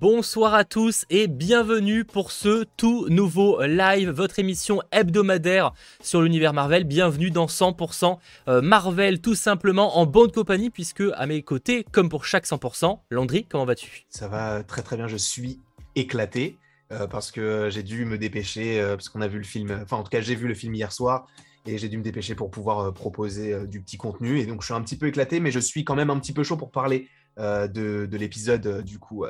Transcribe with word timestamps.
Bonsoir 0.00 0.54
à 0.54 0.62
tous 0.62 1.06
et 1.10 1.26
bienvenue 1.26 2.04
pour 2.04 2.30
ce 2.30 2.62
tout 2.76 3.08
nouveau 3.08 3.60
live, 3.64 4.10
votre 4.10 4.38
émission 4.38 4.80
hebdomadaire 4.92 5.72
sur 6.00 6.22
l'univers 6.22 6.52
Marvel. 6.52 6.84
Bienvenue 6.84 7.32
dans 7.32 7.46
100% 7.46 8.16
euh, 8.46 8.62
Marvel, 8.62 9.20
tout 9.20 9.34
simplement 9.34 9.98
en 9.98 10.06
bonne 10.06 10.30
compagnie, 10.30 10.70
puisque 10.70 11.02
à 11.14 11.26
mes 11.26 11.42
côtés, 11.42 11.84
comme 11.90 12.08
pour 12.08 12.26
chaque 12.26 12.46
100%, 12.46 13.00
Landry, 13.10 13.44
comment 13.46 13.64
vas-tu? 13.64 14.06
Ça 14.08 14.28
va 14.28 14.62
très 14.62 14.82
très 14.82 14.96
bien, 14.96 15.08
je 15.08 15.16
suis 15.16 15.60
éclaté 15.96 16.58
euh, 16.92 17.08
parce 17.08 17.32
que 17.32 17.68
j'ai 17.68 17.82
dû 17.82 18.04
me 18.04 18.18
dépêcher, 18.18 18.80
euh, 18.80 18.94
parce 18.94 19.08
qu'on 19.08 19.20
a 19.20 19.26
vu 19.26 19.38
le 19.38 19.44
film, 19.44 19.80
enfin 19.82 19.96
en 19.96 20.04
tout 20.04 20.10
cas 20.10 20.20
j'ai 20.20 20.36
vu 20.36 20.46
le 20.46 20.54
film 20.54 20.76
hier 20.76 20.92
soir 20.92 21.26
et 21.66 21.76
j'ai 21.76 21.88
dû 21.88 21.98
me 21.98 22.04
dépêcher 22.04 22.36
pour 22.36 22.52
pouvoir 22.52 22.94
proposer 22.94 23.66
du 23.66 23.80
petit 23.82 23.96
contenu. 23.96 24.38
Et 24.38 24.46
donc 24.46 24.60
je 24.60 24.66
suis 24.66 24.74
un 24.74 24.80
petit 24.80 24.96
peu 24.96 25.08
éclaté, 25.08 25.40
mais 25.40 25.50
je 25.50 25.58
suis 25.58 25.84
quand 25.84 25.96
même 25.96 26.10
un 26.10 26.20
petit 26.20 26.32
peu 26.32 26.44
chaud 26.44 26.56
pour 26.56 26.70
parler 26.70 27.08
euh, 27.38 27.68
de, 27.68 28.16
l'épisode 28.16 28.66
euh, 28.66 28.82
du 28.82 28.98
coup 28.98 29.24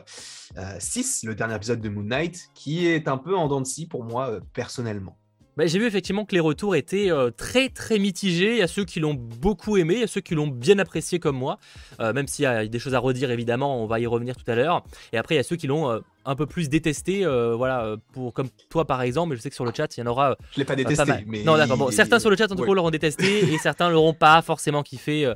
6, 0.78 1.24
euh, 1.24 1.28
le 1.28 1.34
dernier 1.34 1.56
épisode 1.56 1.80
de 1.80 1.88
Moon 1.88 2.02
Knight, 2.02 2.48
qui 2.54 2.86
est 2.86 3.06
un 3.06 3.18
peu 3.18 3.36
en 3.36 3.48
dents 3.48 3.60
de 3.60 3.66
scie 3.66 3.86
pour 3.86 4.04
moi 4.04 4.40
personnellement. 4.54 5.16
Bah, 5.56 5.66
j'ai 5.66 5.78
vu 5.78 5.86
effectivement 5.86 6.24
que 6.24 6.34
les 6.34 6.40
retours 6.40 6.76
étaient 6.76 7.10
très 7.36 7.68
très 7.68 7.98
mitigés. 7.98 8.52
Il 8.52 8.58
y 8.58 8.62
a 8.62 8.68
ceux 8.68 8.84
qui 8.84 9.00
l'ont 9.00 9.14
beaucoup 9.14 9.76
aimé, 9.76 9.94
il 9.94 10.00
y 10.00 10.04
a 10.04 10.06
ceux 10.06 10.20
qui 10.20 10.36
l'ont 10.36 10.46
bien 10.46 10.78
apprécié 10.78 11.18
comme 11.18 11.36
moi, 11.36 11.58
même 11.98 12.28
s'il 12.28 12.44
y 12.44 12.46
a 12.46 12.64
des 12.66 12.78
choses 12.78 12.94
à 12.94 13.00
redire 13.00 13.32
évidemment, 13.32 13.82
on 13.82 13.86
va 13.86 13.98
y 13.98 14.06
revenir 14.06 14.36
tout 14.36 14.48
à 14.48 14.54
l'heure. 14.54 14.84
Et 15.12 15.18
après 15.18 15.34
il 15.34 15.38
y 15.38 15.40
a 15.40 15.44
ceux 15.44 15.56
qui 15.56 15.66
l'ont 15.66 16.00
un 16.28 16.36
peu 16.36 16.46
plus 16.46 16.68
détesté, 16.68 17.24
euh, 17.24 17.54
voilà, 17.56 17.84
euh, 17.84 17.96
pour 18.12 18.34
comme 18.34 18.50
toi 18.68 18.84
par 18.84 19.00
exemple, 19.00 19.30
mais 19.30 19.36
je 19.36 19.40
sais 19.40 19.48
que 19.48 19.54
sur 19.54 19.64
le 19.64 19.72
chat 19.74 19.96
il 19.96 20.00
y 20.00 20.02
en 20.02 20.06
aura. 20.06 20.32
Euh, 20.32 20.34
je 20.52 20.58
l'ai 20.58 20.66
pas 20.66 20.76
détesté, 20.76 21.10
mais 21.26 21.42
non 21.42 21.56
d'accord. 21.56 21.78
Bon, 21.78 21.90
certains 21.90 22.18
sur 22.18 22.28
le 22.28 22.36
chat 22.36 22.52
en 22.52 22.54
tout 22.54 22.64
cas 22.64 22.72
l'auront 22.74 22.90
détesté 22.90 23.44
et 23.54 23.56
certains 23.56 23.88
l'auront 23.88 24.12
pas 24.12 24.42
forcément 24.42 24.82
kiffé 24.82 25.32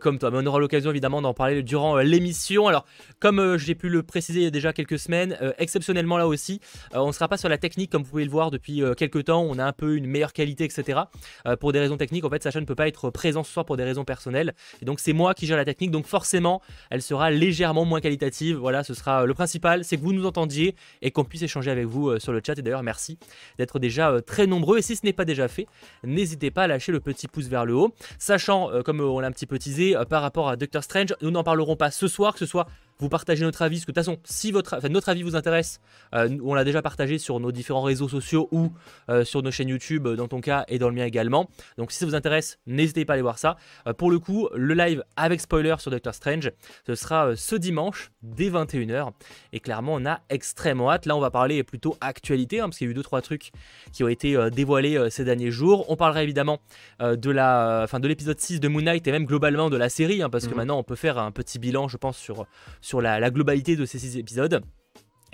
comme 0.00 0.18
toi. 0.18 0.30
Mais 0.30 0.38
on 0.40 0.46
aura 0.46 0.58
l'occasion 0.58 0.90
évidemment 0.90 1.20
d'en 1.20 1.34
parler 1.34 1.62
durant 1.62 1.98
l'émission. 1.98 2.68
Alors 2.68 2.86
comme 3.18 3.58
j'ai 3.58 3.74
pu 3.74 3.90
le 3.90 4.02
préciser 4.02 4.50
déjà 4.50 4.72
quelques 4.72 4.98
semaines, 4.98 5.36
exceptionnellement 5.58 6.16
là 6.16 6.26
aussi, 6.26 6.60
on 6.94 7.08
ne 7.08 7.12
sera 7.12 7.28
pas 7.28 7.36
sur 7.36 7.50
la 7.50 7.58
technique 7.58 7.92
comme 7.92 8.02
vous 8.02 8.10
pouvez 8.10 8.24
le 8.24 8.30
voir 8.30 8.50
depuis 8.50 8.82
quelques 8.96 9.26
temps. 9.26 9.42
On 9.42 9.58
a 9.58 9.64
un 9.64 9.72
peu 9.72 9.94
une 9.96 10.06
meilleure 10.06 10.32
qualité, 10.32 10.64
etc. 10.64 11.00
pour 11.60 11.72
des 11.72 11.80
raisons 11.80 11.98
techniques, 11.98 12.24
en 12.24 12.30
fait, 12.30 12.42
Sacha 12.42 12.60
ne 12.60 12.64
peut 12.64 12.74
pas 12.74 12.88
être 12.88 13.10
présent 13.10 13.44
ce 13.44 13.52
soir 13.52 13.66
pour 13.66 13.76
des 13.76 13.84
raisons 13.84 14.04
personnelles. 14.04 14.54
Et 14.80 14.86
donc 14.86 15.00
c'est 15.00 15.12
moi 15.12 15.34
qui 15.34 15.46
gère 15.46 15.58
la 15.58 15.66
technique, 15.66 15.90
donc 15.90 16.06
forcément 16.06 16.62
elle 16.88 17.02
sera 17.02 17.30
légèrement 17.30 17.84
moins 17.84 18.00
qualitative. 18.00 18.56
Voilà, 18.56 18.84
ce 18.84 18.94
sera 18.94 19.26
le 19.26 19.34
principal, 19.34 19.84
c'est 19.84 19.98
que 19.98 20.02
vous 20.02 20.14
nous 20.14 20.29
entendiez 20.30 20.74
et 21.02 21.10
qu'on 21.10 21.24
puisse 21.24 21.42
échanger 21.42 21.70
avec 21.70 21.86
vous 21.86 22.08
euh, 22.08 22.18
sur 22.18 22.32
le 22.32 22.40
chat. 22.44 22.58
Et 22.58 22.62
d'ailleurs, 22.62 22.82
merci 22.82 23.18
d'être 23.58 23.78
déjà 23.78 24.10
euh, 24.10 24.20
très 24.20 24.46
nombreux. 24.46 24.78
Et 24.78 24.82
si 24.82 24.96
ce 24.96 25.04
n'est 25.04 25.12
pas 25.12 25.24
déjà 25.24 25.48
fait, 25.48 25.66
n'hésitez 26.04 26.50
pas 26.50 26.62
à 26.62 26.66
lâcher 26.66 26.92
le 26.92 27.00
petit 27.00 27.28
pouce 27.28 27.48
vers 27.48 27.64
le 27.64 27.74
haut. 27.74 27.94
Sachant, 28.18 28.70
euh, 28.70 28.82
comme 28.82 29.00
on 29.00 29.20
l'a 29.20 29.28
un 29.28 29.32
petit 29.32 29.46
peu 29.46 29.58
teasé, 29.58 29.94
par 30.08 30.22
rapport 30.22 30.48
à 30.48 30.56
Doctor 30.56 30.82
Strange, 30.82 31.14
nous 31.20 31.30
n'en 31.30 31.44
parlerons 31.44 31.76
pas 31.76 31.90
ce 31.90 32.08
soir, 32.08 32.32
que 32.32 32.38
ce 32.38 32.46
soit 32.46 32.66
vous 33.00 33.08
partagez 33.08 33.44
notre 33.44 33.62
avis, 33.62 33.76
parce 33.76 33.86
que 33.86 33.92
de 33.92 33.94
toute 33.94 34.04
façon, 34.04 34.20
si 34.24 34.52
votre, 34.52 34.86
notre 34.88 35.08
avis 35.08 35.22
vous 35.22 35.36
intéresse, 35.36 35.80
euh, 36.14 36.28
on 36.44 36.54
l'a 36.54 36.64
déjà 36.64 36.82
partagé 36.82 37.18
sur 37.18 37.40
nos 37.40 37.52
différents 37.52 37.82
réseaux 37.82 38.08
sociaux 38.08 38.48
ou 38.52 38.72
euh, 39.08 39.24
sur 39.24 39.42
nos 39.42 39.50
chaînes 39.50 39.68
YouTube, 39.68 40.06
euh, 40.06 40.16
dans 40.16 40.28
ton 40.28 40.40
cas 40.40 40.64
et 40.68 40.78
dans 40.78 40.88
le 40.88 40.94
mien 40.94 41.04
également. 41.04 41.48
Donc 41.78 41.92
si 41.92 41.98
ça 41.98 42.06
vous 42.06 42.14
intéresse, 42.14 42.58
n'hésitez 42.66 43.04
pas 43.04 43.12
à 43.12 43.14
aller 43.14 43.22
voir 43.22 43.38
ça. 43.38 43.56
pour 43.96 44.10
le 44.10 44.18
coup, 44.18 44.48
le 44.54 44.74
live 44.74 45.02
avec 45.16 45.40
spoiler 45.40 45.74
sur 45.78 45.90
Doctor 45.90 46.14
Strange, 46.14 46.52
ce 46.86 46.94
sera 46.94 47.34
ce 47.36 47.56
dimanche 47.56 48.10
dès 48.22 48.50
21h. 48.50 49.10
Et 49.52 49.60
clairement, 49.60 49.94
on 49.94 50.06
a 50.06 50.20
extrêmement 50.28 50.90
hâte. 50.90 51.06
Là, 51.06 51.16
on 51.16 51.20
va 51.20 51.30
parler 51.30 51.62
plutôt 51.64 51.96
actualité, 52.00 52.60
hein, 52.60 52.64
parce 52.64 52.78
qu'il 52.78 52.86
y 52.86 52.90
a 52.90 52.94
eu 52.94 52.98
2-3 52.98 53.22
trucs 53.22 53.50
qui 53.92 54.04
ont 54.04 54.08
été 54.08 54.36
dévoilés 54.50 55.08
ces 55.10 55.24
derniers 55.24 55.50
jours. 55.50 55.86
On 55.88 55.96
parlera 55.96 56.22
évidemment 56.22 56.60
de 57.00 57.30
la, 57.30 57.86
fin, 57.88 58.00
de 58.00 58.08
l'épisode 58.08 58.38
6 58.38 58.60
de 58.60 58.68
Moon 58.68 58.82
Knight 58.82 59.06
et 59.06 59.12
même 59.12 59.24
globalement 59.24 59.70
de 59.70 59.76
la 59.76 59.88
série, 59.88 60.22
hein, 60.22 60.30
parce 60.30 60.44
que 60.44 60.50
mhm. 60.50 60.56
maintenant 60.56 60.78
on 60.78 60.84
peut 60.84 60.96
faire 60.96 61.18
un 61.18 61.30
petit 61.30 61.58
bilan, 61.58 61.88
je 61.88 61.96
pense, 61.96 62.18
sur 62.18 62.46
sur 62.89 62.89
la, 62.98 63.30
globalité 63.30 63.76
de 63.76 63.84
ces 63.84 63.98
six 63.98 64.16
épisodes. 64.16 64.62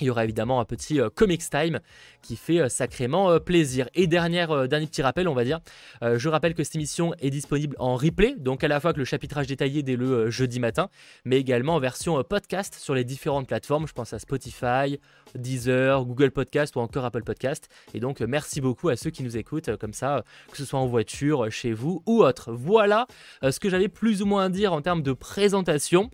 Il 0.01 0.07
y 0.07 0.11
aura 0.11 0.25
évidemment 0.25 0.61
un 0.61 0.65
petit 0.67 1.01
euh, 1.01 1.09
Comics 1.09 1.49
Time 1.49 1.81
qui 2.21 2.37
fait 2.37 2.61
euh, 2.61 2.69
sacrément 2.69 3.31
euh, 3.31 3.39
plaisir. 3.39 3.89
Et 3.95 4.07
dernière, 4.07 4.69
dernier 4.69 4.87
petit 4.87 5.01
rappel, 5.01 5.27
on 5.27 5.35
va 5.35 5.45
dire, 5.45 5.61
je 6.03 6.29
rappelle 6.29 6.55
que 6.55 6.63
cette 6.65 6.75
émission 6.75 7.15
est 7.19 7.31
disponible 7.31 7.77
en 7.79 7.97
replay, 7.97 8.35
donc 8.37 8.63
à 8.65 8.69
la 8.69 8.81
fois 8.81 8.93
que 8.93 8.99
le 8.99 9.05
chapitrage 9.05 9.47
détaillé 9.47 9.83
dès 9.83 9.97
le 9.97 10.31
jeudi 10.31 10.61
matin, 10.61 10.89
mais 11.25 11.39
également 11.39 11.77
en 11.77 11.81
version 11.81 12.23
podcast 12.23 12.75
sur 12.75 12.95
les 12.95 13.05
différentes 13.05 13.47
plateformes. 13.47 13.87
Je 13.87 13.93
pense 13.93 14.13
à 14.13 14.19
Spotify, 14.19 14.99
Deezer, 15.35 16.05
Google 16.05 16.31
Podcast 16.31 16.77
ou 16.77 16.81
encore 16.81 17.05
Apple 17.05 17.23
Podcast. 17.23 17.69
Et 17.95 18.01
donc 18.01 18.21
merci 18.21 18.61
beaucoup 18.61 18.89
à 18.89 18.97
ceux 18.97 19.11
qui 19.11 19.23
nous 19.23 19.37
écoutent 19.37 19.77
comme 19.77 19.93
ça, 19.93 20.25
que 20.51 20.57
ce 20.57 20.65
soit 20.65 20.81
en 20.81 20.87
voiture, 20.87 21.51
chez 21.51 21.73
vous 21.73 22.03
ou 22.07 22.23
autre. 22.23 22.53
Voilà 22.53 23.07
ce 23.43 23.59
que 23.59 23.71
j'avais 23.71 23.89
plus 23.89 24.23
ou 24.23 24.27
moins 24.27 24.45
à 24.45 24.49
dire 24.49 24.73
en 24.73 24.83
termes 24.83 25.03
de 25.03 25.13
présentation. 25.13 26.11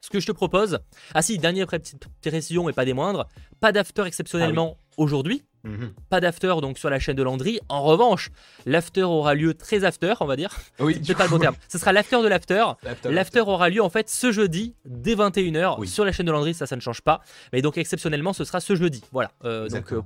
Ce 0.00 0.10
que 0.10 0.20
je 0.20 0.26
te 0.26 0.32
propose, 0.32 0.78
ah 1.14 1.22
si, 1.22 1.38
dernière 1.38 1.66
petite 1.66 2.06
précision 2.20 2.68
et 2.68 2.72
pas 2.72 2.84
des 2.84 2.92
moindres, 2.92 3.26
pas 3.60 3.72
d'after 3.72 4.04
exceptionnellement 4.04 4.76
ah 4.78 4.84
aujourd'hui, 4.98 5.44
mhm. 5.64 5.92
pas 6.08 6.20
d'after 6.20 6.54
donc 6.60 6.78
sur 6.78 6.90
la 6.90 6.98
chaîne 6.98 7.16
de 7.16 7.22
Landry. 7.22 7.58
En 7.68 7.82
revanche, 7.82 8.30
l'after 8.66 9.02
aura 9.02 9.34
lieu 9.34 9.54
très 9.54 9.84
after, 9.84 10.14
on 10.20 10.26
va 10.26 10.36
dire. 10.36 10.50
Oui, 10.78 11.00
c'est 11.04 11.16
pas 11.16 11.24
le 11.24 11.30
bon 11.30 11.38
terme. 11.38 11.56
Ce 11.68 11.78
sera 11.78 11.92
l'after 11.92 12.22
de 12.22 12.28
l'after. 12.28 12.64
L'after 13.04 13.40
aura 13.40 13.68
lieu 13.68 13.82
en 13.82 13.90
fait 13.90 14.08
ce 14.08 14.32
jeudi 14.32 14.74
dès 14.84 15.14
21h 15.14 15.84
sur 15.86 16.04
la 16.04 16.12
chaîne 16.12 16.26
de 16.26 16.32
Landry, 16.32 16.54
ça 16.54 16.66
ça 16.66 16.76
ne 16.76 16.80
change 16.80 17.02
pas. 17.02 17.20
Mais 17.52 17.62
donc 17.62 17.78
exceptionnellement, 17.78 18.32
ce 18.32 18.44
sera 18.44 18.60
ce 18.60 18.76
jeudi. 18.76 19.02
Voilà. 19.12 19.32
Euh, 19.44 19.68
donc 19.68 19.92
euh, 19.92 20.02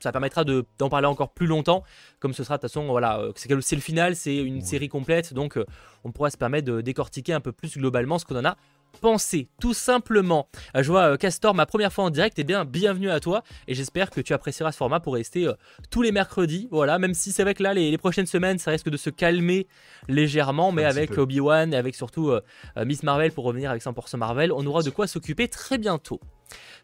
ça 0.00 0.12
permettra 0.12 0.44
d'en 0.44 0.88
parler 0.88 1.06
encore 1.06 1.32
plus 1.32 1.46
longtemps, 1.46 1.84
comme 2.18 2.32
ce 2.32 2.44
sera 2.44 2.56
de 2.56 2.62
toute 2.62 2.70
façon, 2.70 2.86
voilà, 2.88 3.18
euh, 3.20 3.32
c'est 3.36 3.76
le 3.76 3.80
final, 3.80 4.16
c'est 4.16 4.36
une 4.36 4.62
série 4.62 4.88
complète, 4.88 5.32
donc 5.32 5.58
on 6.04 6.12
pourra 6.12 6.30
se 6.30 6.36
permettre 6.36 6.66
de 6.66 6.80
décortiquer 6.80 7.32
un 7.32 7.40
peu 7.40 7.52
plus 7.52 7.76
globalement 7.76 8.18
ce 8.18 8.24
qu'on 8.24 8.36
en 8.36 8.44
a 8.44 8.56
penser, 9.00 9.48
tout 9.60 9.74
simplement. 9.74 10.48
Euh, 10.76 10.82
je 10.82 10.90
vois 10.90 11.12
euh, 11.12 11.16
Castor, 11.16 11.54
ma 11.54 11.66
première 11.66 11.92
fois 11.92 12.04
en 12.04 12.10
direct, 12.10 12.38
et 12.38 12.42
eh 12.42 12.44
bien 12.44 12.64
bienvenue 12.64 13.10
à 13.10 13.20
toi, 13.20 13.42
et 13.68 13.74
j'espère 13.74 14.10
que 14.10 14.20
tu 14.20 14.32
apprécieras 14.32 14.72
ce 14.72 14.76
format 14.76 15.00
pour 15.00 15.14
rester 15.14 15.46
euh, 15.46 15.54
tous 15.90 16.02
les 16.02 16.12
mercredis, 16.12 16.68
voilà, 16.70 16.98
même 16.98 17.14
si 17.14 17.32
c'est 17.32 17.42
vrai 17.42 17.54
que 17.54 17.62
là, 17.62 17.74
les, 17.74 17.96
prochaines 17.98 18.26
semaines, 18.26 18.58
ça 18.58 18.70
risque 18.70 18.88
de 18.88 18.96
se 18.96 19.10
calmer 19.10 19.66
légèrement, 20.08 20.72
mais 20.72 20.84
avec 20.84 21.16
Obi-Wan 21.16 21.72
et 21.72 21.76
avec 21.76 21.94
surtout 21.94 22.32
Miss 22.76 23.02
Marvel 23.02 23.32
pour 23.32 23.44
revenir 23.44 23.70
avec 23.70 23.82
100% 23.82 24.16
Marvel, 24.18 24.52
on 24.52 24.66
aura 24.66 24.82
de 24.82 24.90
quoi 24.90 25.06
s'occuper 25.06 25.48
très 25.48 25.78
bientôt. 25.78 26.20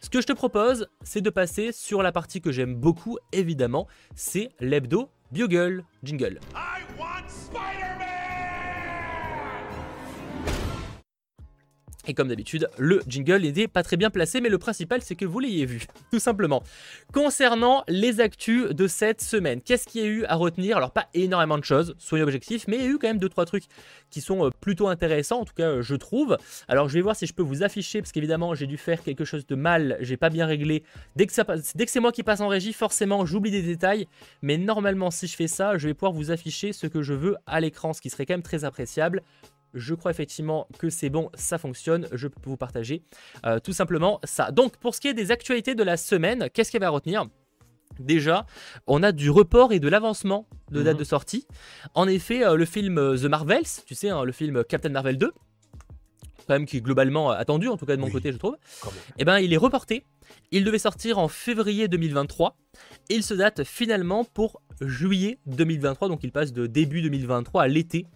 Ce 0.00 0.09
que 0.09 0.21
je 0.21 0.27
te 0.27 0.32
propose, 0.32 0.88
c'est 1.03 1.21
de 1.21 1.31
passer 1.31 1.72
sur 1.72 2.03
la 2.03 2.12
partie 2.12 2.41
que 2.41 2.53
j'aime 2.53 2.75
beaucoup, 2.75 3.19
évidemment, 3.32 3.87
c'est 4.15 4.50
l'hebdo 4.60 5.10
Bugle 5.31 5.84
Jingle. 6.03 6.41
I 6.54 8.09
Et 12.06 12.15
comme 12.15 12.28
d'habitude, 12.28 12.69
le 12.78 13.03
jingle 13.06 13.43
n'était 13.43 13.69
pas 13.69 13.83
très 13.83 13.97
bien 13.97 14.11
placé, 14.11 14.41
mais 14.41 14.49
le 14.49 14.59
principal 14.59 15.03
c'est 15.03 15.16
que 15.16 15.27
vous 15.27 15.38
l'ayez 15.38 15.66
vu, 15.66 15.87
tout 16.11 16.19
simplement. 16.19 16.62
Concernant 17.12 17.84
les 17.88 18.21
actus 18.21 18.71
de 18.71 18.87
cette 18.87 19.21
semaine, 19.21 19.61
qu'est-ce 19.61 19.87
qu'il 19.87 20.00
y 20.00 20.05
a 20.05 20.09
eu 20.09 20.25
à 20.25 20.37
retenir? 20.37 20.78
Alors 20.78 20.93
pas 20.93 21.09
énormément 21.12 21.59
de 21.59 21.65
choses, 21.65 21.94
soyez 21.99 22.25
objectifs, 22.25 22.66
mais 22.69 22.78
il 22.78 22.83
y 22.83 22.87
a 22.87 22.91
eu 22.91 22.99
quand 22.99 23.09
même 23.09 23.19
2-3 23.19 23.44
trucs 23.44 23.65
qui 24.09 24.21
sont 24.22 24.47
euh, 24.47 24.50
plutôt 24.60 24.89
intéressants, 24.89 25.41
en 25.41 25.44
tout 25.44 25.55
cas 25.55 25.69
euh, 25.69 25.83
je 25.83 25.94
trouve. 25.94 26.39
Alors 26.69 26.89
je 26.89 26.94
vais 26.94 27.03
voir 27.03 27.16
si 27.16 27.27
je 27.27 27.34
peux 27.34 27.43
vous 27.43 27.62
afficher, 27.62 28.00
parce 28.00 28.12
qu'évidemment 28.12 28.55
j'ai 28.55 28.66
dû 28.66 28.78
faire 28.78 29.03
quelque 29.03 29.25
chose 29.25 29.47
de 29.47 29.55
mal, 29.55 29.99
j'ai 30.00 30.16
pas 30.16 30.31
bien 30.31 30.47
réglé. 30.47 30.84
Dès 31.16 31.27
que, 31.27 31.77
dès 31.77 31.84
que 31.84 31.91
c'est 31.91 32.00
moi 32.00 32.12
qui 32.12 32.22
passe 32.22 32.41
en 32.41 32.49
régie, 32.49 32.72
forcément 32.72 33.27
j'oublie 33.27 33.50
des 33.50 33.62
détails, 33.62 34.06
mais 34.41 34.56
normalement 34.56 35.10
si 35.10 35.27
je 35.27 35.37
fais 35.37 35.49
ça, 35.49 35.77
je 35.77 35.87
vais 35.87 35.94
pouvoir 35.94 36.12
vous 36.12 36.31
afficher 36.31 36.72
ce 36.72 36.87
que 36.87 37.03
je 37.03 37.12
veux 37.12 37.37
à 37.47 37.60
l'écran, 37.60 37.93
ce 37.93 38.00
qui 38.00 38.09
serait 38.09 38.25
quand 38.25 38.34
même 38.34 38.43
très 38.43 38.65
appréciable. 38.65 39.22
Je 39.75 39.95
crois 39.95 40.11
effectivement 40.11 40.67
que 40.79 40.91
c'est 40.91 41.11
bon, 41.11 41.31
ça 41.35 41.59
fonctionne. 41.59 42.09
Je 42.13 42.29
peux 42.29 42.51
vous 42.51 42.57
partager 42.57 43.03
euh, 43.47 43.61
tout 43.61 43.72
simplement 43.72 44.21
ça. 44.25 44.51
Donc, 44.51 44.77
pour 44.77 44.95
ce 44.95 45.01
qui 45.01 45.09
est 45.09 45.15
des 45.15 45.31
actualités 45.31 45.75
de 45.75 45.83
la 45.83 45.97
semaine, 45.97 46.49
qu'est-ce 46.53 46.71
qu'il 46.71 46.78
y 46.78 46.83
avait 46.83 46.89
à 46.89 46.91
retenir? 46.91 47.27
Déjà, 47.99 48.47
on 48.87 49.03
a 49.03 49.13
du 49.13 49.31
report 49.31 49.72
et 49.72 49.81
de 49.81 49.89
l'avancement 49.89 50.47
de 50.71 50.83
date 50.83 50.95
mhm. 50.95 51.01
de 51.01 51.05
sortie. 51.05 51.47
En 51.95 52.09
effet, 52.09 52.45
euh, 52.45 52.57
le 52.57 52.65
film 52.65 52.99
euh, 52.99 53.17
The 53.17 53.25
Marvels, 53.25 53.67
tu 53.87 53.95
sais, 53.95 54.09
hein, 54.09 54.25
le 54.25 54.33
film 54.33 54.65
Captain 54.65 54.89
Marvel 54.89 55.19
2, 55.19 55.33
quand 56.47 56.55
même 56.55 56.66
qui 56.66 56.78
est 56.78 56.81
globalement 56.81 57.31
attendu, 57.31 57.69
en 57.69 57.77
tout 57.77 57.87
cas 57.87 57.97
de 57.97 58.01
mon 58.01 58.11
côté, 58.11 58.33
je 58.33 58.37
trouve, 58.37 58.57
eh 59.19 59.25
ben, 59.25 59.39
il 59.39 59.53
est 59.53 59.59
reporté. 59.59 60.05
Il 60.51 60.65
devait 60.65 60.78
sortir 60.78 61.19
en 61.19 61.28
février 61.28 61.87
2023. 61.87 62.57
Il 63.09 63.23
se 63.23 63.34
date 63.34 63.65
finalement 63.65 64.25
pour 64.25 64.61
juillet 64.81 65.39
2023, 65.47 66.09
donc 66.09 66.25
il 66.25 66.33
passe 66.33 66.53
de 66.53 66.66
début 66.66 67.03
2023 67.03 67.63
à 67.63 67.69
l'été 67.69 68.07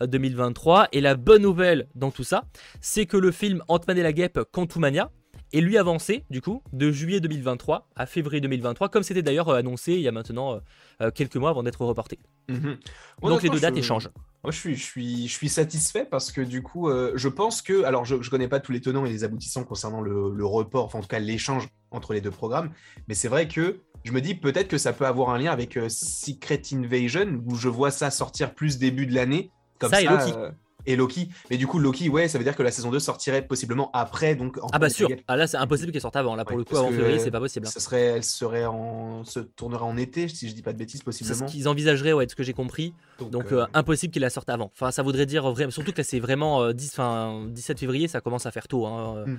2023. 0.00 0.88
Et 0.92 1.00
la 1.00 1.14
bonne 1.14 1.42
nouvelle 1.42 1.88
dans 1.94 2.10
tout 2.10 2.24
ça, 2.24 2.44
c'est 2.80 3.06
que 3.06 3.16
le 3.16 3.30
film 3.30 3.62
Ant-Man 3.68 3.98
et 3.98 4.02
la 4.02 4.12
guêpe 4.12 4.40
Quantumania 4.52 5.10
est 5.52 5.60
lui 5.60 5.78
avancé, 5.78 6.24
du 6.30 6.40
coup, 6.40 6.62
de 6.72 6.90
juillet 6.90 7.20
2023 7.20 7.88
à 7.94 8.06
février 8.06 8.40
2023, 8.40 8.88
comme 8.88 9.02
c'était 9.02 9.22
d'ailleurs 9.22 9.48
euh, 9.48 9.58
annoncé 9.58 9.94
il 9.94 10.00
y 10.00 10.08
a 10.08 10.12
maintenant 10.12 10.54
euh, 10.54 10.58
euh, 11.02 11.10
quelques 11.10 11.36
mois 11.36 11.50
avant 11.50 11.62
d'être 11.62 11.84
reporté. 11.84 12.18
Mhm. 12.48 12.78
Donc 13.22 13.42
les 13.42 13.48
deux 13.48 13.60
dates 13.60 13.76
échangent. 13.76 14.10
Moi, 14.44 14.52
je 14.52 14.58
suis, 14.58 14.76
je, 14.76 14.84
suis, 14.84 15.28
je 15.28 15.32
suis 15.32 15.48
satisfait 15.48 16.06
parce 16.08 16.30
que 16.30 16.40
du 16.40 16.62
coup, 16.62 16.88
je 16.88 17.28
pense 17.28 17.62
que. 17.62 17.82
Alors, 17.82 18.04
je 18.04 18.14
ne 18.14 18.30
connais 18.30 18.46
pas 18.46 18.60
tous 18.60 18.70
les 18.70 18.80
tenants 18.80 19.04
et 19.04 19.10
les 19.10 19.24
aboutissants 19.24 19.64
concernant 19.64 20.00
le, 20.00 20.32
le 20.32 20.46
report, 20.46 20.84
enfin, 20.84 21.00
en 21.00 21.02
tout 21.02 21.08
cas, 21.08 21.18
l'échange 21.18 21.68
entre 21.90 22.12
les 22.12 22.20
deux 22.20 22.30
programmes, 22.30 22.70
mais 23.08 23.14
c'est 23.14 23.26
vrai 23.26 23.48
que 23.48 23.80
je 24.04 24.12
me 24.12 24.20
dis 24.20 24.36
peut-être 24.36 24.68
que 24.68 24.78
ça 24.78 24.92
peut 24.92 25.06
avoir 25.06 25.30
un 25.30 25.38
lien 25.38 25.50
avec 25.50 25.76
Secret 25.88 26.62
Invasion, 26.72 27.42
où 27.44 27.56
je 27.56 27.68
vois 27.68 27.90
ça 27.90 28.12
sortir 28.12 28.54
plus 28.54 28.78
début 28.78 29.06
de 29.06 29.14
l'année 29.14 29.50
ça, 29.80 30.00
et 30.00 30.04
Loki. 30.04 30.32
Euh, 30.36 30.50
et 30.86 30.96
Loki. 30.96 31.28
Mais 31.50 31.56
du 31.56 31.66
coup, 31.66 31.78
Loki, 31.78 32.08
ouais, 32.08 32.28
ça 32.28 32.38
veut 32.38 32.44
dire 32.44 32.54
que 32.54 32.62
la 32.62 32.70
saison 32.70 32.90
2 32.90 32.98
sortirait 32.98 33.42
possiblement 33.42 33.90
après. 33.92 34.36
Donc, 34.36 34.58
ah 34.72 34.78
bah 34.78 34.88
sûr. 34.88 35.08
Ah 35.26 35.36
là, 35.36 35.46
c'est 35.46 35.56
impossible 35.56 35.92
qu'elle 35.92 36.00
sorte 36.00 36.16
avant. 36.16 36.36
Là, 36.36 36.44
pour 36.44 36.56
le 36.56 36.64
coup, 36.64 36.76
avant 36.76 36.90
février, 36.90 37.18
c'est 37.18 37.30
pas 37.30 37.40
possible. 37.40 37.66
Hein. 37.66 37.70
Ça 37.70 37.80
serait, 37.80 38.02
elle 38.02 38.24
serait 38.24 38.66
en, 38.66 39.24
se 39.24 39.40
tournerait 39.40 39.84
en 39.84 39.96
été, 39.96 40.28
si 40.28 40.48
je 40.48 40.54
dis 40.54 40.62
pas 40.62 40.72
de 40.72 40.78
bêtises, 40.78 41.02
possiblement. 41.02 41.36
C'est 41.36 41.46
ce 41.46 41.50
qu'ils 41.50 41.68
envisageraient, 41.68 42.12
ouais, 42.12 42.26
de 42.26 42.30
ce 42.30 42.36
que 42.36 42.44
j'ai 42.44 42.52
compris. 42.52 42.94
Donc, 43.30 43.52
euh, 43.52 43.66
impossible 43.74 44.12
qu'il 44.12 44.22
la 44.22 44.30
sorte 44.30 44.48
avant. 44.48 44.70
Enfin, 44.74 44.90
ça 44.90 45.02
voudrait 45.02 45.26
dire 45.26 45.50
vraiment, 45.50 45.70
surtout 45.70 45.92
que 45.92 45.98
là, 45.98 46.04
c'est 46.04 46.20
vraiment 46.20 46.72
10, 46.72 46.94
fin, 46.94 47.46
17 47.48 47.80
février, 47.80 48.08
ça 48.08 48.20
commence 48.20 48.46
à 48.46 48.50
faire 48.50 48.68
tôt. 48.68 48.86
Hein. 48.86 49.24
Hmm. 49.26 49.36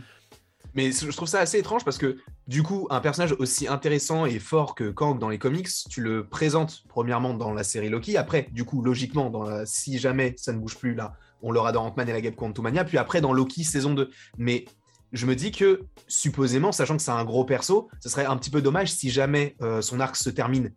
Mais 0.77 0.91
je 0.91 1.09
trouve 1.09 1.27
ça 1.27 1.39
assez 1.39 1.57
étrange 1.57 1.83
parce 1.83 1.97
que 1.97 2.17
du 2.47 2.61
coup, 2.61 2.85
un 2.91 2.99
personnage 2.99 3.33
aussi 3.39 3.67
intéressant 3.67 4.27
et 4.27 4.37
fort 4.37 4.75
que 4.75 4.91
Kang 4.91 5.17
dans 5.17 5.27
les 5.27 5.39
comics, 5.39 5.67
tu 5.89 6.01
le 6.01 6.27
présentes 6.27 6.83
premièrement 6.87 7.33
dans 7.33 7.51
la 7.51 7.63
série 7.63 7.89
Loki. 7.89 8.15
Après, 8.15 8.47
du 8.51 8.63
coup, 8.63 8.83
logiquement, 8.83 9.31
dans 9.31 9.65
si 9.65 9.97
jamais 9.97 10.35
ça 10.37 10.53
ne 10.53 10.59
bouge 10.59 10.77
plus 10.77 10.93
là, 10.93 11.13
on 11.41 11.51
l'aura 11.51 11.71
dans 11.71 11.83
Ant-Man 11.83 12.07
et 12.09 12.13
la 12.13 12.21
Guêpe 12.21 12.35
Quantumania. 12.35 12.83
Puis 12.83 12.99
après, 12.99 13.21
dans 13.21 13.33
Loki 13.33 13.63
saison 13.63 13.95
2. 13.95 14.11
Mais 14.37 14.65
je 15.13 15.25
me 15.25 15.35
dis 15.35 15.51
que 15.51 15.81
supposément, 16.07 16.71
sachant 16.71 16.95
que 16.95 17.01
c'est 17.01 17.09
un 17.09 17.25
gros 17.25 17.43
perso, 17.43 17.89
ce 17.99 18.09
serait 18.09 18.25
un 18.25 18.37
petit 18.37 18.51
peu 18.51 18.61
dommage 18.61 18.91
si 18.91 19.09
jamais 19.09 19.55
euh, 19.63 19.81
son 19.81 19.99
arc 19.99 20.15
se 20.15 20.29
termine 20.29 20.71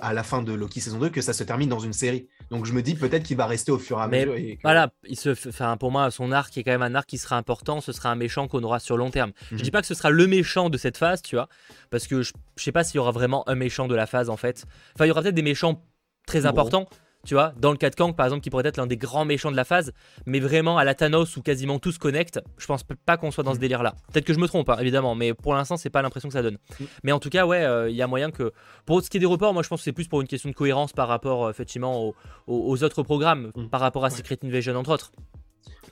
à 0.00 0.12
la 0.12 0.22
fin 0.22 0.42
de 0.42 0.52
Loki 0.52 0.80
saison 0.80 0.98
2 0.98 1.10
que 1.10 1.20
ça 1.20 1.32
se 1.32 1.44
termine 1.44 1.68
dans 1.68 1.78
une 1.78 1.92
série. 1.92 2.28
Donc 2.50 2.64
je 2.64 2.72
me 2.72 2.82
dis 2.82 2.94
peut-être 2.94 3.22
qu'il 3.22 3.36
va 3.36 3.46
rester 3.46 3.72
au 3.72 3.78
fur 3.78 3.98
et 3.98 4.02
à 4.02 4.08
mesure. 4.08 4.34
Voilà, 4.62 4.90
il 5.06 5.18
se, 5.18 5.30
enfin, 5.48 5.76
pour 5.76 5.90
moi, 5.90 6.10
son 6.10 6.32
arc 6.32 6.56
est 6.56 6.64
quand 6.64 6.70
même 6.70 6.82
un 6.82 6.94
arc 6.94 7.08
qui 7.08 7.18
sera 7.18 7.36
important. 7.36 7.80
Ce 7.80 7.92
sera 7.92 8.10
un 8.10 8.14
méchant 8.14 8.48
qu'on 8.48 8.62
aura 8.62 8.80
sur 8.80 8.96
long 8.96 9.10
terme. 9.10 9.32
Je 9.50 9.56
dis 9.56 9.64
mhm. 9.64 9.70
pas 9.70 9.80
que 9.82 9.86
ce 9.86 9.94
sera 9.94 10.10
le 10.10 10.26
méchant 10.26 10.70
de 10.70 10.78
cette 10.78 10.96
phase, 10.96 11.22
tu 11.22 11.36
vois, 11.36 11.48
parce 11.90 12.06
que 12.06 12.22
je, 12.22 12.32
je 12.56 12.64
sais 12.64 12.72
pas 12.72 12.84
s'il 12.84 12.96
y 12.96 12.98
aura 12.98 13.12
vraiment 13.12 13.48
un 13.48 13.54
méchant 13.54 13.86
de 13.88 13.94
la 13.94 14.06
phase 14.06 14.30
en 14.30 14.36
fait. 14.36 14.64
Enfin, 14.94 15.04
il 15.04 15.08
y 15.08 15.10
aura 15.10 15.22
peut-être 15.22 15.34
des 15.34 15.42
méchants 15.42 15.82
très 16.26 16.46
importants, 16.46 16.88
tu 17.24 17.34
vois, 17.34 17.52
dans 17.58 17.70
le 17.70 17.76
cas 17.76 17.90
de 17.90 17.94
Kang 17.94 18.14
par 18.14 18.26
exemple, 18.26 18.42
qui 18.42 18.50
pourrait 18.50 18.66
être 18.66 18.76
l'un 18.76 18.86
des 18.86 18.96
grands 18.96 19.24
méchants 19.24 19.50
de 19.50 19.56
la 19.56 19.64
phase, 19.64 19.92
mais 20.26 20.40
vraiment 20.40 20.78
à 20.78 20.84
la 20.84 20.94
Thanos 20.94 21.36
où 21.36 21.42
quasiment 21.42 21.78
tout 21.78 21.92
se 21.92 21.98
connecte, 21.98 22.40
je 22.58 22.66
pense 22.66 22.84
pas 23.06 23.16
qu'on 23.16 23.30
soit 23.30 23.44
dans 23.44 23.52
ce 23.52 23.58
mm. 23.58 23.60
délire 23.60 23.82
là. 23.82 23.94
Peut-être 24.12 24.24
que 24.24 24.34
je 24.34 24.38
me 24.38 24.46
trompe, 24.46 24.68
hein, 24.68 24.76
évidemment, 24.80 25.14
mais 25.14 25.34
pour 25.34 25.54
l'instant, 25.54 25.76
c'est 25.76 25.90
pas 25.90 26.02
l'impression 26.02 26.28
que 26.28 26.34
ça 26.34 26.42
donne. 26.42 26.58
Mm. 26.78 26.84
Mais 27.04 27.12
en 27.12 27.18
tout 27.18 27.30
cas, 27.30 27.46
ouais, 27.46 27.64
euh, 27.64 27.88
il 27.90 27.96
y 27.96 28.02
a 28.02 28.06
moyen 28.06 28.30
que. 28.30 28.52
Pour 28.86 29.02
ce 29.02 29.10
qui 29.10 29.16
est 29.16 29.20
des 29.20 29.26
reports, 29.26 29.54
moi 29.54 29.62
je 29.62 29.68
pense 29.68 29.80
que 29.80 29.84
c'est 29.84 29.92
plus 29.92 30.08
pour 30.08 30.20
une 30.20 30.28
question 30.28 30.48
de 30.50 30.54
cohérence 30.54 30.92
par 30.92 31.08
rapport, 31.08 31.46
euh, 31.46 31.50
effectivement, 31.50 32.14
aux, 32.46 32.82
autres 32.82 33.02
programmes, 33.02 33.50
mm. 33.54 33.68
par 33.68 33.80
rapport 33.80 34.04
à 34.04 34.10
Secret 34.10 34.38
Invasion, 34.44 34.74
entre 34.76 34.90
autres 34.90 35.12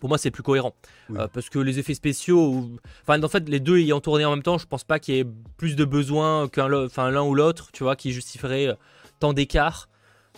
pour 0.00 0.08
moi 0.08 0.18
c'est 0.18 0.30
plus 0.30 0.42
cohérent 0.42 0.74
euh, 1.16 1.28
parce 1.32 1.48
que 1.48 1.58
les 1.58 1.78
effets 1.78 1.94
spéciaux 1.94 2.68
enfin 3.02 3.22
en 3.22 3.28
fait 3.28 3.48
les 3.48 3.60
deux 3.60 3.78
ayant 3.78 4.00
tourné 4.00 4.24
en 4.24 4.30
même 4.30 4.42
temps 4.42 4.58
je 4.58 4.66
pense 4.66 4.84
pas 4.84 4.98
qu'il 4.98 5.14
y 5.14 5.18
ait 5.20 5.26
plus 5.56 5.76
de 5.76 5.84
besoin 5.84 6.48
qu'un 6.48 6.66
l'un 6.68 7.22
ou 7.22 7.34
l'autre 7.34 7.70
tu 7.72 7.84
vois 7.84 7.94
qui 7.94 8.12
justifierait 8.12 8.76
tant 9.20 9.32
d'écart 9.32 9.88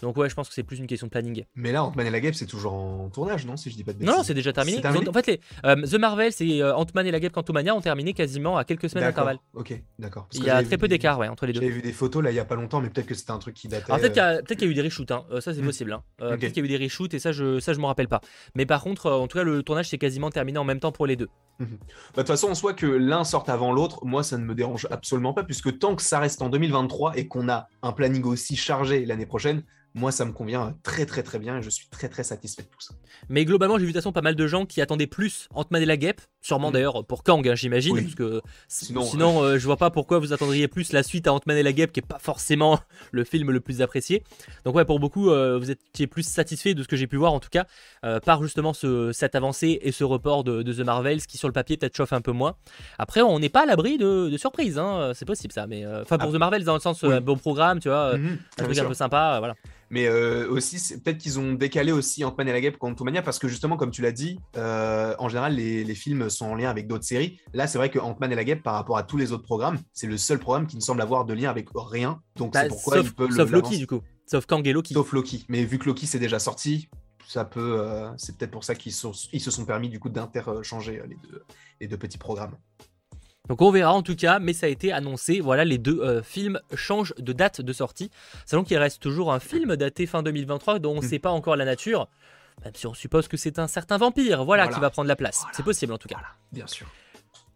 donc 0.02 0.16
ouais, 0.16 0.28
je 0.28 0.34
pense 0.34 0.48
que 0.48 0.54
c'est 0.54 0.62
plus 0.62 0.78
une 0.78 0.86
question 0.86 1.06
de 1.06 1.10
planning. 1.10 1.44
Mais 1.54 1.72
là, 1.72 1.84
Ant-Man 1.84 2.06
et 2.06 2.10
la 2.10 2.20
Guêpe, 2.20 2.34
c'est 2.34 2.46
toujours 2.46 2.74
en 2.74 3.08
tournage, 3.10 3.46
non 3.46 3.56
Si 3.56 3.70
je 3.70 3.76
dis 3.76 3.84
pas 3.84 3.92
de 3.92 3.98
bêtises. 3.98 4.14
Non, 4.14 4.22
c'est 4.22 4.34
déjà 4.34 4.52
terminé. 4.52 4.80
en 4.84 5.12
fait, 5.12 5.26
les, 5.26 5.40
euh, 5.64 5.86
The 5.86 5.94
Marvel, 5.94 6.32
c'est 6.32 6.62
euh, 6.62 6.74
Ant-Man 6.74 7.06
et 7.06 7.10
la 7.10 7.20
Guêpe 7.20 7.32
Quantumania 7.32 7.74
ont 7.74 7.80
terminé 7.80 8.12
quasiment 8.12 8.56
à 8.56 8.64
quelques 8.64 8.90
semaines 8.90 9.04
d'intervalle. 9.04 9.38
Ok, 9.54 9.80
d'accord. 9.98 10.28
Il 10.32 10.44
y 10.44 10.50
a 10.50 10.62
très 10.62 10.78
peu 10.78 10.88
d'écart 10.88 11.18
ouais, 11.18 11.28
entre 11.28 11.46
les 11.46 11.52
deux. 11.52 11.60
J'avais 11.60 11.72
vu 11.72 11.82
des 11.82 11.92
photos 11.92 12.22
là 12.22 12.30
il 12.30 12.34
y 12.34 12.40
a 12.40 12.44
pas 12.44 12.56
longtemps, 12.56 12.80
mais 12.80 12.90
peut-être 12.90 13.06
que 13.06 13.14
c'était 13.14 13.30
un 13.30 13.38
truc 13.38 13.54
qui 13.54 13.68
datait. 13.68 13.92
peut-être 13.92 14.12
qu'il 14.12 14.66
y, 14.66 14.68
a 14.68 14.70
eu 14.70 14.74
des 14.74 14.82
reshoots, 14.82 15.10
hein. 15.10 15.24
Euh, 15.30 15.40
ça 15.40 15.54
c'est 15.54 15.62
hmm. 15.62 15.66
possible. 15.66 15.92
Hein. 15.92 16.02
Peut-être 16.18 16.52
qu'il 16.52 16.58
y 16.58 16.68
a 16.68 16.74
eu 16.74 16.78
des 16.78 16.84
reshoots 16.84 17.14
et 17.14 17.18
ça 17.18 17.32
je 17.32 17.60
ça 17.60 17.72
je 17.72 17.78
me 17.78 17.86
rappelle 17.86 18.08
pas. 18.08 18.20
Mais 18.54 18.66
par 18.66 18.82
contre, 18.82 19.10
en 19.10 19.26
tout 19.26 19.38
cas, 19.38 19.44
le 19.44 19.62
tournage 19.62 19.88
s'est 19.88 19.98
quasiment 19.98 20.30
terminé 20.30 20.58
en 20.58 20.64
même 20.64 20.80
temps 20.80 20.92
pour 20.92 21.06
les 21.06 21.16
deux. 21.16 21.28
Mhm. 21.60 21.68
Bah, 21.70 21.76
de 21.78 22.20
toute 22.22 22.26
façon, 22.26 22.48
en 22.48 22.54
soit 22.54 22.74
que 22.74 22.86
l'un 22.86 23.24
sorte 23.24 23.48
avant 23.48 23.72
l'autre, 23.72 24.04
moi 24.04 24.22
ça 24.22 24.38
ne 24.38 24.44
me 24.44 24.54
dérange 24.54 24.86
absolument 24.90 25.32
pas, 25.32 25.44
puisque 25.44 25.78
tant 25.78 25.94
que 25.94 26.02
ça 26.02 26.18
reste 26.18 26.42
en 26.42 26.48
2023 26.48 27.16
et 27.16 27.28
qu'on 27.28 27.48
a 27.48 27.68
un 27.82 27.92
planning 27.92 28.24
aussi 28.24 28.56
chargé 28.56 29.06
l'année 29.06 29.26
prochaine, 29.26 29.62
moi, 29.94 30.10
ça 30.10 30.24
me 30.24 30.32
convient 30.32 30.76
très 30.82 31.06
très 31.06 31.22
très 31.22 31.38
bien 31.38 31.58
et 31.58 31.62
je 31.62 31.70
suis 31.70 31.88
très 31.88 32.08
très 32.08 32.24
satisfait 32.24 32.62
de 32.62 32.68
tout 32.68 32.80
ça. 32.80 32.94
Mais 33.28 33.44
globalement, 33.44 33.78
j'ai 33.78 33.86
vu 33.86 33.92
de 33.92 33.92
toute 33.92 34.02
façon 34.02 34.12
pas 34.12 34.22
mal 34.22 34.34
de 34.34 34.46
gens 34.46 34.66
qui 34.66 34.80
attendaient 34.80 35.06
plus 35.06 35.48
Ant-Man 35.50 35.82
et 35.82 35.86
la 35.86 35.96
Guêpe, 35.96 36.20
sûrement 36.44 36.68
mm. 36.68 36.72
d'ailleurs 36.72 37.04
pour 37.06 37.24
Kang, 37.24 37.46
hein, 37.48 37.54
j'imagine, 37.54 38.00
parce 38.00 38.14
que 38.14 38.42
sinon, 38.68 39.42
euh, 39.42 39.58
je 39.58 39.64
vois 39.64 39.78
pas 39.78 39.90
pourquoi 39.90 40.18
vous 40.18 40.32
attendriez 40.32 40.68
plus 40.68 40.92
la 40.92 41.02
suite 41.02 41.26
à 41.26 41.32
Ant-Man 41.32 41.56
et 41.56 41.62
la 41.62 41.72
Guêpe, 41.72 41.90
qui 41.90 42.00
est 42.00 42.06
pas 42.06 42.18
forcément 42.18 42.78
le 43.12 43.24
film 43.24 43.50
le 43.50 43.60
plus 43.60 43.80
apprécié. 43.80 44.22
Donc 44.64 44.76
ouais, 44.76 44.84
pour 44.84 45.00
beaucoup, 45.00 45.30
euh, 45.30 45.58
vous 45.58 45.70
étiez 45.70 46.06
plus 46.06 46.22
satisfait 46.22 46.74
de 46.74 46.82
ce 46.82 46.88
que 46.88 46.96
j'ai 46.96 47.06
pu 47.06 47.16
voir 47.16 47.32
en 47.32 47.40
tout 47.40 47.48
cas, 47.50 47.64
euh, 48.04 48.20
par 48.20 48.42
justement 48.42 48.74
ce, 48.74 49.10
cette 49.12 49.34
avancée 49.34 49.78
et 49.82 49.90
ce 49.90 50.04
report 50.04 50.44
de, 50.44 50.62
The 50.62 50.80
Marvels, 50.80 51.22
qui 51.22 51.38
sur 51.38 51.48
le 51.48 51.54
papier 51.54 51.76
peut-être 51.78 51.96
chauffe 51.96 52.12
un 52.12 52.20
peu 52.20 52.32
moins. 52.32 52.56
Après, 52.98 53.22
on 53.22 53.38
n'est 53.38 53.48
pas 53.48 53.62
à 53.62 53.66
l'abri 53.66 53.96
de, 53.96 54.28
de 54.28 54.36
surprises, 54.36 54.78
hein, 54.78 55.12
c'est 55.14 55.24
possible 55.24 55.52
ça, 55.52 55.66
mais 55.66 55.86
enfin 55.86 56.18
pour 56.18 56.28
ah. 56.28 56.32
The 56.32 56.38
Marvels 56.38 56.64
dans 56.64 56.74
le 56.74 56.80
sens 56.80 57.04
bon 57.04 57.38
programme, 57.38 57.80
tu 57.80 57.88
vois, 57.88 58.16
mm-hmm. 58.16 58.38
un 58.58 58.64
truc 58.64 58.78
un 58.78 58.84
peu 58.84 58.94
sympa, 58.94 59.36
voilà. 59.38 59.54
Mais 59.94 60.08
euh, 60.08 60.48
aussi, 60.50 60.98
peut-être 60.98 61.18
qu'ils 61.18 61.38
ont 61.38 61.52
décalé 61.52 61.92
aussi 61.92 62.24
Ant-Man 62.24 62.48
et 62.48 62.52
la 62.52 62.60
Guêpe 62.60 62.78
Quantumania 62.78 63.22
parce 63.22 63.38
que 63.38 63.46
justement, 63.46 63.76
comme 63.76 63.90
tu 63.90 64.02
l'as 64.02 64.10
dit, 64.10 64.40
euh, 64.56 65.14
en 65.18 65.28
général, 65.28 65.54
les, 65.54 65.94
films 65.94 66.28
sont 66.34 66.46
en 66.46 66.54
lien 66.54 66.68
avec 66.68 66.86
d'autres 66.86 67.04
séries. 67.04 67.40
Là, 67.52 67.66
c'est 67.66 67.78
vrai 67.78 67.90
que 67.90 67.98
Ant-Man 67.98 68.32
et 68.32 68.34
la 68.34 68.44
Guêpe, 68.44 68.62
par 68.62 68.74
rapport 68.74 68.98
à 68.98 69.02
tous 69.02 69.16
les 69.16 69.32
autres 69.32 69.44
programmes, 69.44 69.78
c'est 69.92 70.06
le 70.06 70.16
seul 70.16 70.38
programme 70.38 70.66
qui 70.66 70.76
ne 70.76 70.82
semble 70.82 71.00
avoir 71.00 71.24
de 71.24 71.32
lien 71.32 71.50
avec 71.50 71.68
rien. 71.74 72.20
Donc, 72.36 72.52
c'est 72.54 72.62
bah, 72.62 72.68
pourquoi 72.68 72.96
sauf, 72.96 73.14
Sauf 73.30 73.50
Loki, 73.50 73.78
du 73.78 73.86
coup. 73.86 74.00
Sauf 74.26 74.46
Kang 74.46 74.66
et 74.66 74.72
Loki. 74.72 74.94
Sauf 74.94 75.12
Loki. 75.12 75.44
Mais 75.48 75.64
vu 75.64 75.78
que 75.78 75.86
Loki 75.86 76.06
c'est 76.06 76.18
déjà 76.18 76.38
sorti, 76.38 76.88
ça 77.26 77.44
peut. 77.44 77.78
Euh, 77.80 78.08
c'est 78.16 78.36
peut-être 78.36 78.50
pour 78.50 78.64
ça 78.64 78.74
qu'ils 78.74 78.92
ils 79.32 79.40
se 79.40 79.50
sont 79.50 79.64
permis 79.64 79.88
du 79.88 80.00
coup 80.00 80.08
d'interchanger 80.08 81.02
les 81.06 81.16
deux, 81.16 81.42
les 81.80 81.88
deux 81.88 81.98
petits 81.98 82.18
programmes. 82.18 82.56
Donc 83.48 83.60
on 83.60 83.70
verra 83.70 83.92
en 83.92 84.02
tout 84.02 84.16
cas, 84.16 84.38
mais 84.38 84.54
ça 84.54 84.66
a 84.66 84.68
été 84.70 84.92
annoncé. 84.92 85.40
Voilà, 85.40 85.64
les 85.66 85.76
deux 85.76 86.00
euh, 86.00 86.22
films 86.22 86.58
changent 86.74 87.14
de 87.18 87.32
date 87.34 87.60
de 87.60 87.72
sortie. 87.74 88.10
Sachant 88.46 88.64
qu'il 88.64 88.78
reste 88.78 89.02
toujours 89.02 89.32
un 89.32 89.40
film 89.40 89.76
daté 89.76 90.06
fin 90.06 90.22
2023 90.22 90.78
dont 90.78 90.92
on 90.92 90.94
ne 90.96 91.00
hmm. 91.00 91.08
sait 91.08 91.18
pas 91.18 91.30
encore 91.30 91.56
la 91.56 91.66
nature. 91.66 92.08
Même 92.64 92.74
si 92.74 92.86
on 92.86 92.94
suppose 92.94 93.28
que 93.28 93.36
c'est 93.36 93.58
un 93.58 93.66
certain 93.66 93.96
vampire, 93.96 94.44
voilà, 94.44 94.68
qui 94.68 94.80
va 94.80 94.90
prendre 94.90 95.08
la 95.08 95.16
place. 95.16 95.44
C'est 95.52 95.64
possible 95.64 95.92
en 95.92 95.98
tout 95.98 96.08
cas. 96.08 96.18
bien 96.52 96.66
sûr. 96.66 96.86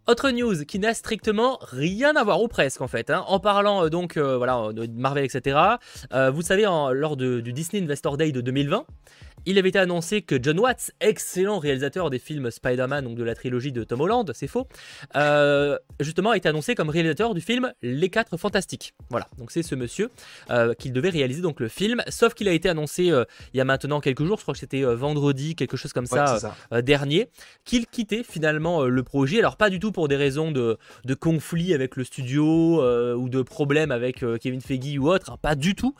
Autre 0.07 0.31
news 0.31 0.65
qui 0.65 0.79
n'a 0.79 0.95
strictement 0.95 1.59
rien 1.61 2.15
à 2.15 2.23
voir 2.23 2.41
ou 2.41 2.47
presque 2.47 2.81
en 2.81 2.87
fait. 2.87 3.11
Hein. 3.11 3.23
En 3.27 3.39
parlant 3.39 3.85
euh, 3.85 3.89
donc 3.89 4.17
euh, 4.17 4.37
voilà 4.37 4.73
de 4.73 4.87
Marvel 4.87 5.23
etc. 5.23 5.55
vous 6.31 6.41
savez 6.41 6.63
lors 6.63 7.15
du 7.15 7.53
Disney 7.53 7.83
Investor 7.83 8.17
Day 8.17 8.31
de 8.31 8.41
2020, 8.41 8.85
il 9.49 9.57
avait 9.57 9.69
été 9.69 9.79
annoncé 9.79 10.21
que 10.21 10.37
John 10.39 10.59
Watts, 10.59 10.91
excellent 10.99 11.57
réalisateur 11.57 12.11
des 12.11 12.19
films 12.19 12.51
Spider-Man, 12.51 13.03
donc 13.03 13.15
de 13.15 13.23
la 13.23 13.33
trilogie 13.33 13.71
de 13.71 13.83
Tom 13.83 13.99
Holland, 14.01 14.31
c'est 14.35 14.45
faux, 14.45 14.67
euh, 15.15 15.75
justement 15.99 16.29
a 16.29 16.37
été 16.37 16.47
annoncé 16.47 16.75
comme 16.75 16.91
réalisateur 16.91 17.33
du 17.33 17.41
film 17.41 17.73
Les 17.81 18.09
4 18.09 18.37
Fantastiques. 18.37 18.93
Voilà, 19.09 19.27
donc 19.39 19.49
c'est 19.49 19.63
ce 19.63 19.73
monsieur 19.73 20.11
euh, 20.51 20.75
qu'il 20.75 20.93
devait 20.93 21.09
réaliser 21.09 21.41
donc 21.41 21.61
le 21.61 21.67
film, 21.67 22.03
sauf 22.09 22.35
qu'il 22.35 22.47
a 22.47 22.51
été 22.51 22.69
annoncé 22.69 23.09
euh, 23.09 23.25
il 23.55 23.57
y 23.57 23.61
a 23.61 23.65
maintenant 23.65 24.01
quelques 24.01 24.23
jours, 24.23 24.37
je 24.37 24.43
crois 24.43 24.53
que 24.53 24.59
c'était 24.59 24.83
vendredi, 24.83 25.55
quelque 25.55 25.77
chose 25.77 25.93
comme 25.93 26.05
ça, 26.05 26.37
dernier, 26.83 27.29
qu'il 27.65 27.87
quittait 27.87 28.21
finalement 28.21 28.83
le 28.83 29.03
projet. 29.03 29.39
Alors 29.39 29.57
pas 29.57 29.71
du 29.71 29.79
tout 29.79 29.91
pour 29.91 30.07
des 30.07 30.15
raisons 30.15 30.51
de, 30.51 30.77
de 31.05 31.13
conflit 31.15 31.73
avec 31.73 31.95
le 31.95 32.03
studio 32.03 32.83
ou 33.15 33.29
de 33.29 33.41
problèmes 33.41 33.89
avec 33.89 34.23
Kevin 34.41 34.61
Feige 34.61 34.99
ou 34.99 35.09
autre, 35.09 35.31
hein, 35.31 35.37
pas 35.41 35.55
du 35.55 35.73
tout. 35.73 35.95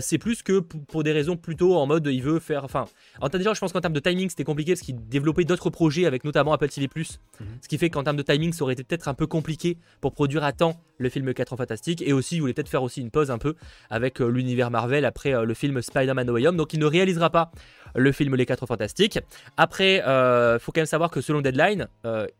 c'est 0.00 0.18
plus 0.18 0.42
que 0.42 0.60
pour 0.60 1.02
des 1.02 1.12
raisons 1.12 1.36
plutôt 1.36 1.76
en 1.76 1.86
mode 1.86 2.06
il 2.06 2.22
veut 2.22 2.38
faire 2.38 2.64
enfin, 2.64 2.85
en 3.20 3.28
déjà, 3.28 3.54
je 3.54 3.60
pense 3.60 3.72
qu'en 3.72 3.80
termes 3.80 3.94
de 3.94 4.00
timing, 4.00 4.28
c'était 4.28 4.44
compliqué 4.44 4.72
parce 4.72 4.80
qu'il 4.80 4.96
développait 5.08 5.44
d'autres 5.44 5.70
projets 5.70 6.06
avec 6.06 6.24
notamment 6.24 6.52
Apple 6.52 6.68
TV+. 6.68 6.88
Mhm. 6.96 7.46
Ce 7.62 7.68
qui 7.68 7.78
fait 7.78 7.90
qu'en 7.90 8.02
termes 8.02 8.16
de 8.16 8.22
timing, 8.22 8.52
ça 8.52 8.62
aurait 8.62 8.74
été 8.74 8.84
peut-être 8.84 9.08
un 9.08 9.14
peu 9.14 9.26
compliqué 9.26 9.78
pour 10.00 10.12
produire 10.12 10.44
à 10.44 10.52
temps 10.52 10.80
le 10.98 11.08
film 11.08 11.32
4 11.32 11.52
ans 11.52 11.56
fantastique. 11.56 12.02
Et 12.02 12.12
aussi, 12.12 12.36
il 12.36 12.40
voulait 12.40 12.54
peut-être 12.54 12.68
faire 12.68 12.82
aussi 12.82 13.00
une 13.00 13.10
pause 13.10 13.30
un 13.30 13.38
peu 13.38 13.54
avec 13.90 14.20
euh, 14.20 14.28
l'univers 14.28 14.70
Marvel 14.70 15.04
après 15.04 15.34
euh, 15.34 15.44
le 15.44 15.54
film 15.54 15.80
Spider-Man 15.80 16.26
No 16.26 16.34
Way 16.34 16.48
Home. 16.48 16.56
Donc, 16.56 16.72
il 16.72 16.80
ne 16.80 16.86
réalisera 16.86 17.30
pas 17.30 17.50
le 17.94 18.12
film 18.12 18.34
Les 18.34 18.46
4 18.46 18.66
Fantastiques. 18.66 19.18
Après, 19.56 19.96
il 19.96 20.00
euh, 20.02 20.58
faut 20.58 20.72
quand 20.72 20.80
même 20.80 20.86
savoir 20.86 21.10
que 21.10 21.20
selon 21.20 21.40
Deadline, 21.40 21.88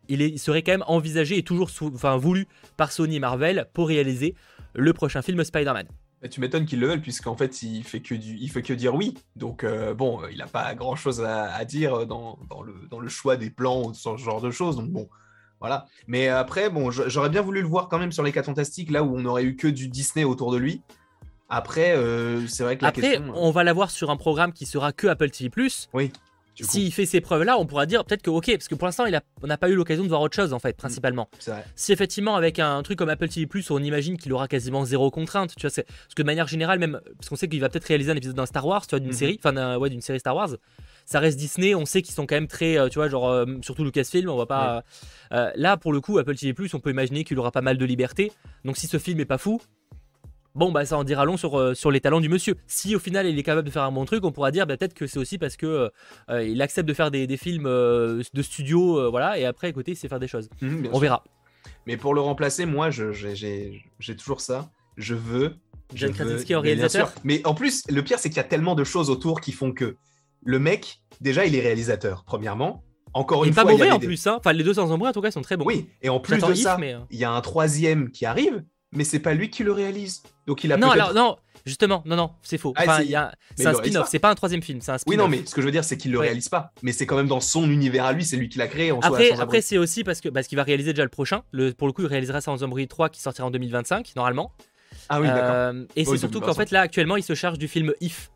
il, 0.09 0.21
il, 0.21 0.39
serait 0.39 0.63
quand 0.63 0.73
même 0.73 0.85
envisagé 0.87 1.39
et 1.39 1.43
toujours 1.43 1.71
enfin, 1.95 2.17
voulu 2.17 2.47
par 2.77 2.93
Sony 2.93 3.17
et 3.17 3.21
Marvel 3.21 3.67
pour 3.73 3.89
réaliser 3.89 4.35
le 4.75 4.93
prochain 4.93 5.23
film 5.23 5.43
Spider-Man 5.43 5.87
tu 6.31 6.41
m'étonnes 6.41 6.65
qu'il 6.65 6.81
le 6.81 6.87
veuille, 6.89 7.01
puisqu'en 7.01 7.37
fait, 7.37 7.63
il 7.63 7.85
fait 7.85 8.01
que, 8.01 8.15
du, 8.15 8.37
il 8.37 8.51
fait 8.51 8.63
que 8.63 8.73
dire 8.73 8.95
oui. 8.95 9.15
Donc, 9.37 9.65
euh, 9.65 9.95
bon, 9.95 10.21
il 10.31 10.39
n'a 10.39 10.47
pas 10.47 10.75
grand-chose 10.75 11.23
à, 11.23 11.65
dire 11.65 12.07
dans, 12.07 12.39
le, 12.65 12.75
dans 12.91 13.01
le 13.01 13.09
choix 13.09 13.37
des 13.37 13.51
plans 13.51 13.87
ou 13.87 13.95
ce 13.95 14.17
genre 14.17 14.41
de 14.41 14.51
choses. 14.51 14.77
Donc, 14.77 14.91
bon, 14.91 15.09
voilà. 15.61 15.87
Mais 16.07 16.29
après, 16.29 16.71
bon, 16.71 16.91
j'aurais 16.91 17.29
bien 17.29 17.43
voulu 17.43 17.61
le 17.61 17.69
voir 17.69 17.89
quand 17.89 17.99
même 17.99 18.13
sur 18.13 18.23
les 18.23 18.33
4 18.33 18.47
Fantastiques, 18.47 18.91
là 18.91 19.03
où 19.03 19.17
on 19.17 19.21
n'aurait 19.21 19.45
eu 19.45 19.57
que 19.57 19.69
du 19.69 19.89
Disney 19.89 20.25
autour 20.25 20.53
de 20.53 20.59
lui. 20.59 20.81
Après, 21.49 21.97
euh, 21.97 22.47
c'est 22.49 22.65
vrai 22.65 22.77
que 22.77 22.83
la 22.83 22.89
Après, 22.89 23.21
on 23.35 23.51
va 23.51 23.63
l'avoir 23.63 23.91
sur 23.91 24.11
un 24.11 24.17
programme 24.17 24.53
qui 24.53 24.67
sera 24.67 24.93
que 24.93 25.07
Apple 25.07 25.31
TV+. 25.31 25.51
Oui. 25.93 26.13
S'il 26.61 26.93
fait 26.93 27.07
ces 27.07 27.21
preuves-là, 27.21 27.59
on 27.59 27.67
pourra 27.67 27.87
dire 27.87 28.05
peut-être 28.05 28.23
que 28.23 28.31
ok, 28.31 28.51
parce 28.53 28.69
que 28.69 28.75
pour 28.75 28.87
l'instant, 28.87 29.05
on 29.43 29.47
n'a 29.47 29.59
pas 29.59 29.69
eu 29.69 29.75
l'occasion 29.75 30.05
de 30.05 30.09
voir 30.09 30.21
autre 30.21 30.37
chose 30.37 30.53
en 30.53 30.59
fait, 30.59 30.77
principalement. 30.77 31.29
Si 31.75 31.93
effectivement 31.93 32.37
avec 32.37 32.59
un 32.59 32.83
truc 32.83 32.99
comme 32.99 33.09
Apple 33.09 33.29
TV+, 33.29 33.49
on 33.71 33.83
imagine 33.83 34.17
qu'il 34.17 34.33
aura 34.33 34.49
quasiment 34.49 34.85
zéro 34.85 35.11
contrainte, 35.11 35.55
tu 35.57 35.67
vois, 35.67 35.75
parce 35.75 36.15
que 36.15 36.23
de 36.23 36.27
manière 36.27 36.49
générale, 36.49 36.79
même 36.79 37.01
parce 37.17 37.29
qu'on 37.29 37.37
sait 37.37 37.49
qu'il 37.49 37.61
va 37.61 37.69
peut-être 37.69 37.85
réaliser 37.85 38.11
un 38.11 38.17
épisode 38.17 38.37
d'un 38.37 38.47
Star 38.47 38.67
Wars, 38.67 38.87
tu 38.87 38.91
vois, 38.91 39.01
d'une 39.01 39.11
mhm. 39.11 39.17
série, 39.17 39.41
enfin 39.43 39.77
ouais, 39.79 39.91
d'une 39.91 40.01
série 40.01 40.21
Star 40.21 40.35
Wars. 40.35 40.51
Ça 41.05 41.21
reste 41.21 41.39
Disney, 41.39 41.75
on 41.77 41.87
sait 41.87 42.03
qu'ils 42.03 42.15
sont 42.15 42.27
quand 42.27 42.35
même 42.35 42.49
très, 42.49 42.77
euh, 42.77 42.89
tu 42.89 42.99
vois, 42.99 43.09
genre 43.09 43.29
euh, 43.29 43.47
surtout 43.63 43.85
Lucasfilm, 43.85 44.29
on 44.29 44.37
va 44.37 44.47
pas. 44.47 44.83
Euh, 45.33 45.53
là, 45.55 45.77
pour 45.77 45.93
le 45.93 46.01
coup, 46.01 46.19
Apple 46.19 46.35
TV+, 46.35 46.53
on 46.73 46.81
peut 46.81 46.91
imaginer 46.91 47.23
qu'il 47.23 47.39
aura 47.39 47.53
pas 47.53 47.61
mal 47.61 47.79
de 47.79 47.85
liberté. 47.85 48.33
Donc 48.65 48.77
si 48.77 48.89
ce 48.89 48.99
film 48.99 49.21
est 49.21 49.25
pas 49.25 49.39
fou, 49.39 49.63
bon 50.57 50.73
bah 50.73 50.85
ça 50.85 50.97
en 50.99 51.05
dira 51.05 51.25
long 51.25 51.37
sur, 51.37 51.59
euh, 51.59 51.75
sur 51.75 51.91
les 51.91 52.01
talents 52.01 52.21
du 52.21 52.29
monsieur. 52.29 52.57
Si 52.67 52.97
au 52.97 52.99
final 52.99 53.27
il 53.27 53.39
est 53.39 53.43
capable 53.43 53.67
de 53.67 53.73
faire 53.73 53.85
un 53.85 53.93
bon 53.93 54.05
truc, 54.05 54.25
on 54.25 54.33
pourra 54.33 54.51
dire 54.51 54.67
bah, 54.67 54.77
peut-être 54.77 54.95
que 54.95 55.07
c'est 55.07 55.19
aussi 55.19 55.39
parce 55.39 55.57
que 55.57 55.67
euh, 55.67 55.89
euh, 56.31 56.43
il 56.43 56.61
accepte 56.63 56.89
de 56.89 56.95
faire 56.95 57.11
des, 57.11 57.27
des 57.27 57.37
films 57.37 57.67
euh, 57.67 58.23
de 58.35 58.43
studio, 58.43 59.11
voilà, 59.11 59.39
et 59.39 59.45
après 59.45 59.69
à 59.69 59.73
côté 59.73 59.93
il 59.93 59.97
sait 59.97 60.09
faire 60.09 60.19
des 60.21 60.29
choses. 60.29 60.49
Mhm, 60.61 60.87
On 60.89 60.93
sûr. 60.95 61.01
verra. 61.01 61.25
Mais 61.87 61.97
pour 61.97 62.15
le 62.15 62.21
remplacer, 62.21 62.67
moi, 62.67 62.91
j'ai- 62.91 63.83
toujours 64.19 64.41
ça. 64.41 64.71
Je 64.97 65.15
veux. 65.15 65.55
John 65.95 66.13
Krasinski 66.13 66.55
en 66.57 66.61
réalisateur. 66.61 67.13
Mais 67.23 67.47
en 67.47 67.55
plus, 67.55 67.85
le 67.89 68.03
pire, 68.03 68.19
c'est 68.19 68.29
qu'il 68.29 68.39
y 68.39 68.41
a 68.41 68.45
tellement 68.45 68.75
de 68.75 68.83
choses 68.83 69.09
autour 69.11 69.41
qui 69.41 69.53
font 69.53 69.73
que 69.73 69.97
le 70.45 70.59
mec, 70.59 71.01
déjà, 71.21 71.45
il 71.47 71.55
est 71.55 71.61
réalisateur, 71.61 72.25
premièrement. 72.25 72.83
Encore 73.15 73.45
Il 73.47 73.49
une 73.51 73.55
pas 73.55 73.63
fois, 73.63 73.73
il 73.73 73.77
y 73.77 73.79
mauvais 73.79 73.91
en 73.93 73.99
des- 73.99 74.07
plus, 74.07 74.27
hein. 74.27 74.37
Enfin 74.39 74.53
les 74.53 74.65
deux 74.65 74.75
sans 74.75 74.91
embrouille 74.91 75.09
en 75.11 75.13
tout 75.13 75.21
cas 75.21 75.31
sont 75.31 75.43
très 75.43 75.57
bons. 75.57 75.65
Oui, 75.65 75.89
et 76.03 76.09
en 76.09 76.19
plus 76.21 76.39
de 76.39 76.53
If, 76.53 76.63
ça, 76.63 76.77
mais, 76.79 76.97
il 77.11 77.19
y 77.19 77.25
a 77.25 77.31
un 77.31 77.41
troisième 77.41 78.11
qui 78.11 78.27
arrive, 78.27 78.63
mais 78.93 79.05
c'est 79.05 79.19
pas 79.21 79.35
lui 79.35 79.51
qui 79.51 79.63
le 79.65 79.73
réalise. 79.73 80.23
Donc 80.47 80.65
il 80.65 80.73
a 80.73 80.77
Non, 80.77 80.91
alors 80.91 81.13
non, 81.15 81.37
justement, 81.65 82.03
non, 82.07 82.17
non, 82.17 82.31
c'est 82.43 82.59
faux. 82.59 82.73
Ah, 82.77 82.83
Enfin, 82.83 82.99
c'est- 82.99 83.63
c'est 83.63 83.67
un 83.67 83.75
spin-off, 83.75 84.09
c'est 84.11 84.19
pas 84.19 84.31
un 84.31 84.35
troisième 84.35 84.63
film, 84.63 84.81
c'est 84.81 84.93
un 84.93 84.99
spin-off. 84.99 85.11
Oui, 85.11 85.17
non, 85.17 85.29
mais 85.29 85.45
ce 85.45 85.55
que 85.55 85.61
je 85.61 85.67
veux 85.67 85.73
dire, 85.73 85.85
c'est 85.85 85.97
qu'il 85.97 86.13
le 86.13 86.19
Ouais. 86.19 86.27
réalise 86.27 86.49
pas. 86.49 86.73
Mais 86.83 86.93
c'est 86.93 87.07
quand 87.07 87.17
même 87.17 87.29
dans 87.29 87.41
son 87.41 87.71
univers 87.71 88.05
à 88.05 88.13
lui, 88.13 88.25
c'est 88.25 88.37
lui 88.37 88.49
qui 88.49 88.59
l'a 88.59 88.69
créé 88.69 88.93
en. 88.93 89.01
Après, 89.01 89.33
après 89.33 89.61
c'est 89.61 89.79
aussi 89.79 90.05
parce 90.05 90.21
que 90.21 90.29
parce 90.29 90.47
qu'il 90.47 90.57
va 90.57 90.63
réaliser 90.65 90.93
déjà 90.93 91.03
le 91.05 91.09
prochain. 91.11 91.43
Le, 91.53 91.73
pour 91.73 91.87
le 91.87 91.93
coup, 91.93 92.03
il 92.03 92.09
réalisera 92.09 92.41
Sans 92.41 92.63
Embrouille 92.63 92.89
3 92.89 93.09
qui 93.09 93.21
sortira 93.21 93.47
en 93.47 93.51
2025, 93.51 94.13
normalement. 94.17 94.53
Ah 95.09 95.21
oui, 95.21 95.27
d'accord. 95.27 95.51
Euh, 95.55 95.85
et 95.97 96.05
c'est 96.05 96.11
Oui, 96.13 96.19
surtout 96.19 96.41
qu'en 96.41 96.47
2025. 96.47 96.69
fait, 96.69 96.71
là, 96.75 96.81
actuellement, 96.81 97.17
il 97.17 97.23
se 97.23 97.35
charge 97.35 97.59
du 97.59 97.69
film 97.69 97.93
If. 98.01 98.31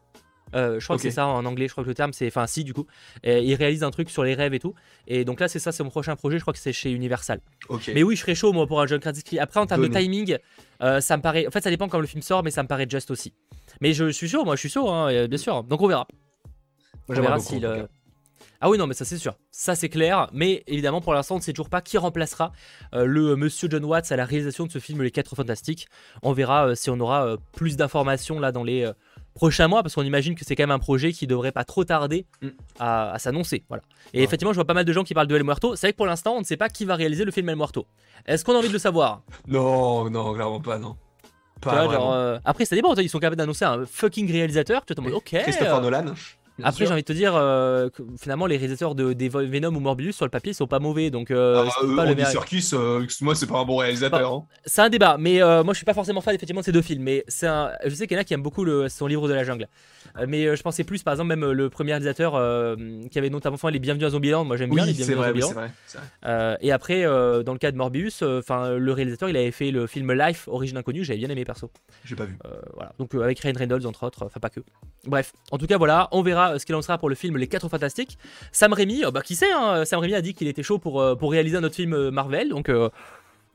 Euh, 0.55 0.81
je 0.81 0.85
crois 0.85 0.97
que 0.97 1.03
c'est 1.03 1.11
ça 1.11 1.27
en 1.27 1.45
anglais, 1.45 1.69
je 1.69 1.73
crois 1.73 1.85
que 1.85 1.89
le 1.89 1.95
terme 1.95 2.13
c'est. 2.13 2.27
Enfin, 2.27 2.47
si, 2.47 2.65
du 2.65 2.73
coup. 2.73 2.87
Et 3.23 3.41
il 3.43 3.55
réalise 3.55 3.83
un 3.83 3.91
truc 3.91 4.11
sur 4.11 4.25
les 4.25 4.35
rêves 4.35 4.55
et 4.55 4.59
tout. 4.59 4.75
Et 5.07 5.25
donc 5.25 5.41
là, 5.41 5.49
c'est 5.49 5.59
ça, 5.59 5.73
c'est 5.73 5.83
mon 5.83 5.91
prochain 5.91 6.17
projet, 6.17 6.39
je 6.39 6.43
crois 6.43 6.53
que 6.53 6.59
c'est 6.59 6.73
chez 6.73 6.91
Universal. 6.91 7.41
Ok. 7.69 7.91
Mais 7.95 8.03
oui, 8.03 8.17
je 8.17 8.23
serais 8.23 8.35
chaud, 8.35 8.53
moi, 8.53 8.67
pour 8.67 8.81
un 8.81 8.87
John 8.87 9.01
Krasinski. 9.01 9.39
Après, 9.39 9.61
en 9.61 9.67
termes 9.67 9.87
de 9.89 9.93
timing, 9.93 10.39
euh, 10.83 11.01
ça 11.01 11.17
me 11.17 11.23
paraît. 11.23 11.47
En 11.47 11.51
fait, 11.51 11.63
ça 11.63 11.71
dépend 11.71 11.89
quand 11.89 12.01
le 12.01 12.07
film 12.07 12.23
sort, 12.23 12.43
mais 12.43 12.51
ça 12.51 12.63
me 12.63 12.69
paraît 12.69 12.87
juste 12.89 13.11
aussi. 13.11 13.33
Mais 13.81 13.93
je 13.93 14.11
suis 14.11 14.29
chaud, 14.29 14.45
moi, 14.45 14.57
je 14.57 14.61
suis 14.61 14.71
chaud, 14.71 14.89
hein, 14.89 15.27
bien 15.27 15.39
sûr. 15.39 15.63
Donc 15.65 15.81
on 15.83 15.89
verra. 15.89 16.07
Moi, 17.09 17.19
On 17.19 17.23
verra 17.23 17.39
beaucoup, 17.39 17.65
euh. 17.65 17.87
Ah 18.61 18.69
oui, 18.69 18.77
non, 18.77 18.87
mais 18.87 18.95
ça 18.95 19.07
c'est 19.07 19.17
sûr. 19.17 19.37
Ça 19.51 19.75
c'est 19.75 19.89
clair. 19.89 20.29
Mais 20.33 20.63
évidemment, 20.67 21.01
pour 21.01 21.15
l'instant, 21.15 21.37
on 21.37 21.39
ne 21.39 21.43
sait 21.43 21.53
toujours 21.53 21.71
pas 21.71 21.81
qui 21.81 21.97
remplacera 21.97 22.53
euh, 22.95 23.07
le 23.07 23.35
monsieur 23.35 23.69
John 23.71 23.85
Watts 23.85 24.13
à 24.13 24.17
la 24.17 24.27
réalisation 24.27 24.67
de 24.67 24.71
ce 24.71 24.79
film 24.79 25.03
Les 25.03 25.11
4 25.11 25.35
Fantastiques. 25.35 25.89
On 26.23 26.33
verra 26.33 26.69
euh, 26.69 26.75
si 26.75 26.91
on 26.91 27.01
aura 27.01 27.37
plus 27.53 27.77
d'informations 27.77 28.39
là 28.39 28.53
dans 28.53 28.63
les 28.63 28.91
prochains 29.35 29.69
mois, 29.69 29.83
parce 29.83 29.95
qu'on 29.95 30.03
imagine 30.03 30.35
que 30.35 30.45
c'est 30.45 30.57
quand 30.57 30.65
même 30.65 30.71
un 30.71 30.79
projet 30.79 31.13
qui 31.13 31.27
devrait 31.27 31.53
pas 31.53 31.65
trop 31.65 31.85
tarder 31.85 32.27
Mm. 32.43 32.49
à, 32.79 33.13
à 33.13 33.19
s'annoncer. 33.19 33.63
Voilà. 33.69 33.83
Et 34.13 34.19
Ouais. 34.19 34.25
effectivement, 34.25 34.53
je 34.53 34.57
vois 34.57 34.65
pas 34.67 34.75
mal 34.75 34.85
de 34.85 34.93
gens 34.93 35.05
qui 35.05 35.15
parlent 35.15 35.27
de 35.29 35.37
El 35.37 35.45
Muerto. 35.45 35.77
C'est 35.77 35.87
vrai 35.89 35.93
que 35.93 35.97
pour 35.97 36.07
l'instant, 36.07 36.35
on 36.37 36.41
ne 36.41 36.45
sait 36.45 36.57
pas 36.57 36.69
qui 36.69 36.85
va 36.85 36.97
réaliser 36.97 37.25
le 37.25 37.31
film 37.31 37.49
El 37.49 37.57
Muerto. 37.57 37.87
Est-ce 38.27 38.45
qu'on 38.45 38.55
a 38.55 38.59
envie 38.59 38.69
de 38.69 38.73
le 38.73 38.79
savoir? 38.79 39.23
Non, 39.49 40.11
non, 40.11 40.35
clairement 40.35 40.61
pas, 40.61 40.79
non. 40.79 40.97
Pas 41.61 41.71
vois, 41.73 41.85
vraiment. 41.89 42.01
genre, 42.05 42.13
euh, 42.15 42.39
Après, 42.45 42.65
ça 42.65 42.75
dépend. 42.75 42.95
Ils 42.95 43.09
sont 43.11 43.19
capables 43.19 43.37
d'annoncer 43.37 43.65
un 43.67 43.85
fucking 43.85 44.31
réalisateur. 44.33 44.81
Tu 44.87 44.95
te 44.95 45.01
demandes, 45.01 45.13
ok. 45.15 45.25
Christopher 45.43 45.77
euh, 45.77 45.81
Nolan. 45.81 46.05
Bien 46.61 46.69
Après, 46.69 46.87
j'ai 46.87 46.93
envie 46.93 47.03
de 47.03 47.07
te 47.07 47.13
dire, 47.13 47.35
euh, 47.35 47.89
que 47.91 48.03
finalement, 48.21 48.47
les 48.47 48.57
réalisateurs 48.57 48.95
de, 48.95 49.13
des 49.13 49.29
Venom 49.29 49.75
ou 49.75 49.81
Morbius 49.81 50.17
sur 50.17 50.25
le 50.25 50.31
papier 50.31 50.53
sont 50.53 50.67
pas 50.67 50.79
mauvais. 50.79 51.11
Donc, 51.11 51.31
euh, 51.31 51.65
Ah, 51.67 51.85
euh, 51.85 51.97
pas 51.97 52.07
Andy 52.07 52.25
Serkis, 52.25 52.71
euh, 52.73 53.03
excuse-moi, 53.03 53.35
c'est 53.35 53.47
pas 53.47 53.59
un 53.59 53.65
bon 53.65 53.77
réalisateur. 53.77 54.33
hein. 54.33 54.45
c'est 54.65 54.83
un 54.83 54.89
débat. 54.89 55.17
Mais 55.19 55.43
euh, 55.43 55.65
moi, 55.65 55.75
je 55.75 55.79
suis 55.79 55.85
pas 55.85 55.95
forcément 55.95 56.21
fan 56.21 56.35
effectivement 56.35 56.61
de 56.61 56.65
ces 56.67 56.73
deux 56.73 56.83
films. 56.83 57.03
Mais 57.03 57.25
c'est 57.29 57.47
un... 57.47 57.73
je 57.85 57.95
sais 57.95 58.07
qu'il 58.07 58.17
y 58.17 58.19
en 58.19 58.21
a 58.21 58.25
qui 58.25 58.35
aiment 58.35 58.43
beaucoup 58.43 58.65
le... 58.65 58.89
son 58.89 59.07
livre 59.07 59.29
de 59.29 59.35
la 59.35 59.45
jungle. 59.45 59.67
Mais 60.27 60.47
euh, 60.47 60.57
je 60.57 60.63
pensais 60.63 60.83
plus, 60.85 61.03
par 61.03 61.15
exemple, 61.15 61.29
même 61.29 61.51
le 61.53 61.71
premier 61.71 61.93
réalisateur 61.93 62.35
euh, 62.35 62.75
qui 63.11 63.19
avait 63.19 63.31
notamment 63.31 63.57
fait 63.57 63.71
les 63.71 63.79
Bienvenus 63.79 64.07
à 64.07 64.11
Zombieland. 64.11 64.45
Moi, 64.45 64.57
j'aime 64.57 64.71
bien 64.71 64.85
les 64.87 64.93
Bienvenus 64.93 65.17
à 65.19 65.21
vrai, 65.21 65.29
Zombieland. 65.29 65.53
vrai. 65.53 65.71
vrai. 65.93 66.01
Euh, 66.27 66.57
et 66.61 66.73
après, 66.73 67.05
euh, 67.05 67.43
dans 67.43 67.53
le 67.53 67.59
cas 67.59 67.71
de 67.71 67.77
Morbius, 67.77 68.23
euh, 68.23 68.41
enfin, 68.41 68.71
le 68.77 68.93
réalisateur, 68.93 69.29
il 69.29 69.37
avait 69.37 69.51
fait 69.53 69.71
le 69.71 69.87
film 69.87 70.13
Life, 70.13 70.49
Origine 70.49 70.77
Inconnue. 70.79 71.05
J'avais 71.05 71.19
bien 71.21 71.29
aimé 71.31 71.45
perso. 71.45 71.71
J'ai 72.05 72.17
pas 72.17 72.25
vu. 72.25 72.37
Euh, 72.45 72.49
voilà. 72.75 72.93
Donc 72.99 73.15
euh, 73.15 73.23
avec 73.23 73.39
Ryan 73.39 73.53
Reynolds 73.57 73.87
entre 73.87 74.05
autres, 74.05 74.25
enfin 74.27 74.41
pas 74.41 74.51
que. 74.51 74.61
Bref, 75.07 75.33
en 75.53 75.59
tout 75.59 75.67
cas 75.67 75.79
voilà, 75.79 76.09
on 76.13 76.23
verra 76.23 76.50
euh, 76.53 76.59
ce 76.59 76.67
qu'il 76.67 76.75
en 76.75 76.83
sera 76.83 76.99
pour 76.99 77.09
le 77.09 77.15
film 77.15 77.37
Les 77.37 77.47
4 77.47 77.69
Fantastiques. 77.69 78.19
Sam 78.53 78.73
Raimi, 78.73 79.05
euh, 79.05 79.11
bah 79.11 79.23
qui 79.23 79.37
sait, 79.37 79.53
hein, 79.53 79.85
Sam 79.85 80.01
Raimi 80.01 80.15
a 80.15 80.23
dit 80.23 80.35
qu'il 80.35 80.49
était 80.49 80.63
chaud 80.63 80.79
pour, 80.79 81.01
euh, 81.01 81.15
pour 81.15 81.31
réaliser 81.33 81.57
un 81.57 81.65
autre 81.65 81.75
film 81.75 81.93
euh, 81.95 82.11
Marvel, 82.11 82.49
donc 82.49 82.69
euh, 82.69 82.89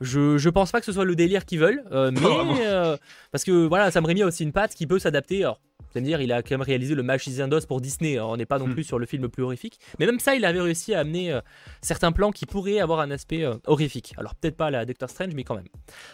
je, 0.00 0.38
je 0.38 0.48
pense 0.50 0.72
pas 0.72 0.80
que 0.80 0.86
ce 0.86 0.92
soit 0.92 1.04
le 1.04 1.16
délire 1.16 1.44
qu'ils 1.44 1.58
veulent, 1.60 1.84
euh, 1.92 2.10
mais 2.12 2.66
euh, 2.66 2.96
parce 3.32 3.44
que 3.44 3.66
voilà, 3.66 3.90
Sam 3.90 4.04
Raimi 4.04 4.22
a 4.22 4.26
aussi 4.26 4.42
une 4.42 4.52
patte 4.52 4.74
qui 4.74 4.86
peut 4.86 4.98
s'adapter. 4.98 5.48
Alors, 5.96 6.02
vous 6.04 6.10
allez 6.10 6.16
me 6.16 6.18
dire, 6.18 6.20
il 6.20 6.32
a 6.32 6.42
quand 6.42 6.50
même 6.52 6.62
réalisé 6.62 6.94
le 6.94 7.02
Magicien 7.02 7.48
d'Oz 7.48 7.64
pour 7.66 7.80
Disney. 7.80 8.20
on 8.20 8.36
n'est 8.36 8.44
pas 8.46 8.58
non 8.58 8.66
Hmm. 8.66 8.72
plus 8.74 8.84
sur 8.84 8.98
le 8.98 9.06
film 9.06 9.28
plus 9.28 9.42
horrifique, 9.42 9.78
mais 9.98 10.06
même 10.06 10.18
ça, 10.20 10.34
il 10.34 10.44
avait 10.44 10.60
réussi 10.60 10.92
à 10.94 11.00
amener 11.00 11.32
euh, 11.32 11.40
certains 11.80 12.12
plans 12.12 12.32
qui 12.32 12.44
pourraient 12.46 12.80
avoir 12.80 13.00
un 13.00 13.10
aspect 13.10 13.44
euh, 13.44 13.54
horrifique. 13.66 14.12
Alors 14.18 14.34
peut-être 14.34 14.56
pas 14.56 14.70
la 14.70 14.84
Doctor 14.84 15.08
Strange, 15.08 15.32
mais 15.34 15.44
quand 15.44 15.54
même. 15.54 15.68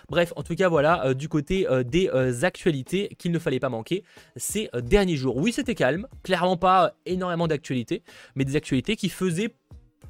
Bref, 0.09 0.33
en 0.37 0.43
tout 0.43 0.55
cas, 0.55 0.69
voilà, 0.69 1.07
euh, 1.07 1.15
du 1.15 1.29
côté 1.29 1.67
des 1.87 2.11
actualités 2.45 3.09
qu'il 3.19 3.33
ne 3.33 3.39
fallait 3.39 3.59
pas 3.61 3.69
manquer 3.71 4.05
ces 4.37 4.69
derniers 4.83 5.17
jours. 5.17 5.37
Oui, 5.37 5.53
c'était 5.53 5.75
calme, 5.75 6.07
clairement 6.23 6.57
pas 6.57 6.95
énormément 7.07 7.49
d'actualités, 7.49 8.03
mais 8.37 8.45
des 8.45 8.57
actualités 8.57 8.97
qui 8.97 9.09
faisaient. 9.09 9.55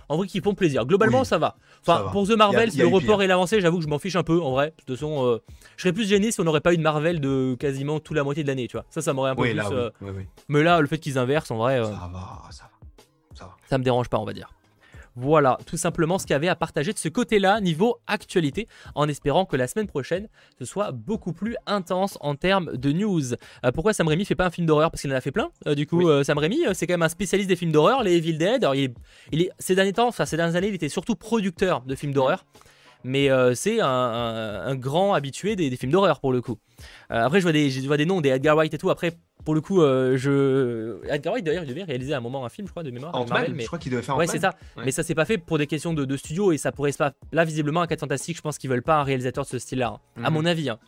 En 0.08 0.16
vrai, 0.16 0.26
qui 0.26 0.40
font 0.40 0.54
plaisir. 0.54 0.84
Globalement, 0.84 1.20
Oui, 1.20 1.26
ça 1.26 1.38
va. 1.38 1.56
Enfin, 1.86 2.08
pour 2.12 2.26
The 2.28 2.32
Marvel, 2.32 2.68
y 2.68 2.72
a- 2.72 2.74
il 2.74 2.76
y 2.78 2.80
a 2.80 2.84
le 2.84 2.90
report 2.94 3.18
pire. 3.18 3.22
et 3.22 3.26
l'avancée, 3.26 3.60
j'avoue 3.60 3.78
que 3.78 3.84
je 3.84 3.88
m'en 3.88 3.98
fiche 3.98 4.16
un 4.16 4.22
peu, 4.22 4.40
en 4.40 4.52
vrai. 4.52 4.68
De 4.78 4.84
toute 4.84 4.96
façon, 4.96 5.26
euh, 5.26 5.38
je 5.76 5.82
serais 5.82 5.92
plus 5.92 6.06
gêné 6.08 6.30
si 6.30 6.40
on 6.40 6.44
n'aurait 6.44 6.60
pas 6.60 6.72
eu 6.72 6.76
de 6.76 6.82
Marvel 6.82 7.20
de 7.20 7.56
quasiment 7.58 7.98
toute 8.00 8.16
la 8.16 8.22
moitié 8.24 8.42
de 8.44 8.48
l'année, 8.48 8.68
tu 8.68 8.76
vois. 8.76 8.84
Ça, 8.90 9.02
ça 9.02 9.12
m'aurait 9.12 9.30
un 9.30 9.34
peu 9.34 9.42
Oui, 9.42 9.48
plus. 9.50 9.56
là, 9.56 9.68
oui. 9.70 9.76
euh, 9.76 9.90
oui. 10.02 10.26
Mais 10.48 10.62
là, 10.62 10.80
le 10.80 10.86
fait 10.86 10.98
qu'ils 10.98 11.18
inversent, 11.18 11.50
en 11.50 11.56
vrai, 11.56 11.78
euh, 11.80 11.84
Ça 11.84 11.90
va, 12.12 12.42
ça 12.50 12.64
va. 12.64 12.70
Ça 13.34 13.44
va. 13.46 13.56
ça 13.68 13.78
me 13.78 13.82
dérange 13.84 14.08
pas, 14.08 14.18
on 14.18 14.24
va 14.24 14.32
dire. 14.32 14.50
Voilà, 15.14 15.58
tout 15.66 15.76
simplement 15.76 16.18
ce 16.18 16.24
qu'il 16.26 16.32
y 16.32 16.36
avait 16.36 16.48
à 16.48 16.56
partager 16.56 16.92
de 16.92 16.98
ce 16.98 17.08
côté-là, 17.08 17.60
niveau 17.60 17.98
actualité, 18.06 18.66
en 18.94 19.08
espérant 19.08 19.44
que 19.44 19.56
la 19.56 19.66
semaine 19.66 19.86
prochaine, 19.86 20.28
ce 20.58 20.64
soit 20.64 20.90
beaucoup 20.92 21.32
plus 21.32 21.54
intense 21.66 22.16
en 22.20 22.34
termes 22.34 22.76
de 22.76 22.92
news. 22.92 23.34
Euh, 23.34 23.72
pourquoi 23.74 23.92
Sam 23.92 24.08
Raimi 24.08 24.24
fait 24.24 24.34
pas 24.34 24.46
un 24.46 24.50
film 24.50 24.66
d'horreur? 24.66 24.90
Parce 24.90 25.02
qu'il 25.02 25.12
en 25.12 25.16
a 25.16 25.20
fait 25.20 25.32
plein. 25.32 25.50
Euh, 25.66 25.74
du 25.74 25.86
coup, 25.86 25.98
Oui. 25.98 26.06
euh, 26.06 26.24
Sam 26.24 26.38
Raimi, 26.38 26.60
c'est 26.72 26.86
quand 26.86 26.94
même 26.94 27.02
un 27.02 27.08
spécialiste 27.10 27.48
des 27.48 27.56
films 27.56 27.72
d'horreur, 27.72 28.02
les 28.02 28.16
Evil 28.16 28.38
Dead. 28.38 28.64
Alors, 28.64 28.74
il 28.74 28.84
est, 28.84 28.94
il 29.32 29.42
est- 29.42 29.50
ces 29.58 29.74
derniers 29.74 29.92
temps, 29.92 30.08
enfin 30.08 30.24
ces 30.24 30.36
dernières 30.36 30.56
années, 30.56 30.68
il 30.68 30.74
était 30.74 30.88
surtout 30.88 31.14
producteur 31.14 31.82
de 31.82 31.94
films 31.94 32.12
d'horreur. 32.12 32.44
Mais 33.04 33.30
euh, 33.30 33.52
c'est 33.56 33.80
un, 33.80 33.86
un- 33.88 34.60
un 34.66 34.74
grand 34.76 35.12
habitué 35.12 35.56
des, 35.56 35.68
des 35.70 35.76
films 35.76 35.90
d'horreur 35.90 36.20
pour 36.20 36.32
le 36.32 36.40
coup. 36.40 36.56
Euh, 37.10 37.24
après, 37.24 37.40
je 37.40 37.42
vois, 37.42 37.52
des, 37.52 37.68
je 37.68 37.84
vois 37.86 37.96
des 37.96 38.06
noms, 38.06 38.20
des 38.20 38.28
Edgar 38.28 38.54
Wright 38.54 38.72
et 38.72 38.78
tout. 38.78 38.90
Après, 38.90 39.12
pour 39.44 39.54
le 39.54 39.60
coup, 39.60 39.82
euh, 39.82 40.16
je... 40.16 41.04
Edgar 41.08 41.32
Wright 41.32 41.44
d'ailleurs, 41.44 41.64
il 41.64 41.68
devait 41.68 41.82
réaliser 41.84 42.14
à 42.14 42.18
un 42.18 42.20
moment 42.20 42.44
un 42.44 42.48
film, 42.48 42.66
je 42.66 42.72
crois, 42.72 42.82
de 42.82 42.90
mémoire. 42.90 43.14
Ant-Man, 43.14 43.28
Marvel, 43.30 43.54
mais... 43.54 43.62
je 43.62 43.66
crois 43.66 43.78
qu'il 43.78 43.90
devait 43.92 44.02
faire 44.02 44.16
Ouais, 44.16 44.24
Ant-Man. 44.24 44.36
c'est 44.36 44.40
ça. 44.40 44.54
Ouais. 44.76 44.84
Mais 44.86 44.90
ça 44.92 45.02
s'est 45.02 45.14
pas 45.14 45.24
fait 45.24 45.38
pour 45.38 45.58
des 45.58 45.66
questions 45.66 45.94
de, 45.94 46.04
de 46.04 46.16
studio 46.16 46.52
et 46.52 46.58
ça 46.58 46.72
pourrait 46.72 46.92
se 46.92 46.98
pas. 46.98 47.12
Là, 47.32 47.44
visiblement, 47.44 47.82
un 47.82 47.86
4 47.86 48.00
Fantastique, 48.00 48.36
je 48.36 48.42
pense 48.42 48.58
qu'ils 48.58 48.70
veulent 48.70 48.82
pas 48.82 48.96
un 49.00 49.02
réalisateur 49.04 49.44
de 49.44 49.48
ce 49.48 49.58
style-là. 49.58 49.98
hein. 50.16 50.22
À 50.24 50.30
Mhm. 50.30 50.34
mon 50.36 50.44
avis. 50.46 50.68
hein. 50.70 50.78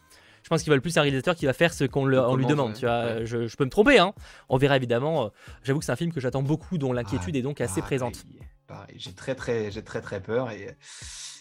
Je 0.42 0.48
pense 0.50 0.62
qu'ils 0.62 0.70
veulent 0.70 0.82
plus 0.82 0.96
un 0.98 1.02
réalisateur 1.02 1.34
qui 1.36 1.46
va 1.46 1.54
faire 1.54 1.72
ce 1.72 1.84
qu'on 1.84 2.04
le- 2.04 2.18
On 2.20 2.32
on 2.32 2.36
lui 2.36 2.44
demande. 2.46 2.74
Tu 2.74 2.84
vois, 2.84 3.04
Ouais. 3.04 3.20
je, 3.26 3.46
je 3.46 3.56
peux 3.56 3.64
me 3.64 3.70
tromper. 3.70 3.98
Hein. 3.98 4.12
On 4.50 4.58
verra 4.58 4.76
évidemment. 4.76 5.24
euh, 5.24 5.28
J'avoue 5.62 5.78
que 5.78 5.84
c'est 5.86 5.92
un 5.92 5.96
film 5.96 6.12
que 6.12 6.20
j'attends 6.20 6.42
beaucoup, 6.42 6.76
dont 6.76 6.92
l'inquiétude 6.92 7.34
Ah, 7.34 7.38
est 7.38 7.42
donc 7.42 7.60
assez 7.62 7.80
pareil, 7.80 7.98
présente. 7.98 8.24
pareil. 8.66 8.94
J'ai 8.98 9.12
très 9.14 9.34
très 9.34 9.70
j'ai 9.70 9.82
très 9.82 10.02
très 10.02 10.20
peur 10.20 10.50
et, 10.50 10.76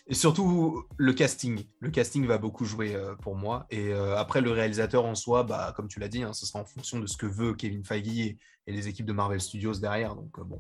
et 0.07 0.13
surtout 0.13 0.83
le 0.98 1.13
casting. 1.13 1.63
Le 1.79 1.89
casting 1.89 2.25
va 2.25 2.38
beaucoup 2.38 2.65
jouer 2.65 2.95
euh, 2.95 3.15
pour 3.15 3.36
moi 3.36 3.65
et 3.69 3.93
euh, 3.93 4.17
après 4.17 4.41
le 4.41 4.51
réalisateur 4.51 5.05
en 5.05 5.15
soi, 5.15 5.43
bah 5.43 5.74
comme 5.75 5.88
tu 5.88 6.00
l'as 6.00 6.10
dit, 6.10 6.24
hein, 6.24 6.33
ce 6.33 6.45
sera 6.45 6.60
en 6.60 6.65
fonction 6.65 7.00
de 7.00 7.07
ce 7.07 7.17
que 7.17 7.25
veut 7.25 7.53
Kevin 7.53 7.83
Feige 7.83 8.19
et, 8.19 8.38
et 8.67 8.72
les 8.72 8.88
équipes 8.88 9.05
de 9.05 9.13
Marvel 9.13 9.39
Studios 9.39 9.75
derrière. 9.75 10.15
Donc 10.15 10.38
euh, 10.39 10.43
bon, 10.43 10.60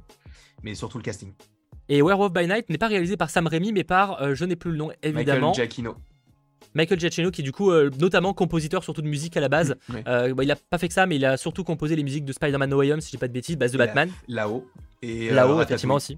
mais 0.63 0.75
surtout 0.75 0.97
le 0.97 1.03
casting. 1.03 1.33
Et 1.89 2.01
Werewolf 2.01 2.31
by 2.31 2.47
Night 2.47 2.69
n'est 2.69 2.77
pas 2.77 2.87
réalisé 2.87 3.17
par 3.17 3.29
Sam 3.29 3.47
Raimi, 3.47 3.73
mais 3.73 3.83
par, 3.83 4.35
je 4.35 4.45
n'ai 4.45 4.55
plus 4.55 4.71
le 4.71 4.77
nom 4.77 4.91
évidemment, 5.01 5.49
Michael 5.49 5.69
Giacchino. 5.69 5.95
Michael 6.75 6.99
Giacchino, 6.99 7.31
qui 7.31 7.41
est 7.41 7.43
du 7.43 7.51
coup 7.51 7.71
euh, 7.71 7.89
notamment 7.99 8.33
compositeur 8.33 8.83
surtout 8.83 9.01
de 9.01 9.07
musique 9.07 9.37
à 9.37 9.41
la 9.41 9.49
base. 9.49 9.75
Euh, 10.07 10.33
bah, 10.33 10.43
il 10.43 10.51
a 10.51 10.55
pas 10.55 10.77
fait 10.77 10.87
que 10.87 10.93
ça, 10.93 11.05
mais 11.05 11.15
il 11.15 11.25
a 11.25 11.37
surtout 11.37 11.63
composé 11.63 11.95
les 11.95 12.03
musiques 12.03 12.25
de 12.25 12.33
Spider-Man 12.33 12.69
No 12.69 12.77
Way 12.77 12.93
Home, 12.93 13.01
si 13.01 13.11
j'ai 13.11 13.17
pas 13.17 13.27
de 13.27 13.33
bêtises, 13.33 13.57
base 13.57 13.71
de 13.71 13.77
Batman. 13.77 14.09
Là-haut 14.27 14.67
et 15.01 15.29
Là-haut, 15.29 15.61
effectivement 15.61 15.95
aussi. 15.95 16.17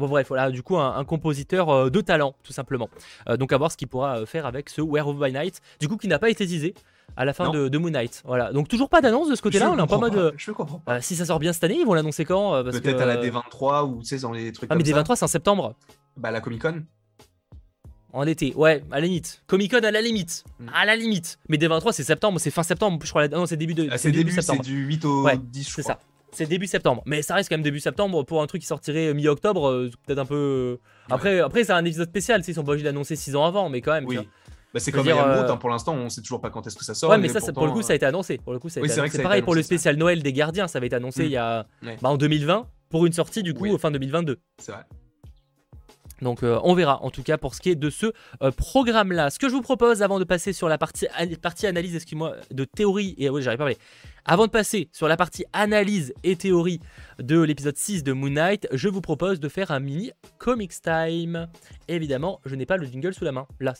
Bon, 0.00 0.08
bref, 0.08 0.28
voilà, 0.28 0.50
du 0.50 0.62
coup, 0.62 0.76
un, 0.78 0.96
un 0.96 1.04
compositeur 1.04 1.68
euh, 1.68 1.90
de 1.90 2.00
talent, 2.00 2.34
tout 2.42 2.52
simplement. 2.52 2.88
Euh, 3.28 3.36
donc, 3.36 3.52
à 3.52 3.58
voir 3.58 3.70
ce 3.70 3.76
qu'il 3.76 3.86
pourra 3.86 4.18
euh, 4.20 4.26
faire 4.26 4.46
avec 4.46 4.68
ce 4.70 4.80
Werewolf 4.80 5.18
by 5.20 5.32
Night, 5.32 5.60
du 5.78 5.88
coup, 5.88 5.96
qui 5.98 6.08
n'a 6.08 6.18
pas 6.18 6.30
été 6.30 6.46
teasé 6.46 6.74
à 7.16 7.24
la 7.24 7.32
fin 7.34 7.50
de, 7.50 7.68
de 7.68 7.78
Moon 7.78 7.90
Knight. 7.90 8.22
Voilà, 8.24 8.52
donc 8.52 8.66
toujours 8.68 8.88
pas 8.88 9.00
d'annonce 9.00 9.28
de 9.28 9.34
ce 9.34 9.42
côté-là, 9.42 9.70
on 9.70 9.76
est 9.76 9.80
en 9.80 9.86
pas 9.86 10.00
euh, 10.16 10.32
Je 10.36 10.52
comprends 10.52 10.78
pas. 10.78 10.94
euh, 10.96 10.98
si 11.02 11.16
ça 11.16 11.24
sort 11.26 11.38
bien 11.38 11.52
cette 11.52 11.64
année, 11.64 11.78
ils 11.80 11.84
vont 11.86 11.92
l'annoncer 11.94 12.24
quand 12.24 12.54
euh, 12.54 12.62
Peut-être 12.62 12.82
que, 12.82 13.02
à 13.02 13.04
la 13.04 13.16
euh, 13.18 13.28
D23 13.30 13.84
ou 13.90 13.98
tu 14.00 14.06
sais 14.06 14.18
dans 14.20 14.32
les 14.32 14.52
trucs 14.52 14.70
Ah, 14.72 14.76
mais 14.76 14.82
comme 14.84 14.94
ça. 14.94 15.02
D23, 15.02 15.16
c'est 15.16 15.24
en 15.24 15.28
septembre, 15.28 15.74
Bah 16.16 16.30
la 16.30 16.40
Comic 16.40 16.62
Con. 16.62 16.82
en 18.12 18.22
été. 18.26 18.54
Ouais, 18.54 18.82
à 18.90 19.00
la 19.00 19.06
limite. 19.06 19.42
Comic 19.48 19.70
Con 19.72 19.78
à 19.84 19.90
la 19.90 20.00
limite. 20.00 20.44
Mm. 20.60 20.66
À 20.74 20.84
la 20.86 20.96
limite. 20.96 21.38
Mais 21.48 21.56
D23, 21.58 21.92
c'est 21.92 22.04
septembre, 22.04 22.38
c'est 22.40 22.50
fin 22.50 22.62
septembre, 22.62 22.98
je 23.04 23.10
crois. 23.10 23.22
la- 23.26 23.36
Non, 23.36 23.44
c'est 23.46 23.56
début 23.56 23.74
de. 23.74 23.88
Ah, 23.90 23.98
c'est 23.98 24.04
c'est 24.04 24.12
début 24.12 24.30
début, 24.30 24.42
c'est 24.42 24.58
du 24.62 24.84
8 24.86 25.04
au 25.04 25.24
Ouais, 25.24 25.36
10 25.36 25.68
je 25.68 25.74
C'est 25.74 25.82
crois. 25.82 25.94
ça. 25.94 26.00
C'est 26.32 26.46
début 26.46 26.66
septembre. 26.66 27.02
Mais 27.06 27.22
ça 27.22 27.34
reste 27.34 27.48
quand 27.48 27.56
même 27.56 27.62
début 27.62 27.80
septembre 27.80 28.22
pour 28.24 28.40
un 28.42 28.46
truc 28.46 28.60
qui 28.60 28.66
sortirait 28.66 29.08
euh, 29.08 29.14
mi-octobre. 29.14 29.68
euh, 29.68 29.90
Peut-être 30.06 30.18
un 30.20 30.24
peu. 30.26 30.78
Après, 31.10 31.40
après 31.40 31.64
c'est 31.64 31.72
un 31.72 31.84
épisode 31.84 32.08
spécial. 32.08 32.42
Ils 32.46 32.54
sont 32.54 32.62
pas 32.64 32.72
obligés 32.72 32.84
d'annoncer 32.84 33.16
6 33.16 33.34
ans 33.36 33.44
avant, 33.44 33.68
mais 33.68 33.80
quand 33.80 33.92
même. 33.92 34.06
Oui. 34.06 34.18
Bah, 34.72 34.78
c'est 34.78 34.92
comme 34.92 35.02
dire, 35.02 35.18
euh, 35.18 35.48
hein, 35.48 35.56
pour 35.56 35.68
l'instant, 35.70 35.94
on 35.94 36.08
sait 36.08 36.20
toujours 36.20 36.40
pas 36.40 36.48
quand 36.50 36.64
est-ce 36.66 36.76
que 36.76 36.84
ça 36.84 36.94
sort. 36.94 37.10
ouais, 37.10 37.18
mais 37.18 37.28
ça, 37.28 37.40
pour 37.52 37.66
le 37.66 37.72
coup, 37.72 37.82
ça 37.82 37.92
a 37.92 37.96
été 37.96 38.06
annoncé. 38.06 38.38
Pour 38.38 38.52
le 38.52 38.60
coup, 38.60 38.68
ça 38.68 38.78
a 38.78 38.82
Oui, 38.84 38.88
été 38.90 39.08
c'est 39.10 39.22
pareil 39.22 39.42
pour 39.42 39.56
le 39.56 39.62
ça. 39.62 39.66
spécial 39.66 39.96
Noël 39.96 40.22
des 40.22 40.32
Gardiens. 40.32 40.68
Ça 40.68 40.78
avait 40.78 40.86
été 40.86 40.94
annoncé 40.96 41.24
il 41.24 41.32
y 41.32 41.36
a 41.36 41.66
Ouais. 41.82 41.96
bah, 42.00 42.08
en 42.10 42.16
2020 42.16 42.68
pour 42.88 43.04
une 43.06 43.12
sortie 43.12 43.42
du 43.42 43.52
coup 43.54 43.64
Oui. 43.64 43.78
fin 43.80 43.90
2022. 43.90 44.38
C'est 44.58 44.70
vrai. 44.72 44.82
Donc 46.22 46.40
on 46.42 46.74
verra 46.74 47.02
en 47.02 47.10
tout 47.10 47.22
cas 47.22 47.38
pour 47.38 47.54
ce 47.54 47.62
qui 47.62 47.70
est 47.70 47.76
de 47.76 47.88
ce 47.88 48.12
programme 48.58 49.10
là. 49.10 49.30
Ce 49.30 49.38
que 49.38 49.48
je 49.48 49.54
vous 49.54 49.62
propose 49.62 50.02
avant 50.02 50.18
de 50.18 50.24
passer 50.24 50.52
sur 50.52 50.68
la 50.68 50.76
partie, 50.76 51.06
partie 51.40 51.66
analyse, 51.66 51.96
excuse-moi, 51.96 52.34
de 52.50 52.64
théorie, 52.64 53.14
et 53.16 53.30
oui 53.30 53.40
j'arrive 53.40 53.56
pas 53.56 53.64
à 53.64 53.68
parler. 53.68 53.78
Avant 54.32 54.46
de 54.46 54.52
passer 54.52 54.88
sur 54.92 55.08
la 55.08 55.16
partie 55.16 55.44
analyse 55.52 56.14
et 56.22 56.36
théorie 56.36 56.78
de 57.18 57.40
l'épisode 57.40 57.76
6 57.76 58.04
de 58.04 58.12
Moon 58.12 58.30
Knight, 58.30 58.68
je 58.70 58.88
vous 58.88 59.00
propose 59.00 59.40
de 59.40 59.48
faire 59.48 59.72
un 59.72 59.80
mini 59.80 60.12
Comics 60.38 60.80
Time. 60.82 61.48
évidemment, 61.88 62.40
je 62.46 62.54
n'ai 62.54 62.64
pas 62.64 62.76
le 62.76 62.86
jingle 62.86 63.12
sous 63.12 63.24
la 63.24 63.32
main. 63.32 63.48
Là. 63.58 63.74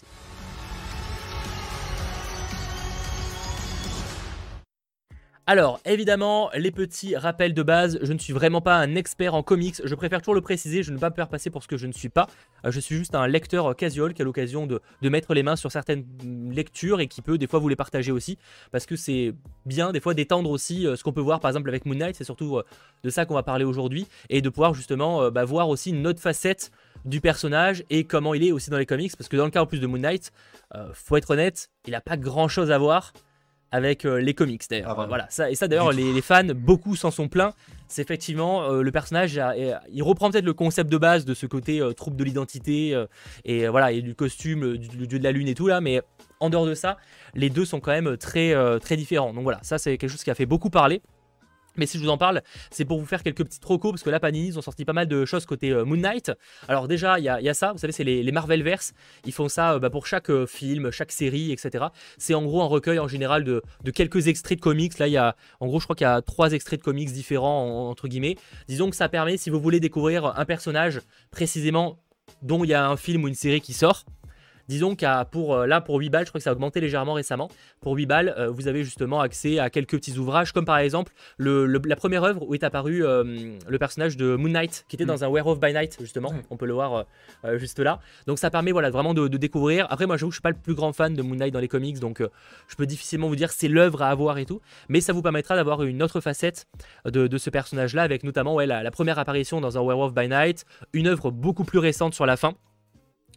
Alors, 5.51 5.81
évidemment, 5.85 6.49
les 6.55 6.71
petits 6.71 7.17
rappels 7.17 7.55
de 7.55 7.63
base, 7.65 7.99
je 8.03 8.13
ne 8.13 8.19
suis 8.19 8.33
vraiment 8.33 8.61
pas 8.61 8.77
un 8.77 8.95
expert 8.95 9.35
en 9.35 9.43
comics, 9.43 9.83
je 9.83 9.95
préfère 9.97 10.21
toujours 10.23 10.37
le 10.37 10.41
préciser, 10.43 10.85
je 10.85 10.93
ne 10.93 10.97
vais 10.97 11.01
pas 11.01 11.11
me 11.11 11.15
faire 11.17 11.27
passer 11.27 11.51
pour 11.51 11.65
ce 11.65 11.67
que 11.67 11.77
je 11.77 11.89
ne 11.89 11.93
suis 11.93 12.09
pas. 12.09 12.29
Euh, 12.65 12.71
je 12.71 12.79
suis 12.79 12.95
juste 12.95 13.17
un 13.17 13.27
lecteur 13.27 13.75
casual 13.75 14.15
qui 14.15 14.23
a 14.23 14.25
l'occasion 14.25 14.69
de, 14.69 14.81
mettre 15.09 15.35
les 15.35 15.43
mains 15.43 15.57
sur 15.57 15.73
certaines 15.73 16.05
lectures 16.53 17.01
et 17.01 17.09
qui 17.09 17.21
peut 17.21 17.37
des 17.37 17.49
fois 17.49 17.59
vous 17.59 17.69
les 17.69 17.75
partager 17.75 18.13
aussi, 18.13 18.39
parce 18.71 18.87
que 18.87 18.95
c'est 18.95 19.35
bien 19.67 19.91
des 19.91 19.99
fois 19.99 20.15
d'étendre 20.15 20.51
aussi 20.51 20.87
euh, 20.87 20.95
ce 20.95 21.03
qu'on 21.03 21.13
peut 21.13 21.21
voir 21.21 21.41
par 21.41 21.51
exemple 21.51 21.69
avec 21.69 21.85
Moon 21.85 21.97
Knight, 21.97 22.15
c'est 22.15 22.23
surtout 22.23 22.57
euh, 22.59 22.63
de 23.03 23.11
ça 23.11 23.27
qu'on 23.27 23.35
va 23.35 23.43
parler 23.43 23.65
aujourd'hui, 23.65 24.07
et 24.29 24.43
de 24.43 24.49
pouvoir 24.51 24.73
justement 24.73 25.33
bah, 25.33 25.45
voir 25.45 25.69
aussi 25.69 25.91
une 25.91 26.07
autre 26.07 26.21
facette 26.21 26.71
du 27.05 27.21
personnage 27.21 27.83
et 27.91 28.05
comment 28.05 28.35
il 28.35 28.45
est 28.45 28.53
aussi 28.53 28.71
dans 28.71 28.79
les 28.79 28.87
comics, 28.87 29.17
parce 29.17 29.29
que 29.29 29.37
dans 29.37 29.47
le 29.47 29.51
cas 29.51 29.63
en 29.63 29.67
plus 29.67 29.81
de 29.81 29.89
Moon 29.89 29.99
Knight, 29.99 30.31
faut 30.93 31.17
être 31.17 31.31
honnête, 31.31 31.71
il 31.89 31.91
n'a 31.91 32.01
pas 32.01 32.17
grand 32.17 32.47
chose 32.47 32.71
à 32.71 32.79
voir 32.79 33.13
avec 33.73 34.05
euh, 34.05 34.21
les 34.21 34.35
comics 34.35 34.63
d'ailleurs. 34.69 34.99
Ah, 34.99 35.07
voilà, 35.07 35.27
ça, 35.31 35.51
et 35.51 35.55
ça 35.55 35.69
d'ailleurs, 35.69 35.93
les, 35.93 36.21
fans, 36.23 36.45
beaucoup 36.55 36.97
s'en 36.97 37.11
sont 37.11 37.29
pleins. 37.29 37.53
C'est 37.89 38.03
effectivement 38.03 38.65
euh, 38.65 38.83
le 38.83 38.93
personnage, 38.93 39.41
il 39.93 40.03
reprend 40.03 40.31
peut-être 40.31 40.45
le 40.45 40.55
concept 40.55 40.91
de 40.91 40.99
base 40.99 41.25
de 41.25 41.35
ce 41.35 41.47
côté 41.47 41.81
euh, 41.81 41.93
troupe 41.93 42.17
de 42.17 42.25
l'identité 42.25 43.05
et 43.45 43.69
voilà, 43.69 43.93
et 43.93 44.03
du 44.03 44.15
costume, 44.15 44.77
du, 44.77 45.07
dieu 45.07 45.19
de 45.19 45.25
la 45.25 45.33
lune 45.33 45.49
et 45.49 45.55
tout 45.55 45.67
là, 45.67 45.81
mais 45.81 46.01
en 46.41 46.51
dehors 46.51 46.67
de 46.67 46.75
ça, 46.75 46.97
les 47.35 47.51
deux 47.51 47.65
sont 47.65 47.81
quand 47.81 47.93
même 47.93 48.17
très, 48.17 48.55
très 48.81 48.97
différents. 48.97 49.33
Donc 49.33 49.43
voilà, 49.43 49.59
ça 49.63 49.79
c'est 49.79 49.99
quelque 49.99 50.11
chose 50.11 50.25
qui 50.25 50.31
a 50.31 50.35
fait 50.35 50.47
beaucoup 50.47 50.71
parler. 50.71 51.03
Mais 51.77 51.87
si 51.87 51.99
je 51.99 52.03
vous 52.03 52.09
en 52.09 52.19
parle, 52.19 52.43
c'est 52.71 52.85
pour 52.85 52.99
vous 52.99 53.07
faire 53.07 53.23
quelques 53.23 53.45
petits 53.45 53.61
trocos, 53.61 53.91
parce 53.91 54.03
que 54.03 54.11
là, 54.11 54.21
Panini, 54.21 54.49
ils 54.49 54.59
ont 54.59 54.63
sorti 54.63 54.85
pas 54.85 54.93
mal 54.93 55.07
de 55.07 55.25
choses 55.25 55.47
côté 55.47 55.71
euh, 55.71 55.85
Moon 55.85 55.97
Knight. 55.97 56.33
Alors 56.69 56.89
déjà, 56.89 57.19
il 57.19 57.25
y, 57.25 57.29
a 57.29 57.55
ça, 57.55 57.73
vous 57.73 57.79
savez, 57.79 57.93
c'est 57.93 58.05
les, 58.05 58.31
Marvel 58.33 58.63
Verse. 58.63 58.93
Ils 59.25 59.33
font 59.33 59.49
ça 59.49 59.75
euh, 59.75 59.79
bah, 59.79 59.91
pour 59.91 60.07
chaque 60.07 60.31
euh, 60.31 60.47
film, 60.47 60.91
chaque 60.91 61.13
série, 61.13 61.53
etc. 61.53 61.87
C'est 62.19 62.35
en 62.35 62.43
gros 62.43 62.63
un 62.63 62.67
recueil 62.67 62.99
en 62.99 63.09
général 63.09 63.45
de, 63.45 63.63
quelques 63.95 64.29
extraits 64.29 64.59
de 64.59 64.63
comics. 64.63 64.99
Là, 64.99 65.09
il 65.09 65.13
y 65.13 65.17
a, 65.17 65.37
en 65.61 65.67
gros, 65.67 65.81
je 65.81 65.85
crois 65.85 65.97
qu'il 65.97 66.07
y 66.07 66.11
a 66.11 66.23
trois 66.23 66.53
extraits 66.53 66.81
de 66.81 66.85
comics 66.85 67.13
différents, 67.13 67.89
entre 67.89 68.09
guillemets. 68.09 68.37
Disons 68.69 68.91
que 68.91 68.97
ça 68.97 69.09
permet, 69.09 69.37
si 69.37 69.51
vous 69.51 69.61
voulez 69.61 69.81
découvrir 69.81 70.39
un 70.39 70.45
personnage 70.45 71.01
précisément 71.31 71.99
dont 72.43 72.65
il 72.65 72.71
y 72.71 72.75
a 72.75 72.87
un 72.87 72.97
film 72.97 73.25
ou 73.25 73.29
une 73.29 73.35
série 73.35 73.61
qui 73.61 73.73
sort, 73.73 74.05
Disons 74.71 74.95
qu'à 74.95 75.25
pour 75.25 75.57
euh, 75.57 75.67
là 75.67 75.81
pour 75.81 75.99
8 75.99 76.11
balles, 76.11 76.25
je 76.27 76.31
crois 76.31 76.39
que 76.39 76.45
ça 76.45 76.51
a 76.51 76.53
augmenté 76.53 76.81
légèrement 76.81 77.15
récemment. 77.15 77.49
Pour 77.81 77.95
8 77.95 78.07
balles, 78.07 78.35
euh, 78.39 78.51
vous 78.51 78.69
avez 78.69 78.85
justement 78.85 79.21
accès 79.21 79.59
à 79.59 79.69
quelques 79.69 79.97
petits 79.97 80.17
ouvrages, 80.17 80.53
comme 80.53 80.65
par 80.65 80.79
exemple 80.79 81.13
le, 81.39 81.67
la 81.67 81.97
première 81.97 82.23
œuvre 82.23 82.47
où 82.47 82.55
est 82.55 82.63
apparu 82.63 83.05
euh, 83.05 83.57
le 83.67 83.79
personnage 83.81 84.17
de 84.17 84.37
Moon 84.37 84.51
Knight, 84.51 84.85
qui 84.89 84.95
était 84.95 85.07
dans 85.07 85.19
mm. 85.19 85.25
un 85.25 85.29
Werewolf 85.29 85.59
by 85.59 85.73
Night 85.73 85.97
justement. 85.99 86.33
On 86.51 86.57
peut 86.57 86.67
le 86.67 86.75
voir 86.75 87.05
juste 87.57 87.81
là. 87.81 87.99
Donc 88.29 88.39
ça 88.39 88.49
permet 88.49 88.71
voilà 88.71 88.91
vraiment 88.91 89.13
de, 89.13 89.27
découvrir. 89.27 89.89
Après 89.91 90.07
moi 90.07 90.17
j'avoue 90.17 90.31
que 90.31 90.35
je 90.35 90.37
suis 90.37 90.43
pas 90.43 90.51
le 90.51 90.57
plus 90.57 90.75
grand 90.75 90.93
fan 90.93 91.15
de 91.15 91.23
Moon 91.23 91.35
Knight 91.35 91.53
dans 91.53 91.59
les 91.59 91.67
comics, 91.67 91.99
donc 91.99 92.23
je 92.69 92.77
peux 92.77 92.87
difficilement 92.87 93.27
vous 93.27 93.35
dire 93.35 93.51
c'est 93.51 93.67
l'œuvre 93.67 94.03
à 94.03 94.11
avoir 94.11 94.39
et 94.39 94.47
tout. 94.47 94.61
Mais 94.89 95.01
ça 95.01 95.13
vous 95.13 95.23
permettra 95.23 95.57
d'avoir 95.57 95.83
une 95.83 96.01
autre 96.01 96.21
facette 96.21 96.69
de, 97.07 97.39
ce 97.39 97.51
personnage-là, 97.51 98.03
avec 98.03 98.23
notamment 98.23 98.55
ouais, 98.55 98.67
la, 98.67 98.85
la 98.85 98.91
première 98.93 99.19
apparition 99.19 99.61
dans 99.61 99.79
un 99.79 99.83
Werewolf 99.83 100.15
by 100.15 100.29
Night, 100.29 100.65
une 100.93 101.09
œuvre 101.09 101.33
beaucoup 101.33 101.65
plus 101.65 101.81
récente 101.81 102.15
sur 102.15 102.25
la 102.25 102.37
fin. 102.37 102.55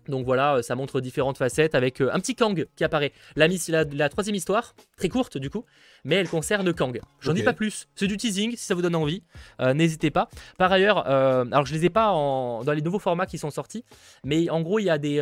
Donc 0.08 0.26
voilà, 0.26 0.56
euh, 0.56 0.62
ça 0.62 0.76
montre 0.76 1.02
différentes 1.02 1.38
facettes 1.38 1.76
avec 1.76 2.02
euh, 2.02 2.10
un 2.14 2.20
petit 2.20 2.36
Kang 2.36 2.66
qui 2.76 2.84
apparaît. 2.84 3.14
La, 3.36 3.48
la, 3.48 4.10
troisième 4.10 4.36
histoire, 4.36 4.76
très 4.98 5.10
courte 5.10 5.38
du 5.38 5.50
coup, 5.50 5.66
mais 6.04 6.16
elle 6.16 6.28
concerne 6.28 6.74
Kang. 6.74 7.00
J'en 7.22 7.34
dis 7.34 7.44
pas 7.44 7.54
plus, 7.54 7.88
c'est 7.96 8.08
du 8.08 8.18
teasing 8.18 8.52
si 8.52 8.66
ça 8.66 8.76
vous 8.76 8.82
donne 8.82 8.96
envie, 8.96 9.24
euh, 9.62 9.74
n'hésitez 9.74 10.12
pas. 10.12 10.30
Par 10.58 10.72
ailleurs, 10.72 11.08
alors 11.08 11.66
je 11.66 11.74
les 11.74 11.86
ai 11.86 11.90
pas 11.90 12.08
dans 12.08 12.74
les 12.74 12.82
nouveaux 12.82 13.00
formats 13.00 13.26
qui 13.26 13.38
sont 13.38 13.52
sortis, 13.52 13.84
mais 14.24 14.50
en 14.50 14.62
gros 14.62 14.80
il 14.80 14.86
y 14.86 14.90
a 14.90 14.98
des, 14.98 15.16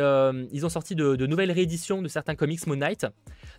ils 0.52 0.66
ont 0.66 0.68
sorti 0.68 0.94
de, 0.94 1.26
nouvelles 1.26 1.52
rééditions 1.52 2.02
de 2.02 2.08
certains 2.08 2.34
comics 2.34 2.66
Moon 2.66 2.76
Knight, 2.76 3.06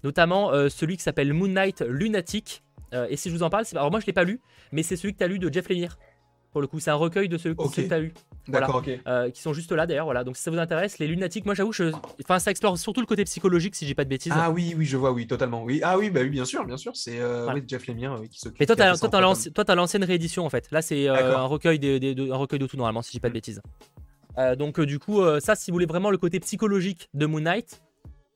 notamment 0.04 0.52
celui 0.70 0.98
qui 0.98 1.04
s'appelle 1.04 1.34
Moon 1.34 1.48
Knight 1.48 1.82
Lunatic. 1.88 2.64
et 3.10 3.16
si 3.16 3.30
je 3.30 3.36
vous 3.36 3.44
en 3.44 3.50
parle, 3.50 3.66
alors 3.74 3.92
moi 3.92 4.00
je 4.00 4.06
l'ai 4.06 4.14
pas 4.14 4.24
lu, 4.24 4.40
mais 4.72 4.84
c'est 4.84 4.96
celui 4.96 5.14
que 5.14 5.20
tu 5.20 5.24
as 5.24 5.28
lu 5.28 5.40
de 5.40 5.52
Jeff 5.52 5.70
Lemire. 5.70 5.98
Pour 6.52 6.62
le 6.62 6.68
coup, 6.68 6.80
c'est 6.80 6.92
un 6.92 6.96
recueil 6.96 7.28
de 7.28 7.38
ceux 7.38 7.56
que 7.56 7.68
tu 7.74 7.94
as 7.94 8.00
eu. 8.00 8.14
D'accord, 8.48 8.76
ok. 8.78 8.90
Euh, 9.08 9.30
qui 9.30 9.42
sont 9.42 9.54
juste 9.54 9.72
là 9.72 9.86
d'ailleurs. 9.86 10.06
Voilà. 10.06 10.24
Donc 10.24 10.36
si 10.38 10.44
ça 10.44 10.52
vous 10.52 10.58
intéresse, 10.58 11.00
les 11.00 11.08
lunatiques, 11.08 11.46
moi 11.46 11.56
j'avoue, 11.56 11.72
je... 11.72 11.92
enfin 12.24 12.40
ça 12.40 12.52
explore 12.52 12.78
surtout 12.78 13.00
le 13.00 13.06
côté 13.06 13.24
psychologique 13.24 13.76
si 13.76 13.88
j'ai 13.88 13.96
pas 13.96 14.04
de 14.04 14.10
bêtises. 14.10 14.34
Ah 14.36 14.52
oui, 14.52 14.76
oui, 14.78 14.86
je 14.86 14.98
vois, 14.98 15.12
oui, 15.12 15.28
totalement. 15.28 15.64
Oui, 15.64 15.80
ah 15.84 15.98
oui, 15.98 16.10
bah 16.10 16.22
oui, 16.24 16.30
bien 16.30 16.46
sûr, 16.46 16.66
bien 16.66 16.78
sûr. 16.78 16.96
C'est 16.96 17.20
euh, 17.20 17.50
Jeff 17.68 17.88
Lemire 17.88 18.20
qui 18.30 18.40
s'occupe. 18.40 18.60
Mais 18.60 18.66
toi, 18.66 18.76
t'as 18.76 19.74
as 19.74 19.76
l'ancienne 19.76 20.04
réédition 20.04 20.46
en 20.46 20.50
fait. 20.50 20.70
Là, 20.72 20.82
c'est 20.82 21.08
euh, 21.08 21.38
un 21.38 21.46
recueil 21.46 21.80
de, 21.80 22.32
un 22.32 22.36
recueil 22.36 22.60
de 22.60 22.68
tout 22.68 22.78
normalement, 22.78 23.02
si 23.02 23.12
j'ai 23.14 23.20
pas 23.20 23.30
de 23.30 23.34
bêtises. 23.34 23.62
donc 24.58 24.80
du 24.82 25.00
coup, 25.00 25.22
ça, 25.40 25.56
si 25.56 25.72
vous 25.72 25.76
voulez 25.76 25.86
vraiment 25.86 26.12
le 26.12 26.18
côté 26.18 26.40
psychologique 26.40 27.10
de 27.14 27.26
Moon 27.26 27.42
Knight, 27.42 27.82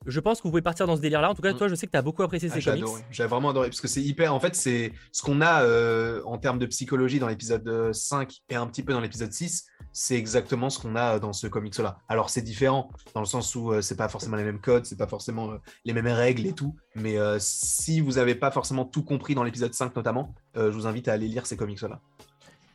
je 0.08 0.20
pense 0.22 0.40
que 0.40 0.44
vous 0.44 0.52
pouvez 0.52 0.62
partir 0.62 0.88
dans 0.88 0.96
ce 0.96 1.02
délire-là. 1.02 1.30
En 1.30 1.36
tout 1.36 1.42
cas, 1.42 1.54
mm. 1.54 1.58
toi, 1.58 1.68
je 1.68 1.76
sais 1.76 1.86
que 1.86 1.92
tu 1.92 1.98
as 1.98 2.02
beaucoup 2.02 2.24
apprécié 2.24 2.50
ces 2.50 2.68
ah, 2.68 2.72
comics. 2.72 3.04
J'ai 3.12 3.26
vraiment 3.26 3.50
adoré 3.50 3.68
parce 3.68 3.82
que 3.82 3.88
c'est 3.88 4.02
hyper. 4.02 4.34
En 4.34 4.40
fait, 4.40 4.56
c'est 4.56 4.94
ce 5.12 5.22
qu'on 5.22 5.42
a 5.42 5.64
euh, 5.64 6.22
en 6.26 6.38
termes 6.38 6.60
de 6.60 6.66
psychologie 6.66 7.20
dans 7.20 7.28
l'épisode 7.28 7.94
5 7.94 8.42
et 8.50 8.56
un 8.56 8.66
petit 8.68 8.84
peu 8.84 8.94
dans 8.94 9.02
l'épisode 9.02 9.34
6. 9.34 9.68
C'est 10.00 10.16
exactement 10.16 10.70
ce 10.70 10.78
qu'on 10.78 10.96
a 10.96 11.18
dans 11.18 11.34
ce 11.34 11.48
comics-là. 11.48 11.98
Alors, 12.08 12.30
c'est 12.30 12.44
différent 12.44 12.92
dans 13.16 13.20
le 13.20 13.26
sens 13.26 13.56
où 13.56 13.72
euh, 13.72 13.82
c'est 13.82 13.96
pas 13.96 14.08
forcément 14.08 14.38
les 14.38 14.44
mêmes 14.44 14.60
codes, 14.60 14.86
c'est 14.86 14.96
pas 14.96 15.08
forcément 15.08 15.50
euh, 15.50 15.58
les 15.86 15.94
mêmes 15.94 16.06
règles 16.06 16.46
et 16.46 16.54
tout. 16.54 16.76
Mais 16.94 17.16
si 17.40 18.00
vous 18.00 18.14
n'avez 18.14 18.36
pas 18.36 18.52
forcément 18.52 18.86
tout 18.86 19.04
compris 19.04 19.34
dans 19.34 19.44
l'épisode 19.44 19.74
5 19.74 19.96
notamment, 19.96 20.36
je 20.56 20.70
vous 20.70 20.86
invite 20.86 21.08
à 21.08 21.14
aller 21.14 21.28
lire 21.28 21.48
ces 21.48 21.58
comics-là. 21.58 22.00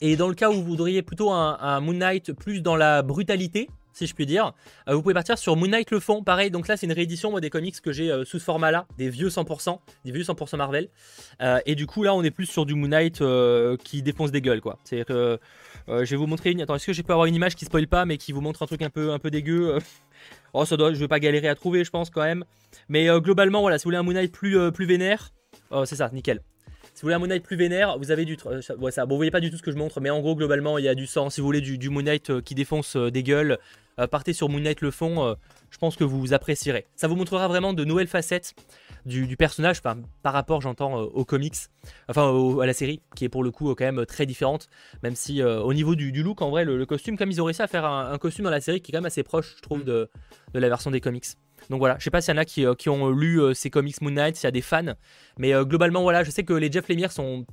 Et 0.01 0.17
dans 0.17 0.27
le 0.27 0.35
cas 0.35 0.51
où 0.51 0.55
vous 0.55 0.65
voudriez 0.65 1.03
plutôt 1.03 1.31
un 1.31 1.81
Moon 1.81 1.93
Knight 1.93 2.33
plus 2.33 2.61
dans 2.61 2.77
la 2.77 3.03
brutalité, 3.03 3.69
si 3.93 4.07
je 4.07 4.15
puis 4.15 4.27
dire. 4.27 4.53
Euh, 4.89 4.95
vous 4.95 5.03
pouvez 5.03 5.15
partir 5.15 5.39
sur 5.39 5.57
Moon 5.57 5.69
Knight 5.69 5.91
le 5.91 6.01
fond, 6.01 6.23
pareil. 6.23 6.51
Donc 6.51 6.69
là, 6.69 6.77
c'est 6.77 6.87
une 6.87 6.93
réédition 6.93 7.31
moi, 7.31 7.41
des 7.41 7.51
comics 7.51 7.81
que 7.81 7.93
j'ai 7.93 8.11
euh, 8.11 8.25
sous 8.25 8.39
ce 8.39 8.45
format-là, 8.45 8.87
des 8.99 9.09
vieux 9.09 9.29
100%, 9.29 9.79
des 10.05 10.13
vieux 10.13 10.23
100% 10.23 10.57
Marvel. 10.57 10.89
Euh, 11.41 11.61
et 11.67 11.75
du 11.75 11.87
coup, 11.87 12.03
là, 12.03 12.15
on 12.15 12.23
est 12.23 12.31
plus 12.31 12.47
sur 12.47 12.67
du 12.67 12.75
Moon 12.75 12.89
Knight 12.89 13.23
qui 13.85 14.03
défonce 14.03 14.31
des 14.31 14.41
gueules, 14.41 14.61
quoi. 14.61 14.79
C'est-à-dire 14.85 15.07
que 15.07 15.39
je 15.89 16.11
vais 16.11 16.17
vous 16.17 16.27
montrer 16.27 16.51
une. 16.51 16.61
Attends, 16.61 16.77
est-ce 16.77 16.87
que 16.87 16.93
je 16.93 17.03
peux 17.03 17.13
avoir 17.13 17.27
une 17.27 17.35
image 17.35 17.55
qui 17.55 17.65
spoil 17.65 17.87
pas, 17.87 18.05
mais 18.05 18.17
qui 18.17 18.33
vous 18.33 18.41
montre 18.41 18.63
un 18.63 18.67
truc 18.67 18.83
un 18.83 18.91
peu, 18.91 19.13
un 19.13 19.19
peu 19.19 19.31
dégueu 19.31 19.79
Oh, 20.55 20.65
ça 20.65 20.77
doit. 20.77 20.93
Je 20.93 20.99
vais 20.99 21.09
pas 21.09 21.19
galérer 21.19 21.49
à 21.49 21.55
trouver, 21.55 21.83
je 21.85 21.91
pense 21.91 22.11
quand 22.11 22.23
même. 22.23 22.45
Mais 22.89 23.09
globalement, 23.21 23.61
voilà, 23.61 23.79
si 23.79 23.85
vous 23.85 23.89
voulez 23.89 23.97
un 23.97 24.03
Moon 24.03 24.13
Knight 24.13 24.33
plus, 24.33 24.71
plus 24.73 24.87
vénère, 24.87 25.33
oh, 25.71 25.85
c'est 25.85 25.97
ça, 25.97 26.11
nickel. 26.13 26.43
Si 26.95 27.03
vous 27.03 27.07
voulez 27.07 27.15
un 27.15 27.19
Moon 27.19 27.27
Knight 27.27 27.43
plus 27.43 27.57
vénère, 27.57 27.99
vous 27.99 28.11
avez 28.11 28.25
du. 28.25 28.37
Euh, 28.47 28.61
ça, 28.61 28.75
bon, 28.77 29.15
vous 29.15 29.17
voyez 29.17 29.31
pas 29.31 29.41
du 29.41 29.51
tout 29.51 29.57
ce 29.57 29.63
que 29.63 29.73
je 29.73 29.77
montre, 29.77 30.01
mais 30.01 30.11
en 30.11 30.21
gros, 30.21 30.37
globalement, 30.37 30.77
il 30.77 30.85
y 30.85 30.89
a 30.89 30.95
du 30.95 31.07
sang. 31.07 31.31
Si 31.31 31.41
vous 31.41 31.47
voulez 31.47 31.63
du, 31.63 31.79
du 31.79 31.89
Moon 31.89 32.03
Knight 32.03 32.31
euh, 32.31 32.41
qui 32.43 32.55
défonce 32.55 32.97
euh, 32.97 33.11
des 33.11 33.23
gueules, 33.23 33.59
partez 34.11 34.33
sur 34.33 34.49
Moon 34.49 34.61
Knight 34.61 34.81
le 34.81 34.91
fond. 34.91 35.37
je 35.71 35.79
pense 35.79 35.97
que 35.97 36.03
vous 36.03 36.33
apprécierez. 36.33 36.87
Ça 36.97 37.09
vous 37.09 37.15
montrera 37.15 37.47
vraiment 37.47 37.73
de 37.73 37.85
nouvelles 37.85 38.09
facettes 38.09 38.55
du, 39.05 39.37
personnage, 39.37 39.81
par 39.81 39.97
rapport, 40.25 40.61
j'entends, 40.61 40.99
aux 40.99 41.25
comics, 41.25 41.55
enfin 42.09 42.35
à 42.61 42.67
la 42.67 42.73
série, 42.73 43.01
qui 43.15 43.27
est 43.27 43.29
pour 43.29 43.45
le 43.45 43.51
coup 43.51 43.73
quand 43.75 43.85
même 43.85 44.05
très 44.07 44.27
différente. 44.27 44.69
Même 45.03 45.15
si 45.15 45.43
au 45.43 45.73
niveau 45.75 45.95
du, 45.95 46.11
look, 46.23 46.41
en 46.41 46.51
vrai, 46.51 46.65
le, 46.65 46.85
costume, 46.87 47.17
comme 47.17 47.31
ils 47.31 47.41
ont 47.41 47.45
réussi 47.45 47.63
à 47.63 47.69
faire 47.69 47.85
un, 47.85 48.17
costume 48.19 48.47
dans 48.47 48.51
la 48.51 48.63
série 48.63 48.81
qui 48.81 48.91
est 48.91 48.93
quand 48.93 48.99
même 48.99 49.07
assez 49.07 49.23
proche, 49.23 49.55
je 49.57 49.63
trouve, 49.63 49.81
mm. 49.81 49.85
de, 49.85 50.11
de 50.55 50.59
la 50.59 50.69
version 50.69 50.91
des 50.91 51.01
comics. 51.03 51.27
Donc 51.71 51.79
voilà, 51.79 51.97
je 51.99 52.05
sais 52.05 52.11
pas 52.11 52.21
s'il 52.21 52.35
y 52.35 52.37
en 52.37 52.41
a 52.41 52.45
qui, 52.45 52.65
euh, 52.65 52.75
ont 52.87 53.11
lu 53.11 53.41
euh, 53.41 53.55
ces 53.55 53.71
comics 53.71 54.01
Moon 54.01 54.11
Knight, 54.11 54.37
s'il 54.37 54.45
y 54.45 54.49
a 54.49 54.53
des 54.53 54.61
fans, 54.63 54.95
mais 55.39 55.55
euh, 55.55 55.65
globalement 55.65 56.03
voilà, 56.03 56.25
je 56.25 56.31
sais 56.31 56.45
que 56.45 56.53
les 56.53 56.71
Jeff 56.71 56.89
Lemire 56.89 57.13
sont 57.13 57.47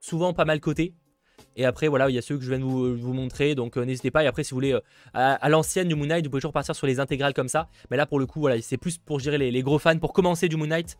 souvent 0.00 0.32
pas 0.32 0.44
mal 0.44 0.60
cotés. 0.60 0.94
Et 1.58 1.64
après, 1.64 1.88
voilà, 1.88 2.10
il 2.10 2.14
y 2.14 2.18
a 2.18 2.22
ceux 2.22 2.36
que 2.36 2.44
je 2.44 2.50
viens 2.50 2.58
de 2.58 2.64
vous, 2.64 3.12
montrer, 3.14 3.54
donc 3.54 3.78
n'hésitez 3.78 4.10
pas. 4.10 4.22
Et 4.22 4.26
après, 4.26 4.44
si 4.44 4.50
vous 4.50 4.56
voulez, 4.56 4.78
à, 5.14 5.48
l'ancienne 5.48 5.88
du 5.88 5.94
Moon 5.94 6.04
Knight, 6.04 6.24
vous 6.24 6.30
pouvez 6.30 6.40
toujours 6.40 6.52
partir 6.52 6.76
sur 6.76 6.86
les 6.86 7.00
intégrales 7.00 7.32
comme 7.32 7.48
ça. 7.48 7.68
Mais 7.90 7.96
là, 7.96 8.04
pour 8.04 8.18
le 8.18 8.26
coup, 8.26 8.40
voilà, 8.40 8.60
c'est 8.60 8.76
plus 8.76 8.98
pour 8.98 9.20
gérer 9.20 9.38
les, 9.38 9.50
les, 9.50 9.62
gros 9.62 9.78
fans. 9.78 9.98
Pour 9.98 10.12
commencer 10.12 10.48
du 10.48 10.56
Moon 10.56 10.66
Knight, 10.66 10.98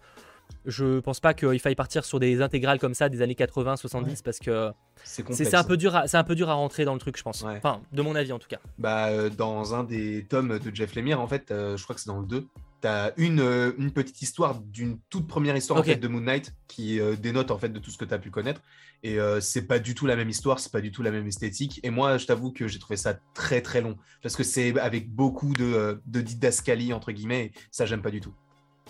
je 0.66 0.98
pense 0.98 1.20
pas 1.20 1.32
qu'il 1.32 1.61
faille 1.61 1.74
partir 1.74 2.04
sur 2.04 2.18
des 2.20 2.42
intégrales 2.42 2.78
comme 2.78 2.94
ça 2.94 3.09
des 3.09 3.22
années 3.22 3.35
80, 3.35 3.76
70 3.76 4.22
parce 4.22 4.38
que 4.38 4.72
c'est 5.04 5.54
un 5.54 5.64
peu 5.64 5.76
dur, 5.76 6.02
c'est 6.06 6.16
un 6.16 6.24
peu 6.24 6.35
dur 6.35 6.50
à 6.50 6.54
rentrer 6.54 6.85
dans 6.85 6.94
le 6.94 7.00
truc, 7.00 7.16
je 7.16 7.22
pense. 7.22 7.44
Enfin, 7.44 7.80
de 7.92 8.02
mon 8.02 8.14
avis 8.14 8.32
en 8.32 8.38
tout 8.38 8.48
cas. 8.48 8.59
Bah, 8.78 9.09
euh, 9.09 9.30
dans 9.30 9.74
un 9.74 9.85
des 9.85 10.26
tomes 10.28 10.59
de 10.59 10.74
Jeff 10.74 10.94
Lemire, 10.94 11.20
en 11.20 11.28
fait, 11.28 11.50
euh, 11.50 11.76
je 11.76 11.85
crois 11.85 11.94
que 11.94 12.00
c'est 12.00 12.09
dans 12.09 12.20
le 12.20 12.26
2. 12.26 12.46
T'as 12.80 13.12
une, 13.16 13.40
euh, 13.40 13.72
une 13.78 13.90
petite 13.90 14.20
histoire 14.20 14.61
d'une 14.61 14.98
toute 15.09 15.26
première 15.26 15.56
histoire 15.56 15.80
en 15.80 15.82
fait, 15.82 15.96
de 15.96 16.09
Moon 16.09 16.20
Knight 16.20 16.52
qui 16.68 17.00
dénote 17.20 17.50
en 17.50 17.59
fait 17.59 17.70
de 17.70 17.78
tout 17.78 17.90
ce 17.90 17.98
que 17.98 18.04
tu 18.04 18.12
as 18.12 18.18
pu 18.18 18.30
connaître. 18.30 18.61
Et 19.02 19.18
c'est 19.40 19.66
pas 19.66 19.78
du 19.78 19.94
tout 19.94 20.06
la 20.06 20.16
même 20.16 20.28
histoire, 20.28 20.59
c'est 20.59 20.72
pas 20.72 20.80
du 20.80 20.90
tout 20.90 21.02
la 21.02 21.11
même 21.11 21.26
esthétique. 21.26 21.80
Et 21.85 21.90
moi, 21.90 22.18
je 22.18 22.26
t'avoue 22.26 22.50
que 22.50 22.66
j'ai 22.66 22.78
trouvé 22.78 22.96
ça 22.96 23.18
très 23.35 23.61
très 23.61 23.80
long 23.80 23.96
parce 24.22 24.35
que 24.35 24.42
c'est 24.42 24.76
avec 24.80 25.09
beaucoup 25.11 25.52
de, 25.52 26.00
de 26.06 26.20
didascalie 26.20 26.92
entre 26.92 27.12
guillemets. 27.12 27.46
Et 27.46 27.52
ça, 27.70 27.87
j'aime 27.87 28.02
pas 28.02 28.11
du 28.11 28.20
tout. 28.20 28.35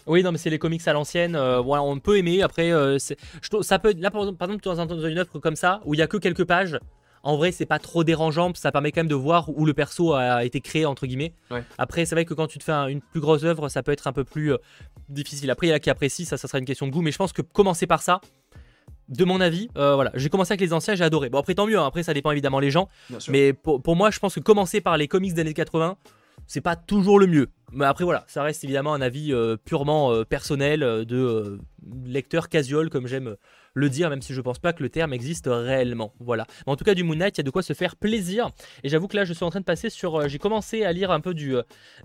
Oui, 0.07 0.23
non, 0.23 0.33
mais 0.33 0.39
c'est 0.39 0.51
les 0.51 0.59
comics 0.59 0.87
à 0.87 0.93
l'ancienne. 0.93 1.37
Euh, 1.37 1.61
voilà, 1.61 1.83
on 1.83 1.99
peut 1.99 2.17
aimer. 2.17 2.43
Après, 2.43 2.73
euh, 2.73 2.99
ça 2.99 3.79
peut. 3.79 3.95
Là, 3.99 4.11
par 4.11 4.23
exemple, 4.23 4.63
dans, 4.63 5.09
une 5.09 5.19
œuvre 5.19 5.39
comme 5.39 5.57
ça, 5.57 5.81
où 5.85 5.95
il 5.95 5.99
y 5.99 6.03
a 6.03 6.07
que 6.07 6.17
quelques 6.17 6.45
pages, 6.45 6.79
en 7.27 7.37
vrai, 7.37 7.51
c'est 7.51 7.67
pas 7.67 7.81
trop 7.81 8.05
dérangeant. 8.05 8.53
Ça 8.55 8.71
permet 8.71 8.93
quand 8.93 9.01
même 9.01 9.09
de 9.09 9.15
voir 9.17 9.49
où 9.49 9.67
le 9.67 9.75
perso 9.75 10.15
a 10.15 10.45
été 10.45 10.61
créé, 10.61 10.87
entre 10.87 11.07
guillemets. 11.07 11.33
Après, 11.77 12.05
c'est 12.05 12.15
vrai 12.15 12.25
que 12.25 12.35
quand 12.35 12.47
tu 12.47 12.59
te 12.59 12.65
fais 12.65 12.73
une 12.73 13.01
plus 13.01 13.21
grosse 13.21 13.43
œuvre, 13.43 13.69
ça 13.69 13.83
peut 13.83 13.91
être 13.91 14.07
un 14.07 14.13
peu 14.13 14.23
plus 14.23 14.53
euh, 14.53 14.59
difficile. 15.09 15.51
Après, 15.51 15.67
il 15.67 15.71
y 15.71 15.73
a 15.73 15.81
qui 15.81 15.91
apprécient, 15.91 16.25
ça, 16.25 16.37
ça 16.37 16.47
sera 16.47 16.59
une 16.59 16.65
question 16.65 16.87
de 16.87 16.93
goût. 16.93 17.03
Mais 17.03 17.11
je 17.11 17.19
pense 17.19 17.33
que 17.33 17.43
commencer 17.43 17.89
par 17.89 18.01
ça, 18.01 18.21
de 19.09 19.25
mon 19.25 19.41
avis, 19.41 19.69
euh, 19.77 19.95
voilà, 19.95 20.11
j'ai 20.15 20.29
commencé 20.29 20.53
avec 20.53 20.61
les 20.61 20.73
anciens, 20.73 20.95
j'ai 20.95 21.05
adoré. 21.05 21.29
Bon, 21.29 21.39
après, 21.39 21.55
tant 21.55 21.67
mieux, 21.67 21.79
hein. 21.79 21.87
après, 21.87 22.05
ça 22.05 22.15
dépend 22.15 22.31
évidemment 22.31 22.61
les 22.61 22.71
gens. 22.71 22.89
Mais 23.29 23.53
pour, 23.53 23.83
pour, 23.83 23.97
moi, 23.97 24.11
je 24.11 24.19
pense 24.21 24.35
que 24.35 24.41
commencer 24.41 24.81
par 24.81 24.97
les 24.97 25.09
comics 25.09 25.35
des 25.35 25.41
années 25.41 25.55
80, 25.55 25.97
c'est 26.47 26.61
pas 26.61 26.77
toujours 26.77 27.19
le 27.19 27.27
mieux. 27.27 27.49
Mais 27.73 27.85
après 27.85 28.05
voilà, 28.05 28.25
ça 28.29 28.43
reste 28.43 28.63
évidemment 28.65 28.95
un 28.95 29.01
avis 29.01 29.33
euh, 29.33 29.57
purement 29.57 30.13
euh, 30.13 30.25
personnel 30.25 30.83
euh, 30.83 31.05
de 31.05 31.59
lecteur 32.05 32.49
casual 32.49 32.91
comme 32.91 33.07
j'aime 33.07 33.37
le 33.75 33.91
dire, 33.91 34.09
même 34.09 34.23
si 34.23 34.33
je 34.33 34.41
pense 34.41 34.59
pas 34.59 34.73
que 34.73 34.83
le 34.83 34.89
terme 34.89 35.13
existe 35.13 35.49
réellement. 35.49 36.15
Voilà. 36.21 36.47
Mais 36.67 36.73
en 36.73 36.77
tout 36.77 36.85
cas 36.85 36.95
du 36.95 37.03
Moon 37.03 37.17
Knight, 37.17 37.37
il 37.37 37.41
y 37.41 37.43
a 37.43 37.45
de 37.45 37.51
quoi 37.51 37.63
se 37.63 37.75
faire 37.75 37.97
plaisir. 37.97 38.51
Et 38.83 38.89
j'avoue 38.89 39.07
que 39.07 39.17
là, 39.17 39.27
je 39.27 39.35
suis 39.35 39.45
en 39.45 39.51
train 39.51 39.61
de 39.61 39.67
passer 39.67 39.91
sur, 39.91 40.27
j'ai 40.29 40.39
commencé 40.39 40.85
à 40.85 40.93
lire 40.93 41.11
un 41.11 41.21
peu 41.21 41.35
du 41.35 41.57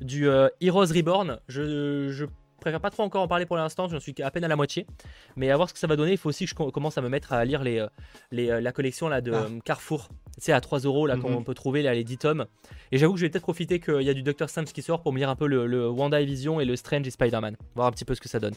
du 0.01 0.27
Heroes 0.59 0.91
Reborn. 0.93 1.39
Je, 1.47 2.09
je 2.09 2.25
préfère 2.61 2.79
pas 2.79 2.89
trop 2.89 3.03
encore 3.03 3.23
en 3.23 3.27
parler 3.27 3.45
pour 3.45 3.57
l'instant, 3.57 3.89
j'en 3.89 3.99
suis 3.99 4.15
à 4.21 4.31
peine 4.31 4.45
à 4.45 4.47
la 4.47 4.55
moitié. 4.55 4.87
Mais 5.35 5.51
à 5.51 5.57
voir 5.57 5.67
ce 5.67 5.73
que 5.73 5.79
ça 5.79 5.87
va 5.87 5.97
donner, 5.97 6.13
il 6.13 6.17
faut 6.17 6.29
aussi 6.29 6.45
que 6.45 6.51
je 6.51 6.55
commence 6.55 6.97
à 6.97 7.01
me 7.01 7.09
mettre 7.09 7.33
à 7.33 7.43
lire 7.43 7.63
les, 7.63 7.79
euh, 7.79 7.87
les 8.31 8.49
euh, 8.49 8.61
la 8.61 8.71
collection 8.71 9.09
là, 9.09 9.19
de 9.19 9.33
ah. 9.33 9.47
euh, 9.49 9.59
Carrefour. 9.65 10.07
Tu 10.35 10.45
sais, 10.45 10.53
à 10.53 10.61
3 10.61 10.79
euros 10.79 11.07
là, 11.07 11.17
qu'on 11.17 11.39
mhm. 11.39 11.43
peut 11.43 11.53
trouver 11.53 11.81
là, 11.81 11.93
les 11.93 12.05
10 12.05 12.17
tomes. 12.17 12.45
Et 12.91 12.97
j'avoue 12.97 13.13
que 13.13 13.19
je 13.19 13.25
vais 13.25 13.29
peut-être 13.29 13.43
profiter 13.43 13.79
qu'il 13.79 14.01
y 14.03 14.09
a 14.09 14.13
du 14.13 14.23
Doctor 14.23 14.49
Strange 14.49 14.71
qui 14.71 14.81
sort 14.81 15.01
pour 15.01 15.11
me 15.11 15.19
lire 15.19 15.29
un 15.29 15.35
peu 15.35 15.47
le, 15.47 15.65
le 15.65 15.91
Vision 16.23 16.61
et 16.61 16.65
le 16.65 16.75
Strange 16.75 17.07
et 17.07 17.11
Spider-Man. 17.11 17.57
Voir 17.75 17.87
un 17.87 17.91
petit 17.91 18.05
peu 18.05 18.15
ce 18.15 18.21
que 18.21 18.29
ça 18.29 18.39
donne 18.39 18.53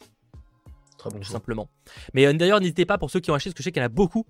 tout 1.10 1.22
simplement. 1.22 1.68
Mais 2.12 2.26
euh, 2.26 2.32
d'ailleurs, 2.32 2.60
n'hésitez 2.60 2.84
pas 2.84 2.98
pour 2.98 3.10
ceux 3.10 3.20
qui 3.20 3.30
ont 3.30 3.34
acheté, 3.34 3.50
parce 3.50 3.54
que 3.54 3.62
je 3.62 3.64
sais 3.64 3.72
qu'il 3.72 3.80
y 3.80 3.84
en 3.84 3.86
a 3.86 3.90
beaucoup 3.90 4.26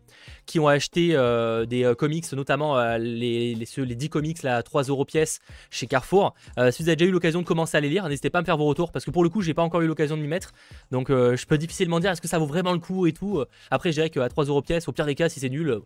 qui 0.46 0.58
ont 0.58 0.68
acheté 0.68 1.10
euh, 1.12 1.66
des 1.66 1.84
euh, 1.84 1.94
comics, 1.94 2.30
notamment 2.32 2.96
les, 2.96 3.54
les, 3.54 3.66
les 3.84 3.94
10 3.94 4.08
comics 4.08 4.42
là, 4.42 4.56
à 4.56 4.62
3 4.62 4.84
euros 4.84 5.04
pièce 5.04 5.40
chez 5.70 5.86
Carrefour. 5.86 6.34
si 6.70 6.82
vous 6.82 6.88
avez 6.88 6.96
déjà 6.96 7.08
eu 7.08 7.12
l'occasion 7.12 7.40
de 7.40 7.46
commencer 7.46 7.76
à 7.76 7.80
les 7.80 7.88
lire, 7.88 8.08
n'hésitez 8.08 8.30
pas 8.30 8.38
à 8.38 8.42
me 8.42 8.46
faire 8.46 8.56
vos 8.56 8.66
retours, 8.66 8.92
parce 8.92 9.04
que 9.04 9.10
pour 9.10 9.22
le 9.22 9.28
coup, 9.28 9.42
j'ai 9.42 9.54
pas 9.54 9.62
encore 9.62 9.82
eu 9.82 9.86
l'occasion 9.86 10.16
de 10.16 10.22
m'y 10.22 10.28
mettre. 10.28 10.52
Donc 10.90 11.08
je 11.10 11.46
peux 11.46 11.58
difficilement 11.58 12.00
dire 12.00 12.10
est-ce 12.10 12.22
que 12.22 12.28
ça 12.28 12.38
vaut 12.38 12.46
vraiment 12.46 12.72
le 12.72 12.78
coup 12.78 13.06
et 13.06 13.12
tout? 13.12 13.44
Après, 13.70 13.90
je 13.90 13.96
dirais 13.96 14.10
qu'à 14.10 14.28
3 14.28 14.44
euros 14.44 14.62
pièce, 14.62 14.88
au 14.88 14.92
pire 14.92 15.06
des 15.06 15.14
cas, 15.14 15.28
si 15.28 15.40
c'est 15.40 15.48
nul, 15.48 15.80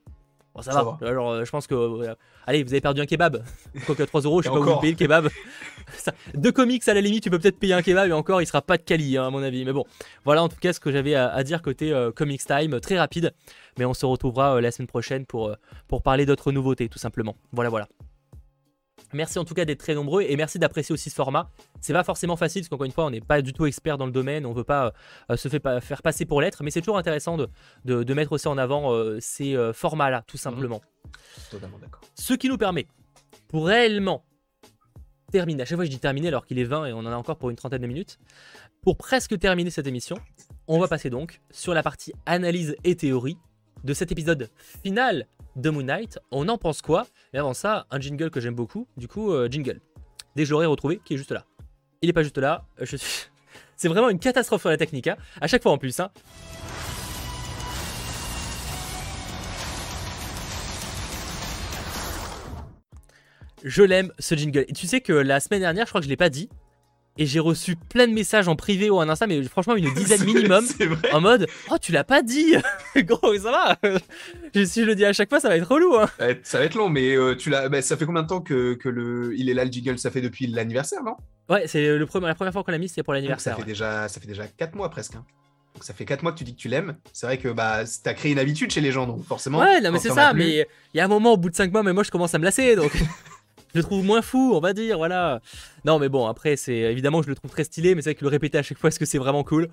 ça, 0.63 0.83
va. 0.83 0.99
Alors, 1.03 1.31
euh, 1.31 1.45
je 1.45 1.51
pense 1.51 1.67
que. 1.67 1.75
Euh, 1.75 2.15
allez, 2.47 2.63
vous 2.63 2.73
avez 2.73 2.81
perdu 2.81 3.01
un 3.01 3.07
kebab. 3.07 3.43
Quoique 3.87 4.03
3 4.03 4.23
euros, 4.23 4.43
je 4.43 4.49
sais 4.49 4.55
pas 4.55 4.61
où 4.61 4.65
vous 4.65 4.77
payez 4.77 4.93
le 4.93 4.99
kebab. 4.99 5.29
Deux 6.35 6.53
comics, 6.53 6.87
à 6.89 6.95
la 6.95 7.01
limite, 7.01 7.23
tu 7.23 7.31
peux 7.31 7.39
peut-être 7.39 7.59
payer 7.59 7.75
un 7.75 7.83
kebab 7.83 8.09
et 8.09 8.13
encore, 8.13 8.43
il 8.43 8.47
sera 8.47 8.63
pas 8.63 8.77
de 8.77 8.83
quali, 8.83 9.17
hein, 9.17 9.27
à 9.27 9.31
mon 9.31 9.43
avis. 9.43 9.65
Mais 9.65 9.73
bon, 9.73 9.85
voilà 10.25 10.43
en 10.43 10.49
tout 10.49 10.59
cas 10.61 10.73
ce 10.73 10.81
que 10.81 10.91
j'avais 10.91 11.15
à, 11.15 11.43
dire 11.45 11.63
côté 11.63 11.93
euh, 11.93 12.13
Comics 12.13 12.45
Time. 12.45 12.81
Très 12.81 12.99
rapide. 12.99 13.33
Mais 13.79 13.85
on 13.85 13.95
se 13.95 14.07
retrouvera 14.07 14.61
la 14.61 14.71
semaine 14.71 14.89
prochaine 14.89 15.25
pour, 15.25 15.55
pour 15.87 16.03
parler 16.03 16.27
d'autres 16.27 16.51
nouveautés, 16.51 16.89
tout 16.89 16.99
simplement. 16.99 17.37
Voilà, 17.53 17.71
voilà. 17.71 17.89
Merci 19.13 19.39
en 19.39 19.45
tout 19.45 19.55
cas 19.55 19.65
d'être 19.65 19.79
très 19.79 19.95
nombreux 19.95 20.23
et 20.23 20.37
merci 20.37 20.59
d'apprécier 20.59 20.93
aussi 20.93 21.11
ce 21.11 21.15
format. 21.15 21.51
C'est 21.81 21.93
pas 21.93 22.05
forcément 22.05 22.37
facile 22.37 22.63
parce 22.63 22.69
qu'encore 22.69 22.87
une 22.87 22.93
fois, 22.93 23.07
on 23.07 23.11
n'est 23.11 23.21
pas 23.21 23.43
du 23.43 23.53
tout 23.53 23.67
expert 23.67 23.99
dans 23.99 24.07
le 24.07 24.13
domaine, 24.13 24.47
on 24.47 24.53
veut 24.53 24.65
pas 24.65 24.93
euh, 25.31 25.37
se 25.37 25.49
fait 25.49 25.63
faire 25.81 26.03
passer 26.03 26.25
pour 26.25 26.41
l'être, 26.41 26.63
mais 26.63 26.71
c'est 26.71 26.81
toujours 26.81 26.99
intéressant 26.99 27.37
de, 27.37 28.15
mettre 28.15 28.33
aussi 28.33 28.49
en 28.49 28.59
avant 28.59 28.93
euh, 28.93 29.19
ces 29.21 29.57
euh, 29.57 29.73
formats-là, 29.73 30.23
tout 30.27 30.37
simplement. 30.37 30.81
Mmh. 30.81 31.11
Totalement 31.51 31.79
d'accord. 31.79 32.03
Ce 32.15 32.35
qui 32.35 32.49
nous 32.49 32.59
permet, 32.59 32.87
pour 33.49 33.67
réellement 33.67 34.25
terminer, 35.31 35.63
à 35.63 35.65
chaque 35.67 35.77
fois 35.77 35.85
je 35.85 35.91
dis 35.91 35.99
terminer 35.99 36.29
alors 36.29 36.47
qu'il 36.47 36.59
est 36.59 36.65
20 36.65 36.87
et 36.87 36.93
on 36.93 37.01
en 37.01 37.07
a 37.07 37.17
encore 37.17 37.37
pour 37.37 37.51
une 37.51 37.57
trentaine 37.57 37.83
de 37.83 37.87
minutes, 37.87 38.19
pour 38.83 38.97
presque 38.97 39.39
terminer 39.39 39.71
cette 39.71 39.87
émission, 39.87 40.17
on 40.67 40.79
va 40.79 40.89
passer 40.89 41.11
donc 41.11 41.41
sur 41.51 41.75
la 41.75 41.83
partie 41.83 42.13
analyse 42.27 42.77
et 42.85 42.97
théorie 42.97 43.37
de 43.85 43.95
cet 43.95 44.13
épisode 44.13 44.51
final 44.83 45.27
de 45.57 45.71
Moon 45.71 45.83
Knight. 45.83 46.19
On 46.31 46.49
en 46.49 46.59
pense 46.59 46.83
quoi? 46.83 47.07
Et 47.33 47.39
avant 47.39 47.55
ça, 47.55 47.87
un 47.91 48.01
jingle 48.01 48.31
que 48.31 48.41
j'aime 48.41 48.55
beaucoup. 48.55 48.87
Du 48.97 49.09
coup, 49.09 49.33
euh, 49.33 49.49
jingle. 49.51 49.81
Dès 50.37 50.43
que 50.45 50.49
je 50.49 50.55
retrouvé, 50.55 51.01
qui 51.05 51.15
est 51.15 51.17
juste 51.17 51.33
là. 51.33 51.45
Il 52.03 52.09
est 52.09 52.13
pas 52.13 52.23
juste 52.23 52.39
là. 52.39 52.67
Suis... 52.85 52.99
C'est 53.77 53.89
vraiment 53.89 54.09
une 54.09 54.19
catastrophe 54.19 54.61
sur 54.61 54.71
la 54.71 54.77
technique. 54.77 55.07
Hein. 55.07 55.17
À 55.41 55.47
chaque 55.47 55.63
fois 55.63 55.73
en 55.73 55.79
plus. 55.79 55.99
Hein. 56.01 56.11
Je 63.65 63.83
l'aime 63.83 64.13
ce 64.19 64.35
jingle. 64.35 64.65
Et 64.69 64.73
tu 64.73 64.87
sais 64.87 65.01
que 65.01 65.13
la 65.13 65.41
semaine 65.41 65.61
dernière, 65.61 65.87
je 65.87 65.91
crois 65.91 66.01
que 66.01 66.05
je 66.05 66.11
l'ai 66.11 66.17
pas 66.17 66.31
dit, 66.31 66.49
et 67.19 67.27
j'ai 67.27 67.41
reçu 67.41 67.77
plein 67.77 68.07
de 68.07 68.13
messages 68.13 68.49
en 68.49 68.57
privé 68.57 68.89
ou 68.91 68.97
en 68.97 69.09
Insta, 69.09 69.27
mais 69.27 69.43
franchement 69.43 69.77
une 69.77 69.93
dizaine 69.93 70.25
minimum, 70.25 70.65
en 71.13 71.21
mode 71.21 71.47
Oh, 71.71 71.77
tu 71.81 71.93
l'as 71.93 72.05
pas 72.05 72.23
dit 72.23 72.55
Gros, 72.97 73.37
ça 73.39 73.51
va 73.51 73.77
Si 74.65 74.81
je 74.83 74.87
le 74.87 74.95
dis 74.95 75.05
à 75.05 75.13
chaque 75.13 75.29
fois, 75.29 75.41
ça 75.41 75.49
va 75.49 75.57
être 75.57 75.69
relou. 75.69 75.97
Hein. 75.97 76.09
Ça 76.43 76.59
va 76.59 76.65
être 76.65 76.77
long, 76.77 76.89
mais 76.89 77.17
euh, 77.17 77.35
tu 77.35 77.51
l'as. 77.51 77.69
Bah, 77.69 77.83
ça 77.83 77.97
fait 77.97 78.07
combien 78.07 78.23
de 78.23 78.29
temps 78.29 78.41
que, 78.41 78.75
que, 78.75 78.89
le... 78.89 79.35
il 79.37 79.51
est 79.51 79.55
là 79.55 79.65
le 79.65 79.71
jingle? 79.71 79.99
Ça 79.99 80.11
fait 80.11 80.21
depuis 80.21 80.47
l'anniversaire, 80.47 81.03
non? 81.03 81.17
Ouais, 81.49 81.67
c'est 81.67 81.97
le 81.97 82.07
premier, 82.07 82.29
la 82.29 82.35
première 82.35 82.53
fois 82.53 82.63
qu'on 82.63 82.73
l'a 82.73 82.79
mis, 82.79 82.89
c'était 82.89 83.03
pour 83.03 83.15
l'anniversaire. 83.15 83.55
Ça, 83.55 83.61
fait 83.61 83.67
déjà, 83.67 84.09
ça 84.09 84.21
fait 84.21 84.27
déjà 84.27 84.47
4 84.47 84.75
mois 84.75 84.89
presque. 84.91 85.17
Hein. 85.17 85.25
Donc 85.75 85.85
ça 85.85 85.95
fait 85.95 86.05
4 86.05 86.23
mois 86.23 86.33
que 86.33 86.39
tu 86.39 86.45
dis 86.45 86.55
que 86.55 86.61
tu 86.61 86.69
l'aimes. 86.69 86.97
C'est 87.13 87.27
vrai 87.27 87.39
que 87.39 87.49
bah, 87.49 87.83
t'as 88.03 88.15
créé 88.15 88.33
une 88.33 88.39
habitude 88.39 88.71
chez 88.71 88.81
les 88.81 88.93
gens, 88.93 89.07
donc 89.07 89.25
forcément. 89.25 89.59
Ouais, 89.59 89.81
non, 89.81 89.91
mais 89.91 89.99
c'est 89.99 90.11
ça, 90.11 90.33
mais 90.35 90.67
il 90.95 90.97
y 90.97 91.01
a 91.01 91.05
un 91.05 91.09
moment 91.09 91.33
au 91.33 91.37
bout 91.37 91.51
de 91.51 91.57
5 91.57 91.73
mois, 91.73 91.83
mais 91.83 91.93
moi 91.93 92.03
je 92.03 92.11
commence 92.11 92.35
à 92.35 92.39
me 92.39 92.45
lasser, 92.45 92.77
donc. 92.77 92.93
je 93.75 93.79
le 93.79 93.83
trouve 93.83 94.05
moins 94.05 94.23
fou, 94.23 94.53
on 94.55 94.61
va 94.61 94.73
dire, 94.73 94.97
voilà. 94.97 95.41
Non, 95.85 95.99
mais 95.99 96.09
bon, 96.09 96.27
après, 96.27 96.57
c'est 96.57 96.77
évidemment, 96.77 97.23
je 97.23 97.29
le 97.29 97.35
trouve 97.35 97.51
très 97.51 97.65
stylé, 97.65 97.95
mais 97.95 98.03
c'est 98.03 98.11
vrai 98.11 98.15
que 98.15 98.25
le 98.25 98.31
répéter 98.31 98.59
à 98.59 98.63
chaque 98.63 98.79
fois, 98.79 98.89
est-ce 98.89 98.99
que 98.99 99.05
c'est 99.05 99.19
vraiment 99.19 99.45
cool? 99.45 99.69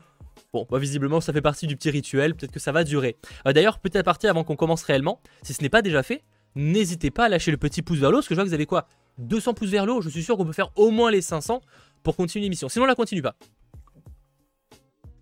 Bon, 0.53 0.67
bah, 0.69 0.79
visiblement, 0.79 1.21
ça 1.21 1.33
fait 1.33 1.41
partie 1.41 1.67
du 1.67 1.75
petit 1.75 1.89
rituel, 1.89 2.35
peut-être 2.35 2.51
que 2.51 2.59
ça 2.59 2.71
va 2.71 2.83
durer. 2.83 3.17
Euh, 3.47 3.53
d'ailleurs, 3.53 3.79
peut-être 3.79 4.05
partir 4.05 4.29
avant 4.29 4.43
qu'on 4.43 4.55
commence 4.55 4.83
réellement, 4.83 5.21
si 5.43 5.53
ce 5.53 5.61
n'est 5.61 5.69
pas 5.69 5.81
déjà 5.81 6.03
fait, 6.03 6.23
n'hésitez 6.55 7.11
pas 7.11 7.25
à 7.25 7.29
lâcher 7.29 7.51
le 7.51 7.57
petit 7.57 7.81
pouce 7.81 7.99
vers 7.99 8.11
l'eau, 8.11 8.17
parce 8.17 8.27
que 8.27 8.35
je 8.35 8.39
vois 8.39 8.45
que 8.45 8.49
vous 8.49 8.53
avez 8.53 8.65
quoi? 8.65 8.87
200 9.17 9.53
pouces 9.53 9.69
vers 9.69 9.85
l'eau, 9.85 10.01
je 10.01 10.09
suis 10.09 10.23
sûr 10.23 10.37
qu'on 10.37 10.45
peut 10.45 10.53
faire 10.53 10.71
au 10.75 10.91
moins 10.91 11.11
les 11.11 11.21
500 11.21 11.61
pour 12.03 12.15
continuer 12.15 12.43
l'émission. 12.43 12.69
Sinon, 12.69 12.85
on 12.85 12.87
la 12.87 12.95
continue 12.95 13.21
pas. 13.21 13.35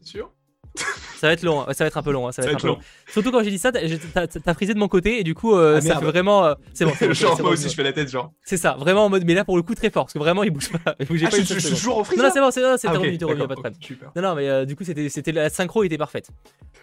Sûr? 0.01 0.31
ça 1.23 1.27
va 1.27 1.33
être 1.36 1.43
long, 1.43 1.62
hein. 1.62 1.67
ça 1.71 1.86
va 1.86 1.88
être 1.88 1.97
un 1.97 2.03
peu 2.03 2.12
long. 2.12 2.27
Hein. 2.27 2.33
Ça 2.33 2.41
va 2.41 2.49
être 2.49 2.55
un 2.55 2.59
peu 2.59 2.67
long. 2.67 2.79
Surtout 3.07 3.31
quand 3.31 3.41
j'ai 3.43 3.49
dit 3.49 3.57
ça, 3.57 3.71
t'as 3.71 4.53
frisé 4.53 4.73
de 4.73 4.77
mon 4.77 4.89
côté 4.89 5.21
et 5.21 5.23
du 5.23 5.33
coup, 5.33 5.55
euh, 5.55 5.77
ah, 5.77 5.81
ça 5.81 5.95
fait 5.97 6.05
vraiment. 6.05 6.43
Euh, 6.43 6.53
c'est 6.73 6.83
bon. 6.83 6.91
genre, 7.13 7.41
moi 7.41 7.51
aussi, 7.51 7.69
je 7.69 7.75
fais 7.75 7.83
la 7.83 7.93
tête, 7.93 8.09
genre. 8.09 8.33
C'est 8.43 8.57
ça, 8.57 8.75
vraiment 8.77 9.05
en 9.05 9.09
mode, 9.09 9.23
mais 9.23 9.33
là 9.33 9.45
pour 9.45 9.55
le 9.55 9.63
coup, 9.63 9.73
très 9.73 9.89
fort, 9.89 10.03
parce 10.03 10.13
que 10.15 10.19
vraiment, 10.19 10.43
il 10.43 10.51
bouge 10.51 10.69
pas. 10.69 10.95
Il 10.99 11.05
bougeait 11.05 11.27
ah, 11.27 11.29
pas 11.29 11.38
je, 11.38 11.59
suis 11.59 11.69
toujours 11.69 11.99
en 11.99 12.03
frise. 12.03 12.17
Non, 12.17 12.25
non 12.25 12.31
c'est 12.33 12.41
bon, 12.41 12.51
c'est 12.51 12.62
bon, 12.62 12.75
c'est 12.77 12.89
ah, 12.89 12.91
revenu, 12.91 13.17
tu 13.17 13.23
reviens, 13.23 13.47
pas 13.47 13.55
de 13.55 13.62
problème. 13.62 13.73
Non, 14.17 14.21
non, 14.21 14.36
mais 14.36 14.49
euh, 14.49 14.65
du 14.65 14.75
coup, 14.75 14.83
c'était 14.83 15.31
la 15.31 15.49
synchro 15.49 15.86
était 15.86 15.97
parfaite. 15.97 16.27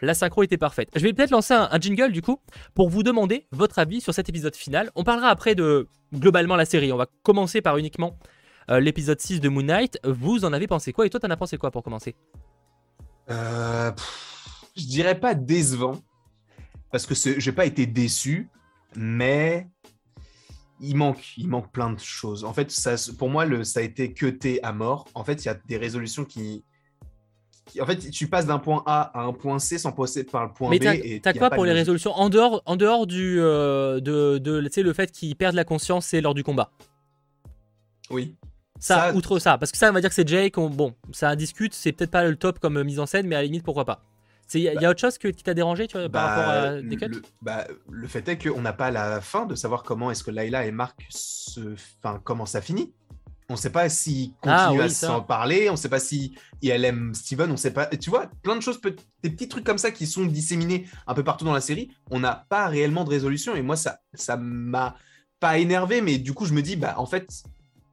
La 0.01 0.15
synchro 0.15 0.43
était 0.43 0.57
parfaite. 0.57 0.89
Je 0.97 1.01
vais 1.01 1.13
peut-être 1.13 1.33
lancer 1.33 1.53
un, 1.53 1.69
un, 1.71 1.79
jingle 1.79 2.11
du 2.11 2.23
coup 2.23 2.41
pour 2.75 2.89
vous 2.89 3.03
demander 3.03 3.47
votre 3.53 3.79
avis 3.79 4.01
sur 4.01 4.15
cet 4.15 4.31
épisode 4.31 4.57
final. 4.57 4.91
On 4.95 5.05
parlera 5.05 5.29
après 5.29 5.55
de 5.55 5.87
globalement 6.15 6.57
la 6.57 6.65
série. 6.65 6.95
On 6.95 6.97
va 6.97 7.09
commencer 7.23 7.61
par 7.61 7.77
uniquement 7.77 8.19
l'épisode 8.71 9.21
6 9.21 9.41
de 9.41 9.51
Moon 9.51 9.65
Knight. 9.65 9.99
Vous 10.05 10.47
en 10.47 10.55
avez 10.55 10.67
pensé 10.67 10.95
quoi 10.95 11.05
Et 11.05 11.11
toi, 11.11 11.21
t'en 11.21 11.29
as 11.29 11.37
pensé 11.37 11.59
quoi 11.59 11.71
pour 11.71 11.83
commencer? 11.83 12.15
Euh 13.31 13.93
je 14.77 14.87
dirais 14.87 15.19
pas 15.19 15.35
décevant, 15.35 16.01
parce 16.91 17.07
que 17.07 17.15
j'ai 17.15 17.53
pas 17.53 17.67
été 17.67 17.87
déçu, 17.87 18.49
mais 18.97 19.69
il 20.81 20.97
manque, 20.97 21.37
il 21.37 21.49
manque 21.49 21.71
plein 21.71 21.93
de 21.93 21.99
choses. 21.99 22.45
En 22.45 22.53
fait, 22.55 22.71
ça, 22.71 22.95
pour 23.19 23.29
moi, 23.29 23.45
le, 23.45 23.65
ça 23.65 23.81
a 23.81 23.83
été 23.83 24.13
cuté 24.13 24.63
à 24.63 24.73
mort. 24.73 25.07
En 25.15 25.25
fait, 25.25 25.45
il 25.45 25.47
y 25.47 25.49
a 25.51 25.59
des 25.67 25.77
résolutions 25.77 26.25
qui, 26.25 26.65
en 27.79 27.85
fait, 27.85 27.99
tu 28.11 28.29
passes 28.29 28.47
d'un 28.47 28.59
point 28.59 28.83
A 28.87 29.11
à 29.19 29.23
un 29.25 29.33
point 29.33 29.59
C 29.59 29.77
sans 29.77 29.93
passer 29.93 30.25
par 30.25 30.47
le 30.47 30.53
point 30.53 30.71
B. 30.71 30.79
Mais 30.81 31.21
t'as 31.23 31.35
quoi 31.35 31.51
pour 31.51 31.65
les 31.65 31.73
résolutions? 31.73 32.13
En 32.13 32.31
dehors, 32.31 32.63
en 32.65 32.77
dehors 32.77 33.07
du, 33.07 33.39
euh, 33.39 34.01
de, 34.01 34.39
de 34.39 34.81
le 34.81 34.93
fait 34.93 35.13
qu'ils 35.13 35.37
perdent 35.37 35.57
la 35.57 35.65
conscience, 35.65 36.07
c'est 36.07 36.21
lors 36.21 36.35
du 36.35 36.43
combat. 36.43 36.71
Oui. 38.09 38.37
Ça, 38.81 39.15
outre 39.15 39.39
ça, 39.39 39.59
parce 39.59 39.71
que 39.71 39.79
ça, 39.79 39.91
on 39.91 39.93
va 39.93 40.01
dire 40.01 40.09
que 40.09 40.15
c'est 40.15 40.27
Jake. 40.27 40.57
bon, 40.57 40.95
ça 41.13 41.37
discute, 41.37 41.75
c'est 41.75 41.93
peut-être 41.93 42.11
pas 42.11 42.25
le 42.25 42.35
top 42.37 42.59
comme 42.59 42.83
mise 42.83 42.99
en 42.99 43.07
scène, 43.07 43.27
mais 43.27 43.37
à 43.37 43.39
la 43.39 43.45
limite, 43.45 43.63
pourquoi 43.63 43.85
pas. 43.85 44.03
Il 44.55 44.63
y, 44.63 44.69
a 44.69 44.75
bah 44.75 44.91
autre 44.91 45.01
chose 45.01 45.17
qui 45.19 45.33
t'a 45.33 45.55
dérangé 45.55 45.87
tu 45.87 45.97
vois, 45.97 46.09
par 46.09 46.27
bah, 46.27 46.35
rapport 46.35 46.51
à 46.51 46.83
des 46.83 46.97
le, 46.97 47.23
bah, 47.41 47.67
le 47.89 48.09
fait 48.09 48.29
est 48.29 48.37
qu'on 48.37 48.61
n'a 48.61 48.73
pas 48.73 48.91
la 48.91 49.21
fin 49.21 49.47
de 49.47 49.55
savoir 49.55 49.85
comment 49.85 50.11
est-ce 50.11 50.25
que 50.25 50.33
Layla 50.33 50.67
et 50.67 50.73
Marc 50.73 51.07
se. 51.09 51.75
Enfin, 52.03 52.21
comment 52.25 52.47
ça 52.47 52.61
finit. 52.61 52.93
On 53.49 53.55
ne 53.55 53.59
sait 53.59 53.71
pas 53.71 53.89
s'ils 53.89 54.33
ah 54.43 54.67
continuent 54.67 54.83
à 54.83 54.89
s'en 54.89 55.23
parler, 55.23 55.69
on 55.69 55.73
ne 55.73 55.77
sait 55.77 55.89
pas 55.89 55.99
si 55.99 56.37
elle 56.63 56.85
aime 56.85 57.15
Steven, 57.15 57.49
on 57.49 57.53
ne 57.53 57.59
sait 57.59 57.73
pas. 57.73 57.87
Tu 57.87 58.09
vois, 58.09 58.31
plein 58.43 58.55
de 58.55 58.61
choses, 58.61 58.81
des 59.23 59.31
petits 59.31 59.49
trucs 59.49 59.65
comme 59.65 59.79
ça 59.79 59.91
qui 59.91 60.07
sont 60.07 60.25
disséminés 60.25 60.87
un 61.07 61.15
peu 61.15 61.25
partout 61.25 61.45
dans 61.45 61.53
la 61.53 61.61
série. 61.61 61.91
On 62.11 62.21
n'a 62.21 62.47
pas 62.49 62.69
réellement 62.69 63.05
de 63.05 63.11
résolution 63.11 63.55
et 63.57 63.63
moi, 63.63 63.77
ça 63.77 63.99
ça 64.15 64.37
m'a 64.37 64.97
pas 65.41 65.59
énervé, 65.59 66.01
mais 66.01 66.19
du 66.19 66.33
coup, 66.33 66.45
je 66.45 66.53
me 66.53 66.63
dis, 66.63 66.77
bah 66.77 66.95
en 66.97 67.07
fait, 67.07 67.43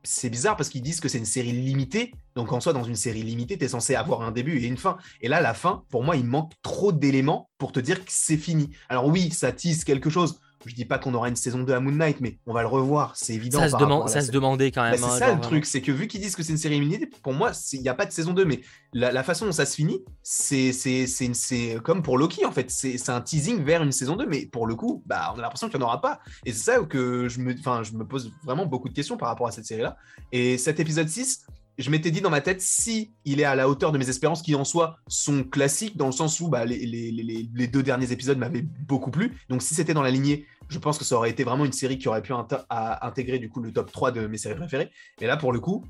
c'est 0.07 0.29
bizarre 0.29 0.55
parce 0.55 0.69
qu'ils 0.69 0.81
disent 0.81 1.01
que 1.01 1.09
c'est 1.09 1.17
une 1.17 1.25
série 1.25 1.51
limitée. 1.51 2.13
Donc 2.35 2.53
en 2.53 2.61
soi, 2.61 2.71
dans 2.71 2.83
une 2.83 2.95
série 2.95 3.23
limitée, 3.23 3.57
tu 3.57 3.65
es 3.65 3.67
censé 3.67 3.93
avoir 3.95 4.21
un 4.21 4.31
début 4.31 4.57
et 4.57 4.65
une 4.65 4.77
fin. 4.77 4.97
Et 5.21 5.27
là, 5.27 5.41
la 5.41 5.53
fin, 5.53 5.83
pour 5.89 6.03
moi, 6.03 6.15
il 6.15 6.25
manque 6.25 6.53
trop 6.61 6.91
d'éléments 6.91 7.49
pour 7.57 7.71
te 7.71 7.79
dire 7.79 7.99
que 7.99 8.11
c'est 8.11 8.37
fini. 8.37 8.69
Alors 8.87 9.07
oui, 9.07 9.31
ça 9.31 9.51
tease 9.51 9.83
quelque 9.83 10.09
chose, 10.09 10.39
je 10.67 10.75
dis 10.75 10.85
pas 10.85 10.99
qu'on 10.99 11.13
aura 11.13 11.29
une 11.29 11.35
saison 11.35 11.63
2 11.63 11.73
à 11.73 11.79
Moon 11.79 11.91
Knight, 11.91 12.21
mais 12.21 12.37
on 12.45 12.53
va 12.53 12.61
le 12.61 12.67
revoir, 12.67 13.15
c'est 13.15 13.33
évident. 13.33 13.59
Ça, 13.59 13.69
se, 13.69 13.77
demande, 13.77 14.09
ça 14.09 14.21
se 14.21 14.31
demandait 14.31 14.71
quand 14.71 14.83
même. 14.83 14.99
Bah, 14.99 15.07
c'est 15.11 15.19
ça 15.19 15.33
le 15.33 15.41
truc, 15.41 15.65
c'est 15.65 15.81
que 15.81 15.91
vu 15.91 16.07
qu'ils 16.07 16.21
disent 16.21 16.35
que 16.35 16.43
c'est 16.43 16.51
une 16.51 16.57
série 16.57 16.79
limitée, 16.79 17.07
pour 17.23 17.33
moi, 17.33 17.51
il 17.73 17.81
n'y 17.81 17.89
a 17.89 17.93
pas 17.93 18.05
de 18.05 18.11
saison 18.11 18.33
2, 18.33 18.45
mais 18.45 18.61
la, 18.93 19.23
façon 19.23 19.45
dont 19.45 19.51
ça 19.51 19.65
se 19.65 19.75
finit, 19.75 20.03
c'est 20.23 21.77
comme 21.83 22.01
pour 22.01 22.17
Loki 22.17 22.45
en 22.45 22.51
fait, 22.51 22.69
c'est 22.69 23.09
un 23.09 23.21
teasing 23.21 23.63
vers 23.63 23.83
une 23.83 23.91
saison 23.91 24.15
2, 24.15 24.25
mais 24.27 24.45
pour 24.45 24.67
le 24.67 24.75
coup, 24.75 25.03
bah, 25.05 25.33
on 25.35 25.39
a 25.39 25.41
l'impression 25.41 25.69
qu'il 25.69 25.79
n'y 25.79 25.83
en 25.83 25.87
aura 25.87 26.01
pas. 26.01 26.19
Et 26.45 26.51
c'est 26.51 26.71
ça 26.71 26.79
que 26.79 27.27
je 27.27 27.39
me, 27.39 27.55
je 27.55 27.93
me 27.93 28.05
pose 28.05 28.31
vraiment 28.43 28.65
beaucoup 28.65 28.89
de 28.89 28.93
questions 28.93 29.17
par 29.17 29.29
rapport 29.29 29.47
à 29.47 29.51
cette 29.51 29.65
série-là. 29.65 29.97
Et 30.31 30.57
cet 30.57 30.79
épisode 30.79 31.07
6, 31.07 31.45
je 31.77 31.91
m'étais 31.91 32.11
dit 32.11 32.21
dans 32.21 32.29
ma 32.29 32.41
tête, 32.41 32.61
si 32.61 33.11
il 33.25 33.39
est 33.39 33.43
à 33.43 33.55
la 33.55 33.69
hauteur 33.69 33.91
de 33.91 33.97
mes 33.97 34.09
espérances, 34.09 34.41
qui 34.41 34.55
en 34.55 34.65
soi 34.65 34.97
sont 35.07 35.43
classiques, 35.43 35.95
dans 35.95 36.07
le 36.07 36.11
sens 36.11 36.39
où 36.39 36.47
bah, 36.47 36.65
les, 36.65 37.67
deux 37.71 37.83
derniers 37.83 38.11
épisodes 38.11 38.37
m'avaient 38.37 38.65
beaucoup 38.87 39.11
plu. 39.11 39.37
Donc 39.49 39.61
si 39.61 39.75
c'était 39.75 39.93
dans 39.93 40.01
la 40.01 40.11
lignée, 40.11 40.45
je 40.69 40.79
pense 40.79 40.97
que 40.97 41.05
ça 41.05 41.15
aurait 41.15 41.29
été 41.29 41.43
vraiment 41.43 41.65
une 41.65 41.73
série 41.73 41.97
qui 41.97 42.07
aurait 42.07 42.21
pu 42.21 42.33
intégrer 42.69 43.39
du 43.39 43.49
coup 43.49 43.61
le 43.61 43.71
top 43.71 43.91
3 43.91 44.11
de 44.11 44.27
mes 44.27 44.37
séries 44.37 44.55
préférées. 44.55 44.89
Et 45.21 45.27
là, 45.27 45.37
pour 45.37 45.51
le 45.53 45.59
coup, 45.59 45.85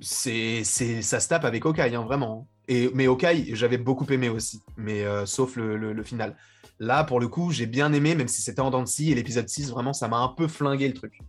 c'est, 0.00 0.64
ça 0.64 1.20
se 1.20 1.28
tape 1.28 1.44
avec 1.44 1.64
Hawkeye, 1.64 1.94
hein, 1.94 2.04
vraiment. 2.04 2.48
Et, 2.68 2.90
mais 2.94 3.06
Hawkeye, 3.06 3.54
j'avais 3.54 3.78
beaucoup 3.78 4.06
aimé 4.06 4.28
aussi, 4.28 4.60
mais 4.76 5.04
euh, 5.04 5.26
sauf 5.26 5.56
le, 5.56 6.02
final. 6.02 6.36
Là, 6.78 7.04
pour 7.04 7.20
le 7.20 7.28
coup, 7.28 7.50
j'ai 7.50 7.66
bien 7.66 7.92
aimé, 7.92 8.14
même 8.14 8.28
si 8.28 8.42
c'était 8.42 8.60
en 8.60 8.70
dents 8.70 8.82
de 8.82 8.88
scie, 8.88 9.10
et 9.12 9.14
l'épisode 9.14 9.48
6, 9.48 9.70
vraiment, 9.70 9.92
ça 9.92 10.08
m'a 10.08 10.18
un 10.18 10.28
peu 10.28 10.48
flingué 10.48 10.88
le 10.88 10.94
truc. 10.94 11.20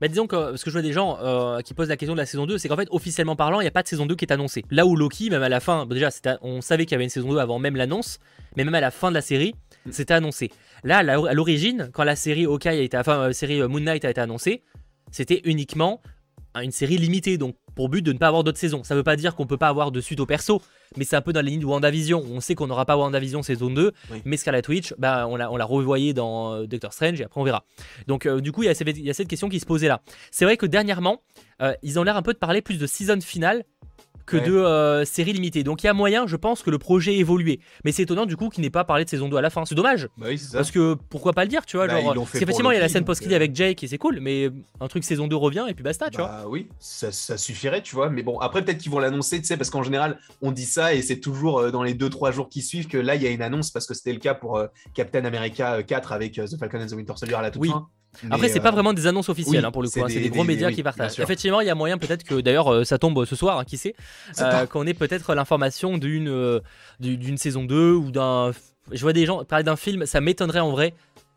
Bah 0.00 0.08
disons 0.08 0.26
que 0.26 0.50
parce 0.50 0.64
que 0.64 0.70
je 0.70 0.74
vois 0.74 0.82
des 0.82 0.92
gens 0.92 1.18
euh, 1.20 1.60
qui 1.60 1.74
posent 1.74 1.88
la 1.88 1.96
question 1.96 2.14
de 2.14 2.18
la 2.18 2.26
saison 2.26 2.46
2, 2.46 2.58
c'est 2.58 2.68
qu'en 2.68 2.76
fait 2.76 2.88
officiellement 2.90 3.36
parlant, 3.36 3.60
il 3.60 3.64
n'y 3.64 3.68
a 3.68 3.72
pas 3.72 3.82
de 3.82 3.88
saison 3.88 4.06
2 4.06 4.14
qui 4.14 4.24
est 4.24 4.32
annoncée. 4.32 4.64
Là 4.70 4.86
où 4.86 4.96
Loki, 4.96 5.28
même 5.28 5.42
à 5.42 5.48
la 5.48 5.60
fin, 5.60 5.86
déjà 5.86 6.08
on 6.40 6.60
savait 6.60 6.86
qu'il 6.86 6.92
y 6.92 6.94
avait 6.96 7.04
une 7.04 7.10
saison 7.10 7.30
2 7.30 7.38
avant 7.38 7.58
même 7.58 7.76
l'annonce, 7.76 8.18
mais 8.56 8.64
même 8.64 8.74
à 8.74 8.80
la 8.80 8.90
fin 8.90 9.10
de 9.10 9.14
la 9.14 9.20
série, 9.20 9.54
mm. 9.86 9.92
c'était 9.92 10.14
annoncé. 10.14 10.50
Là, 10.84 10.98
à 10.98 11.34
l'origine, 11.34 11.90
quand 11.92 12.04
la 12.04 12.16
série 12.16 12.44
Hawkeye 12.44 12.68
a 12.68 12.74
été, 12.74 12.96
enfin, 12.96 13.18
la 13.18 13.24
euh, 13.28 13.32
série 13.32 13.60
euh, 13.60 13.68
Moon 13.68 13.80
Knight 13.80 14.04
a 14.04 14.10
été 14.10 14.20
annoncée, 14.20 14.62
c'était 15.10 15.40
uniquement 15.44 16.00
une 16.60 16.72
série 16.72 16.98
limitée, 16.98 17.38
donc 17.38 17.56
pour 17.74 17.88
but 17.88 18.02
de 18.02 18.12
ne 18.12 18.18
pas 18.18 18.28
avoir 18.28 18.44
d'autres 18.44 18.58
saisons. 18.58 18.84
Ça 18.84 18.94
veut 18.94 19.02
pas 19.02 19.16
dire 19.16 19.34
qu'on 19.34 19.46
peut 19.46 19.56
pas 19.56 19.68
avoir 19.68 19.90
de 19.90 20.00
suite 20.00 20.20
au 20.20 20.26
perso, 20.26 20.60
mais 20.96 21.04
c'est 21.04 21.16
un 21.16 21.22
peu 21.22 21.32
dans 21.32 21.40
la 21.40 21.48
ligne 21.48 21.60
de 21.60 21.66
WandaVision. 21.66 22.22
On 22.30 22.40
sait 22.40 22.54
qu'on 22.54 22.66
n'aura 22.66 22.84
pas 22.84 22.96
WandaVision 22.96 23.42
saison 23.42 23.70
2, 23.70 23.92
mais 24.24 24.36
Scarlet 24.36 24.68
Witch, 24.68 24.94
bah, 24.98 25.26
on 25.28 25.36
l'a 25.36 25.50
on 25.50 25.66
revoyé 25.66 26.12
dans 26.12 26.54
euh, 26.54 26.66
Doctor 26.66 26.92
Strange 26.92 27.20
et 27.20 27.24
après 27.24 27.40
on 27.40 27.44
verra. 27.44 27.64
Donc 28.06 28.26
euh, 28.26 28.40
du 28.40 28.52
coup, 28.52 28.62
il 28.62 28.66
y, 28.66 29.10
a 29.10 29.14
cette 29.14 29.28
question 29.28 29.48
qui 29.48 29.60
se 29.60 29.66
posait 29.66 29.88
là. 29.88 30.02
C'est 30.30 30.44
vrai 30.44 30.56
que 30.56 30.66
dernièrement, 30.66 31.22
euh, 31.62 31.74
ils 31.82 31.98
ont 31.98 32.02
l'air 32.02 32.16
un 32.16 32.22
peu 32.22 32.34
de 32.34 32.38
parler 32.38 32.60
plus 32.60 32.78
de 32.78 32.86
season 32.86 33.20
finale 33.20 33.64
que 34.32 34.44
de 34.44 34.56
euh, 34.56 35.04
séries 35.04 35.32
limitées. 35.32 35.64
Donc 35.64 35.82
il 35.82 35.86
y 35.86 35.88
a 35.88 35.92
moyen, 35.92 36.26
je 36.26 36.36
pense, 36.36 36.62
que 36.62 36.70
le 36.70 36.78
projet 36.78 37.16
évolue. 37.16 37.58
Mais 37.84 37.92
c'est 37.92 38.02
étonnant 38.02 38.26
du 38.26 38.36
coup 38.36 38.48
qu'il 38.48 38.62
n'ait 38.62 38.70
pas 38.70 38.84
parlé 38.84 39.04
de 39.04 39.10
saison 39.10 39.28
2 39.28 39.36
à 39.36 39.40
la 39.40 39.50
fin. 39.50 39.64
C'est 39.64 39.74
dommage. 39.74 40.08
Bah 40.16 40.28
Parce 40.52 40.70
que 40.70 40.96
pourquoi 41.10 41.32
pas 41.32 41.44
le 41.44 41.48
dire, 41.48 41.66
tu 41.66 41.76
vois. 41.76 41.86
Bah, 41.86 42.00
genre, 42.00 42.28
effectivement, 42.34 42.70
il 42.70 42.74
y 42.74 42.78
a 42.78 42.80
la 42.80 42.88
scène 42.88 43.04
post-credit 43.04 43.34
avec 43.34 43.54
Jake 43.54 43.82
et 43.82 43.88
c'est 43.88 43.98
cool, 43.98 44.20
mais 44.20 44.50
un 44.80 44.88
truc 44.88 45.04
saison 45.04 45.26
2 45.26 45.36
revient 45.36 45.66
et 45.68 45.74
puis 45.74 45.84
basta, 45.84 46.10
tu 46.10 46.18
bah, 46.18 46.44
Oui, 46.48 46.68
ça, 46.78 47.10
suffirait, 47.12 47.82
tu 47.82 47.94
vois. 47.94 48.10
Mais 48.10 48.22
bon, 48.22 48.38
après, 48.38 48.64
peut-être 48.64 48.78
qu'ils 48.78 48.92
vont 48.92 48.98
l'annoncer, 48.98 49.40
tu 49.40 49.46
sais, 49.46 49.56
parce 49.56 49.70
qu'en 49.70 49.82
général, 49.82 50.18
on 50.40 50.52
dit 50.52 50.66
ça 50.66 50.94
et 50.94 51.02
c'est 51.02 51.20
toujours 51.20 51.58
euh, 51.58 51.70
dans 51.70 51.82
les 51.82 51.94
2-3 51.94 52.32
jours 52.32 52.48
qui 52.48 52.62
suivent 52.62 52.88
que 52.88 52.98
là, 52.98 53.14
il 53.14 53.22
y 53.22 53.26
a 53.26 53.30
une 53.30 53.42
annonce 53.42 53.70
parce 53.70 53.86
que 53.86 53.94
c'était 53.94 54.12
le 54.12 54.18
cas 54.18 54.34
pour 54.34 54.56
euh, 54.56 54.66
Captain 54.94 55.24
America 55.24 55.82
4 55.82 56.12
avec 56.12 56.34
The 56.34 56.58
Falcon 56.58 56.80
and 56.80 56.86
the 56.86 56.92
Winter 56.92 57.14
Soldier 57.16 57.36
à 57.36 57.42
la 57.42 57.50
toute 57.50 57.66
fin. 57.66 57.88
Après, 58.30 58.48
c'est 58.48 58.60
pas 58.60 58.68
euh, 58.68 58.72
vraiment 58.72 58.92
des 58.92 59.06
annonces 59.06 59.28
officielles 59.28 59.64
hein, 59.64 59.70
pour 59.70 59.82
le 59.82 59.88
coup, 59.88 60.00
hein, 60.02 60.06
c'est 60.08 60.20
des, 60.20 60.28
gros 60.28 60.44
médias 60.44 60.70
qui 60.70 60.82
partagent. 60.82 61.18
Effectivement, 61.18 61.60
il 61.60 61.66
y 61.66 61.70
a 61.70 61.74
moyen 61.74 61.98
peut-être 61.98 62.24
que, 62.24 62.40
d'ailleurs, 62.40 62.72
euh, 62.72 62.84
ça 62.84 62.98
tombe 62.98 63.24
ce 63.24 63.36
soir, 63.36 63.58
hein, 63.58 63.64
qui 63.64 63.78
sait, 63.78 63.94
euh, 64.40 64.66
qu'on 64.66 64.86
ait 64.86 64.94
peut-être 64.94 65.34
l'information 65.34 65.98
d'une 65.98 66.60
d'une 67.00 67.38
saison 67.38 67.64
2 67.64 67.92
ou 67.92 68.10
d'un. 68.10 68.52
Je 68.90 69.00
vois 69.02 69.12
des 69.12 69.26
gens 69.26 69.44
parler 69.44 69.64
d'un 69.64 69.76
film, 69.76 70.06
ça 70.06 70.20
m'étonnerait 70.20 70.60
en 70.60 70.70
vrai, 70.70 70.94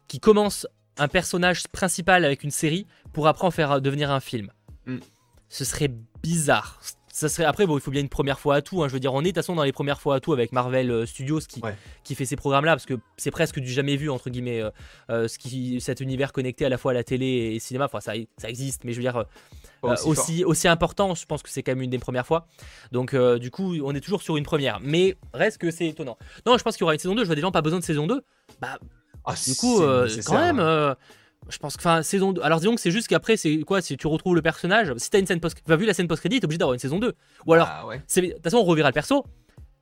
qui 0.08 0.20
commence 0.20 0.68
un 0.98 1.08
personnage 1.08 1.68
principal 1.68 2.26
avec 2.26 2.44
une 2.44 2.52
série 2.52 2.88
pour 3.14 3.28
après 3.28 3.46
en 3.48 3.52
faire 3.52 3.82
devenir 3.82 4.12
un 4.12 4.20
film. 4.20 4.52
Mm. 4.86 4.98
Ce 5.50 5.64
serait 5.64 5.92
bizarre 6.24 6.80
ça 7.16 7.30
serait 7.30 7.46
après 7.46 7.66
bon 7.66 7.78
il 7.78 7.82
faut 7.82 7.92
bien 7.92 8.02
une 8.02 8.10
première 8.10 8.42
fois 8.42 8.56
à 8.56 8.62
tout 8.62 8.84
hein. 8.84 8.90
je 8.90 8.94
veux 8.94 9.00
dire 9.00 9.14
on 9.14 9.22
est 9.22 9.24
de 9.24 9.30
toute 9.30 9.38
façon 9.38 9.56
dans 9.56 9.64
les 9.64 9.72
premières 9.72 10.02
fois 10.02 10.16
à 10.16 10.20
tout 10.20 10.34
avec 10.34 10.52
Marvel 10.52 10.92
euh, 10.92 11.06
Studios 11.06 11.40
qui, 11.48 11.62
qui 12.04 12.14
fait 12.14 12.26
ces 12.26 12.36
programmes 12.36 12.66
là 12.66 12.74
parce 12.74 12.86
que 12.86 12.96
c'est 13.16 13.32
presque 13.32 13.62
du 13.62 13.72
jamais 13.72 13.96
vu 13.96 14.10
entre 14.10 14.30
guillemets 14.30 14.62
euh, 14.62 14.70
euh, 15.10 15.30
ce 15.30 15.40
qui 15.40 15.80
cet 15.80 16.02
univers 16.02 16.34
connecté 16.34 16.66
à 16.66 16.70
la 16.70 16.78
fois 16.78 16.92
à 16.92 16.94
la 16.94 17.06
télé 17.06 17.54
et 17.56 17.60
cinéma 17.60 17.86
enfin 17.86 18.02
ça, 18.02 18.12
ça 18.38 18.50
existe 18.50 18.84
mais 18.84 18.92
je 18.92 18.98
veux 18.98 19.04
dire 19.04 19.26
aussi, 19.84 20.44
aussi, 20.44 20.68
important, 20.68 21.14
je 21.14 21.28
pense 21.28 21.44
que 21.44 21.50
c'est 21.50 21.62
quand 21.62 21.74
même 21.74 21.84
une 21.84 21.92
des 21.92 22.00
premières 22.00 22.26
fois. 22.26 22.48
Donc, 22.92 23.16
du 23.16 23.52
coup, 23.52 23.76
on 23.84 23.94
est 23.94 24.00
toujours 24.02 24.24
sur 24.24 24.36
une 24.36 24.44
première. 24.44 24.80
Mais 24.82 25.16
reste 25.32 25.60
que 25.60 25.70
c'est 25.70 25.86
étonnant. 25.86 26.18
Non, 26.48 26.58
je 26.58 26.64
pense 26.64 26.74
qu'il 26.76 26.82
y 26.82 26.86
aura 26.86 26.96
une 26.96 27.00
saison 27.00 27.14
2. 27.14 27.22
Je 27.22 27.28
vois 27.28 27.36
des 27.36 27.42
gens 27.42 27.52
pas 27.52 27.62
besoin 27.62 27.78
de 27.78 27.84
saison 27.84 28.08
2. 28.08 28.24
Bah, 28.60 28.80
ah, 29.26 29.36
du 29.46 29.54
coup, 29.54 29.82
quand 30.26 30.40
même, 30.40 30.60
hein. 30.60 30.96
Je 31.50 31.58
pense 31.58 31.78
que, 31.78 31.82
enfin, 31.82 32.02
saison 32.02 32.34
2. 32.34 32.42
Alors, 32.42 32.60
disons 32.60 32.76
que 32.76 32.82
c'est 32.82 32.92
juste 32.92 33.08
qu'après, 33.08 33.38
c'est 33.38 33.60
quoi 33.60 33.82
Si 33.82 33.98
tu 33.98 34.08
retrouves 34.08 34.36
le 34.36 34.42
personnage, 34.42 34.94
si 34.98 35.10
t'as 35.10 35.20
une 35.20 35.28
scène 35.28 35.40
post. 35.40 35.58
Enfin, 35.66 35.76
vu 35.76 35.86
la 35.86 35.94
scène 35.94 36.08
post-crédit, 36.08 36.40
t'es 36.40 36.46
obligé 36.46 36.58
d'avoir 36.58 36.74
une 36.74 36.80
saison 36.80 37.00
2. 37.00 37.14
Ou 37.46 37.54
alors, 37.54 37.68
ah, 37.70 37.84
de 37.94 38.32
toute 38.32 38.44
façon, 38.44 38.58
on 38.58 38.64
reverra 38.64 38.90
le 38.90 38.94
perso. 38.94 39.26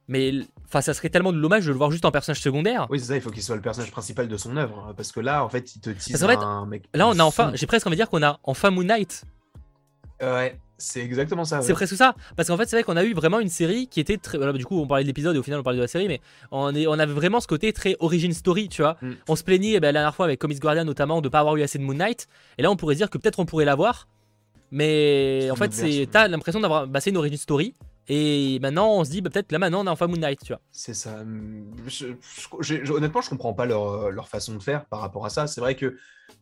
Mais 0.09 0.33
enfin, 0.65 0.81
ça 0.81 0.93
serait 0.93 1.09
tellement 1.09 1.31
de 1.31 1.39
dommage 1.39 1.65
de 1.65 1.71
le 1.71 1.77
voir 1.77 1.89
juste 1.89 2.03
en 2.03 2.11
personnage 2.11 2.41
secondaire. 2.41 2.87
Oui, 2.89 2.99
c'est 2.99 3.05
ça, 3.05 3.15
il 3.15 3.21
faut 3.21 3.29
qu'il 3.29 3.41
soit 3.41 3.55
le 3.55 3.61
personnage 3.61 3.91
principal 3.91 4.27
de 4.27 4.35
son 4.35 4.57
œuvre. 4.57 4.93
Parce 4.97 5.11
que 5.11 5.21
là, 5.21 5.45
en 5.45 5.49
fait, 5.49 5.75
il 5.75 5.81
te 5.81 5.89
tease 5.91 6.21
un 6.23 6.65
mec. 6.65 6.83
Là, 6.93 7.07
on 7.07 7.17
a 7.19 7.23
enfin, 7.23 7.51
j'ai 7.53 7.67
presque 7.67 7.87
envie 7.87 7.95
de 7.95 8.01
dire 8.01 8.09
qu'on 8.09 8.23
a 8.23 8.39
enfin 8.43 8.69
Moon 8.69 8.83
Knight. 8.83 9.23
Ouais. 10.21 10.59
C'est 10.83 10.99
exactement 10.99 11.45
ça. 11.45 11.61
C'est 11.61 11.73
presque 11.73 11.95
ça. 11.95 12.13
Parce 12.35 12.49
qu'en 12.49 12.57
fait, 12.57 12.67
c'est 12.67 12.75
vrai 12.75 12.83
qu'on 12.83 12.97
a 12.97 13.03
eu 13.05 13.13
vraiment 13.13 13.39
une 13.39 13.49
série 13.49 13.87
qui 13.87 14.01
était 14.01 14.17
très. 14.17 14.37
du 14.53 14.65
coup, 14.65 14.79
on 14.81 14.85
parlait 14.85 15.05
de 15.05 15.07
l'épisode 15.07 15.35
et 15.35 15.39
au 15.39 15.43
final, 15.43 15.61
on 15.61 15.63
parlait 15.63 15.77
de 15.77 15.83
la 15.83 15.87
série, 15.87 16.09
mais 16.09 16.19
on, 16.51 16.75
est, 16.75 16.87
on 16.87 16.93
avait 16.93 17.13
vraiment 17.13 17.39
ce 17.39 17.47
côté 17.47 17.71
très 17.71 17.95
origin 17.99 18.33
story, 18.33 18.67
tu 18.67 18.81
vois. 18.81 18.97
Mm. 19.01 19.11
On 19.29 19.35
se 19.37 19.43
plaignait 19.43 19.73
eh 19.75 19.79
ben, 19.79 19.87
la 19.87 19.93
dernière 19.93 20.13
fois 20.13 20.25
avec 20.25 20.39
Comics 20.39 20.59
Guardian 20.59 20.83
notamment 20.83 21.21
de 21.21 21.29
pas 21.29 21.39
avoir 21.39 21.55
eu 21.55 21.61
assez 21.61 21.79
de 21.79 21.83
Moon 21.83 21.93
Knight. 21.93 22.27
Et 22.57 22.63
là, 22.63 22.69
on 22.69 22.75
pourrait 22.75 22.95
dire 22.95 23.09
que 23.09 23.17
peut-être 23.17 23.39
on 23.39 23.45
pourrait 23.45 23.65
l'avoir. 23.65 24.09
Mais 24.71 25.49
en 25.51 25.55
fait, 25.55 25.71
c'est 25.71 26.07
t'as 26.11 26.27
l'impression 26.27 26.59
d'avoir. 26.59 26.85
Bah, 26.87 26.99
c'est 26.99 27.11
une 27.11 27.17
origin 27.17 27.37
story. 27.37 27.75
Et 28.09 28.59
maintenant, 28.61 28.91
on 28.91 29.03
se 29.03 29.09
dit, 29.09 29.21
bah, 29.21 29.29
peut-être 29.29 29.51
là 29.51 29.59
maintenant, 29.59 29.83
on 29.83 29.87
a 29.87 29.91
enfin 29.91 30.07
Moon 30.07 30.17
Knight, 30.17 30.39
tu 30.43 30.53
vois. 30.53 30.61
C'est 30.71 30.93
ça. 30.93 31.19
honnêtement, 32.89 33.21
je 33.21 33.29
comprends 33.29 33.53
pas 33.53 33.65
leur, 33.65 34.11
leur, 34.11 34.27
façon 34.27 34.55
de 34.55 34.63
faire 34.63 34.85
par 34.85 34.99
rapport 34.99 35.25
à 35.25 35.29
ça. 35.29 35.47
C'est 35.47 35.61
vrai 35.61 35.75
que 35.75 35.95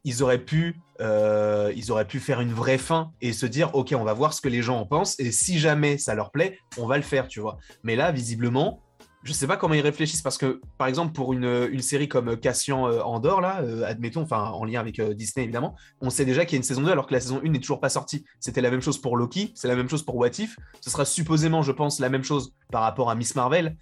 ils 0.04 0.24
auraient 0.24 0.43
pu, 0.43 0.80
euh, 1.00 1.71
ils 1.76 1.91
auraient 1.91 2.08
pu 2.08 2.19
faire 2.19 2.41
une 2.41 2.54
vraie 2.54 2.78
fin 2.78 3.12
et 3.21 3.34
se 3.34 3.45
dire, 3.45 3.76
ok, 3.76 3.93
on 3.97 4.04
va 4.04 4.13
voir 4.13 4.34
ce 4.34 4.41
que 4.41 4.50
les 4.50 4.62
gens 4.62 4.80
en 4.80 4.86
pensent 4.86 5.19
et 5.19 5.32
si 5.32 5.60
jamais 5.60 5.97
ça 5.97 6.15
leur 6.15 6.32
plaît, 6.32 6.58
on 6.78 6.88
va 6.88 6.97
le 6.97 7.04
faire, 7.04 7.28
tu 7.28 7.39
vois. 7.39 7.58
Mais 7.84 7.95
là, 7.95 8.12
visiblement, 8.12 8.82
je 9.23 9.34
sais 9.34 9.47
pas 9.47 9.57
comment 9.57 9.73
ils 9.73 9.81
réfléchissent 9.81 10.21
parce 10.21 10.38
que, 10.38 10.62
par 10.77 10.88
exemple, 10.88 11.13
pour 11.13 11.34
une, 11.34 11.81
série 11.81 12.07
comme 12.07 12.38
Cassian 12.38 12.88
euh, 12.88 13.01
Andor, 13.01 13.41
là, 13.41 13.62
euh, 13.62 13.84
admettons, 13.84 14.25
en 14.31 14.65
lien 14.65 14.79
avec 14.79 15.01
Disney 15.01 15.43
évidemment, 15.43 15.75
on 15.99 16.10
sait 16.10 16.25
déjà 16.25 16.45
qu'il 16.45 16.53
y 16.53 16.57
a 16.57 16.60
une 16.60 16.63
saison 16.63 16.81
2 16.81 16.91
alors 16.91 17.07
que 17.07 17.13
la 17.13 17.19
saison 17.19 17.41
1 17.43 17.49
n'est 17.49 17.60
toujours 17.60 17.79
pas 17.79 17.89
sortie. 17.89 18.25
C'était 18.39 18.62
la 18.62 18.71
même 18.71 18.81
chose 18.81 18.99
pour 18.99 19.17
Loki, 19.17 19.51
c'est 19.55 19.67
la 19.67 19.75
même 19.75 19.89
chose 19.89 20.03
pour 20.03 20.15
What 20.15 20.39
If. 20.39 20.57
Ce 20.81 20.89
sera 20.89 21.05
supposément, 21.05 21.62
je 21.62 21.71
pense, 21.71 21.99
la 21.99 22.10
même 22.10 22.23
chose 22.23 22.53
par 22.71 22.81
rapport 22.81 23.10
à 23.10 23.15
Miss 23.15 23.36
Marvel. 23.36 23.75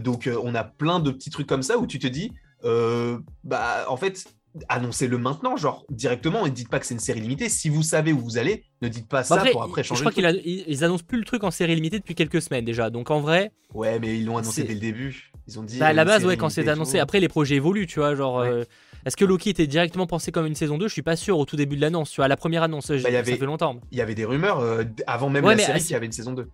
donc, 0.00 0.28
on 0.42 0.54
a 0.54 0.64
plein 0.64 1.00
de 1.00 1.10
petits 1.10 1.30
trucs 1.30 1.46
comme 1.46 1.62
ça 1.62 1.78
où 1.78 1.86
tu 1.86 1.98
te 1.98 2.06
dis, 2.06 2.32
bah, 2.62 3.84
en 3.88 3.96
fait, 3.96 4.24
annoncez-le 4.68 5.18
maintenant, 5.18 5.56
genre 5.56 5.84
directement, 5.90 6.46
et 6.46 6.50
dites 6.50 6.68
pas 6.68 6.80
que 6.80 6.86
c'est 6.86 6.94
une 6.94 7.00
série 7.00 7.20
limitée. 7.20 7.48
Si 7.48 7.68
vous 7.68 7.82
savez 7.82 8.12
où 8.12 8.18
vous 8.18 8.38
allez, 8.38 8.64
ne 8.82 8.88
dites 8.88 9.08
pas 9.08 9.22
ça 9.22 9.44
pour 9.52 9.62
après 9.62 9.82
changer. 9.82 10.02
Je 10.04 10.10
crois 10.10 10.12
qu'ils 10.12 10.84
annoncent 10.84 11.04
plus 11.06 11.18
le 11.18 11.24
truc 11.24 11.44
en 11.44 11.50
série 11.50 11.74
limitée 11.74 11.98
depuis 11.98 12.14
quelques 12.14 12.42
semaines 12.42 12.64
déjà. 12.64 12.90
Donc 12.90 13.10
en 13.10 13.20
vrai. 13.20 13.52
Ouais, 13.74 13.98
mais 14.00 14.18
ils 14.18 14.24
l'ont 14.24 14.38
annoncé 14.38 14.64
dès 14.64 14.74
le 14.74 14.80
début. 14.80 15.32
Ils 15.46 15.58
ont 15.58 15.62
dit. 15.62 15.78
Bah, 15.78 15.88
à 15.88 15.92
la 15.92 16.04
base, 16.04 16.24
ouais, 16.24 16.36
quand 16.36 16.48
c'est 16.48 16.68
annoncé. 16.68 16.98
Après, 16.98 17.20
les 17.20 17.28
projets 17.28 17.56
évoluent, 17.56 17.86
tu 17.86 18.00
vois. 18.00 18.14
Genre, 18.14 18.40
euh, 18.40 18.64
est-ce 19.06 19.16
que 19.16 19.24
Loki 19.24 19.50
était 19.50 19.66
directement 19.66 20.06
pensé 20.06 20.32
comme 20.32 20.46
une 20.46 20.54
saison 20.54 20.78
2 20.78 20.88
Je 20.88 20.92
suis 20.92 21.02
pas 21.02 21.16
sûr 21.16 21.38
au 21.38 21.44
tout 21.44 21.56
début 21.56 21.76
de 21.76 21.80
l'annonce. 21.80 22.10
Tu 22.10 22.16
vois, 22.16 22.28
la 22.28 22.36
première 22.36 22.62
annonce, 22.62 22.90
bah, 22.90 22.98
ça 22.98 23.22
fait 23.24 23.38
longtemps. 23.38 23.76
Il 23.92 23.98
y 23.98 24.00
avait 24.00 24.14
des 24.14 24.24
rumeurs 24.24 24.60
euh, 24.60 24.84
avant 25.06 25.30
même 25.30 25.44
la 25.44 25.56
série 25.58 25.80
qu'il 25.80 25.92
y 25.92 25.94
avait 25.94 26.06
une 26.06 26.12
saison 26.12 26.32
2. 26.32 26.48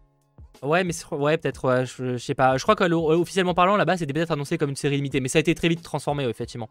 Ouais, 0.62 0.84
mais 0.84 0.94
ouais, 1.12 1.36
peut-être, 1.36 1.68
ouais, 1.68 1.84
je, 1.84 2.16
sais 2.16 2.34
pas. 2.34 2.56
Je 2.56 2.62
crois 2.62 2.76
qu'officiellement 2.76 3.52
parlant, 3.52 3.76
là-bas, 3.76 3.98
c'était 3.98 4.14
peut-être 4.14 4.30
annoncé 4.30 4.56
comme 4.56 4.70
une 4.70 4.76
série 4.76 4.96
limitée, 4.96 5.20
mais 5.20 5.28
ça 5.28 5.38
a 5.38 5.40
été 5.40 5.54
très 5.54 5.68
vite 5.68 5.82
transformé, 5.82 6.24
effectivement 6.24 6.70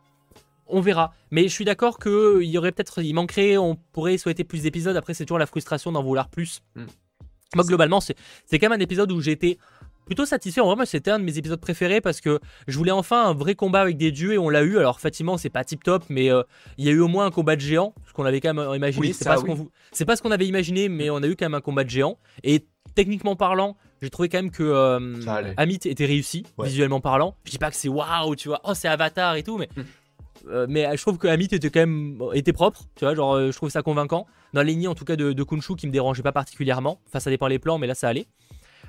on 0.67 0.81
verra. 0.81 1.13
Mais 1.31 1.43
je 1.43 1.53
suis 1.53 1.65
d'accord 1.65 1.99
qu'il 1.99 2.43
y 2.43 2.57
aurait 2.57 2.71
peut-être, 2.71 3.01
il 3.01 3.13
manquerait, 3.13 3.57
on 3.57 3.75
pourrait 3.91 4.17
souhaiter 4.17 4.43
plus 4.43 4.63
d'épisodes. 4.63 4.95
Après, 4.95 5.13
c'est 5.13 5.25
toujours 5.25 5.39
la 5.39 5.45
frustration 5.45 5.91
d'en 5.91 6.03
vouloir 6.03 6.29
plus. 6.29 6.61
Hmm. 6.75 6.85
Moi, 7.55 7.63
globalement, 7.65 8.01
c'est 8.01 8.15
quand 8.51 8.69
même 8.69 8.79
un 8.79 8.83
épisode 8.83 9.11
où 9.11 9.21
j'étais 9.21 9.57
plutôt 10.05 10.25
satisfait. 10.25 10.61
En 10.61 10.73
vrai, 10.73 10.85
c'était 10.85 11.11
un 11.11 11.19
de 11.19 11.23
mes 11.23 11.37
épisodes 11.37 11.59
préférés 11.59 12.01
parce 12.01 12.21
que 12.21 12.39
je 12.67 12.77
voulais 12.77 12.91
enfin 12.91 13.27
un 13.27 13.33
vrai 13.33 13.55
combat 13.55 13.81
avec 13.81 13.97
des 13.97 14.11
dieux 14.11 14.33
et 14.33 14.37
on 14.37 14.49
l'a 14.49 14.63
eu. 14.63 14.77
Alors, 14.77 14.97
effectivement, 14.99 15.37
c'est 15.37 15.49
pas 15.49 15.63
tip 15.63 15.83
top, 15.83 16.03
mais 16.09 16.31
euh, 16.31 16.43
il 16.77 16.85
y 16.85 16.89
a 16.89 16.91
eu 16.91 16.99
au 16.99 17.07
moins 17.07 17.25
un 17.25 17.31
combat 17.31 17.55
de 17.55 17.61
géant, 17.61 17.93
ce 18.07 18.13
qu'on 18.13 18.25
avait 18.25 18.41
quand 18.41 18.53
même 18.53 18.75
imaginé. 18.75 19.13
c'est 19.13 19.25
pas, 19.25 20.15
ce 20.15 20.21
qu'on 20.21 20.31
avait 20.31 20.47
imaginé, 20.47 20.89
mais 20.89 21.09
on 21.09 21.17
a 21.17 21.27
eu 21.27 21.35
quand 21.35 21.45
même 21.45 21.55
un 21.55 21.61
combat 21.61 21.83
de 21.83 21.89
géant. 21.89 22.17
Et 22.43 22.65
techniquement 22.93 23.35
parlant, 23.35 23.77
j'ai 24.01 24.09
trouvé 24.09 24.29
quand 24.29 24.37
même 24.37 24.51
que 24.51 24.63
euh, 24.63 25.53
Amit 25.57 25.79
était 25.85 26.05
réussi, 26.05 26.45
visuellement 26.59 27.01
parlant. 27.01 27.35
Je 27.45 27.51
dis 27.51 27.57
pas 27.57 27.71
que 27.71 27.77
c'est 27.77 27.89
waouh, 27.89 28.35
tu 28.35 28.49
vois, 28.49 28.61
oh, 28.63 28.73
c'est 28.73 28.87
Avatar 28.87 29.35
et 29.35 29.43
tout, 29.43 29.57
mais. 29.57 29.69
Hmm. 29.75 29.83
Euh, 30.49 30.65
mais 30.69 30.85
je 30.95 31.01
trouve 31.01 31.17
que 31.17 31.27
Amit 31.27 31.45
était 31.51 31.69
quand 31.69 31.79
même 31.79 32.21
était 32.33 32.53
propre, 32.53 32.83
tu 32.95 33.05
vois, 33.05 33.15
genre 33.15 33.33
euh, 33.33 33.51
je 33.51 33.57
trouve 33.57 33.69
ça 33.69 33.81
convaincant. 33.81 34.27
Dans 34.53 34.61
la 34.61 34.65
lignée 34.65 34.87
en 34.87 34.95
tout 34.95 35.05
cas 35.05 35.15
de, 35.15 35.33
de, 35.33 35.43
Kunshu 35.43 35.75
qui 35.75 35.87
me 35.87 35.91
dérangeait 35.91 36.23
pas 36.23 36.31
particulièrement. 36.31 36.99
Enfin 37.07 37.19
ça 37.19 37.29
dépend 37.29 37.47
les 37.47 37.59
plans, 37.59 37.77
mais 37.77 37.87
là 37.87 37.95
ça 37.95 38.07
allait. 38.07 38.27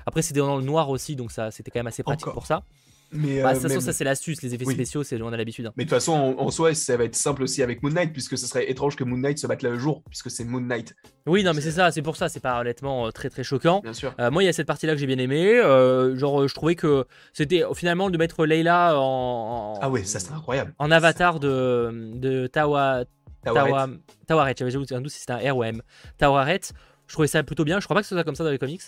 Après 0.05 0.21
c'était 0.21 0.39
dans 0.39 0.57
le 0.57 0.63
noir 0.63 0.89
aussi, 0.89 1.15
donc 1.15 1.31
ça 1.31 1.51
c'était 1.51 1.71
quand 1.71 1.79
même 1.79 1.87
assez 1.87 2.03
pratique 2.03 2.31
pour 2.31 2.45
ça. 2.45 2.63
Mais, 3.11 3.41
Bah, 3.41 3.49
euh, 3.49 3.53
de 3.53 3.59
toute 3.59 3.67
façon, 3.69 3.79
ça 3.79 3.93
c'est 3.93 4.03
l'astuce, 4.03 4.41
les 4.41 4.53
effets 4.53 4.65
Oui. 4.65 4.73
spéciaux, 4.73 5.01
c'est 5.03 5.21
on 5.21 5.31
a 5.31 5.37
l'habitude. 5.37 5.65
hein. 5.67 5.73
mais 5.77 5.85
de 5.85 5.89
toute 5.89 5.97
façon, 5.97 6.11
en, 6.11 6.41
en 6.41 6.51
soi, 6.51 6.73
ça 6.73 6.97
va 6.97 7.05
être 7.05 7.15
simple 7.15 7.41
aussi 7.43 7.63
avec 7.63 7.81
Moon 7.81 7.91
Knight, 7.91 8.11
puisque 8.11 8.37
ce 8.37 8.45
serait 8.47 8.69
étrange 8.69 8.95
que 8.97 9.03
Moon 9.05 9.17
Knight 9.17 9.37
se 9.39 9.47
batte 9.47 9.63
le 9.63 9.77
jour, 9.79 10.03
puisque 10.09 10.29
c'est 10.29 10.43
Moon 10.43 10.59
Knight, 10.59 10.93
Oui, 11.25 11.43
non, 11.43 11.53
mais 11.53 11.61
C'est- 11.61 11.71
ça, 11.71 11.89
c'est 11.91 12.01
pour 12.01 12.17
ça, 12.17 12.27
c'est 12.27 12.39
pas 12.41 12.59
honnêtement 12.59 13.07
euh, 13.07 13.11
très 13.11 13.29
très 13.29 13.43
choquant. 13.43 13.79
bien 13.81 13.93
sûr. 13.93 14.13
Euh, 14.19 14.29
moi, 14.29 14.43
il 14.43 14.45
y 14.45 14.49
a 14.49 14.53
cette 14.53 14.67
partie-là 14.67 14.93
que 14.93 14.99
j'ai 14.99 15.07
bien 15.07 15.17
aimé. 15.19 15.57
euh, 15.57 16.17
genre, 16.17 16.47
je 16.47 16.53
trouvais 16.53 16.75
que 16.75 17.05
c'était 17.33 17.63
finalement 17.75 18.09
de 18.09 18.17
mettre 18.17 18.45
Leila 18.45 18.99
en, 18.99 19.75
en- 19.75 19.79
Ah 19.81 19.89
ouais, 19.89 20.03
ça 20.03 20.19
c'est 20.19 20.31
incroyable. 20.33 20.73
en 20.79 20.91
avatar 20.91 21.39
de, 21.39 22.11
de 22.15 22.47
Tawa, 22.47 23.05
Tawaret. 23.43 23.69
Tawa, 23.69 23.87
Tawaret. 24.27 24.55
J'avais 24.57 24.93
un 24.93 25.01
doute 25.01 25.11
si 25.11 25.19
c'était 25.19 25.31
un 25.33 25.51
R 25.53 25.55
ou 25.57 25.63
un 25.63 25.67
M. 25.67 25.81
Tawaret. 26.17 26.59
Je 27.07 27.13
trouvais 27.13 27.27
ça 27.29 27.41
plutôt 27.43 27.63
bien. 27.63 27.79
Je 27.79 27.85
crois 27.85 27.95
pas 27.95 28.01
que 28.01 28.07
ce 28.07 28.15
soit 28.15 28.23
comme 28.25 28.35
ça 28.35 28.43
dans 28.43 28.49
les 28.51 28.57
comics. 28.57 28.81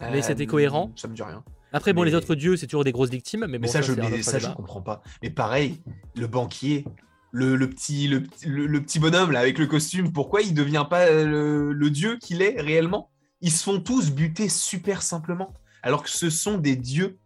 mais 0.00 0.22
c'était 0.22 0.46
cohérent. 0.46 0.92
Ça 0.96 1.08
me 1.08 1.14
dit 1.14 1.22
rien. 1.22 1.42
Après, 1.72 1.92
bon, 1.92 2.02
Mais- 2.02 2.10
les 2.10 2.16
autres 2.16 2.34
dieux, 2.34 2.56
c'est 2.56 2.66
toujours 2.66 2.84
des 2.84 2.92
grosses 2.92 3.10
victimes. 3.10 3.46
Mais 3.48 3.58
bon, 3.58 3.62
Mais 3.62 3.68
ça, 3.68 3.82
je, 3.82 3.92
mais 3.92 4.22
ça, 4.22 4.38
je 4.38 4.48
comprends 4.48 4.82
pas. 4.82 5.02
Mais 5.22 5.30
pareil, 5.30 5.82
le 6.16 6.26
banquier, 6.26 6.84
le, 7.32 7.56
le 7.56 7.70
petit, 7.70 8.08
le, 8.08 8.24
le- 8.44 8.66
le 8.66 8.82
petit 8.82 8.98
bonhomme 8.98 9.30
là 9.30 9.40
avec 9.40 9.58
le 9.58 9.66
costume, 9.66 10.12
pourquoi 10.12 10.42
il 10.42 10.52
devient 10.54 10.86
pas 10.88 11.06
euh, 11.06 11.24
le, 11.26 11.72
le 11.72 11.90
dieu 11.90 12.18
qu'il 12.18 12.42
est 12.42 12.60
réellement? 12.60 13.10
Ils 13.40 13.52
se 13.52 13.62
font 13.62 13.80
tous 13.80 14.10
buter 14.10 14.48
super 14.48 15.00
simplement, 15.02 15.54
alors 15.82 16.02
que 16.02 16.10
ce 16.10 16.28
sont 16.28 16.58
des 16.58 16.76
dieux. 16.76 17.18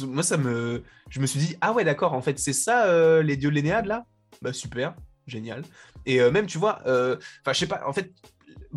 Moi, 0.00 0.24
ça 0.24 0.36
me, 0.36 0.82
je 1.10 1.20
me 1.20 1.26
suis 1.26 1.38
dit 1.38 1.56
ah 1.60 1.72
ouais 1.72 1.84
d'accord, 1.84 2.12
en 2.12 2.20
fait 2.20 2.38
c'est 2.40 2.52
ça 2.52 2.86
euh, 2.86 3.22
les 3.22 3.36
dieux 3.36 3.50
de 3.50 3.54
l'Énéade 3.54 3.86
là? 3.86 4.04
Bah 4.42 4.52
super, 4.52 4.96
génial. 5.28 5.62
Et 6.06 6.20
euh, 6.20 6.32
même 6.32 6.46
tu 6.46 6.58
vois, 6.58 6.80
euh, 6.86 7.16
enfin 7.42 7.52
je 7.52 7.58
sais 7.60 7.66
pas, 7.68 7.82
en 7.86 7.92
fait 7.92 8.12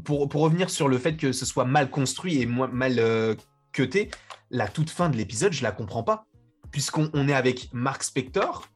pour, 0.03 0.29
pour 0.29 0.41
revenir 0.41 0.69
sur 0.69 0.87
le 0.87 0.97
fait 0.99 1.17
que 1.17 1.31
ce 1.31 1.45
soit 1.45 1.65
mal 1.65 1.89
construit 1.89 2.41
et 2.41 2.45
mal 2.45 2.99
euh, 2.99 3.33
cuté, 3.71 4.11
la 4.51 4.67
toute 4.67 4.89
fin 4.89 5.09
de 5.09 5.17
l'épisode, 5.17 5.53
je 5.53 5.63
la 5.63 5.71
comprends 5.71 6.03
pas. 6.03 6.25
Puisqu'on 6.71 7.09
on 7.13 7.27
est 7.27 7.33
avec 7.33 7.69
Mark 7.73 8.03
Spector, 8.03 8.67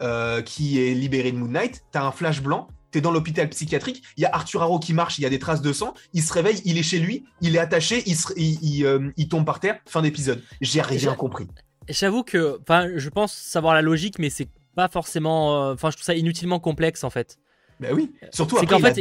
euh, 0.00 0.40
qui 0.42 0.80
est 0.80 0.94
libéré 0.94 1.32
de 1.32 1.36
Moon 1.36 1.48
Knight, 1.48 1.82
t'as 1.92 2.02
un 2.04 2.12
flash 2.12 2.40
blanc, 2.42 2.68
t'es 2.90 3.00
dans 3.00 3.10
l'hôpital 3.10 3.48
psychiatrique, 3.50 4.02
il 4.16 4.22
y 4.22 4.26
a 4.26 4.30
Arthur 4.34 4.62
Harrow 4.62 4.78
qui 4.78 4.92
marche, 4.94 5.18
il 5.18 5.22
y 5.22 5.26
a 5.26 5.30
des 5.30 5.38
traces 5.38 5.62
de 5.62 5.72
sang, 5.72 5.94
il 6.14 6.22
se 6.22 6.32
réveille, 6.32 6.60
il 6.64 6.78
est 6.78 6.82
chez 6.82 6.98
lui, 6.98 7.24
il 7.40 7.54
est 7.56 7.58
attaché, 7.58 8.02
il, 8.06 8.16
se- 8.16 8.32
il, 8.36 8.58
il, 8.62 8.84
euh, 8.86 9.10
il 9.16 9.28
tombe 9.28 9.44
par 9.44 9.60
terre, 9.60 9.80
fin 9.86 10.02
d'épisode. 10.02 10.42
J'ai 10.60 10.80
rien 10.82 11.14
compris. 11.14 11.46
J'avoue 11.88 12.22
que, 12.22 12.58
enfin, 12.62 12.88
je 12.96 13.08
pense 13.10 13.32
savoir 13.34 13.74
la 13.74 13.82
logique, 13.82 14.18
mais 14.18 14.30
c'est 14.30 14.48
pas 14.74 14.88
forcément. 14.88 15.68
euh, 15.68 15.74
Enfin, 15.74 15.90
je 15.90 15.96
trouve 15.96 16.04
ça 16.06 16.14
inutilement 16.14 16.58
complexe 16.60 17.04
en 17.04 17.10
fait. 17.10 17.36
Bah 17.82 17.88
oui, 17.92 18.12
surtout 18.32 18.56
C'est 18.56 18.62
après, 18.64 18.76
qu'en 18.76 18.80
fait, 18.82 18.94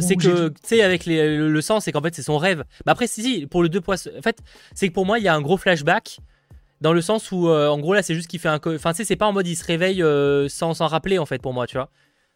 c'est 0.00 0.16
que, 0.16 0.48
tu 0.48 0.54
sais, 0.64 0.82
avec 0.82 1.04
les- 1.04 1.36
le, 1.36 1.48
le 1.50 1.60
sang, 1.60 1.80
c'est 1.80 1.92
qu'en 1.92 2.00
fait, 2.02 2.14
c'est 2.14 2.22
son 2.22 2.38
rêve. 2.38 2.64
Bah 2.84 2.92
après, 2.92 3.06
si, 3.06 3.22
si, 3.22 3.46
pour 3.46 3.62
le 3.62 3.68
deux 3.68 3.80
poissons. 3.80 4.10
En 4.18 4.22
fait, 4.22 4.38
c'est 4.74 4.88
que 4.88 4.94
pour 4.94 5.04
moi, 5.06 5.18
il 5.18 5.24
y 5.24 5.28
a 5.28 5.34
un 5.34 5.40
gros 5.42 5.56
flashback. 5.56 6.18
Dans 6.82 6.92
le 6.92 7.00
sens 7.00 7.32
où, 7.32 7.48
euh, 7.48 7.68
en 7.68 7.78
gros, 7.78 7.94
là, 7.94 8.02
c'est 8.02 8.14
juste 8.14 8.28
qu'il 8.28 8.38
fait 8.40 8.48
un. 8.48 8.60
Enfin, 8.66 8.90
tu 8.92 8.98
sais, 8.98 9.04
c'est 9.04 9.16
pas 9.16 9.26
en 9.26 9.32
mode 9.32 9.46
il 9.46 9.56
se 9.56 9.64
réveille 9.64 10.02
euh, 10.02 10.46
sans 10.48 10.74
s'en 10.74 10.86
rappeler, 10.88 11.18
en 11.18 11.24
fait, 11.26 11.40
pour 11.40 11.54
moi, 11.54 11.66
tu 11.66 11.76
vois. 11.76 11.88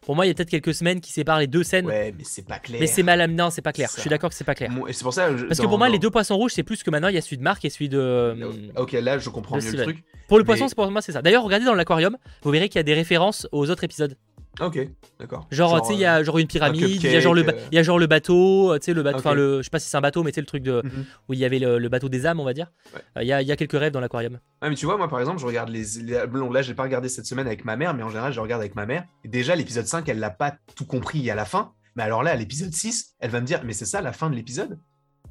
Pour 0.03 0.15
moi, 0.15 0.25
il 0.25 0.29
y 0.29 0.31
a 0.31 0.33
peut-être 0.33 0.49
quelques 0.49 0.73
semaines 0.73 0.99
qui 0.99 1.11
séparent 1.11 1.37
les 1.37 1.45
deux 1.45 1.61
scènes. 1.61 1.85
Ouais, 1.85 2.11
mais 2.17 2.23
c'est 2.23 2.47
pas 2.47 2.57
clair. 2.57 2.79
mais 2.81 2.87
c'est 2.87 3.03
mal 3.03 3.21
amené, 3.21 3.47
c'est 3.51 3.61
pas 3.61 3.71
clair. 3.71 3.87
Ça. 3.87 3.97
Je 3.97 4.01
suis 4.01 4.09
d'accord 4.09 4.31
que 4.31 4.35
c'est 4.35 4.43
pas 4.43 4.55
clair. 4.55 4.71
Et 4.87 4.93
c'est 4.93 5.03
pour 5.03 5.13
ça. 5.13 5.37
je- 5.37 5.45
Parce 5.45 5.59
que 5.59 5.63
dans- 5.63 5.69
pour 5.69 5.77
moi, 5.77 5.87
dans- 5.89 5.93
les 5.93 5.99
deux 5.99 6.09
poissons 6.09 6.35
rouges, 6.37 6.53
c'est 6.55 6.63
plus 6.63 6.81
que 6.81 6.89
maintenant, 6.89 7.09
il 7.09 7.13
y 7.13 7.19
a 7.19 7.21
celui 7.21 7.37
de 7.37 7.43
Marc 7.43 7.63
et 7.65 7.69
celui 7.69 7.87
de. 7.87 7.99
euh, 7.99 8.51
Ok, 8.77 8.93
là, 8.93 9.19
je 9.19 9.29
comprends 9.29 9.57
mieux 9.57 9.71
le 9.71 9.83
truc. 9.83 10.03
Pour 10.27 10.39
le 10.39 10.43
Mais- 10.43 10.47
poisson, 10.47 10.67
c'est 10.67 10.73
pour 10.73 10.89
moi, 10.89 11.03
c'est 11.03 11.11
ça. 11.11 11.21
D'ailleurs, 11.21 11.43
regardez 11.43 11.65
dans 11.67 11.75
l'aquarium, 11.75 12.17
vous 12.41 12.49
verrez 12.49 12.67
qu'il 12.67 12.79
y 12.79 12.79
a 12.79 12.83
des 12.83 12.95
références 12.95 13.47
aux 13.51 13.69
autres 13.69 13.83
épisodes. 13.83 14.17
Ok, 14.59 14.79
d'accord. 15.19 15.47
Genre, 15.49 15.81
tu 15.81 15.87
sais, 15.87 15.93
il 15.93 15.99
y 16.01 16.05
a 16.05 16.21
genre 16.23 16.37
une 16.37 16.45
pyramide, 16.47 16.81
il 17.03 17.11
y 17.11 17.15
a 17.15 17.19
genre 17.21 17.33
le, 17.33 17.41
ba- 17.43 17.53
cupcake, 17.53 17.65
euh. 17.65 17.69
il 17.71 17.75
y 17.75 17.79
a 17.79 17.83
genre 17.83 17.97
le 17.97 18.05
bateau, 18.07 18.73
euh, 18.73 18.79
tu 18.79 18.85
sais, 18.85 18.93
le 18.93 19.01
bateau, 19.01 19.19
enfin, 19.19 19.33
le, 19.33 19.57
je 19.59 19.63
sais 19.63 19.69
pas 19.69 19.79
si 19.79 19.89
c'est 19.89 19.95
un 19.97 20.01
bateau, 20.01 20.23
mais 20.23 20.31
tu 20.31 20.35
sais, 20.35 20.41
le 20.41 20.45
truc 20.47 20.61
de, 20.61 20.81
Mhm. 20.83 21.05
où 21.29 21.33
il 21.33 21.39
y 21.39 21.45
avait 21.45 21.57
le, 21.57 21.79
le 21.79 21.89
bateau 21.89 22.09
des 22.09 22.25
âmes, 22.25 22.39
on 22.39 22.43
va 22.43 22.53
dire. 22.53 22.69
Ouais. 22.93 22.99
Euh, 23.17 23.23
Il 23.23 23.27
y, 23.27 23.33
a, 23.33 23.41
y 23.41 23.51
a 23.51 23.55
quelques 23.55 23.79
rêves 23.79 23.93
dans 23.93 24.01
l'aquarium. 24.01 24.39
Ouais, 24.61 24.69
mais 24.69 24.75
tu 24.75 24.85
vois, 24.85 24.97
moi 24.97 25.07
par 25.07 25.19
exemple, 25.21 25.39
je 25.39 25.45
regarde 25.45 25.69
les. 25.69 25.83
les- 26.03 26.27
Bon, 26.27 26.51
là, 26.51 26.61
j'ai 26.61 26.73
pas 26.73 26.83
regardé 26.83 27.07
cette 27.07 27.25
semaine 27.25 27.47
avec 27.47 27.63
ma 27.63 27.77
mère, 27.77 27.93
mais 27.93 28.03
en 28.03 28.09
général, 28.09 28.33
je 28.33 28.39
regarde 28.41 28.61
avec 28.61 28.75
ma 28.75 28.85
mère. 28.85 29.05
Et 29.23 29.29
déjà, 29.29 29.55
l'épisode 29.55 29.87
5, 29.87 30.07
elle 30.09 30.19
l'a 30.19 30.29
pas 30.29 30.53
tout 30.75 30.85
compris 30.85 31.29
à 31.31 31.35
la 31.35 31.45
fin. 31.45 31.71
Mais 31.95 32.03
alors 32.03 32.21
là, 32.21 32.31
à 32.31 32.35
l'épisode 32.35 32.73
6, 32.73 33.15
elle 33.19 33.31
va 33.31 33.39
me 33.41 33.45
dire 33.45 33.61
Mais 33.63 33.73
c'est 33.73 33.85
ça 33.85 34.01
la 34.01 34.11
fin 34.11 34.29
de 34.29 34.35
l'épisode? 34.35 34.77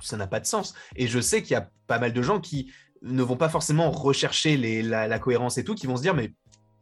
Ça 0.01 0.17
n'a 0.17 0.27
pas 0.27 0.41
de 0.41 0.47
sens. 0.47 0.75
Et 0.97 1.07
je 1.09 1.21
sais 1.21 1.43
qu'il 1.43 1.53
y 1.53 1.57
a 1.57 1.69
pas 1.87 1.99
mal 1.99 2.15
de 2.15 2.23
gens 2.23 2.41
qui 2.41 2.73
ne 3.03 3.23
vont 3.23 3.37
pas 3.37 3.51
forcément 3.51 3.91
rechercher 3.91 4.57
les, 4.57 4.83
la, 4.83 5.07
la 5.09 5.19
cohérence 5.19 5.59
et 5.59 5.65
tout, 5.65 5.75
qui 5.75 5.87
vont 5.87 5.97
se 5.97 6.03
dire 6.03 6.15
Mais 6.15 6.33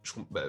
je, 0.03 0.13
bah, 0.31 0.43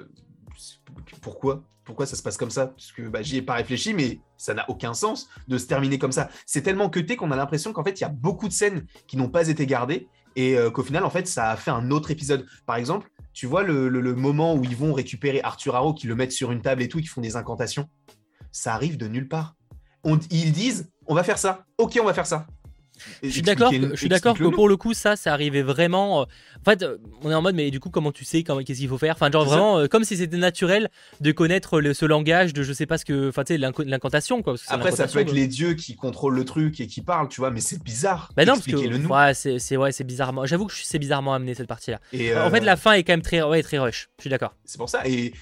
pourquoi? 1.21 1.63
Pourquoi 1.83 2.05
ça 2.05 2.15
se 2.15 2.21
passe 2.21 2.37
comme 2.37 2.51
ça? 2.51 2.67
Parce 2.67 2.91
que 2.91 3.01
bah, 3.03 3.21
j'y 3.21 3.37
ai 3.37 3.41
pas 3.41 3.55
réfléchi, 3.55 3.93
mais 3.93 4.19
ça 4.37 4.53
n'a 4.53 4.69
aucun 4.69 4.93
sens 4.93 5.29
de 5.47 5.57
se 5.57 5.65
terminer 5.65 5.97
comme 5.97 6.11
ça. 6.11 6.29
C'est 6.45 6.61
tellement 6.61 6.89
cuté 6.89 7.15
qu'on 7.15 7.31
a 7.31 7.35
l'impression 7.35 7.73
qu'en 7.73 7.83
fait, 7.83 7.99
il 7.99 8.01
y 8.01 8.05
a 8.05 8.09
beaucoup 8.09 8.47
de 8.47 8.53
scènes 8.53 8.85
qui 9.07 9.17
n'ont 9.17 9.29
pas 9.29 9.47
été 9.47 9.65
gardées 9.65 10.07
et 10.35 10.57
euh, 10.57 10.69
qu'au 10.69 10.83
final, 10.83 11.03
en 11.03 11.09
fait, 11.09 11.27
ça 11.27 11.49
a 11.49 11.55
fait 11.55 11.71
un 11.71 11.91
autre 11.91 12.11
épisode. 12.11 12.45
Par 12.65 12.75
exemple, 12.75 13.09
tu 13.33 13.47
vois 13.47 13.63
le, 13.63 14.15
moment 14.15 14.55
où 14.55 14.63
ils 14.63 14.75
vont 14.75 14.93
récupérer 14.93 15.41
Arthur 15.41 15.75
Harrow, 15.75 15.93
qui 15.93 16.07
le 16.07 16.15
mettent 16.15 16.31
sur 16.31 16.51
une 16.51 16.61
table 16.61 16.81
et 16.81 16.87
tout, 16.87 16.99
qui 16.99 17.07
font 17.07 17.21
des 17.21 17.35
incantations. 17.35 17.89
Ça 18.51 18.73
arrive 18.73 18.97
de 18.97 19.07
nulle 19.07 19.27
part. 19.27 19.55
On- 20.03 20.19
ils 20.29 20.51
disent, 20.51 20.91
on 21.07 21.15
va 21.15 21.23
faire 21.23 21.37
ça. 21.37 21.65
Ok, 21.77 21.97
on 22.01 22.05
va 22.05 22.13
faire 22.13 22.25
ça. 22.25 22.45
Je 23.23 23.29
suis 23.29 23.41
d'accord, 23.41 23.71
que- 23.71 23.91
je 23.91 23.95
suis 23.95 24.09
d'accord 24.09 24.37
que 24.37 24.43
pour 24.55 24.67
le 24.69 24.77
coup, 24.77 24.93
ça, 24.93 25.15
ça 25.15 25.33
arrivait 25.33 25.61
vraiment. 25.61 26.21
euh, 26.21 26.25
En 26.65 26.69
fait, 26.69 26.83
euh, 26.83 26.97
on 27.23 27.31
est 27.31 27.33
en 27.35 27.41
mode, 27.41 27.55
mais 27.55 27.71
du 27.71 27.79
coup, 27.79 27.89
comment 27.89 28.11
tu 28.11 28.23
sais 28.25 28.43
qu'est-ce 28.43 28.79
qu'il 28.79 28.87
faut 28.89 28.97
faire? 28.97 29.15
Enfin, 29.15 29.31
genre 29.31 29.45
vraiment, 29.45 29.77
euh, 29.79 29.87
comme 29.87 30.03
si 30.03 30.17
c'était 30.17 30.37
naturel 30.37 30.89
de 31.21 31.31
connaître 31.31 31.81
le- 31.81 31.93
ce 31.93 32.05
langage 32.05 32.53
de 32.53 32.63
je 32.63 32.73
sais 32.73 32.85
pas 32.85 32.97
ce 32.97 33.05
que. 33.05 33.29
Enfin, 33.29 33.43
tu 33.43 33.53
sais, 33.53 33.57
l'incantation, 33.57 34.41
quoi. 34.41 34.53
parce 34.53 34.61
que 34.63 34.67
c'est 34.67 34.73
Après, 34.73 34.91
ça 34.91 35.07
peut 35.07 35.19
être 35.19 35.33
les 35.33 35.47
dieux 35.47 35.73
qui 35.73 35.95
contrôlent 35.95 36.35
le 36.35 36.45
truc 36.45 36.79
et 36.79 36.87
qui 36.87 37.01
parlent, 37.01 37.27
tu 37.29 37.41
vois, 37.41 37.51
mais 37.51 37.61
c'est 37.61 37.81
bizarre. 37.83 38.29
Bah 38.35 38.45
non, 38.45 38.53
parce 38.53 38.65
que 38.65 38.75
ouais, 38.75 39.59
c'est 39.59 39.77
ouais, 39.77 39.91
c'est 39.91 40.03
bizarrement. 40.03 40.45
J'avoue 40.45 40.67
que 40.67 40.73
c'est 40.75 40.99
bizarrement 40.99 41.33
amené 41.33 41.53
cette 41.55 41.67
partie-là. 41.67 41.99
Et, 42.13 42.35
En 42.35 42.49
fait, 42.51 42.61
euh, 42.61 42.65
la 42.65 42.75
fin 42.75 42.93
est 42.93 43.03
quand 43.03 43.13
même 43.13 43.21
très, 43.21 43.41
ouais, 43.41 43.63
très 43.63 43.79
rush. 43.79 44.09
Je 44.17 44.23
suis 44.23 44.29
d'accord. 44.29 44.55
C'est 44.65 44.77
pour 44.77 44.89
ça. 44.89 45.07
Et, 45.07 45.33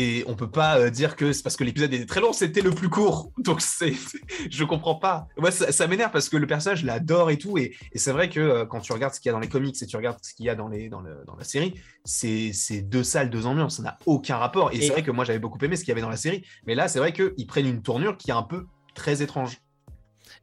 et 0.00 0.22
on 0.28 0.34
peut 0.36 0.50
pas 0.50 0.78
euh, 0.78 0.90
dire 0.90 1.16
que 1.16 1.32
c'est 1.32 1.42
parce 1.42 1.56
que 1.56 1.64
l'épisode 1.64 1.92
était 1.92 2.06
très 2.06 2.20
long, 2.20 2.32
c'était 2.32 2.60
le 2.60 2.70
plus 2.70 2.88
court. 2.88 3.32
Donc 3.38 3.60
c'est, 3.60 3.94
je 4.50 4.64
comprends 4.64 4.94
pas. 4.94 5.26
Moi, 5.36 5.50
ça, 5.50 5.72
ça 5.72 5.86
m'énerve 5.88 6.12
parce 6.12 6.28
que 6.28 6.36
le 6.36 6.46
personnage 6.46 6.84
l'adore 6.84 7.30
et 7.30 7.36
tout. 7.38 7.58
Et, 7.58 7.74
et 7.92 7.98
c'est 7.98 8.12
vrai 8.12 8.28
que 8.28 8.38
euh, 8.38 8.64
quand 8.64 8.80
tu 8.80 8.92
regardes 8.92 9.12
ce 9.14 9.20
qu'il 9.20 9.28
y 9.28 9.30
a 9.30 9.32
dans 9.32 9.40
les 9.40 9.48
comics 9.48 9.74
et 9.82 9.86
tu 9.86 9.96
regardes 9.96 10.18
ce 10.22 10.34
qu'il 10.34 10.46
y 10.46 10.50
a 10.50 10.54
dans, 10.54 10.68
les, 10.68 10.88
dans, 10.88 11.00
le- 11.00 11.24
dans 11.26 11.34
la 11.36 11.44
série, 11.44 11.74
c'est, 12.04 12.52
c'est 12.52 12.82
deux 12.82 13.02
salles, 13.02 13.28
deux 13.30 13.46
ambiances. 13.46 13.78
Ça 13.78 13.82
n'a 13.82 13.98
aucun 14.06 14.36
rapport. 14.36 14.70
Et, 14.72 14.76
Et- 14.76 14.82
c'est 14.82 14.92
vrai 14.92 15.02
que 15.02 15.10
moi, 15.10 15.24
j'avais 15.24 15.38
beaucoup 15.40 15.58
aimé 15.64 15.74
ce 15.76 15.80
qu'il 15.80 15.88
y 15.88 15.92
avait 15.92 16.00
dans 16.00 16.10
la 16.10 16.16
série. 16.16 16.44
Mais 16.66 16.74
là, 16.76 16.86
c'est 16.88 17.00
vrai 17.00 17.12
qu'ils 17.12 17.46
prennent 17.46 17.66
une 17.66 17.82
tournure 17.82 18.16
qui 18.16 18.30
est 18.30 18.34
un 18.34 18.42
peu 18.44 18.66
très 18.94 19.20
étrange. 19.22 19.58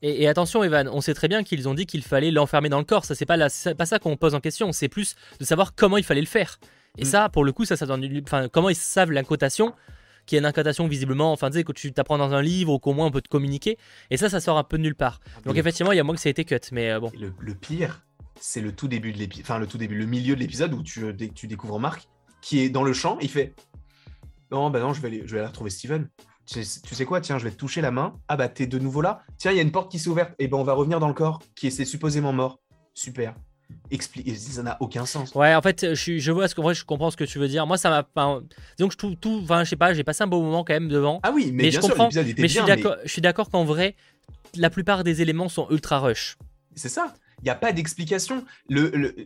Et, 0.01 0.23
et 0.23 0.27
attention, 0.27 0.63
Evan, 0.63 0.89
on 0.89 0.99
sait 0.99 1.13
très 1.13 1.27
bien 1.27 1.43
qu'ils 1.43 1.69
ont 1.69 1.73
dit 1.73 1.85
qu'il 1.85 2.03
fallait 2.03 2.31
l'enfermer 2.31 2.69
dans 2.69 2.79
le 2.79 2.85
corps. 2.85 3.05
Ça, 3.05 3.15
c'est 3.15 3.25
pas, 3.25 3.37
la- 3.37 3.49
c'est 3.49 3.75
pas 3.75 3.85
ça 3.85 3.99
qu'on 3.99 4.17
pose 4.17 4.35
en 4.35 4.41
question. 4.41 4.71
C'est 4.73 4.89
plus 4.89 5.15
de 5.39 5.45
savoir 5.45 5.73
comment 5.75 5.97
il 5.97 6.03
fallait 6.03 6.21
le 6.21 6.27
faire. 6.27 6.59
Et 6.97 7.03
Mm. 7.03 7.05
ça, 7.05 7.29
pour 7.29 7.43
le 7.43 7.51
coup, 7.51 7.65
ça, 7.65 7.75
ça 7.77 7.85
donne 7.85 8.05
Enfin, 8.23 8.47
comment 8.49 8.69
ils 8.69 8.75
savent 8.75 9.11
l'incantation 9.11 9.73
qui 10.25 10.35
est 10.35 10.39
une 10.39 10.45
incantation 10.45 10.87
visiblement, 10.87 11.31
enfin 11.31 11.51
tu 11.51 11.57
sais, 11.57 11.63
que 11.63 11.71
tu 11.71 11.93
t'apprends 11.93 12.17
dans 12.17 12.33
un 12.33 12.41
livre 12.41 12.73
ou 12.73 12.79
qu'au 12.79 12.93
moins 12.93 13.05
on 13.05 13.11
peut 13.11 13.21
te 13.21 13.29
communiquer, 13.29 13.77
et 14.09 14.17
ça, 14.17 14.27
ça 14.27 14.39
sort 14.39 14.57
un 14.57 14.63
peu 14.63 14.77
de 14.77 14.81
nulle 14.81 14.95
part. 14.95 15.19
Donc 15.45 15.55
Et- 15.55 15.59
effectivement, 15.59 15.91
il 15.91 15.97
y 15.97 15.99
a 15.99 16.03
moins 16.03 16.15
que 16.15 16.21
ça 16.21 16.29
a 16.29 16.31
été 16.31 16.45
cut, 16.45 16.55
mais 16.71 16.89
euh, 16.89 16.99
bon. 16.99 17.11
Le, 17.19 17.31
le 17.39 17.53
pire, 17.53 18.01
c'est 18.39 18.59
le 18.61 18.71
tout 18.71 18.87
début 18.87 19.11
de 19.13 19.19
l'épisode, 19.19 19.45
enfin 19.45 19.59
le 19.59 19.67
tout 19.67 19.77
début, 19.77 19.95
le 19.95 20.07
milieu 20.07 20.33
de 20.35 20.39
l'épisode 20.39 20.73
où 20.73 20.81
tu, 20.81 21.13
dès 21.13 21.27
que 21.29 21.33
tu 21.35 21.45
découvres 21.45 21.79
Marc, 21.79 22.07
qui 22.41 22.59
est 22.61 22.69
dans 22.69 22.81
le 22.83 22.91
champ, 22.93 23.19
il 23.21 23.29
fait 23.29 23.53
Non, 24.49 24.71
bah 24.71 24.79
non, 24.79 24.93
je 24.93 25.01
vais 25.01 25.09
aller, 25.09 25.21
je 25.27 25.33
vais 25.33 25.39
aller 25.41 25.47
retrouver 25.47 25.69
Steven. 25.69 26.09
Tu 26.47 26.63
sais, 26.63 26.81
tu 26.81 26.95
sais 26.95 27.05
quoi, 27.05 27.21
tiens, 27.21 27.37
je 27.37 27.43
vais 27.43 27.51
te 27.51 27.55
toucher 27.57 27.81
la 27.81 27.91
main. 27.91 28.13
Ah 28.27 28.35
bah 28.35 28.49
t'es 28.49 28.65
de 28.67 28.79
nouveau 28.79 29.01
là. 29.01 29.21
Tiens, 29.37 29.51
il 29.51 29.57
y 29.57 29.59
a 29.59 29.63
une 29.63 29.71
porte 29.71 29.91
qui 29.91 29.99
s'est 29.99 30.09
ouverte. 30.09 30.33
Et 30.39 30.47
ben 30.47 30.57
on 30.57 30.63
va 30.63 30.73
revenir 30.73 30.99
dans 30.99 31.07
le 31.07 31.13
corps, 31.13 31.39
qui 31.55 31.67
est 31.67 31.85
supposément 31.85 32.33
mort. 32.33 32.59
Super. 32.95 33.35
Explique, 33.91 34.35
ça 34.35 34.63
n'a 34.63 34.77
aucun 34.79 35.05
sens. 35.05 35.33
Ouais, 35.35 35.53
en 35.53 35.61
fait, 35.61 35.93
je, 35.93 36.31
vois 36.31 36.47
ce 36.47 36.55
que, 36.55 36.73
je 36.73 36.83
comprends 36.83 37.11
ce 37.11 37.17
que 37.17 37.23
tu 37.23 37.37
veux 37.37 37.47
dire. 37.47 37.67
Moi, 37.67 37.77
ça 37.77 37.89
m'a, 37.89 38.07
enfin, 38.15 38.41
disons 38.77 38.87
que 38.87 38.93
je 38.93 38.97
trouve 38.97 39.15
tout, 39.15 39.41
enfin, 39.43 39.63
je 39.63 39.69
sais 39.69 39.75
pas, 39.75 39.93
j'ai 39.93 40.03
passé 40.03 40.23
un 40.23 40.27
beau 40.27 40.41
moment 40.41 40.63
quand 40.63 40.73
même 40.73 40.87
devant. 40.87 41.19
Ah 41.23 41.31
oui, 41.33 41.51
mais, 41.51 41.63
Mais 41.63 41.69
bien 41.69 41.81
je 41.81 41.85
sûr, 41.85 41.95
comprends, 41.95 42.09
était 42.09 42.23
mais 42.41 42.47
je 42.47 42.53
suis 42.53 42.63
bien, 42.63 42.75
d'accord, 42.75 42.95
je 43.03 43.09
suis 43.11 43.21
d'accord 43.21 43.49
qu'en 43.49 43.63
vrai, 43.63 43.95
la 44.55 44.69
plupart 44.69 45.03
des 45.03 45.21
éléments 45.21 45.49
sont 45.49 45.67
ultra 45.69 45.99
rush. 45.99 46.37
C'est 46.75 46.89
ça. 46.89 47.13
N'y 47.45 47.51
a 47.51 47.55
pas 47.55 47.71
d'explication. 47.71 48.43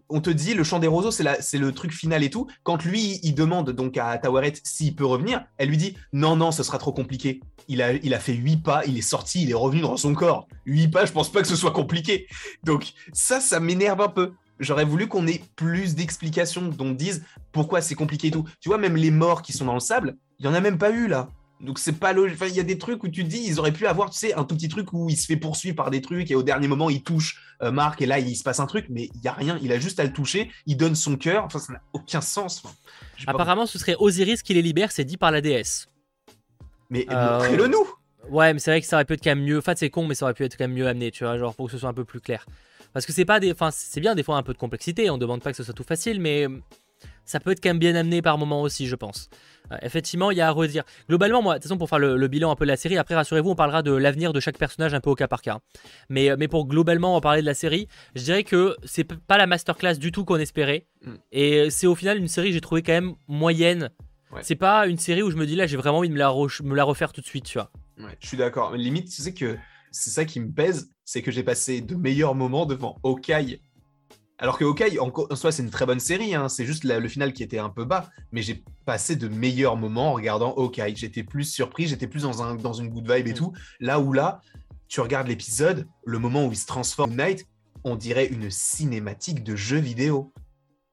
On 0.09 0.19
te 0.19 0.29
dit 0.29 0.53
le 0.53 0.65
chant 0.65 0.79
des 0.79 0.87
roseaux, 0.87 1.11
c'est 1.11 1.57
le 1.57 1.71
truc 1.71 1.93
final 1.93 2.21
et 2.21 2.29
tout. 2.29 2.47
Quand 2.63 2.83
lui, 2.83 3.19
il 3.23 3.33
demande 3.33 3.71
donc 3.71 3.97
à 3.97 4.17
Tawaret 4.17 4.53
s'il 4.63 4.93
peut 4.93 5.05
revenir, 5.05 5.45
elle 5.57 5.69
lui 5.69 5.77
dit 5.77 5.95
non, 6.11 6.35
non, 6.35 6.51
ce 6.51 6.63
sera 6.63 6.77
trop 6.77 6.91
compliqué. 6.91 7.39
Il 7.69 7.81
a, 7.81 8.19
fait 8.19 8.33
huit 8.33 8.57
pas, 8.57 8.85
il 8.85 8.97
est 8.97 9.01
sorti, 9.01 9.43
il 9.43 9.51
est 9.51 9.55
revenu 9.55 9.81
dans 9.81 9.95
son 9.95 10.13
corps. 10.13 10.47
Huit 10.65 10.89
pas, 10.89 11.05
je 11.05 11.13
pense 11.13 11.31
pas 11.31 11.41
que 11.41 11.47
ce 11.47 11.55
soit 11.55 11.71
compliqué. 11.71 12.27
Donc 12.63 12.91
ça, 13.13 13.39
ça 13.39 13.61
m'énerve 13.61 14.01
un 14.01 14.09
peu. 14.09 14.33
J'aurais 14.59 14.83
voulu 14.83 15.07
qu'on 15.07 15.25
ait 15.25 15.41
plus 15.55 15.95
d'explications, 15.95 16.67
dont 16.67 16.91
dise 16.91 17.23
pourquoi 17.53 17.81
c'est 17.81 17.95
compliqué 17.95 18.27
et 18.27 18.31
tout. 18.31 18.43
Tu 18.59 18.67
vois, 18.67 18.77
même 18.77 18.97
les 18.97 19.11
morts 19.11 19.41
qui 19.41 19.53
sont 19.53 19.63
dans 19.63 19.75
le 19.75 19.79
sable, 19.79 20.17
il 20.39 20.45
y 20.45 20.49
en 20.49 20.53
a 20.53 20.59
même 20.59 20.77
pas 20.77 20.89
eu 20.89 21.07
là. 21.07 21.29
Donc 21.61 21.77
c'est 21.77 21.99
pas 21.99 22.13
logique. 22.13 22.37
Enfin, 22.41 22.47
il 22.47 22.55
y 22.55 22.59
a 22.59 22.63
des 22.63 22.77
trucs 22.77 23.03
où 23.03 23.09
tu 23.09 23.23
te 23.23 23.29
dis, 23.29 23.43
ils 23.45 23.59
auraient 23.59 23.73
pu 23.73 23.85
avoir, 23.85 24.09
tu 24.09 24.17
sais, 24.17 24.33
un 24.33 24.45
tout 24.45 24.55
petit 24.55 24.69
truc 24.69 24.93
où 24.93 25.09
il 25.09 25.17
se 25.17 25.25
fait 25.25 25.35
poursuivre 25.35 25.75
par 25.75 25.91
des 25.91 26.01
trucs 26.01 26.31
et 26.31 26.35
au 26.35 26.43
dernier 26.43 26.67
moment 26.69 26.89
il 26.89 27.03
touche 27.03 27.41
euh, 27.61 27.71
Marc 27.71 28.01
et 28.01 28.05
là 28.05 28.17
il 28.19 28.35
se 28.35 28.43
passe 28.43 28.59
un 28.61 28.65
truc, 28.65 28.85
mais 28.89 29.09
il 29.13 29.21
y 29.21 29.27
a 29.27 29.33
rien. 29.33 29.59
Il 29.61 29.71
a 29.73 29.79
juste 29.79 29.99
à 29.99 30.05
le 30.05 30.13
toucher, 30.13 30.49
il 30.65 30.77
donne 30.77 30.95
son 30.95 31.17
cœur. 31.17 31.43
Enfin, 31.43 31.59
ça 31.59 31.73
n'a 31.73 31.81
aucun 31.93 32.21
sens. 32.21 32.61
Enfin, 32.63 32.73
j'ai 33.17 33.25
pas- 33.25 33.33
Apparemment, 33.33 33.65
ce 33.65 33.77
serait 33.77 33.95
Osiris 33.99 34.41
qui 34.41 34.53
les 34.53 34.61
libère, 34.61 34.91
c'est 34.93 35.03
dit 35.03 35.17
par 35.17 35.31
la 35.31 35.41
déesse. 35.41 35.87
Mais 36.89 37.05
Euh, 37.11 37.33
montrez-le 37.39 37.67
nous. 37.67 37.85
Ouais, 38.29 38.53
mais 38.53 38.59
c'est 38.59 38.71
vrai 38.71 38.79
que 38.81 38.87
ça 38.87 38.95
aurait 38.97 39.05
pu 39.05 39.13
être 39.13 39.23
quand 39.23 39.31
même 39.31 39.43
mieux. 39.43 39.57
Enfin, 39.57 39.73
c'est 39.75 39.89
con, 39.89 40.05
mais 40.07 40.15
ça 40.15 40.25
aurait 40.25 40.33
pu 40.33 40.43
être 40.45 40.55
quand 40.57 40.63
même 40.65 40.73
mieux 40.73 40.87
amené, 40.87 41.11
tu 41.11 41.23
vois, 41.23 41.37
genre 41.37 41.55
pour 41.55 41.65
que 41.65 41.71
ce 41.71 41.77
soit 41.77 41.89
un 41.89 41.93
peu 41.93 42.05
plus 42.05 42.21
clair. 42.21 42.45
Parce 42.93 43.05
que 43.05 43.11
c'est 43.13 43.25
pas 43.25 43.39
des. 43.39 43.51
Enfin, 43.51 43.69
c'est 43.71 43.99
bien 43.99 44.15
des 44.15 44.23
fois 44.23 44.37
un 44.37 44.43
peu 44.43 44.53
de 44.53 44.57
complexité. 44.57 45.09
On 45.09 45.17
demande 45.17 45.41
pas 45.41 45.51
que 45.51 45.57
ce 45.57 45.63
soit 45.63 45.73
tout 45.73 45.83
facile, 45.83 46.19
mais 46.21 46.47
ça 47.29 47.39
peut 47.39 47.51
être 47.51 47.61
quand 47.61 47.69
même 47.69 47.79
bien 47.79 47.93
amené 47.93 48.23
par 48.23 48.39
moment 48.39 48.63
aussi, 48.63 48.87
je 48.87 48.95
pense. 48.95 49.29
Euh, 49.71 49.77
effectivement, 49.83 50.31
il 50.31 50.37
y 50.37 50.41
a 50.41 50.47
à 50.47 50.51
redire. 50.51 50.83
Globalement, 51.07 51.43
moi, 51.43 51.53
de 51.53 51.57
toute 51.59 51.65
façon, 51.65 51.77
pour 51.77 51.87
faire 51.87 51.99
le, 51.99 52.27
bilan 52.27 52.49
un 52.49 52.55
peu 52.55 52.65
de 52.65 52.71
la 52.71 52.75
série, 52.75 52.97
après, 52.97 53.13
rassurez-vous, 53.13 53.51
on 53.51 53.55
parlera 53.55 53.83
de 53.83 53.91
l'avenir 53.91 54.33
de 54.33 54.39
chaque 54.39 54.57
personnage 54.57 54.95
un 54.95 54.99
peu 54.99 55.11
au 55.11 55.15
cas 55.15 55.27
par 55.27 55.43
cas. 55.43 55.53
Hein. 55.53 55.61
Mais, 56.09 56.31
euh, 56.31 56.37
mais 56.39 56.47
pour 56.47 56.67
globalement 56.67 57.15
en 57.15 57.21
parler 57.21 57.41
de 57.41 57.45
la 57.45 57.53
série, 57.53 57.87
je 58.15 58.23
dirais 58.23 58.43
que 58.43 58.75
c'est 58.83 59.03
pas 59.03 59.37
la 59.37 59.45
masterclass 59.45 59.97
du 59.99 60.11
tout 60.11 60.25
qu'on 60.25 60.37
espérait. 60.37 60.87
Mm. 61.05 61.11
Et 61.31 61.69
c'est 61.69 61.85
au 61.85 61.93
final 61.93 62.17
une 62.17 62.27
série 62.27 62.47
que 62.47 62.53
j'ai 62.53 62.61
trouvé 62.61 62.81
quand 62.81 62.93
même 62.93 63.13
moyenne. 63.27 63.91
C'est 64.41 64.55
pas 64.55 64.87
une 64.87 64.97
série 64.97 65.21
où 65.21 65.29
je 65.29 65.37
me 65.37 65.45
dis 65.45 65.55
là, 65.55 65.67
j'ai 65.67 65.77
vraiment 65.77 65.99
envie 65.99 66.09
de 66.09 66.13
me 66.13 66.19
la, 66.19 66.31
me 66.31 66.75
la 66.75 66.83
refaire 66.83 67.13
tout 67.13 67.21
de 67.21 67.25
suite, 67.25 67.45
tu 67.45 67.57
vois. 67.57 67.71
Ouais, 67.99 68.15
je 68.19 68.27
suis 68.27 68.37
d'accord. 68.37 68.75
Limite, 68.75 69.09
tu 69.09 69.21
sais 69.21 69.33
que 69.33 69.57
c'est 69.91 70.11
ça 70.11 70.25
qui 70.25 70.39
me 70.39 70.51
pèse, 70.51 70.91
c'est 71.03 71.21
que 71.21 71.31
j'ai 71.31 71.43
passé 71.43 71.81
de 71.81 71.95
meilleurs 71.95 72.35
moments 72.35 72.65
devant 72.67 72.97
Okai 73.03 73.59
alors 74.39 74.57
que 74.57 74.63
OK, 74.63 74.83
en, 74.99 75.35
soi, 75.35 75.51
c'est 75.51 75.63
une 75.63 75.69
très 75.69 75.85
bonne 75.85 75.99
série, 75.99 76.33
hein. 76.33 76.47
c'est 76.47 76.65
juste 76.65 76.85
le 76.85 77.07
final 77.09 77.33
qui 77.33 77.43
était 77.43 77.59
un 77.59 77.69
peu 77.69 77.83
bas, 77.83 78.09
mais 78.31 78.41
j'ai 78.41 78.63
passé 78.85 79.17
de 79.17 79.27
meilleurs 79.27 79.75
moments 79.75 80.11
en 80.11 80.13
regardant 80.13 80.51
OK. 80.51 80.81
J'étais 80.95 81.23
plus 81.23 81.43
surpris, 81.43 81.87
j'étais 81.87 82.07
plus 82.07 82.23
dans, 82.23 82.41
un, 82.41 82.55
dans 82.55 82.71
une 82.71 82.89
good 82.89 83.11
vibe 83.11 83.27
et 83.27 83.31
mm. 83.31 83.35
tout. 83.35 83.53
Là 83.81 83.99
où 83.99 84.13
là, 84.13 84.39
tu 84.87 85.01
regardes 85.01 85.27
l'épisode, 85.27 85.87
le 86.05 86.19
moment 86.19 86.45
où 86.45 86.51
il 86.53 86.57
se 86.57 86.65
transforme 86.65 87.17
Night, 87.17 87.47
on 87.83 87.97
dirait 87.97 88.27
une 88.27 88.49
cinématique 88.49 89.43
de 89.43 89.57
jeu 89.57 89.77
vidéo. 89.77 90.31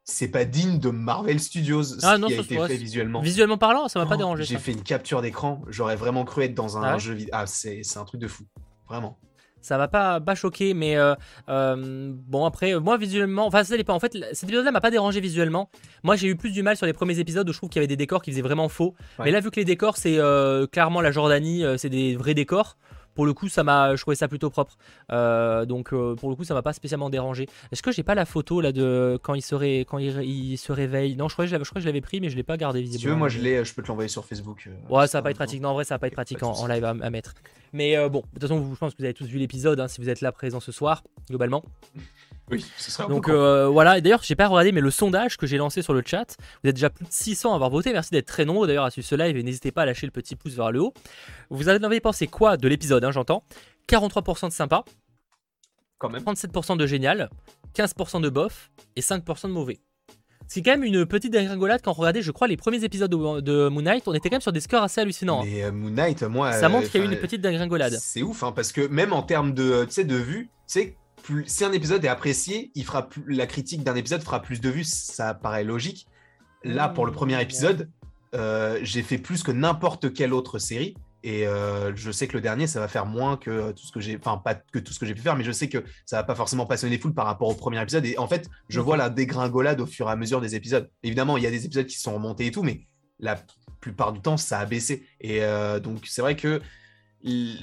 C'est 0.02 0.28
pas 0.28 0.44
digne 0.44 0.78
de 0.78 0.90
Marvel 0.90 1.38
Studios 1.40 2.04
ah, 2.04 2.18
non, 2.18 2.28
qui 2.28 2.34
a 2.34 2.40
été 2.40 2.66
fait 2.66 2.76
visuellement. 2.76 3.20
Visuellement 3.20 3.58
parlant, 3.58 3.88
ça 3.88 3.98
m'a 3.98 4.06
pas 4.06 4.16
dérangé. 4.16 4.44
J'ai 4.44 4.58
fait 4.58 4.72
une 4.72 4.82
capture 4.82 5.22
d'écran, 5.22 5.62
j'aurais 5.68 5.96
vraiment 5.96 6.24
cru 6.24 6.42
être 6.42 6.54
dans 6.54 6.78
un 6.78 6.82
ah 6.82 6.98
jeu 6.98 7.14
vidéo. 7.14 7.30
Ah, 7.32 7.46
c'est 7.46 7.82
un 7.96 8.04
truc 8.04 8.20
de 8.20 8.28
fou, 8.28 8.44
vraiment 8.88 9.18
ça 9.66 9.76
va 9.78 9.88
pas, 9.88 10.20
pas 10.20 10.36
choquer, 10.36 10.74
mais 10.74 10.96
euh, 10.96 11.14
euh, 11.48 12.12
bon, 12.14 12.44
après, 12.44 12.78
moi 12.78 12.96
visuellement, 12.96 13.46
enfin, 13.46 13.64
ça 13.64 13.76
dépend. 13.76 13.94
En 13.94 14.00
fait, 14.00 14.16
cet 14.32 14.44
épisode-là 14.44 14.70
m'a 14.70 14.80
pas 14.80 14.92
dérangé 14.92 15.20
visuellement. 15.20 15.68
Moi, 16.04 16.14
j'ai 16.14 16.28
eu 16.28 16.36
plus 16.36 16.52
du 16.52 16.62
mal 16.62 16.76
sur 16.76 16.86
les 16.86 16.92
premiers 16.92 17.18
épisodes 17.18 17.48
où 17.48 17.52
je 17.52 17.58
trouve 17.58 17.68
qu'il 17.68 17.80
y 17.80 17.82
avait 17.82 17.88
des 17.88 17.96
décors 17.96 18.22
qui 18.22 18.30
faisaient 18.30 18.42
vraiment 18.42 18.68
faux. 18.68 18.94
Mais 19.18 19.32
là, 19.32 19.40
vu 19.40 19.50
que 19.50 19.56
les 19.56 19.64
décors, 19.64 19.96
c'est 19.96 20.18
euh, 20.18 20.68
clairement 20.68 21.00
la 21.00 21.10
Jordanie, 21.10 21.64
c'est 21.78 21.88
des 21.88 22.16
vrais 22.16 22.34
décors 22.34 22.76
pour 23.16 23.26
le 23.26 23.32
coup, 23.32 23.48
ça 23.48 23.64
m'a, 23.64 23.96
je 23.96 24.00
trouvais 24.02 24.14
ça 24.14 24.28
plutôt 24.28 24.50
propre. 24.50 24.76
donc, 25.10 25.90
pour 25.90 26.30
le 26.30 26.36
coup, 26.36 26.44
ça 26.44 26.54
m'a 26.54 26.62
pas 26.62 26.72
spécialement 26.72 27.10
dérangé. 27.10 27.48
Est-ce 27.72 27.82
que 27.82 27.90
j'ai 27.90 28.04
pas 28.04 28.14
la 28.14 28.26
photo 28.26 28.60
là 28.60 28.70
de 28.70 29.18
quand 29.22 29.34
il 29.34 29.42
se, 29.42 29.82
quand 29.82 29.98
il, 29.98 30.56
se 30.56 30.72
réveille? 30.72 31.16
Non, 31.16 31.28
je 31.28 31.34
crois 31.34 31.46
que 31.46 31.50
je, 31.50 31.56
crois 31.56 31.74
que 31.74 31.80
je 31.80 31.86
l'avais 31.86 32.00
pris, 32.00 32.20
mais 32.20 32.30
je 32.30 32.36
l'ai 32.36 32.44
pas 32.44 32.56
gardé 32.56 32.80
visiblement. 32.80 32.98
Si 32.98 33.02
tu 33.02 33.08
veux, 33.08 33.16
moi 33.16 33.28
je 33.28 33.40
l'ai, 33.40 33.64
je 33.64 33.74
peux 33.74 33.82
te 33.82 33.88
l'envoyer 33.88 34.08
sur 34.08 34.24
Facebook. 34.24 34.68
ouais, 34.88 35.06
ça 35.08 35.18
va 35.18 35.22
pas 35.22 35.30
être 35.30 35.36
pratique. 35.36 35.60
Non, 35.60 35.70
en 35.70 35.74
vrai, 35.74 35.84
ça 35.84 35.94
va 35.94 35.98
pas 35.98 36.06
être 36.06 36.14
pratique 36.14 36.42
en, 36.42 36.66
live 36.66 36.84
à, 36.84 37.10
mettre. 37.10 37.34
Mais 37.72 37.96
bon, 38.08 38.20
de 38.20 38.24
toute 38.38 38.42
façon, 38.42 38.70
je 38.72 38.78
pense 38.78 38.92
que 38.92 38.98
vous 38.98 39.04
avez 39.04 39.14
tous 39.14 39.26
vu 39.26 39.38
l'épisode 39.38 39.80
hein, 39.80 39.88
si 39.88 40.00
vous 40.00 40.08
êtes 40.08 40.20
là 40.20 40.30
présent 40.30 40.60
ce 40.60 40.70
soir, 40.70 41.02
globalement. 41.28 41.64
Oui, 42.50 42.64
ce 42.76 42.90
sera 42.90 43.08
Donc 43.08 43.28
euh, 43.28 43.66
voilà, 43.66 43.98
et 43.98 44.00
d'ailleurs, 44.00 44.22
j'ai 44.22 44.36
pas 44.36 44.46
regardé, 44.46 44.70
mais 44.72 44.80
le 44.80 44.90
sondage 44.90 45.36
que 45.36 45.46
j'ai 45.46 45.56
lancé 45.56 45.82
sur 45.82 45.94
le 45.94 46.02
chat, 46.04 46.36
vous 46.62 46.70
êtes 46.70 46.76
déjà 46.76 46.90
plus 46.90 47.04
de 47.04 47.10
600 47.12 47.52
à 47.52 47.54
avoir 47.56 47.70
voté. 47.70 47.92
Merci 47.92 48.10
d'être 48.12 48.26
très 48.26 48.44
nombreux 48.44 48.66
d'ailleurs 48.66 48.84
à 48.84 48.90
suivre 48.90 49.06
ce 49.06 49.14
live 49.14 49.36
et 49.36 49.42
n'hésitez 49.42 49.72
pas 49.72 49.82
à 49.82 49.86
lâcher 49.86 50.06
le 50.06 50.12
petit 50.12 50.36
pouce 50.36 50.54
vers 50.54 50.70
le 50.70 50.80
haut. 50.80 50.94
Vous 51.50 51.68
avez 51.68 52.00
pensé 52.00 52.26
quoi 52.26 52.56
de 52.56 52.68
l'épisode, 52.68 53.04
hein, 53.04 53.10
j'entends? 53.10 53.42
43% 53.88 54.48
de 54.48 54.52
sympa, 54.52 54.84
quand 55.98 56.08
même. 56.08 56.22
37% 56.22 56.76
de 56.76 56.86
génial, 56.86 57.30
15% 57.74 58.20
de 58.20 58.28
bof 58.28 58.70
et 58.94 59.00
5% 59.00 59.48
de 59.48 59.52
mauvais. 59.52 59.78
C'est 60.48 60.62
quand 60.62 60.72
même 60.72 60.84
une 60.84 61.06
petite 61.06 61.32
dégringolade 61.32 61.80
quand 61.82 61.90
on 61.90 61.94
regardait, 61.94 62.22
je 62.22 62.30
crois, 62.30 62.46
les 62.46 62.56
premiers 62.56 62.84
épisodes 62.84 63.10
de, 63.10 63.68
Moon 63.68 63.82
Knight. 63.82 64.06
On 64.06 64.14
était 64.14 64.28
quand 64.28 64.36
même 64.36 64.40
sur 64.40 64.52
des 64.52 64.60
scores 64.60 64.84
assez 64.84 65.00
hallucinants. 65.00 65.42
Hein. 65.42 65.46
Mais 65.46 65.64
euh, 65.64 65.72
Moon 65.72 65.90
Knight, 65.90 66.22
moi. 66.22 66.52
Ça 66.52 66.68
montre 66.68 66.88
qu'il 66.88 67.00
y 67.00 67.04
a 67.04 67.06
eu 67.06 67.12
une 67.12 67.18
petite 67.18 67.40
dégringolade. 67.40 67.96
C'est 68.00 68.22
ouf, 68.22 68.44
hein, 68.44 68.52
parce 68.52 68.70
que 68.70 68.86
même 68.86 69.12
en 69.12 69.22
termes 69.22 69.54
de, 69.54 69.84
de 69.84 70.14
vue, 70.14 70.44
tu 70.44 70.50
sais, 70.66 70.96
si 71.46 71.64
un 71.64 71.72
épisode 71.72 72.04
est 72.04 72.08
apprécié, 72.08 72.70
il 72.74 72.84
fera 72.84 73.08
plus, 73.08 73.32
la 73.32 73.46
critique 73.46 73.82
d'un 73.82 73.94
épisode 73.94 74.22
fera 74.22 74.42
plus 74.42 74.60
de 74.60 74.70
vues, 74.70 74.84
ça 74.84 75.34
paraît 75.34 75.64
logique. 75.64 76.06
Là, 76.64 76.88
pour 76.88 77.06
le 77.06 77.12
premier 77.12 77.40
épisode, 77.40 77.90
euh, 78.34 78.78
j'ai 78.82 79.02
fait 79.02 79.18
plus 79.18 79.42
que 79.42 79.52
n'importe 79.52 80.12
quelle 80.12 80.32
autre 80.32 80.58
série. 80.58 80.94
Et 81.22 81.46
euh, 81.46 81.94
je 81.96 82.10
sais 82.12 82.28
que 82.28 82.34
le 82.34 82.40
dernier, 82.40 82.66
ça 82.66 82.78
va 82.78 82.86
faire 82.86 83.06
moins 83.06 83.36
que 83.36 83.72
tout 83.72 83.84
ce 83.84 83.90
que 83.90 83.98
j'ai, 83.98 84.16
enfin 84.16 84.38
pas 84.38 84.54
que 84.54 84.78
tout 84.78 84.92
ce 84.92 85.00
que 85.00 85.06
j'ai 85.06 85.14
pu 85.14 85.22
faire, 85.22 85.34
mais 85.34 85.42
je 85.42 85.50
sais 85.50 85.68
que 85.68 85.82
ça 86.04 86.16
va 86.18 86.22
pas 86.22 86.36
forcément 86.36 86.66
passionner 86.66 86.98
full 86.98 87.14
par 87.14 87.26
rapport 87.26 87.48
au 87.48 87.54
premier 87.54 87.82
épisode. 87.82 88.04
Et 88.06 88.16
en 88.18 88.28
fait, 88.28 88.48
je 88.68 88.78
vois 88.78 88.96
la 88.96 89.10
dégringolade 89.10 89.80
au 89.80 89.86
fur 89.86 90.08
et 90.08 90.12
à 90.12 90.16
mesure 90.16 90.40
des 90.40 90.54
épisodes. 90.54 90.88
Évidemment, 91.02 91.36
il 91.36 91.42
y 91.42 91.46
a 91.46 91.50
des 91.50 91.64
épisodes 91.64 91.86
qui 91.86 91.98
sont 91.98 92.14
remontés 92.14 92.46
et 92.46 92.50
tout, 92.52 92.62
mais 92.62 92.82
la 93.18 93.40
plupart 93.80 94.12
du 94.12 94.20
temps, 94.20 94.36
ça 94.36 94.60
a 94.60 94.66
baissé. 94.66 95.06
Et 95.20 95.42
euh, 95.42 95.80
donc, 95.80 96.06
c'est 96.06 96.22
vrai 96.22 96.36
que 96.36 96.60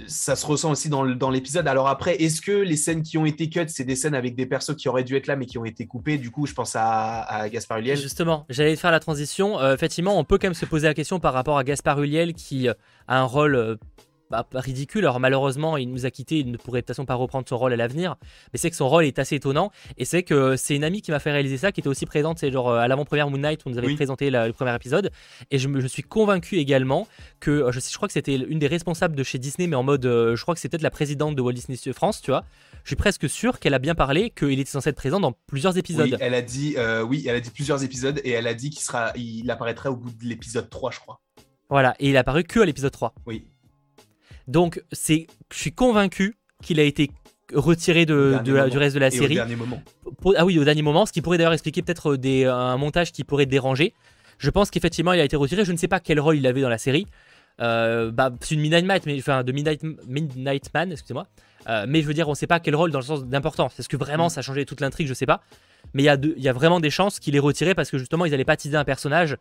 ça 0.08 0.36
se 0.36 0.46
ressent 0.46 0.72
aussi 0.72 0.90
dans, 0.90 1.30
l'épisode. 1.30 1.68
Alors 1.68 1.88
après, 1.88 2.16
est-ce 2.22 2.42
que 2.42 2.52
les 2.52 2.76
scènes 2.76 3.02
qui 3.02 3.18
ont 3.18 3.26
été 3.26 3.50
cut, 3.50 3.66
c'est 3.68 3.86
des 3.86 3.96
scènes 3.96 4.16
avec 4.16 4.36
des 4.36 4.46
persos 4.46 4.76
qui 4.76 4.90
auraient 4.90 5.04
dû 5.04 5.16
être 5.16 5.28
là 5.28 5.36
mais 5.36 5.46
qui 5.46 5.58
ont 5.58 5.66
été 5.66 5.86
coupés 5.86 6.18
Du 6.18 6.32
coup, 6.32 6.46
je 6.46 6.54
pense 6.54 6.76
à, 6.76 7.48
Gaspard 7.50 7.78
Huliel. 7.80 7.98
Justement, 7.98 8.46
j'allais 8.50 8.76
faire 8.76 8.92
la 8.92 9.00
transition. 9.00 9.60
Euh, 9.60 9.74
effectivement, 9.74 10.18
on 10.18 10.24
peut 10.24 10.38
quand 10.38 10.48
même 10.48 10.54
se 10.54 10.66
poser 10.66 10.88
la 10.88 10.94
question 10.94 11.20
par 11.20 11.34
rapport 11.34 11.58
à 11.58 11.64
Gaspard 11.64 12.02
Huliel 12.02 12.34
qui 12.34 12.68
a 12.68 12.76
un 13.08 13.24
rôle 13.24 13.78
euh, 14.34 14.60
ridicule. 14.60 15.04
Alors 15.04 15.20
malheureusement, 15.20 15.78
il 15.78 15.90
nous 15.90 16.06
a 16.06 16.12
quitté, 16.12 16.40
il 16.40 16.52
ne 16.52 16.58
pourrait 16.58 16.82
de 16.82 16.86
toute 16.86 16.96
façon 16.96 17.06
pas 17.06 17.16
reprendre 17.16 17.48
son 17.48 17.58
rôle 17.58 17.74
à 17.74 17.76
l'avenir. 17.76 18.16
Mais 18.52 18.60
c'est 18.60 18.70
que 18.70 18.76
son 18.76 18.90
rôle 18.90 19.06
est 19.06 19.20
assez 19.20 19.36
étonnant. 19.36 19.72
Et 19.98 20.06
c'est 20.06 20.24
que 20.24 20.56
c'est 20.56 20.76
une 20.76 20.84
amie 20.84 21.02
qui 21.02 21.12
m'a 21.12 21.20
fait 21.20 21.32
réaliser 21.32 21.58
ça, 21.58 21.72
qui 21.72 21.80
était 21.80 21.90
aussi 21.90 22.06
présente, 22.06 22.40
c'est 22.40 22.52
genre 22.52 22.70
euh, 22.70 22.78
à 22.78 22.88
l'avant-première 22.88 23.30
Moon 23.30 23.38
Knight, 23.38 23.66
où 23.66 23.70
on 23.70 23.72
nous 23.72 23.78
avait 23.78 23.94
présenté 23.96 24.30
le 24.30 24.52
premier 24.52 24.76
épisode. 24.76 25.12
Et 25.52 25.60
je, 25.60 25.68
me, 25.68 25.88
suis 25.88 26.04
convaincu 26.04 26.58
également 26.58 27.08
que, 27.40 27.52
euh, 27.52 27.72
je, 27.72 27.80
je 27.80 27.96
crois 27.96 28.08
que 28.08 28.14
c'était 28.14 28.36
une 28.36 28.60
des 28.60 28.68
responsables 28.68 29.16
de 29.16 29.24
chez 29.24 29.38
Disney, 29.38 29.68
mais 29.68 29.76
en 29.76 29.84
mode, 29.84 30.06
euh, 30.06 30.36
je 30.36 30.42
crois 30.42 30.56
que 30.56 30.62
c'était 30.62 30.78
peut-être 30.78 30.84
la 30.84 30.92
présidente 30.92 31.36
de 31.36 31.42
Walt 31.42 31.54
Disney 31.54 31.78
France, 31.94 32.22
tu 32.22 32.32
vois. 32.32 32.44
Je 32.84 32.90
suis 32.90 32.96
presque 32.96 33.30
sûr 33.30 33.60
qu'elle 33.60 33.74
a 33.74 33.80
bien 33.80 33.96
parlé, 33.96 34.30
qu'il 34.30 34.60
était 34.60 34.70
censé 34.70 34.90
être 34.90 34.98
présent 34.98 35.20
dans 35.20 35.34
plusieurs 35.48 35.78
épisodes. 35.78 36.10
Oui, 36.12 36.18
elle 36.20 36.34
a 36.34 36.42
dit, 36.42 36.76
oui, 37.08 37.26
elle 37.28 37.36
a 37.36 37.40
dit 37.40 37.50
plusieurs 37.50 37.84
épisodes 37.84 38.20
et 38.26 38.32
elle 38.32 38.48
a 38.48 38.54
dit 38.54 38.72
qu'il 38.72 38.82
sera, 38.82 39.14
il 39.16 39.50
apparaîtrait 39.50 39.88
au 39.88 39.96
bout 39.96 40.12
de 40.12 40.26
l'épisode 40.26 40.70
3, 40.70 40.92
je 40.92 41.00
crois. 41.00 41.22
Voilà, 41.70 41.96
et 42.00 42.10
il 42.10 42.16
est 42.16 42.18
apparu 42.18 42.44
que 42.44 42.60
à 42.60 42.66
l'épisode 42.66 42.92
3. 42.92 43.14
Oui. 43.26 43.46
Donc, 44.48 44.84
c'est, 44.92 45.28
je 45.52 45.58
suis 45.58 45.72
convaincu 45.72 46.36
qu'il 46.62 46.80
a 46.80 46.84
été 46.84 47.12
retiré 47.54 48.06
de, 48.06 48.40
du 48.44 48.54
reste 48.78 48.96
de 48.96 49.00
la 49.00 49.12
série. 49.12 49.36
Au 49.36 49.46
dernier 49.46 49.56
moment. 49.56 49.82
ah 50.36 50.46
oui, 50.46 50.58
au 50.60 50.64
dernier 50.64 50.82
moment, 50.82 51.06
ce 51.06 51.12
qui 51.12 51.22
pourrait 51.22 51.38
d'ailleurs 51.38 51.54
expliquer 51.54 51.82
peut-être 51.82 52.16
des, 52.16 52.46
un 52.46 52.78
montage 52.78 53.12
qui 53.12 53.24
pourrait 53.24 53.46
déranger. 53.46 53.94
Je 54.38 54.50
pense 54.50 54.72
qu'effectivement, 54.72 55.14
il 55.14 55.20
a 55.20 55.24
été 55.24 55.36
retiré. 55.36 55.66
Je 55.66 55.72
ne 55.72 55.78
sais 55.78 55.88
pas 55.88 56.00
quel 56.00 56.20
rôle 56.20 56.38
il 56.38 56.48
avait 56.48 56.62
dans 56.62 56.70
la 56.70 56.78
série. 56.78 57.08
Euh, 57.62 58.12
bah, 58.12 58.32
c'est 58.42 58.56
une 58.56 58.62
Midnight 58.62 58.86
Man, 58.86 59.00
mais, 59.06 59.18
enfin, 59.20 59.44
de 59.44 59.52
Midnight, 59.52 59.84
Midnight 60.08 60.74
Man, 60.74 60.92
excusez-moi. 60.92 61.28
Euh, 61.70 61.86
mais 61.88 62.02
je 62.02 62.08
veux 62.08 62.14
dire, 62.14 62.28
on 62.28 62.32
ne 62.32 62.36
sait 62.36 62.48
pas 62.48 62.60
quel 62.60 62.76
rôle 62.76 62.92
dans 62.92 63.00
le 63.00 63.06
sens 63.06 63.26
d'importance. 63.26 63.80
Est-ce 63.80 63.88
que 63.90 63.98
vraiment 63.98 64.28
mm. 64.28 64.30
ça 64.30 64.40
a 64.40 64.44
changé 64.44 64.66
toute 64.66 64.82
l'intrigue? 64.82 65.08
Je 65.08 65.12
ne 65.12 65.16
sais 65.16 65.26
pas. 65.26 65.42
Mais 65.94 66.04
il 66.04 66.06
y, 66.06 66.10
a 66.10 66.18
y 66.38 66.48
a 66.48 66.54
vraiment 66.54 66.80
des 66.80 66.90
chances 66.90 67.20
qu'il 67.20 67.36
ait 67.36 67.40
retiré 67.40 67.76
parce 67.76 67.92
que 67.92 67.98
justement, 67.98 68.26
ils 68.26 68.32
n'allaient 68.32 68.46
pas 68.46 68.58
teaser 68.58 68.78
un 68.78 68.84
personnage 68.84 69.38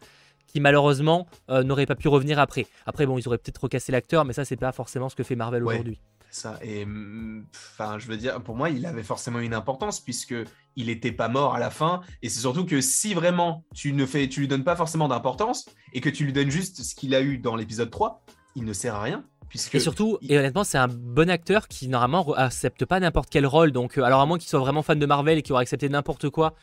qui 0.47 0.61
malheureusement 0.61 1.27
euh, 1.51 1.63
n'aurait 1.63 1.87
pas 1.87 1.95
pu 1.95 2.09
revenir 2.09 2.39
après. 2.39 2.67
Après, 2.87 3.07
bon, 3.07 3.19
ils 3.19 3.27
auraient 3.27 3.39
peut-être 3.39 3.63
recassé 3.63 3.93
l'acteur, 3.93 4.25
mais 4.25 4.33
ça, 4.33 4.45
c'est 4.45 4.57
pas 4.57 4.73
forcément 4.73 5.09
ce 5.09 5.17
que 5.17 5.23
fait 5.23 5.37
Marvel 5.37 5.65
aujourd'hui. 5.65 6.01
Ça, 6.31 6.59
et 6.63 6.87
mm, 6.87 7.47
enfin, 7.55 7.99
je 7.99 8.07
veux 8.07 8.17
dire, 8.17 8.41
pour 8.43 8.57
moi, 8.57 8.71
il 8.71 8.87
avait 8.87 9.03
forcément 9.03 9.39
une 9.39 9.55
importance 9.55 10.01
puisque 10.01 10.35
il 10.77 10.87
n'était 10.87 11.13
pas 11.13 11.29
mort 11.29 11.55
à 11.55 11.59
la 11.59 11.71
fin. 11.71 12.01
Et 12.23 12.29
c'est 12.29 12.41
surtout 12.41 12.65
que 12.65 12.81
si 12.81 13.13
vraiment 13.15 13.65
tu 13.75 13.93
ne 13.93 14.07
fais, 14.07 14.29
tu 14.29 14.41
lui 14.41 14.49
donnes 14.49 14.65
pas 14.65 14.77
forcément 14.77 15.09
d'importance 15.09 15.67
et 15.93 16.01
que 16.01 16.09
tu 16.09 16.25
lui 16.25 16.33
donnes 16.33 16.51
juste 16.51 16.83
ce 16.83 16.95
qu'il 16.95 17.15
a 17.15 17.21
eu 17.21 17.39
dans 17.39 17.55
l'épisode 17.55 17.91
3, 17.91 18.23
il 18.57 18.65
ne 18.65 18.73
sert 18.73 18.95
à 18.95 19.03
rien. 19.03 19.25
Puisque 19.51 19.75
et 19.75 19.81
surtout, 19.81 20.17
et 20.23 20.39
honnêtement, 20.39 20.65
c'est 20.65 20.79
un 20.79 20.89
bon 20.89 21.29
acteur 21.29 21.69
qui 21.69 21.89
normalement 21.89 22.33
accepte 22.33 22.87
pas 22.87 22.99
n'importe 23.01 23.29
quel 23.31 23.45
rôle. 23.45 23.71
Donc, 23.71 23.99
euh, 23.99 24.03
alors 24.03 24.23
à 24.23 24.27
moins 24.27 24.39
qu'il 24.39 24.49
soit 24.49 24.61
vraiment 24.61 24.83
fan 24.83 24.99
de 24.99 25.05
Marvel 25.05 25.37
et 25.37 25.43
qu'il 25.43 25.53
aurait 25.53 25.61
accepté 25.61 25.91
n'importe 25.91 26.31
quoi 26.31 26.55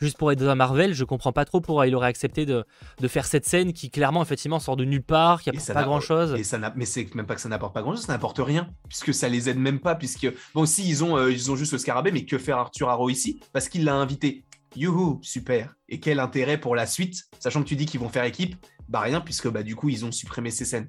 juste 0.00 0.16
pour 0.16 0.32
être 0.32 0.38
dans 0.38 0.56
Marvel, 0.56 0.94
je 0.94 1.04
comprends 1.04 1.32
pas 1.32 1.44
trop 1.44 1.60
pourquoi 1.60 1.86
il 1.86 1.94
aurait 1.94 2.08
accepté 2.08 2.46
de, 2.46 2.64
faire 3.06 3.26
cette 3.26 3.44
scène 3.44 3.72
qui 3.72 3.90
clairement 3.90 4.22
effectivement 4.22 4.58
sort 4.58 4.76
de 4.76 4.84
nulle 4.84 5.02
part, 5.02 5.42
qui 5.42 5.50
apporte 5.50 5.72
pas 5.72 5.84
grand 5.84 6.00
chose. 6.00 6.34
Et 6.38 6.44
ça 6.44 6.58
mais 6.76 6.84
c'est 6.84 7.14
même 7.14 7.26
pas 7.26 7.34
que 7.34 7.40
ça 7.40 7.48
n'apporte 7.48 7.74
pas 7.74 7.82
grand 7.82 7.92
chose, 7.92 8.04
ça 8.04 8.12
n'apporte 8.12 8.38
rien, 8.38 8.68
puisque 8.88 9.14
ça 9.14 9.28
les 9.28 9.48
aide 9.48 9.58
même 9.58 9.80
pas, 9.80 9.94
puisque 9.94 10.32
bon 10.54 10.66
si 10.66 10.88
ils 10.88 11.04
ont 11.04 11.16
euh, 11.16 11.32
ils 11.32 11.50
ont 11.50 11.56
juste 11.56 11.72
le 11.72 11.78
scarabée, 11.78 12.12
mais 12.12 12.24
que 12.24 12.38
faire 12.38 12.58
Arthur 12.58 12.88
Harrow 12.88 13.10
ici? 13.10 13.40
Parce 13.52 13.68
qu'il 13.68 13.84
l'a 13.84 13.94
invité. 13.94 14.44
Youhou, 14.76 15.18
super. 15.22 15.74
Et 15.88 15.98
quel 15.98 16.20
intérêt 16.20 16.58
pour 16.58 16.76
la 16.76 16.86
suite, 16.86 17.24
sachant 17.40 17.62
que 17.62 17.68
tu 17.68 17.76
dis 17.76 17.86
qu'ils 17.86 18.00
vont 18.00 18.10
faire 18.10 18.24
équipe? 18.24 18.54
Bah 18.88 19.00
rien, 19.00 19.20
puisque 19.20 19.48
bah 19.48 19.62
du 19.62 19.74
coup 19.74 19.88
ils 19.88 20.04
ont 20.04 20.12
supprimé 20.12 20.50
ces 20.50 20.64
scènes. 20.64 20.88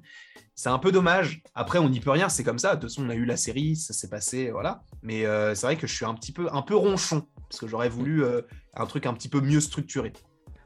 C'est 0.54 0.68
un 0.68 0.78
peu 0.78 0.92
dommage. 0.92 1.42
Après, 1.54 1.78
on 1.78 1.88
n'y 1.88 2.00
peut 2.00 2.10
rien, 2.10 2.28
c'est 2.28 2.44
comme 2.44 2.58
ça. 2.58 2.76
De 2.76 2.82
toute 2.82 2.90
façon, 2.90 3.06
on 3.06 3.08
a 3.08 3.14
eu 3.14 3.24
la 3.24 3.38
série, 3.38 3.76
ça 3.76 3.94
s'est 3.94 4.10
passé, 4.10 4.50
voilà. 4.50 4.82
Mais 5.02 5.24
euh, 5.24 5.54
c'est 5.54 5.66
vrai 5.66 5.76
que 5.76 5.86
je 5.86 5.94
suis 5.94 6.04
un 6.04 6.12
petit 6.12 6.32
peu, 6.32 6.48
un 6.52 6.60
peu 6.60 6.76
ronchon 6.76 7.26
parce 7.50 7.60
que 7.60 7.66
j'aurais 7.66 7.88
voulu 7.88 8.24
euh, 8.24 8.42
un 8.74 8.86
truc 8.86 9.06
un 9.06 9.14
petit 9.14 9.28
peu 9.28 9.40
mieux 9.40 9.60
structuré. 9.60 10.12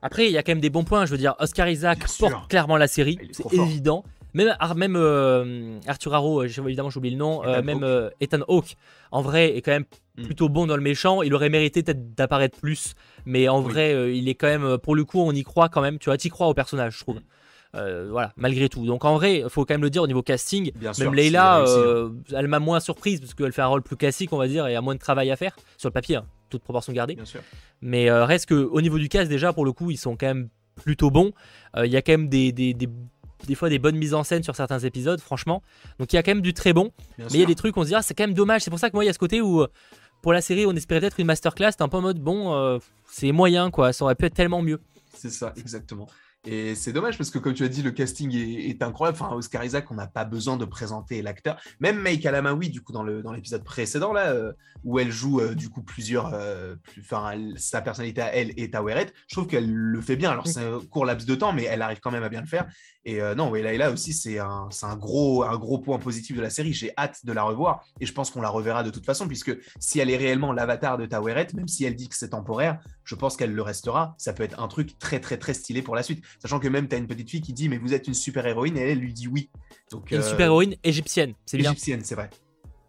Après, 0.03 0.27
il 0.27 0.33
y 0.33 0.39
a 0.39 0.43
quand 0.43 0.53
même 0.53 0.61
des 0.61 0.71
bons 0.71 0.85
points. 0.85 1.07
Je 1.07 1.11
veux 1.11 1.19
dire, 1.19 1.35
Oscar 1.39 1.69
Isaac 1.69 1.99
porte 2.19 2.49
clairement 2.49 2.77
la 2.77 2.89
série, 2.89 3.19
c'est 3.33 3.53
évident. 3.55 4.05
Même, 4.35 4.53
même 4.77 4.97
euh, 4.97 5.79
Arthur 5.87 6.13
Harrow, 6.13 6.43
euh, 6.43 6.49
évidemment 6.67 6.91
j'ai 6.91 6.99
oublié 6.99 7.15
le 7.15 7.19
nom, 7.19 7.43
même 7.63 8.11
Ethan 8.21 8.41
Hawke, 8.49 8.77
en 9.13 9.23
vrai, 9.23 9.57
est 9.57 9.63
quand 9.63 9.71
même 9.71 9.87
hmm. 10.19 10.25
plutôt 10.25 10.49
bon 10.49 10.67
dans 10.67 10.77
le 10.77 10.83
méchant. 10.83 11.23
Il 11.23 11.35
aurait 11.35 11.49
mérité 11.49 11.83
peut-être 11.83 12.15
d'apparaître 12.15 12.59
plus, 12.59 12.95
mais 13.25 13.49
en 13.49 13.61
vrai, 13.63 14.15
il 14.15 14.29
est 14.29 14.35
quand 14.35 14.49
même, 14.49 14.77
pour 14.79 14.95
le 14.95 15.05
coup, 15.05 15.21
on 15.21 15.33
y 15.33 15.43
croit 15.43 15.69
quand 15.69 15.81
même. 15.81 15.99
Tu 15.99 16.11
vois, 16.11 16.19
tu 16.19 16.27
y 16.27 16.31
crois 16.31 16.49
au 16.49 16.55
personnage, 16.55 16.97
je 16.99 17.01
trouve. 17.01 17.21
Hmm. 17.73 18.09
voilà, 18.11 18.33
malgré 18.37 18.69
tout. 18.69 18.85
Donc 18.85 19.05
en 19.05 19.15
vrai, 19.15 19.39
il 19.39 19.49
faut 19.49 19.65
quand 19.65 19.75
même 19.75 19.83
le 19.83 19.91
dire 19.91 20.03
au 20.03 20.07
niveau 20.07 20.23
casting. 20.23 20.71
même 20.99 21.15
Leila, 21.15 21.65
hein. 21.65 22.13
elle 22.37 22.49
m'a 22.49 22.59
moins 22.59 22.81
surprise 22.81 23.21
parce 23.21 23.33
qu'elle 23.33 23.53
fait 23.53 23.63
un 23.63 23.69
rôle 23.69 23.83
plus 23.83 23.97
classique, 23.97 24.33
on 24.33 24.39
va 24.39 24.49
dire, 24.49 24.67
et 24.67 24.77
a 24.77 24.83
moins 24.83 24.95
de 24.95 25.01
travail 25.01 25.31
à 25.31 25.37
faire 25.37 25.57
sur 25.79 25.89
le 25.89 25.95
papier. 25.95 26.17
Hein 26.17 26.27
toute 26.55 26.65
proportion 26.65 26.93
gardée. 26.93 27.15
Bien 27.15 27.25
sûr. 27.25 27.41
Mais 27.81 28.11
euh, 28.11 28.25
reste 28.25 28.47
que 28.47 28.55
au 28.55 28.81
niveau 28.81 28.99
du 28.99 29.09
cast, 29.09 29.29
déjà, 29.29 29.53
pour 29.53 29.65
le 29.65 29.73
coup, 29.73 29.91
ils 29.91 29.99
sont 29.99 30.17
quand 30.17 30.27
même 30.27 30.49
plutôt 30.77 31.11
bons. 31.11 31.33
Euh, 31.77 31.87
Il 31.87 31.93
y 31.93 31.97
a 31.97 32.03
quand 32.03 32.13
même 32.13 32.29
des, 32.29 32.53
des, 32.53 32.75
des, 32.75 32.89
des 33.47 33.55
fois 33.55 33.69
des 33.69 33.79
bonnes 33.79 33.97
mises 33.97 34.15
en 34.15 34.25
scène 34.25 34.43
sur 34.43 34.57
certains 34.57 34.79
épisodes, 34.81 35.21
franchement. 35.21 35.63
Donc 35.99 36.13
il 36.13 36.17
y 36.17 36.19
a 36.19 36.23
quand 36.23 36.33
même 36.33 36.43
du 36.43 36.55
très 36.55 36.73
bon. 36.73 36.91
Bien 37.19 37.27
Mais 37.31 37.35
il 37.39 37.41
y 37.41 37.45
a 37.45 37.47
des 37.47 37.55
trucs, 37.55 37.77
on 37.77 37.83
se 37.83 37.89
dit, 37.89 37.95
ah, 37.95 38.03
c'est 38.03 38.15
quand 38.15 38.25
même 38.25 38.35
dommage. 38.35 38.63
C'est 38.63 38.71
pour 38.71 38.79
ça 38.79 38.91
que 38.91 38.97
moi, 38.97 39.05
il 39.05 39.07
y 39.07 39.11
a 39.11 39.13
ce 39.13 39.19
côté 39.19 39.41
où, 39.41 39.63
euh, 39.63 39.69
pour 40.23 40.33
la 40.33 40.41
série, 40.41 40.67
on 40.67 40.73
espérait 40.73 41.01
peut-être 41.01 41.21
une 41.21 41.27
masterclass. 41.27 41.73
T'es 41.73 41.83
un 41.83 41.89
peu 41.89 41.99
en 41.99 42.03
mode, 42.03 42.19
bon, 42.19 42.55
euh, 42.55 42.79
c'est 43.07 43.31
moyen, 43.33 43.71
quoi. 43.71 43.93
Ça 43.93 44.05
aurait 44.05 44.15
pu 44.15 44.25
être 44.27 44.35
tellement 44.35 44.63
mieux. 44.63 44.81
C'est 45.15 45.31
ça, 45.31 45.53
exactement. 45.57 46.09
Et 46.47 46.75
c'est 46.75 46.93
dommage 46.93 47.17
parce 47.17 47.31
que, 47.31 47.39
comme 47.39 47.55
tu 47.55 47.65
as 47.65 47.69
dit, 47.69 47.83
le 47.83 47.91
casting 47.91 48.35
est, 48.37 48.69
est 48.69 48.83
incroyable. 48.83 49.19
Enfin, 49.21 49.35
Oscar 49.35 49.65
Isaac, 49.65 49.91
on 49.91 49.95
n'a 49.95 50.07
pas 50.07 50.25
besoin 50.25 50.57
de 50.59 50.65
présenter 50.67 51.23
l'acteur. 51.23 51.59
Même 51.81 51.99
Make 51.99 52.27
Alamaoui, 52.27 52.69
du 52.69 52.83
coup, 52.83 52.93
dans 52.93 53.03
l'épisode 53.05 53.65
précédent, 53.65 54.13
là, 54.13 54.33
euh, 54.33 54.53
où 54.85 54.99
elle 54.99 55.11
joue, 55.11 55.41
euh, 55.41 55.55
du 55.55 55.71
coup, 55.71 55.83
plusieurs. 55.83 56.33
euh, 56.35 56.77
plus- 56.77 57.01
Enfin, 57.01 57.31
elle- 57.33 57.55
sa 57.59 57.81
personnalité 57.81 58.21
à 58.21 58.35
elle 58.35 58.53
est 58.59 58.73
Taweret. 58.75 59.07
Je 59.29 59.35
trouve 59.37 59.47
qu'elle 59.47 59.71
le 59.73 60.01
fait 60.03 60.17
bien. 60.17 60.31
Alors, 60.33 60.47
c'est 60.47 60.61
un 60.61 60.81
court 60.91 61.07
laps 61.07 61.27
de 61.27 61.35
temps, 61.35 61.53
mais 61.53 61.65
elle 61.65 61.81
arrive 61.83 62.01
quand 62.01 62.11
même 62.11 62.23
à 62.23 62.29
bien 62.29 62.41
le 62.43 62.47
faire. 62.47 62.67
Et 63.07 63.21
euh, 63.21 63.35
non, 63.35 63.55
et 63.55 63.77
là 63.77 63.91
aussi, 63.91 64.13
c'est 64.15 64.39
un, 64.39 64.69
un, 64.83 64.97
gros, 64.97 65.43
un 65.45 65.57
gros 65.59 65.79
point 65.79 65.99
positif 65.99 66.37
de 66.37 66.41
la 66.43 66.49
série. 66.51 66.73
J'ai 66.73 66.93
hâte 66.97 67.25
de 67.25 67.33
la 67.33 67.43
revoir. 67.43 67.85
Et 68.01 68.07
je 68.07 68.13
pense 68.13 68.31
qu'on 68.31 68.41
la 68.41 68.49
reverra 68.49 68.83
de 68.83 68.91
toute 68.91 69.05
façon, 69.05 69.29
puisque 69.29 69.55
si 69.79 69.99
elle 70.01 70.09
est 70.11 70.17
réellement 70.17 70.53
l'avatar 70.53 70.97
de 70.99 71.05
Taweret, 71.07 71.49
même 71.55 71.69
si 71.69 71.85
elle 71.85 71.97
dit 71.97 72.09
que 72.09 72.17
c'est 72.17 72.31
temporaire, 72.31 72.81
je 73.05 73.15
pense 73.15 73.37
qu'elle 73.37 73.53
le 73.55 73.63
restera. 73.63 74.15
Ça 74.19 74.33
peut 74.33 74.43
être 74.43 74.59
un 74.61 74.69
truc 74.69 74.99
très, 74.99 75.21
très, 75.21 75.37
très 75.37 75.53
stylé 75.55 75.83
pour 75.83 75.95
la 75.97 76.03
suite. 76.03 76.25
Sachant 76.41 76.59
que 76.61 76.69
même, 76.69 76.89
tu 76.89 76.95
as 76.95 76.99
une 76.99 77.07
petite 77.07 77.31
fille 77.31 77.41
qui 77.41 77.53
dit 77.53 77.69
Mais 77.69 77.79
vous 77.79 77.95
êtes 77.95 78.07
une 78.09 78.15
super 78.15 78.47
héroïne, 78.47 78.77
et 78.77 78.91
elle 78.93 78.99
lui 78.99 79.13
dit 79.13 79.29
oui. 79.29 79.51
Donc, 79.91 80.11
Une 80.11 80.19
euh, 80.19 80.23
super 80.23 80.47
héroïne 80.47 80.75
égyptienne, 80.85 81.35
c'est 81.47 81.57
bien. 81.59 81.71
égyptienne, 81.73 82.01
c'est 82.05 82.15
vrai. 82.15 82.31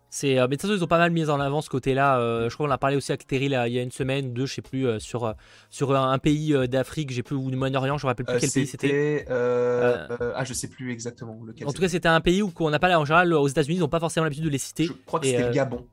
C'est, 0.10 0.40
euh, 0.40 0.44
mais 0.44 0.56
de 0.56 0.62
toute 0.62 0.70
façon, 0.70 0.80
ils 0.80 0.84
ont 0.84 0.88
pas 0.88 0.98
mal 0.98 1.12
mis 1.12 1.30
en 1.30 1.42
avant 1.42 1.60
ce 1.62 1.70
côté-là. 1.70 2.20
euh, 2.22 2.50
je 2.50 2.54
crois 2.54 2.66
qu'on 2.68 2.72
a 2.72 2.78
parlé 2.78 2.96
aussi 2.96 3.12
avec 3.12 3.28
Terry 3.28 3.50
là, 3.50 3.68
il 3.68 3.74
y 3.74 3.80
a 3.80 3.82
une 3.82 3.92
semaine, 3.92 4.34
deux, 4.34 4.46
je 4.46 4.54
sais 4.54 4.62
plus, 4.62 4.88
euh, 4.88 4.98
sur, 4.98 5.34
sur 5.70 5.94
un, 5.94 6.12
un 6.14 6.20
pays 6.20 6.56
d'Afrique, 6.70 7.12
j'ai 7.12 7.22
plus, 7.22 7.36
ou 7.36 7.50
du 7.52 7.58
Moyen-Orient, 7.58 7.98
je 7.98 8.06
me 8.06 8.10
rappelle 8.12 8.26
plus 8.26 8.36
Euh, 8.36 8.40
quel 8.40 8.50
pays 8.50 8.66
c'était. 8.66 9.26
ah, 9.30 10.44
je 10.46 10.54
sais 10.54 10.70
plus 10.70 10.94
exactement 10.94 11.38
lequel. 11.46 11.68
En 11.68 11.74
tout 11.74 11.82
cas, 11.82 11.90
c'était 11.90 12.08
un 12.08 12.22
pays 12.22 12.42
où 12.42 12.54
on 12.62 12.70
n'a 12.70 12.80
pas, 12.80 12.98
en 12.98 13.04
général, 13.04 13.34
aux 13.34 13.48
États-Unis, 13.48 13.76
ils 13.76 13.80
n'ont 13.82 13.90
pas 13.90 14.00
forcément 14.00 14.24
l'habitude 14.24 14.46
de 14.46 14.50
les 14.50 14.58
citer. 14.58 14.86
je 14.86 14.94
crois 15.06 15.20
que 15.20 15.26
c'était 15.28 15.48
le 15.48 15.52
Gabon. 15.54 15.86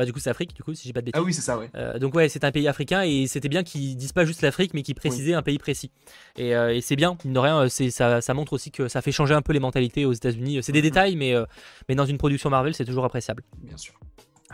Bah, 0.00 0.06
du 0.06 0.14
coup, 0.14 0.18
c'est 0.18 0.30
Afrique, 0.30 0.54
du 0.54 0.62
coup, 0.62 0.72
si 0.72 0.88
j'ai 0.88 0.94
pas 0.94 1.02
de 1.02 1.04
bêtises. 1.04 1.20
Ah 1.20 1.22
oui, 1.22 1.34
c'est 1.34 1.42
ça, 1.42 1.58
ouais. 1.58 1.68
Euh, 1.74 1.98
donc 1.98 2.14
ouais, 2.14 2.30
c'est 2.30 2.42
un 2.42 2.50
pays 2.50 2.66
africain 2.66 3.02
et 3.02 3.26
c'était 3.26 3.50
bien 3.50 3.62
qu'ils 3.62 3.98
disent 3.98 4.14
pas 4.14 4.24
juste 4.24 4.40
l'Afrique, 4.40 4.72
mais 4.72 4.80
qu'ils 4.82 4.94
précisaient 4.94 5.34
un 5.34 5.42
pays 5.42 5.58
précis. 5.58 5.90
Et, 6.38 6.56
euh, 6.56 6.74
et 6.74 6.80
c'est 6.80 6.96
bien, 6.96 7.18
mine 7.22 7.34
de 7.34 7.38
rien, 7.38 7.64
euh, 7.64 7.68
ça, 7.68 8.22
ça 8.22 8.32
montre 8.32 8.54
aussi 8.54 8.70
que 8.70 8.88
ça 8.88 9.02
fait 9.02 9.12
changer 9.12 9.34
un 9.34 9.42
peu 9.42 9.52
les 9.52 9.60
mentalités 9.60 10.06
aux 10.06 10.14
États-Unis. 10.14 10.62
C'est 10.62 10.72
des 10.72 10.78
Mhm. 10.78 10.82
détails, 10.84 11.16
mais, 11.16 11.34
euh, 11.34 11.44
mais 11.86 11.94
dans 11.94 12.06
une 12.06 12.16
production 12.16 12.48
Marvel, 12.48 12.72
c'est 12.72 12.86
toujours 12.86 13.04
appréciable. 13.04 13.42
Bien 13.58 13.76
sûr. 13.76 13.92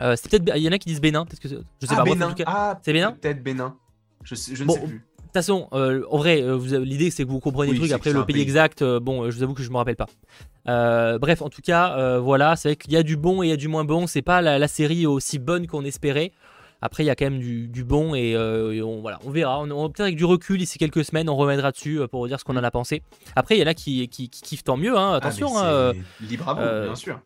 C'est 0.00 0.28
peut-être, 0.28 0.50
il 0.56 0.62
y 0.64 0.68
en 0.68 0.72
a 0.72 0.78
qui 0.78 0.88
disent 0.88 1.00
Bénin, 1.00 1.24
peut-être 1.24 1.38
que 1.38 1.48
je 1.48 1.54
sais 1.86 1.92
ah, 1.92 1.94
pas. 1.98 2.02
Bénin. 2.02 2.34
Ah, 2.44 2.80
C'est 2.82 2.92
Bénin? 2.92 3.12
Peut-être 3.12 3.40
Bénin. 3.44 3.76
Je, 4.24 4.34
sais- 4.34 4.56
je 4.56 4.64
ne 4.64 4.66
Bon, 4.66 4.74
sais 4.74 4.80
plus. 4.80 5.06
De 5.36 5.40
toute 5.42 5.48
façon, 5.48 5.68
euh, 5.74 6.02
en 6.10 6.16
vrai, 6.16 6.40
euh, 6.40 6.56
l'idée 6.82 7.10
c'est 7.10 7.24
que 7.24 7.28
vous 7.28 7.40
comprenez 7.40 7.72
Oui, 7.72 7.76
le 7.76 7.82
truc. 7.82 7.92
Après, 7.92 8.10
le 8.10 8.24
pays, 8.24 8.36
pays. 8.36 8.42
exact, 8.42 8.80
euh, 8.80 9.00
bon, 9.00 9.30
je 9.30 9.36
vous 9.36 9.42
avoue 9.42 9.52
que 9.52 9.62
je 9.62 9.70
me 9.70 9.76
rappelle 9.76 9.94
pas. 9.96 10.06
Bref, 11.18 11.42
en 11.42 11.50
tout 11.50 11.60
cas, 11.60 12.18
voilà, 12.20 12.56
c'est 12.56 12.70
vrai 12.70 12.76
qu'il 12.76 12.92
y 12.92 12.96
a 12.96 13.02
du 13.02 13.18
bon 13.18 13.42
et 13.42 13.48
il 13.48 13.50
y 13.50 13.52
a 13.52 13.56
du 13.58 13.68
moins 13.68 13.84
bon. 13.84 14.06
C'est 14.06 14.22
pas 14.22 14.40
la, 14.40 14.58
la 14.58 14.66
série 14.68 15.04
aussi 15.06 15.38
bonne 15.38 15.66
qu'on 15.66 15.84
espérait. 15.84 16.32
Après, 16.80 17.02
il 17.04 17.06
y 17.06 17.10
a 17.10 17.14
quand 17.16 17.26
même 17.26 17.38
du, 17.38 17.68
du 17.68 17.84
bon 17.84 18.14
et, 18.14 18.30
et 18.30 18.82
on, 18.82 19.02
voilà, 19.02 19.18
on 19.26 19.30
verra. 19.30 19.60
On, 19.60 19.70
on- 19.70 19.88
Peut-être 19.90 20.00
avec 20.06 20.16
du 20.16 20.24
recul, 20.24 20.56
d'ici 20.58 20.78
quelques 20.78 21.04
semaines, 21.04 21.28
on 21.28 21.36
reviendra 21.36 21.70
dessus 21.70 22.00
pour 22.10 22.20
vous 22.22 22.28
dire 22.28 22.40
ce 22.40 22.44
qu'on 22.44 22.56
en 22.56 22.64
a 22.64 22.70
pensé. 22.70 23.02
Après, 23.34 23.58
il 23.58 23.60
y 23.60 23.62
en 23.62 23.66
a 23.66 23.74
qui, 23.74 24.08
qui, 24.08 24.30
qui 24.30 24.40
kiffent 24.40 24.64
tant 24.64 24.78
mieux. 24.78 24.96
hein, 24.96 25.10
Ah, 25.12 25.16
attention, 25.16 25.50
mais 25.52 25.60
hein, 25.60 25.92
c'est 26.20 26.26
libre 26.26 26.48
à 26.48 26.54
vous, 26.54 26.60
euh, 26.62 26.84
bien 26.86 26.94
sûr. 26.96 27.20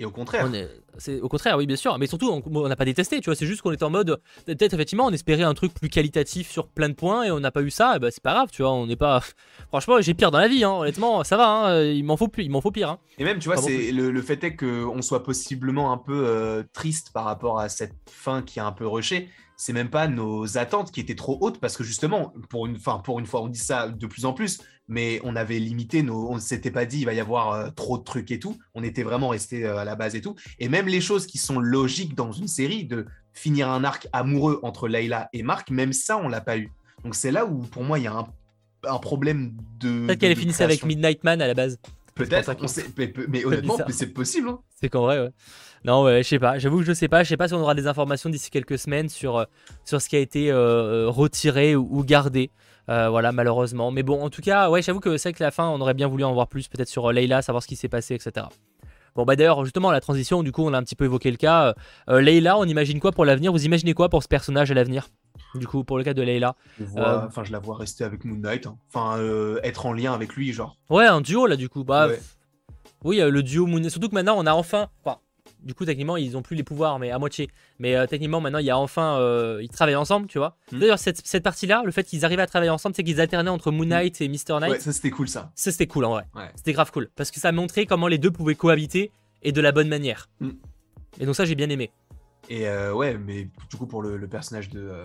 Et 0.00 0.04
au 0.04 0.10
contraire. 0.10 0.46
on 0.48 0.52
est- 0.54 0.68
c'est 0.96 1.20
au 1.20 1.28
contraire, 1.28 1.56
oui, 1.56 1.66
bien 1.66 1.76
sûr. 1.76 1.96
Mais 1.98 2.06
surtout, 2.06 2.30
on 2.30 2.68
n'a 2.68 2.76
pas 2.76 2.84
détesté, 2.84 3.20
tu 3.20 3.26
vois. 3.26 3.34
C'est 3.34 3.46
juste 3.46 3.62
qu'on 3.62 3.72
était 3.72 3.84
en 3.84 3.90
mode, 3.90 4.20
peut-être 4.46 4.72
effectivement, 4.74 5.06
on 5.06 5.10
espérait 5.10 5.42
un 5.42 5.54
truc 5.54 5.74
plus 5.74 5.88
qualitatif 5.88 6.50
sur 6.50 6.68
plein 6.68 6.88
de 6.88 6.94
points 6.94 7.24
et 7.24 7.30
on 7.30 7.40
n'a 7.40 7.50
pas 7.50 7.62
eu 7.62 7.70
ça. 7.70 7.96
Et 7.96 7.98
bah, 7.98 8.10
c'est 8.10 8.22
pas 8.22 8.32
grave, 8.34 8.48
tu 8.52 8.62
vois. 8.62 8.72
On 8.72 8.86
n'est 8.86 8.96
pas. 8.96 9.20
Franchement, 9.68 10.00
j'ai 10.00 10.14
pire 10.14 10.30
dans 10.30 10.38
la 10.38 10.48
vie, 10.48 10.62
hein, 10.64 10.72
honnêtement. 10.72 11.24
Ça 11.24 11.36
va, 11.36 11.48
hein, 11.48 11.82
il 11.82 12.04
m'en 12.04 12.16
faut 12.16 12.28
plus, 12.28 12.44
il 12.44 12.50
m'en 12.50 12.60
faut 12.60 12.70
pire. 12.70 12.90
hein. 12.90 12.98
Et 13.18 13.24
même, 13.24 13.38
tu 13.38 13.46
vois, 13.48 13.56
bon 13.56 13.62
c'est 13.62 13.90
le, 13.92 14.10
le 14.10 14.22
fait 14.22 14.42
est 14.44 14.54
qu'on 14.56 15.02
soit 15.02 15.22
possiblement 15.24 15.92
un 15.92 15.98
peu 15.98 16.26
euh, 16.26 16.62
triste 16.72 17.10
par 17.12 17.24
rapport 17.24 17.58
à 17.58 17.68
cette 17.68 17.94
fin 18.10 18.42
qui 18.42 18.58
est 18.60 18.62
un 18.62 18.72
peu 18.72 18.86
rushée. 18.86 19.28
C'est 19.56 19.72
même 19.72 19.90
pas 19.90 20.06
nos 20.06 20.56
attentes 20.56 20.92
qui 20.92 21.00
étaient 21.00 21.16
trop 21.16 21.36
hautes 21.40 21.58
parce 21.58 21.76
que 21.76 21.82
justement, 21.82 22.32
pour 22.48 22.66
une, 22.66 22.78
fin, 22.78 22.98
pour 22.98 23.18
une 23.18 23.26
fois, 23.26 23.42
on 23.42 23.48
dit 23.48 23.58
ça 23.58 23.88
de 23.88 24.06
plus 24.06 24.24
en 24.24 24.32
plus, 24.32 24.60
mais 24.88 25.20
on 25.22 25.36
avait 25.36 25.58
limité 25.58 26.02
nos, 26.02 26.30
on 26.30 26.36
ne 26.36 26.40
s'était 26.40 26.70
pas 26.70 26.86
dit 26.86 27.00
il 27.00 27.04
va 27.04 27.12
y 27.12 27.20
avoir 27.20 27.52
euh, 27.52 27.70
trop 27.70 27.98
de 27.98 28.04
trucs 28.04 28.30
et 28.30 28.38
tout. 28.38 28.56
On 28.74 28.82
était 28.82 29.02
vraiment 29.02 29.28
resté 29.28 29.64
euh, 29.64 29.76
à 29.76 29.84
la 29.84 29.94
base 29.94 30.14
et 30.14 30.20
tout. 30.20 30.34
Et 30.58 30.68
même 30.68 30.86
les 30.86 31.00
choses 31.00 31.26
qui 31.26 31.38
sont 31.38 31.60
logiques 31.60 32.14
dans 32.14 32.32
une 32.32 32.48
série, 32.48 32.84
de 32.84 33.06
finir 33.34 33.68
un 33.70 33.84
arc 33.84 34.08
amoureux 34.12 34.58
entre 34.62 34.88
Layla 34.88 35.28
et 35.32 35.42
Marc, 35.42 35.70
même 35.70 35.92
ça, 35.92 36.18
on 36.18 36.28
l'a 36.28 36.40
pas 36.40 36.58
eu. 36.58 36.72
Donc 37.04 37.14
c'est 37.14 37.30
là 37.30 37.46
où, 37.46 37.58
pour 37.58 37.84
moi, 37.84 37.98
il 37.98 38.04
y 38.04 38.08
a 38.08 38.12
un, 38.12 38.26
un 38.88 38.98
problème 38.98 39.52
de. 39.78 40.06
Peut-être 40.06 40.18
qu'elle 40.18 40.36
finissait 40.36 40.64
avec. 40.64 40.84
Midnight 40.84 41.22
Man 41.22 41.40
à 41.40 41.46
la 41.46 41.54
base. 41.54 41.78
Peut-être, 42.14 42.52
mais, 42.96 43.12
mais 43.28 43.44
honnêtement, 43.44 43.76
c'est 43.90 44.08
possible. 44.12 44.48
hein. 44.48 44.58
C'est 44.80 44.88
qu'en 44.88 45.02
vrai, 45.02 45.20
ouais. 45.20 45.30
Non, 45.84 46.02
ouais, 46.02 46.24
je 46.24 46.28
sais 46.28 46.40
pas. 46.40 46.58
J'avoue 46.58 46.78
que 46.78 46.84
je 46.84 46.92
sais 46.92 47.06
pas. 47.06 47.22
Je 47.22 47.28
sais 47.28 47.36
pas 47.36 47.46
si 47.46 47.54
on 47.54 47.60
aura 47.60 47.76
des 47.76 47.86
informations 47.86 48.28
d'ici 48.28 48.50
quelques 48.50 48.76
semaines 48.76 49.08
sur, 49.08 49.36
euh, 49.36 49.44
sur 49.84 50.02
ce 50.02 50.08
qui 50.08 50.16
a 50.16 50.18
été 50.18 50.50
euh, 50.50 51.08
retiré 51.08 51.76
ou, 51.76 51.86
ou 51.88 52.02
gardé. 52.02 52.50
Euh, 52.88 53.08
voilà, 53.10 53.32
malheureusement. 53.32 53.90
Mais 53.90 54.02
bon, 54.02 54.22
en 54.22 54.30
tout 54.30 54.40
cas, 54.42 54.70
ouais, 54.70 54.82
j'avoue 54.82 55.00
que 55.00 55.16
c'est 55.16 55.32
que 55.32 55.42
la 55.42 55.50
fin, 55.50 55.68
on 55.68 55.80
aurait 55.80 55.94
bien 55.94 56.08
voulu 56.08 56.24
en 56.24 56.32
voir 56.32 56.48
plus, 56.48 56.68
peut-être 56.68 56.88
sur 56.88 57.08
euh, 57.08 57.12
Layla, 57.12 57.42
savoir 57.42 57.62
ce 57.62 57.68
qui 57.68 57.76
s'est 57.76 57.88
passé, 57.88 58.14
etc. 58.14 58.46
Bon, 59.14 59.24
bah 59.24 59.36
d'ailleurs, 59.36 59.64
justement, 59.64 59.90
la 59.90 60.00
transition, 60.00 60.42
du 60.42 60.52
coup, 60.52 60.62
on 60.64 60.72
a 60.72 60.78
un 60.78 60.82
petit 60.82 60.94
peu 60.96 61.04
évoqué 61.06 61.30
le 61.30 61.36
cas. 61.36 61.74
Euh, 62.08 62.20
Layla, 62.20 62.56
on 62.56 62.64
imagine 62.64 63.00
quoi 63.00 63.12
pour 63.12 63.24
l'avenir? 63.24 63.52
Vous 63.52 63.64
imaginez 63.64 63.92
quoi 63.92 64.08
pour 64.08 64.22
ce 64.22 64.28
personnage 64.28 64.70
à 64.70 64.74
l'avenir? 64.74 65.08
Du 65.54 65.66
coup, 65.66 65.82
pour 65.84 65.98
le 65.98 66.04
cas 66.04 66.14
de 66.14 66.22
Euh, 66.22 66.46
enfin, 67.26 67.42
je 67.44 67.52
la 67.52 67.58
vois 67.58 67.76
rester 67.76 68.04
avec 68.04 68.24
Moon 68.24 68.36
Knight. 68.36 68.66
hein. 68.66 68.76
Enfin, 68.92 69.18
euh, 69.18 69.60
être 69.62 69.86
en 69.86 69.92
lien 69.92 70.12
avec 70.12 70.34
lui, 70.34 70.52
genre. 70.52 70.76
Ouais, 70.90 71.06
un 71.06 71.20
duo 71.20 71.46
là, 71.46 71.56
du 71.56 71.68
coup. 71.68 71.84
Bah, 71.84 72.08
Ouais. 72.08 72.20
Oui, 73.04 73.20
euh, 73.20 73.30
le 73.30 73.42
duo 73.42 73.66
Moon 73.66 73.88
Surtout 73.88 74.08
que 74.08 74.14
maintenant, 74.14 74.34
on 74.36 74.46
a 74.46 74.52
enfin. 74.52 74.88
Enfin, 75.04 75.18
du 75.62 75.74
coup, 75.74 75.84
techniquement, 75.84 76.16
ils 76.16 76.36
ont 76.36 76.42
plus 76.42 76.56
les 76.56 76.62
pouvoirs, 76.62 76.98
mais 76.98 77.10
à 77.10 77.18
moitié. 77.18 77.48
Mais 77.78 77.96
euh, 77.96 78.06
techniquement, 78.06 78.40
maintenant, 78.40 78.58
il 78.58 78.66
y 78.66 78.70
a 78.70 78.78
enfin. 78.78 79.18
euh, 79.18 79.60
ils 79.62 79.68
travaillent 79.68 79.96
ensemble, 79.96 80.26
tu 80.26 80.38
vois. 80.38 80.56
Hmm. 80.72 80.78
D'ailleurs, 80.78 80.98
cette, 80.98 81.26
cette 81.26 81.42
partie-là, 81.42 81.82
le 81.84 81.90
fait 81.92 82.04
qu'ils 82.04 82.24
arrivaient 82.24 82.42
à 82.42 82.46
travailler 82.46 82.70
ensemble, 82.70 82.94
c'est 82.94 83.04
qu'ils 83.04 83.20
alternaient 83.20 83.50
entre 83.50 83.70
Moon 83.70 83.86
Knight 83.86 84.20
et 84.20 84.28
Mr. 84.28 84.60
Knight. 84.60 84.70
Ouais, 84.70 84.80
ça 84.80 84.92
c'était 84.92 85.10
cool 85.10 85.28
ça. 85.28 85.50
Ça, 85.54 85.70
c'était 85.72 85.86
cool 85.86 86.04
en 86.04 86.10
vrai. 86.10 86.24
Ouais. 86.34 86.50
C'était 86.54 86.72
grave 86.72 86.90
cool. 86.92 87.10
Parce 87.16 87.30
que 87.30 87.40
ça 87.40 87.52
montrait 87.52 87.86
comment 87.86 88.08
les 88.08 88.18
deux 88.18 88.30
pouvaient 88.30 88.54
cohabiter 88.54 89.10
et 89.42 89.52
de 89.52 89.60
la 89.60 89.72
bonne 89.72 89.88
manière. 89.88 90.28
Hmm. 90.40 90.50
Et 91.20 91.26
donc, 91.26 91.34
ça, 91.34 91.44
j'ai 91.44 91.54
bien 91.54 91.70
aimé. 91.70 91.90
Et 92.48 92.66
euh, 92.66 92.94
ouais, 92.94 93.18
mais 93.18 93.50
du 93.70 93.76
coup, 93.76 93.86
pour 93.86 94.02
le, 94.02 94.16
le 94.16 94.26
personnage 94.28 94.70
de, 94.70 94.80
euh, 94.80 95.04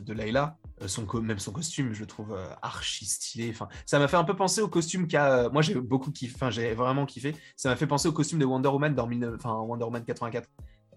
de 0.00 0.12
Layla, 0.12 0.56
euh, 0.80 0.86
son 0.88 1.06
même 1.20 1.40
son 1.40 1.50
costume, 1.50 1.92
je 1.92 2.00
le 2.00 2.06
trouve 2.06 2.32
euh, 2.32 2.46
archi 2.62 3.04
stylé. 3.04 3.50
Enfin, 3.50 3.68
ça 3.84 3.98
m'a 3.98 4.06
fait 4.06 4.16
un 4.16 4.22
peu 4.24 4.36
penser 4.36 4.60
au 4.60 4.68
costume 4.68 5.08
qu'a. 5.08 5.48
moi, 5.50 5.60
j'ai 5.60 5.74
beaucoup 5.74 6.12
kiffé. 6.12 6.34
Enfin, 6.36 6.50
j'ai 6.50 6.72
vraiment 6.74 7.04
kiffé. 7.04 7.34
Ça 7.56 7.68
m'a 7.68 7.76
fait 7.76 7.88
penser 7.88 8.06
au 8.06 8.12
costume 8.12 8.38
de 8.38 8.44
Wonder 8.44 8.68
Woman 8.68 8.94
dans 8.94 9.08
19 9.08 9.34
enfin, 9.36 9.54
Wonder 9.54 9.84
Woman 9.84 10.04
84. 10.04 10.48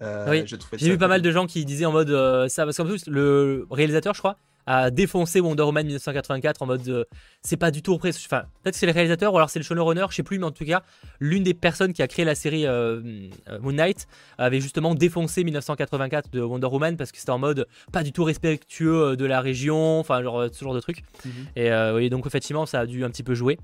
Euh, 0.04 0.28
Oui, 0.30 0.44
J'ai 0.74 0.92
vu 0.92 0.98
pas 1.00 1.08
mal 1.08 1.24
de 1.24 1.32
gens 1.32 1.48
qui 1.48 1.66
disaient 1.66 1.86
en 1.86 1.92
mode 1.92 2.48
ça, 2.48 2.66
parce 2.66 2.78
qu'en 2.78 2.86
plus, 2.86 3.08
le 3.08 3.66
réalisateur, 3.72 4.14
je 4.14 4.20
crois, 4.20 4.38
a 4.68 4.92
défoncé 4.92 5.40
Wonder 5.40 5.64
Woman 5.64 5.86
1984 5.88 6.62
en 6.62 6.66
mode 6.68 6.88
euh, 6.90 7.04
c'est 7.42 7.58
pas 7.58 7.72
du 7.72 7.82
tout 7.82 7.94
auprès. 7.94 8.10
Enfin, 8.10 8.44
peut-être 8.62 8.74
que 8.76 8.80
c'est 8.80 8.86
le 8.86 8.92
réalisateur 8.92 9.34
ou 9.34 9.38
alors 9.38 9.50
c'est 9.50 9.58
le 9.60 9.66
showrunner, 9.66 10.06
je 10.12 10.16
sais 10.16 10.24
plus, 10.24 10.38
mais 10.38 10.46
en 10.46 10.52
tout 10.52 10.66
cas, 10.66 10.84
l'une 11.20 11.44
des 11.44 11.54
personnes 11.56 11.94
qui 11.94 12.02
a 12.04 12.08
créé 12.08 12.26
la 12.26 12.36
série 12.36 12.68
euh, 12.68 13.02
euh, 13.50 13.60
Moon 13.60 13.72
Knight 13.72 14.08
avait 14.38 14.60
justement 14.62 14.94
défoncé 14.94 15.44
1984 15.44 16.30
de 16.32 16.42
Wonder 16.42 16.68
Woman 16.68 16.98
parce 16.98 17.12
que 17.12 17.18
c'était 17.18 17.32
en 17.32 17.40
mode 17.40 17.66
pas 17.92 18.04
du 18.04 18.12
tout 18.12 18.24
respectueux 18.24 19.16
de 19.18 19.26
la 19.26 19.42
région, 19.42 20.00
enfin, 20.00 20.22
genre 20.22 20.46
ce 20.52 20.64
genre 20.64 20.76
de 20.76 20.80
truc. 20.82 21.04
Mhm. 21.26 21.32
Et 21.56 21.72
euh, 21.72 21.96
oui, 21.96 22.10
donc 22.10 22.28
effectivement, 22.28 22.66
ça 22.66 22.82
a 22.82 22.86
dû 22.86 23.04
un 23.04 23.10
petit 23.10 23.24
peu 23.24 23.34
jouer. 23.34 23.58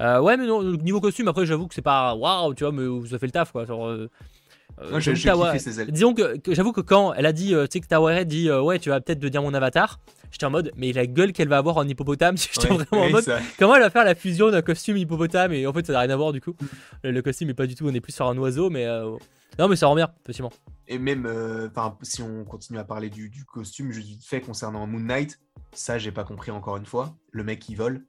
Ouais, 0.00 0.36
mais 0.36 0.46
non, 0.46 0.62
niveau 0.62 1.00
costume, 1.00 1.28
après, 1.28 1.46
j'avoue 1.46 1.68
que 1.68 1.74
c'est 1.74 1.80
pas 1.82 2.14
waouh, 2.14 2.52
tu 2.54 2.64
vois, 2.64 2.72
mais 2.72 3.08
ça 3.08 3.18
fait 3.18 3.26
le 3.26 3.32
taf, 3.32 3.52
quoi. 3.52 3.64
Genre, 3.64 3.86
euh, 3.86 4.90
Moi, 4.90 5.00
Tawa- 5.00 5.58
ses 5.58 5.80
ailes. 5.80 5.90
Disons 5.90 6.12
que, 6.12 6.36
que 6.36 6.54
j'avoue 6.54 6.72
que 6.72 6.82
quand 6.82 7.14
elle 7.14 7.24
a 7.24 7.32
dit, 7.32 7.54
euh, 7.54 7.64
tu 7.66 7.72
sais, 7.74 7.80
que 7.80 7.86
Tawaret 7.86 8.26
dit, 8.26 8.50
euh, 8.50 8.60
ouais, 8.60 8.78
tu 8.78 8.90
vas 8.90 9.00
peut-être 9.00 9.18
devenir 9.18 9.40
mon 9.42 9.54
avatar, 9.54 9.98
j'étais 10.30 10.46
en 10.46 10.50
mode, 10.50 10.72
mais 10.76 10.92
la 10.92 11.06
gueule 11.06 11.32
qu'elle 11.32 11.48
va 11.48 11.58
avoir 11.58 11.76
en 11.76 11.86
hippopotame, 11.88 12.36
j'étais 12.54 12.68
vraiment 12.68 13.04
en 13.04 13.10
mode, 13.10 13.24
ça- 13.24 13.40
comment 13.58 13.74
elle 13.76 13.82
va 13.82 13.90
faire 13.90 14.04
la 14.04 14.14
fusion 14.14 14.50
d'un 14.50 14.62
costume 14.62 14.96
hippopotame 14.96 15.52
et 15.52 15.66
en 15.66 15.72
fait, 15.72 15.86
ça 15.86 15.92
n'a 15.92 16.00
rien 16.00 16.10
à 16.10 16.16
voir 16.16 16.32
du 16.32 16.40
coup. 16.40 16.54
Le, 17.02 17.10
le 17.10 17.22
costume 17.22 17.50
est 17.50 17.54
pas 17.54 17.66
du 17.66 17.74
tout, 17.74 17.86
on 17.88 17.94
est 17.94 18.00
plus 18.00 18.12
sur 18.14 18.26
un 18.26 18.36
oiseau, 18.38 18.70
mais 18.70 18.84
euh, 18.86 19.16
non, 19.58 19.68
mais 19.68 19.76
ça 19.76 19.86
rend 19.86 19.94
bien, 19.94 20.10
effectivement. 20.22 20.52
Et 20.88 20.98
même, 20.98 21.26
euh, 21.26 21.68
si 22.02 22.22
on 22.22 22.44
continue 22.44 22.78
à 22.78 22.84
parler 22.84 23.10
du, 23.10 23.28
du 23.30 23.44
costume, 23.44 23.90
juste 23.90 24.06
vite 24.08 24.24
fait 24.24 24.40
concernant 24.40 24.86
Moon 24.86 25.00
Knight, 25.00 25.40
ça, 25.72 25.98
j'ai 25.98 26.12
pas 26.12 26.24
compris 26.24 26.50
encore 26.50 26.76
une 26.76 26.86
fois. 26.86 27.16
Le 27.32 27.42
mec, 27.42 27.68
il 27.68 27.74
vole. 27.76 28.04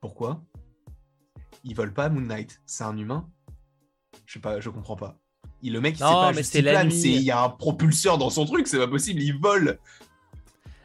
Pourquoi? 0.00 0.42
Il 1.64 1.74
vole 1.74 1.92
pas 1.92 2.08
Moon 2.08 2.20
Knight. 2.22 2.60
C'est 2.66 2.84
un 2.84 2.96
humain? 2.96 3.28
Je 4.26 4.34
sais 4.34 4.38
pas, 4.40 4.60
je 4.60 4.70
comprends 4.70 4.96
pas. 4.96 5.18
Il, 5.62 5.72
le 5.72 5.80
mec, 5.80 5.96
il 5.98 6.02
Non, 6.02 6.08
sait 6.08 6.14
pas 6.14 6.32
mais 6.32 6.42
c'est- 6.42 7.08
il 7.08 7.22
y 7.22 7.30
a 7.30 7.42
un 7.42 7.48
propulseur 7.48 8.18
dans 8.18 8.30
son 8.30 8.44
truc, 8.44 8.66
c'est 8.66 8.78
pas 8.78 8.88
possible, 8.88 9.20
il 9.22 9.38
vole. 9.38 9.78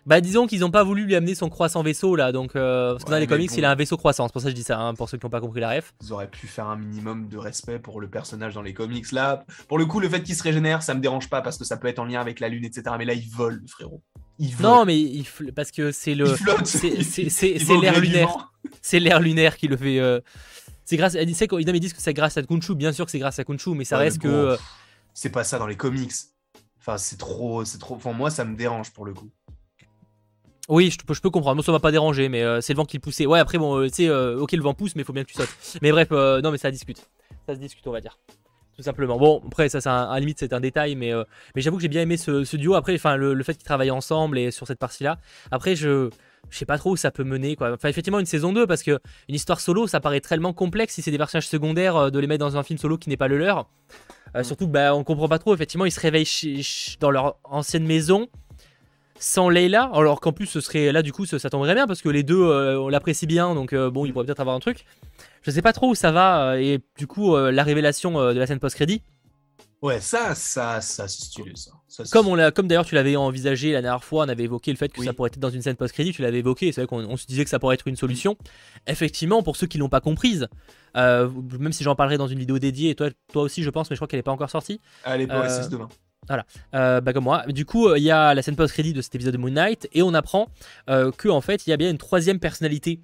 Bah 0.10 0.22
disons 0.22 0.47
qu'ils 0.47 0.62
n'ont 0.62 0.72
pas 0.72 0.84
voulu 0.84 1.05
lui 1.05 1.16
amener 1.16 1.36
son 1.36 1.49
croissant 1.49 1.84
vaisseau 1.84 2.16
là, 2.16 2.32
donc 2.32 2.55
euh, 2.55 2.93
parce 2.93 3.03
que 3.03 3.10
dans 3.10 3.14
Ouais, 3.16 3.20
les 3.22 3.28
mais 3.28 3.32
comics 3.36 3.49
bon. 3.51 3.55
il 3.57 3.64
a 3.66 3.70
un 3.70 3.76
vaisseau 3.76 3.95
croissant, 3.95 4.28
c'est 4.28 4.34
pour 4.34 4.41
ça 4.41 4.47
que 4.47 4.51
je 4.51 4.55
dis 4.55 4.64
ça, 4.64 4.80
hein, 4.80 4.95
pour 4.95 5.07
ceux 5.07 5.20
qui 5.20 5.26
n'ont 5.26 5.30
pas 5.30 5.39
compris 5.39 5.60
la 5.62 5.70
ref. 5.70 5.93
Ils 6.03 6.12
auraient 6.12 6.28
pu 6.30 6.47
faire 6.47 6.66
un 6.68 6.78
minimum 6.78 7.30
de 7.30 7.38
respect 7.38 7.78
pour 7.78 8.01
le 8.01 8.10
personnage 8.10 8.55
dans 8.55 8.64
les 8.64 8.74
comics. 8.74 9.12
Là, 9.12 9.45
pour 9.68 9.78
le 9.78 9.86
coup, 9.86 9.99
le 9.99 10.10
fait 10.10 10.24
qu'il 10.24 10.36
se 10.36 10.41
régénère, 10.41 10.82
ça 10.82 10.95
me 10.95 10.99
dérange 10.99 11.30
pas 11.30 11.41
parce 11.43 11.57
que 11.60 11.64
ça 11.64 11.78
peut 11.78 11.88
être 11.88 11.99
en 11.99 12.05
lien 12.05 12.20
avec 12.20 12.39
la 12.39 12.49
lune, 12.49 12.66
etc. 12.66 12.84
Mais 12.97 13.05
là, 13.05 13.14
il 13.14 13.30
vole, 13.30 13.60
le 13.62 13.68
frérot. 13.68 14.01
Il 14.39 14.55
vole. 14.55 14.66
Non 14.66 14.86
mais 14.86 14.99
il 14.99 15.24
fl- 15.24 15.51
parce 15.53 15.70
que 15.70 15.91
c'est 15.91 16.16
le 16.16 16.28
il 16.28 16.36
flotte. 16.36 16.66
c'est- 16.66 17.60
l'air 17.82 17.99
lunaire. 17.99 18.51
c'est 18.82 18.99
l'air 18.99 19.20
lunaire 19.20 19.57
qui 19.57 19.68
le 19.68 19.78
fait. 19.78 19.99
euh, 19.99 20.22
C'est 20.86 20.97
grâce. 20.97 21.14
À... 21.16 21.22
ils 21.22 21.26
disent 21.80 21.93
que 21.93 22.01
c'est 22.01 22.14
grâce 22.16 22.36
à 22.38 22.41
Kunshu. 22.41 22.74
Bien 22.74 22.93
sûr 22.93 23.05
que 23.05 23.12
c'est 23.12 23.20
grâce 23.20 23.38
à 23.38 23.43
Kunshu, 23.43 23.72
mais 23.76 23.86
ça 23.86 23.97
Ouais, 23.97 24.05
reste 24.05 24.18
mais 24.18 24.24
que. 24.24 24.28
bon, 24.30 24.34
euh, 24.53 24.57
C'est 25.14 25.30
pas 25.30 25.43
ça 25.43 25.60
dans 25.60 25.68
les 25.68 25.78
comics. 25.78 26.14
Enfin, 26.80 26.97
c'est 26.97 27.18
trop, 27.18 27.66
c'est 27.66 27.78
trop. 27.78 27.95
Enfin, 27.95 28.14
moi, 28.14 28.32
ça 28.32 28.45
me 28.45 28.55
dérange 28.55 28.91
pour 28.91 29.05
le 29.05 29.14
coup. 29.14 29.30
Oui, 30.70 30.91
je, 30.91 30.97
peux- 31.05 31.13
je 31.13 31.22
peux 31.22 31.30
comprendre. 31.30 31.55
Moi, 31.55 31.63
ça 31.63 31.72
m'a 31.72 31.80
pas 31.80 31.91
dérangé, 31.91 32.30
mais 32.30 32.43
euh, 32.43 32.61
c'est 32.61 32.74
le 32.74 32.78
vent 32.78 32.86
qui 32.86 32.97
le 32.97 33.01
poussait. 33.01 33.26
Ouais, 33.26 33.39
après, 33.39 33.57
bon, 33.57 33.78
euh, 33.80 33.88
tu 33.89 33.95
sais, 33.95 34.07
euh, 34.07 34.38
ok, 34.39 34.51
le 34.53 34.61
vent 34.61 34.74
pousse, 34.74 34.95
mais 34.95 35.01
il 35.01 35.05
faut 35.05 35.13
bien 35.13 35.24
que 35.24 35.30
tu 35.30 35.36
sautes. 35.36 35.49
Mais 35.82 35.91
bref, 35.91 36.09
non, 36.11 36.51
mais 36.51 36.57
ça 36.57 36.72
discute. 36.72 37.05
Ça 37.47 37.55
se 37.55 37.59
discute, 37.59 37.86
on 37.88 37.91
va 37.91 38.01
dire. 38.01 38.17
Tout 38.78 38.84
simplement. 38.84 39.17
Bon, 39.17 39.41
après, 39.47 39.67
ça, 39.67 39.82
c'est 39.82 39.89
un, 39.89 40.03
à 40.09 40.13
la 40.13 40.20
limite, 40.22 40.39
c'est 40.39 40.53
un 40.53 40.59
détail, 40.61 40.95
mais, 40.95 41.11
mais 41.55 41.61
j'avoue 41.61 41.76
que 41.78 41.82
j'ai 41.82 41.89
bien 41.89 42.01
aimé 42.03 42.15
ce, 42.15 42.43
ce 42.45 42.55
duo. 42.55 42.76
Après, 42.76 42.93
enfin, 42.95 43.15
le, 43.17 43.34
le 43.34 43.43
fait 43.43 43.55
qu'ils 43.55 43.63
travaillent 43.65 43.91
ensemble 43.91 44.38
et 44.38 44.51
sur 44.51 44.67
cette 44.67 44.80
partie-là. 44.80 45.17
Après, 45.51 45.76
je. 45.76 46.09
Je 46.51 46.57
sais 46.57 46.65
pas 46.65 46.78
trop 46.80 46.91
où 46.91 46.95
ça 46.95 47.11
peut 47.11 47.26
mener 47.26 47.55
quoi. 47.57 47.74
Enfin 47.74 47.89
effectivement 47.89 48.17
une 48.17 48.26
saison 48.26 48.53
2 48.53 48.65
parce 48.65 48.82
que 48.82 48.97
une 49.28 49.36
histoire 49.36 49.59
solo 49.59 49.86
ça 49.88 49.99
paraît 49.99 50.22
tellement 50.22 50.51
complexe 50.53 50.95
si 50.95 51.01
c'est 51.03 51.11
des 51.11 51.17
personnages 51.17 51.47
secondaires 51.47 51.95
euh, 51.97 52.09
de 52.09 52.17
les 52.17 52.26
mettre 52.26 52.43
dans 52.43 52.57
un 52.57 52.63
film 52.63 52.80
solo 52.80 52.97
qui 52.97 53.09
n'est 53.09 53.17
pas 53.17 53.28
le 53.28 53.38
leur. 53.38 53.67
Euh, 54.36 54.39
Mm. 54.39 54.43
Surtout 54.45 54.67
bah, 54.67 54.95
on 54.95 55.03
comprend 55.03 55.28
pas 55.28 55.38
trop 55.38 55.53
effectivement 55.53 55.86
ils 55.86 55.91
se 55.91 55.99
réveillent 55.99 56.26
dans 57.01 57.11
leur 57.11 57.36
ancienne 57.43 57.86
maison 57.86 58.30
sans 59.20 59.49
Leila, 59.49 59.91
alors 59.93 60.22
qu'en 60.22 60.32
plus 60.32 60.45
ce 60.47 60.61
serait 60.61 60.91
là 60.91 61.01
du 61.01 61.11
coup 61.11 61.26
ça, 61.26 61.49
tomberait 61.49 61.76
bien 61.76 61.88
parce 61.88 62.01
que 62.01 62.09
les 62.09 62.24
deux 62.24 62.41
euh, 62.41 62.80
on 62.80 62.88
l'apprécie 62.89 63.28
bien 63.28 63.53
donc 63.53 63.74
euh, 63.74 63.89
bon 63.91 64.05
il 64.05 64.13
pourrait 64.13 64.26
peut-être 64.26 64.39
avoir 64.39 64.55
un 64.55 64.59
truc. 64.59 64.86
Je 65.43 65.51
sais 65.51 65.61
pas 65.61 65.74
trop 65.74 65.89
où 65.89 65.95
ça 65.95 66.11
va 66.11 66.53
euh, 66.53 66.57
et 66.57 66.80
du 66.97 67.05
coup 67.07 67.36
la 67.38 67.63
révélation 67.63 68.11
de 68.34 68.38
la 68.39 68.47
scène 68.47 68.59
post-crédit, 68.59 69.01
Ouais, 69.82 70.01
ça, 70.01 70.36
ça, 70.36 70.82
ça, 70.82 71.07
c'est 71.07 71.24
stylé, 71.24 71.53
ça. 71.55 71.72
Ça, 71.88 72.03
c'est- 72.03 72.11
comme 72.11 72.28
on 72.28 72.36
l'a, 72.36 72.51
comme 72.51 72.67
d'ailleurs 72.67 72.84
tu 72.86 72.95
l'avais 72.95 73.15
envisagé 73.15 73.72
la 73.72 73.82
dernière 73.82 74.03
fois, 74.03 74.26
on 74.26 74.28
avait 74.28 74.43
évoqué 74.43 74.72
le 74.72 74.78
fait 74.78 74.89
que 74.89 74.99
Oui. 74.99 75.05
ça 75.05 75.13
pourrait 75.13 75.28
être 75.28 75.39
dans 75.39 75.49
une 75.49 75.61
scène 75.61 75.78
post-crédit, 75.78 76.11
tu 76.11 76.22
l'avais 76.22 76.39
évoqué, 76.39 76.74
c'est 76.74 76.82
vrai 76.82 76.88
qu'on 76.88 77.05
on 77.09 77.15
se 77.15 77.26
disait 77.26 77.45
que 77.45 77.49
ça 77.49 77.59
pourrait 77.59 77.76
être 77.76 77.88
une 77.88 77.95
solution. 77.95 78.36
Effectivement, 78.88 79.41
pour 79.41 79.55
ceux 79.55 79.67
qui 79.67 79.78
l'ont 79.78 79.88
pas 79.88 80.01
comprise, 80.01 80.49
même 80.95 81.72
si 81.72 81.86
j'en 81.86 81.95
parlerai 81.95 82.17
dans 82.17 82.28
une 82.28 82.39
vidéo 82.39 82.59
dédiée, 82.59 82.89
et 82.89 82.95
toi, 82.95 83.07
toi 83.32 83.43
aussi 83.43 83.63
je 83.63 83.70
pense, 83.70 83.89
mais 83.89 83.95
je 83.95 83.99
crois 83.99 84.07
qu'elle 84.09 84.20
est 84.20 84.24
pas 84.24 84.34
encore 84.34 84.49
sortie. 84.49 84.82
Allez, 85.05 85.28
pas 85.28 85.45
Euh, 85.45 85.70
6 86.30 86.34
demain. 86.34 86.43
Euh, 86.75 87.01
bah 87.01 87.13
comme 87.13 87.23
moi. 87.23 87.43
Du 87.47 87.65
coup, 87.65 87.88
euh, 87.88 87.97
il 87.97 88.03
y 88.03 88.11
a 88.11 88.34
la 88.34 88.41
scène 88.41 88.55
post-crédit 88.55 88.93
de 88.93 89.01
cet 89.01 89.15
épisode 89.15 89.34
de 89.34 89.38
Moon 89.38 89.51
Knight 89.51 89.88
et 89.93 90.01
on 90.01 90.13
apprend 90.13 90.47
euh, 90.89 91.11
que 91.11 91.30
en 91.30 91.41
fait, 91.41 91.67
il 91.67 91.69
y 91.69 91.73
a 91.73 91.77
bien 91.77 91.89
une 91.89 91.97
troisième 91.97 92.39
personnalité 92.39 93.01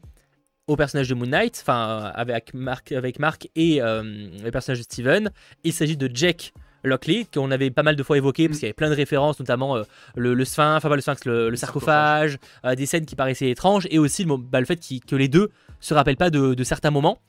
au 0.67 0.75
personnage 0.75 1.09
de 1.09 1.15
Moon 1.15 1.27
Knight, 1.27 1.59
enfin 1.61 1.89
euh, 1.89 2.11
avec 2.13 2.53
Mark, 2.53 2.91
avec 2.91 3.19
Mark 3.19 3.49
et 3.55 3.81
euh, 3.81 4.01
le 4.43 4.51
personnage 4.51 4.79
de 4.79 4.83
Steven. 4.83 5.31
Il 5.63 5.73
s'agit 5.73 5.97
de 5.97 6.09
Jack 6.13 6.53
Lockley 6.83 7.25
qu'on 7.31 7.51
avait 7.51 7.71
pas 7.71 7.83
mal 7.83 7.95
de 7.95 8.03
fois 8.03 8.17
évoqué 8.17 8.47
parce 8.47 8.59
qu'il 8.59 8.65
y 8.65 8.69
avait 8.69 8.73
plein 8.73 8.89
de 8.89 8.95
références, 8.95 9.39
notamment 9.39 9.75
euh, 9.75 9.83
le, 10.15 10.33
le 10.33 10.45
sphinx, 10.45 10.77
enfin 10.77 10.89
pas 10.89 10.95
le 10.95 11.01
sphinx, 11.01 11.25
le, 11.25 11.49
le 11.49 11.55
sarcophage, 11.55 12.37
euh, 12.65 12.75
des 12.75 12.85
scènes 12.85 13.05
qui 13.05 13.15
paraissaient 13.15 13.49
étranges 13.49 13.87
et 13.89 13.99
aussi 13.99 14.25
bah, 14.25 14.59
le 14.59 14.65
fait 14.65 14.79
que 15.07 15.15
les 15.15 15.27
deux 15.27 15.49
se 15.79 15.93
rappellent 15.93 16.17
pas 16.17 16.29
de, 16.29 16.53
de 16.53 16.63
certains 16.63 16.91
moments. 16.91 17.19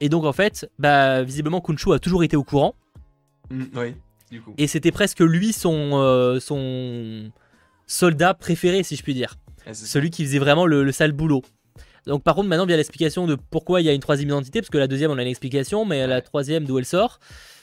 Et 0.00 0.08
donc 0.08 0.24
en 0.24 0.32
fait, 0.32 0.70
bah, 0.78 1.22
visiblement 1.22 1.60
Kunshu 1.60 1.92
a 1.92 1.98
toujours 1.98 2.24
été 2.24 2.36
au 2.36 2.44
courant. 2.44 2.74
Mm, 3.50 3.64
oui, 3.74 3.94
du 4.30 4.40
coup. 4.40 4.54
Et 4.58 4.66
c'était 4.66 4.92
presque 4.92 5.20
lui 5.20 5.52
son, 5.52 5.90
euh, 5.94 6.40
son 6.40 7.30
soldat 7.86 8.34
préféré, 8.34 8.82
si 8.82 8.96
je 8.96 9.02
puis 9.02 9.14
dire. 9.14 9.36
Ça. 9.66 9.74
Celui 9.74 10.10
qui 10.10 10.24
faisait 10.24 10.38
vraiment 10.38 10.66
le, 10.66 10.84
le 10.84 10.92
sale 10.92 11.12
boulot. 11.12 11.42
Donc 12.06 12.22
par 12.22 12.34
contre, 12.34 12.48
maintenant, 12.48 12.66
via 12.66 12.76
l'explication 12.76 13.26
de 13.26 13.36
pourquoi 13.50 13.80
il 13.80 13.84
y 13.84 13.88
a 13.88 13.92
une 13.92 14.00
troisième 14.00 14.30
identité, 14.30 14.60
parce 14.60 14.70
que 14.70 14.78
la 14.78 14.86
deuxième, 14.86 15.10
on 15.10 15.18
a 15.18 15.22
une 15.22 15.28
explication, 15.28 15.84
mais 15.84 16.06
la 16.06 16.22
troisième, 16.22 16.64
d'où 16.64 16.78
elle 16.78 16.86
sort. 16.86 17.18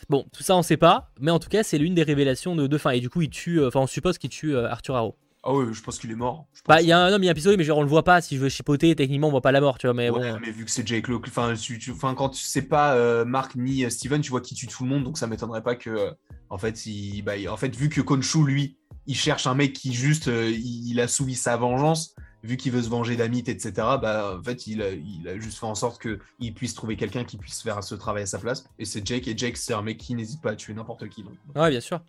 Bon, 0.10 0.26
tout 0.32 0.44
ça, 0.44 0.56
on 0.56 0.62
sait 0.62 0.78
pas. 0.78 1.12
Mais 1.20 1.32
en 1.32 1.40
tout 1.40 1.50
cas, 1.50 1.64
c'est 1.64 1.78
l'une 1.78 1.94
des 1.94 2.04
révélations 2.04 2.56
de, 2.56 2.68
de 2.68 2.78
fin. 2.78 2.92
Et 2.92 3.00
du 3.00 3.10
coup, 3.10 3.22
il 3.22 3.30
tue, 3.30 3.60
euh, 3.60 3.68
enfin, 3.68 3.82
on 3.82 3.88
suppose 3.88 4.18
qu'il 4.18 4.30
tue 4.30 4.56
euh, 4.56 4.70
Arthur 4.70 4.96
Harrow. 4.96 5.16
Ah 5.44 5.54
ouais, 5.54 5.66
je 5.72 5.82
pense 5.82 5.98
qu'il 6.00 6.12
est 6.12 6.16
mort. 6.16 6.48
je 6.54 6.62
Bah, 6.68 6.82
il 6.82 6.88
y 6.88 6.92
a 6.92 7.00
un 7.00 7.12
homme, 7.14 7.24
il 7.24 7.28
y 7.28 7.30
a 7.30 7.32
un 7.32 7.36
pistolet, 7.36 7.56
mais 7.58 7.64
genre, 7.64 7.78
on 7.78 7.84
le 7.84 7.88
voit 7.88 8.04
pas. 8.04 8.20
Si 8.22 8.36
je 8.36 8.42
veux 8.42 8.50
chipoter, 8.50 8.96
techniquement, 8.96 9.28
on 9.28 9.32
voit 9.32 9.42
pas 9.42 9.52
la 9.54 9.62
mort, 9.62 9.78
tu 9.78 9.88
vois. 9.88 9.94
Mais 9.94 10.10
Ouais, 10.10 10.32
bon. 10.34 10.40
mais 10.42 10.52
vu 10.52 10.66
que 10.66 10.72
c'est 10.72 10.86
Jake 10.86 11.08
Locke, 11.08 11.28
enfin, 11.30 11.54
tu, 11.54 11.80
tu- 11.80 11.92
enfin, 11.92 12.16
quand 12.16 12.30
tu 12.30 12.44
sais 12.44 12.64
pas 12.64 12.96
euh, 12.96 13.24
Mark 13.24 13.56
ni 13.56 13.86
euh, 13.86 13.90
Steven, 13.90 14.20
tu 14.22 14.30
vois 14.32 14.42
qui 14.42 14.56
tue 14.56 14.68
tout 14.68 14.84
le 14.84 14.90
monde, 14.90 15.04
donc 15.04 15.18
ça 15.18 15.28
m'étonnerait 15.28 15.64
pas 15.64 15.76
que, 15.76 15.90
euh, 15.90 16.12
en 16.50 16.58
fait, 16.58 16.86
il, 16.86 17.22
bah, 17.22 17.38
il- 17.38 17.48
en 17.48 17.56
fait, 17.58 17.74
vu 17.76 17.88
que 17.90 18.02
Konshu, 18.02 18.44
lui, 18.44 18.78
il 19.06 19.16
cherche 19.16 19.48
un 19.48 19.54
mec 19.56 19.72
qui 19.74 19.94
juste, 19.94 20.28
euh, 20.28 20.50
il, 20.50 20.90
il 20.92 21.00
a 21.00 21.08
soumis 21.08 21.36
sa 21.36 21.56
vengeance, 21.56 22.14
vu 22.44 22.58
qu'il 22.58 22.72
veut 22.74 22.82
se 22.82 22.90
venger 22.90 23.16
d'Amit, 23.16 23.44
etc. 23.48 23.72
Bah, 24.02 24.36
en 24.40 24.44
fait, 24.44 24.68
il 24.68 24.82
a, 24.82 24.90
il 24.92 25.28
a 25.30 25.40
juste 25.40 25.58
fait 25.60 25.66
en 25.66 25.76
sorte 25.76 26.02
que 26.02 26.20
il 26.40 26.54
puisse 26.54 26.74
trouver 26.74 26.96
quelqu'un 26.98 27.24
qui 27.24 27.38
puisse 27.38 27.62
faire 27.62 27.82
ce 27.84 27.96
travail 27.96 28.24
à 28.24 28.28
sa 28.28 28.38
place. 28.40 28.66
Et 28.80 28.86
c'est 28.86 29.06
Jake, 29.06 29.28
et 29.30 29.38
Jake, 29.38 29.56
c'est 29.58 29.74
un 29.74 29.82
mec 29.82 29.98
qui 29.98 30.14
n'hésite 30.14 30.42
pas 30.42 30.52
à 30.52 30.56
tuer 30.56 30.74
n'importe 30.74 31.08
qui. 31.10 31.24
donc. 31.24 31.34
Ouais, 31.56 31.70
bien 31.70 31.80
sûr. 31.82 32.02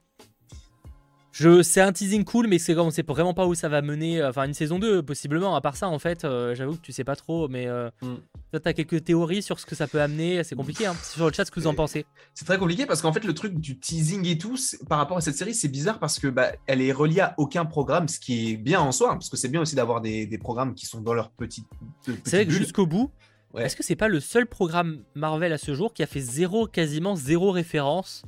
Je, 1.31 1.63
c'est 1.63 1.81
un 1.83 1.93
teasing 1.93 2.25
cool, 2.25 2.49
mais 2.49 2.59
c'est 2.59 2.75
comme 2.75 2.87
on 2.87 2.91
sait 2.91 3.05
vraiment 3.07 3.35
pas 3.35 3.47
où 3.47 3.55
ça 3.55 3.69
va 3.69 3.81
mener. 3.83 4.25
Enfin, 4.25 4.45
une 4.45 4.55
saison 4.55 4.79
2, 4.79 5.03
possiblement. 5.03 5.55
À 5.55 5.61
part 5.61 5.77
ça, 5.77 5.89
en 5.89 5.99
fait, 5.99 6.25
euh, 6.25 6.55
j'avoue 6.55 6.75
que 6.77 6.81
tu 6.83 6.91
sais 6.91 7.05
pas 7.05 7.15
trop, 7.17 7.49
mais 7.49 7.67
euh, 7.69 7.91
Mm. 8.03 8.15
toi, 8.51 8.61
t'as 8.61 8.73
quelques 8.73 9.05
théories 9.05 9.43
sur 9.43 9.61
ce 9.61 9.67
que 9.67 9.75
ça 9.77 9.87
peut 9.87 10.01
amener. 10.01 10.43
C'est 10.43 10.57
compliqué. 10.57 10.87
Hein. 10.87 10.97
C'est 11.03 11.17
sur 11.17 11.27
le 11.27 11.33
chat 11.33 11.45
ce 11.45 11.51
que 11.51 11.61
vous 11.61 11.67
en 11.67 11.75
pensez. 11.75 12.07
C'est 12.35 12.45
très 12.47 12.59
compliqué 12.59 12.87
parce 12.87 13.03
qu'en 13.03 13.13
fait, 13.13 13.25
le 13.25 13.35
truc 13.35 13.55
du 13.61 13.79
teasing 13.79 14.27
et 14.27 14.39
tout, 14.39 14.57
par 14.89 14.99
rapport 14.99 15.19
à 15.19 15.21
cette 15.21 15.37
série, 15.37 15.55
c'est 15.55 15.69
bizarre 15.69 15.99
parce 16.01 16.19
que 16.19 16.27
bah, 16.29 16.53
elle 16.67 16.81
est 16.81 16.93
reliée 16.93 17.21
à 17.21 17.35
aucun 17.37 17.65
programme, 17.67 18.09
ce 18.09 18.19
qui 18.19 18.53
est 18.53 18.57
bien 18.57 18.81
en 18.81 18.91
soi, 18.91 19.11
hein, 19.11 19.15
parce 19.15 19.29
que 19.29 19.37
c'est 19.37 19.49
bien 19.49 19.61
aussi 19.61 19.77
d'avoir 19.77 20.01
des, 20.01 20.27
des 20.27 20.39
programmes 20.39 20.75
qui 20.75 20.87
sont 20.87 21.01
dans 21.03 21.15
leur 21.15 21.31
petite. 21.31 21.67
C'est 22.25 22.37
vrai 22.37 22.47
que 22.47 22.53
jusqu'au 22.53 22.87
bout, 22.87 23.11
Ouais. 23.55 23.65
est-ce 23.65 23.77
que 23.77 23.83
c'est 23.83 23.97
pas 23.97 24.09
le 24.09 24.21
seul 24.21 24.47
programme 24.47 25.01
Marvel 25.15 25.53
à 25.55 25.59
ce 25.59 25.73
jour 25.75 25.95
qui 25.95 26.03
a 26.03 26.07
fait 26.07 26.21
zéro, 26.21 26.67
quasiment 26.67 27.17
zéro 27.17 27.51
référence 27.51 28.23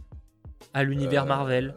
à 0.72 0.82
l'univers 0.82 1.24
Euh, 1.24 1.28
Marvel? 1.28 1.74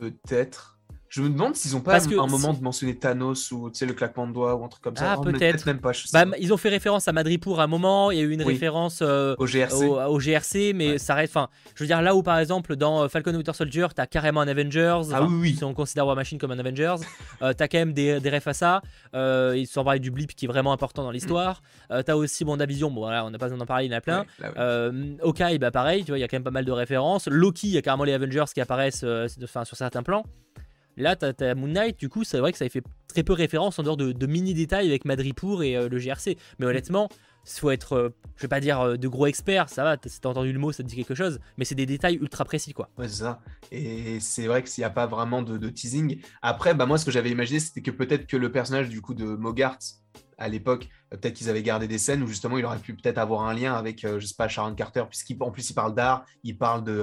Peut-être. 0.00 0.69
Je 1.10 1.22
me 1.22 1.28
demande 1.28 1.56
s'ils 1.56 1.74
ont 1.76 1.80
pas 1.80 1.90
Parce 1.90 2.06
un, 2.06 2.10
que 2.10 2.14
un 2.20 2.26
moment 2.28 2.52
de 2.54 2.62
mentionner 2.62 2.96
Thanos 2.96 3.50
ou 3.50 3.68
tu 3.68 3.78
sais, 3.78 3.84
le 3.86 3.94
claquement 3.94 4.28
de 4.28 4.32
doigts 4.32 4.54
ou 4.54 4.64
un 4.64 4.68
truc 4.68 4.80
comme 4.80 4.96
ça. 4.96 5.14
Ah, 5.14 5.16
Oh, 5.18 5.22
peut-être. 5.22 5.66
même 5.66 5.80
pas. 5.80 5.90
Je 5.92 6.06
sais 6.06 6.10
Bah, 6.12 6.24
pas. 6.24 6.38
Ils 6.38 6.52
ont 6.52 6.56
fait 6.56 6.68
référence 6.68 7.08
à 7.08 7.12
Madripour 7.12 7.58
à 7.60 7.64
un 7.64 7.66
moment. 7.66 8.12
Il 8.12 8.18
y 8.18 8.20
a 8.20 8.22
eu 8.22 8.30
une 8.30 8.42
Oui. 8.44 8.52
référence. 8.52 9.00
euh, 9.02 9.34
Au 9.38 9.44
GRC. 9.46 9.86
au, 9.88 10.00
au 10.00 10.20
GRC, 10.20 10.72
mais 10.72 10.92
Ouais. 10.92 10.98
ça 10.98 11.14
reste. 11.16 11.36
Enfin, 11.36 11.48
je 11.74 11.82
veux 11.82 11.88
dire, 11.88 12.00
là 12.00 12.14
où 12.14 12.22
par 12.22 12.38
exemple 12.38 12.76
dans 12.76 13.02
euh, 13.02 13.08
Falcon 13.08 13.32
and 13.32 13.38
Winter 13.38 13.52
Soldier, 13.54 13.88
t'as 13.92 14.06
carrément 14.06 14.40
un 14.40 14.46
Avengers. 14.46 15.00
Ah 15.12 15.24
oui, 15.24 15.34
oui. 15.40 15.54
Si 15.56 15.64
on 15.64 15.74
considère 15.74 16.06
War 16.06 16.14
Machine 16.14 16.38
comme 16.38 16.52
un 16.52 16.58
Avengers, 16.60 16.94
euh, 17.42 17.52
t'as 17.54 17.66
quand 17.66 17.78
même 17.78 17.92
des, 17.92 18.20
des 18.20 18.30
refs 18.30 18.46
à 18.46 18.54
ça. 18.54 18.80
Euh, 19.16 19.54
ils 19.56 19.66
sont 19.66 19.82
parlé 19.82 19.98
du 19.98 20.12
blip 20.12 20.36
qui 20.36 20.44
est 20.44 20.48
vraiment 20.48 20.72
important 20.72 21.02
dans 21.02 21.10
l'histoire. 21.10 21.60
Euh, 21.90 22.02
t'as 22.04 22.14
aussi 22.14 22.44
Vision 22.68 22.90
bon 22.92 23.00
voilà, 23.00 23.24
on 23.24 23.30
n'a 23.30 23.38
pas 23.38 23.46
besoin 23.46 23.58
d'en 23.58 23.66
parler, 23.66 23.86
il 23.86 23.90
y 23.90 23.94
en 23.94 23.98
a 23.98 24.00
plein. 24.00 24.20
Ouais, 24.20 24.50
là, 24.54 25.58
bah 25.58 25.70
pareil, 25.72 26.04
tu 26.04 26.12
vois, 26.12 26.18
il 26.18 26.20
y 26.20 26.24
a 26.24 26.28
quand 26.28 26.36
même 26.36 26.44
pas 26.44 26.52
mal 26.52 26.64
de 26.64 26.70
références. 26.70 27.26
Loki, 27.26 27.66
il 27.66 27.72
y 27.72 27.78
a 27.78 27.82
carrément 27.82 28.04
les 28.04 28.12
Avengers 28.12 28.44
qui 28.54 28.60
apparaissent 28.60 29.04
sur 29.64 29.76
certains 29.76 30.04
plans. 30.04 30.24
Là, 31.00 31.16
t'as 31.16 31.32
as 31.40 31.54
Moon 31.54 31.68
Knight, 31.68 31.98
du 31.98 32.08
coup, 32.08 32.24
c'est 32.24 32.38
vrai 32.38 32.52
que 32.52 32.58
ça 32.58 32.68
fait 32.68 32.82
très 33.08 33.22
peu 33.22 33.32
référence 33.32 33.78
en 33.78 33.82
dehors 33.82 33.96
de, 33.96 34.26
mini 34.26 34.54
détails 34.54 34.88
avec 34.88 35.04
Madripour 35.04 35.62
et 35.62 35.76
euh, 35.76 35.88
le 35.88 35.98
GRC. 35.98 36.36
Mais 36.58 36.66
honnêtement, 36.66 37.08
faut 37.58 37.70
être, 37.70 37.94
euh, 37.94 38.08
je 38.36 38.42
vais 38.42 38.48
pas 38.48 38.60
dire 38.60 38.80
euh, 38.80 38.96
de 38.96 39.08
gros 39.08 39.26
experts, 39.26 39.68
ça 39.68 39.82
va, 39.82 39.96
si 40.04 40.20
t'as 40.20 40.28
entendu 40.28 40.52
le 40.52 40.58
mot, 40.58 40.72
ça 40.72 40.82
te 40.82 40.88
dit 40.88 40.96
quelque 40.96 41.14
chose, 41.14 41.40
mais 41.56 41.64
c'est 41.64 41.74
des 41.74 41.86
détails 41.86 42.16
ultra 42.16 42.44
précis, 42.44 42.72
quoi. 42.72 42.90
Ouais, 42.98 43.08
c'est 43.08 43.22
ça. 43.22 43.40
Et 43.72 44.20
c'est 44.20 44.46
vrai 44.46 44.62
qu'il 44.62 44.80
n'y 44.80 44.84
a 44.84 44.90
pas 44.90 45.06
vraiment 45.06 45.42
de, 45.42 45.68
teasing. 45.68 46.20
Après, 46.42 46.74
bah, 46.74 46.86
moi, 46.86 46.98
ce 46.98 47.04
que 47.04 47.10
j'avais 47.10 47.30
imaginé, 47.30 47.60
c'était 47.60 47.82
que 47.82 47.90
peut-être 47.90 48.26
que 48.26 48.36
le 48.36 48.52
personnage 48.52 48.88
du 48.88 49.00
coup 49.00 49.14
de 49.14 49.24
Mogart, 49.24 49.78
à 50.38 50.48
l'époque, 50.48 50.88
euh, 51.12 51.16
peut-être 51.16 51.34
qu'ils 51.34 51.50
avaient 51.50 51.62
gardé 51.62 51.88
des 51.88 51.98
scènes 51.98 52.22
où 52.22 52.26
justement 52.26 52.56
il 52.58 52.64
aurait 52.64 52.78
pu 52.78 52.94
peut-être 52.94 53.18
avoir 53.18 53.42
un 53.46 53.54
lien 53.54 53.74
avec, 53.74 54.06
je 54.06 54.24
sais 54.24 54.34
pas, 54.36 54.48
Sharon 54.48 54.74
Carter, 54.74 55.04
puisqu'en 55.08 55.50
plus 55.50 55.68
il 55.70 55.74
parle 55.74 55.94
d'art, 55.94 56.24
il 56.44 56.56
parle 56.56 56.84
de, 56.84 57.02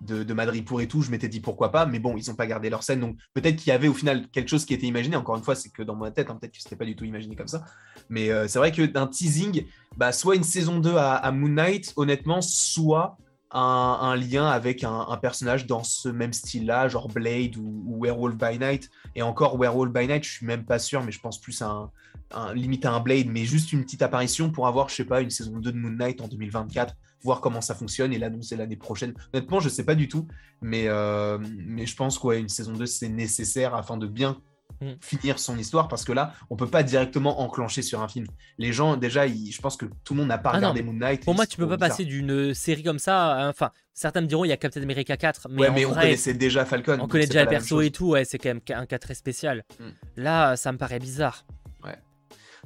de, 0.00 0.22
de 0.22 0.34
Madripour 0.34 0.80
et 0.80 0.88
tout. 0.88 1.02
Je 1.02 1.10
m'étais 1.10 1.28
dit 1.28 1.40
pourquoi 1.40 1.70
pas, 1.70 1.86
mais 1.86 1.98
bon, 1.98 2.16
ils 2.16 2.28
n'ont 2.28 2.36
pas 2.36 2.46
gardé 2.46 2.70
leur 2.70 2.82
scène. 2.82 3.00
Donc 3.00 3.16
peut-être 3.34 3.56
qu'il 3.56 3.68
y 3.68 3.72
avait 3.72 3.88
au 3.88 3.94
final 3.94 4.28
quelque 4.28 4.48
chose 4.48 4.64
qui 4.64 4.74
était 4.74 4.86
imaginé. 4.86 5.16
Encore 5.16 5.36
une 5.36 5.42
fois, 5.42 5.54
c'est 5.54 5.70
que 5.70 5.82
dans 5.82 5.96
ma 5.96 6.10
tête, 6.10 6.30
hein, 6.30 6.36
peut-être 6.40 6.52
que 6.52 6.60
c'était 6.60 6.76
pas 6.76 6.84
du 6.84 6.96
tout 6.96 7.04
imaginé 7.04 7.36
comme 7.36 7.48
ça. 7.48 7.64
Mais 8.08 8.30
euh, 8.30 8.48
c'est 8.48 8.58
vrai 8.58 8.72
que 8.72 8.82
d'un 8.82 9.06
teasing, 9.06 9.64
bah, 9.96 10.12
soit 10.12 10.36
une 10.36 10.44
saison 10.44 10.78
2 10.78 10.94
à, 10.96 11.30
Moon 11.32 11.48
Knight, 11.48 11.92
honnêtement, 11.96 12.40
soit 12.40 13.16
un, 13.50 14.16
lien 14.16 14.46
avec 14.46 14.84
un, 14.84 15.16
personnage 15.20 15.66
dans 15.66 15.82
ce 15.82 16.08
même 16.08 16.32
style-là, 16.32 16.88
genre 16.88 17.08
Blade 17.08 17.56
ou, 17.56 17.98
Werewolf 18.02 18.36
by 18.36 18.58
Night. 18.58 18.90
Et 19.14 19.22
encore, 19.22 19.58
Werewolf 19.58 19.92
by 19.92 20.06
Night, 20.06 20.24
je 20.24 20.30
suis 20.30 20.46
même 20.46 20.64
pas 20.64 20.78
sûr, 20.78 21.02
mais 21.02 21.12
je 21.12 21.20
pense 21.20 21.40
plus 21.40 21.62
à 21.62 21.68
un, 21.68 21.90
un- 22.32 22.54
limite 22.54 22.84
à 22.84 22.92
un 22.92 23.00
Blade, 23.00 23.28
mais 23.28 23.44
juste 23.44 23.72
une 23.72 23.82
petite 23.84 24.02
apparition 24.02 24.50
pour 24.50 24.66
avoir, 24.66 24.88
je 24.90 24.96
sais 24.96 25.04
pas, 25.04 25.22
une 25.22 25.30
saison 25.30 25.58
2 25.58 25.72
de 25.72 25.78
Moon 25.78 25.90
Knight 25.90 26.20
en 26.20 26.28
2024, 26.28 26.94
voir 27.22 27.40
comment 27.40 27.60
ça 27.60 27.74
fonctionne 27.74 28.12
et 28.12 28.18
l'annoncer 28.18 28.56
l'année 28.56 28.76
prochaine. 28.76 29.14
Honnêtement, 29.32 29.60
je 29.60 29.68
sais 29.68 29.84
pas 29.84 29.94
du 29.94 30.08
tout, 30.08 30.26
mais, 30.60 30.84
euh, 30.88 31.38
mais 31.40 31.86
je 31.86 31.96
pense 31.96 32.18
qu'une 32.18 32.48
saison 32.48 32.72
2, 32.72 32.86
c'est 32.86 33.08
nécessaire 33.08 33.74
afin 33.74 33.96
de 33.96 34.06
bien 34.06 34.40
mm. 34.80 34.92
finir 35.00 35.38
son 35.38 35.58
histoire 35.58 35.88
parce 35.88 36.04
que 36.04 36.12
là, 36.12 36.32
on 36.50 36.56
peut 36.56 36.68
pas 36.68 36.82
directement 36.82 37.40
enclencher 37.40 37.82
sur 37.82 38.02
un 38.02 38.08
film. 38.08 38.26
Les 38.58 38.72
gens, 38.72 38.96
déjà, 38.96 39.26
je 39.26 39.60
pense 39.60 39.76
que 39.76 39.86
tout 40.04 40.14
le 40.14 40.20
monde 40.20 40.28
n'a 40.28 40.38
pas 40.38 40.50
ah 40.52 40.56
regardé 40.56 40.82
Moon 40.82 40.92
Knight. 40.92 41.24
Pour 41.24 41.34
moi, 41.34 41.46
tu 41.46 41.56
peux 41.56 41.68
pas 41.68 41.78
passer 41.78 42.04
d'une 42.04 42.54
série 42.54 42.82
comme 42.82 42.98
ça. 42.98 43.48
Enfin, 43.48 43.70
certains 43.94 44.20
me 44.20 44.26
diront 44.26 44.44
il 44.44 44.48
y 44.48 44.52
a 44.52 44.56
Captain 44.56 44.82
America 44.82 45.16
4, 45.16 45.48
mais, 45.50 45.62
ouais, 45.62 45.70
mais 45.70 45.84
on 45.84 45.94
connaissait 45.94 46.34
déjà 46.34 46.64
Falcon. 46.64 46.98
On 47.00 47.08
connaît 47.08 47.26
déjà 47.26 47.44
le 47.44 47.50
perso 47.50 47.80
et 47.80 47.90
tout. 47.90 48.10
Ouais, 48.10 48.24
c'est 48.24 48.38
quand 48.38 48.50
même 48.50 48.60
un 48.70 48.86
cas 48.86 48.98
très 48.98 49.14
spécial. 49.14 49.64
Mm. 49.80 49.84
Là, 50.16 50.56
ça 50.56 50.72
me 50.72 50.78
paraît 50.78 51.00
bizarre. 51.00 51.44
Ouais. 51.82 51.96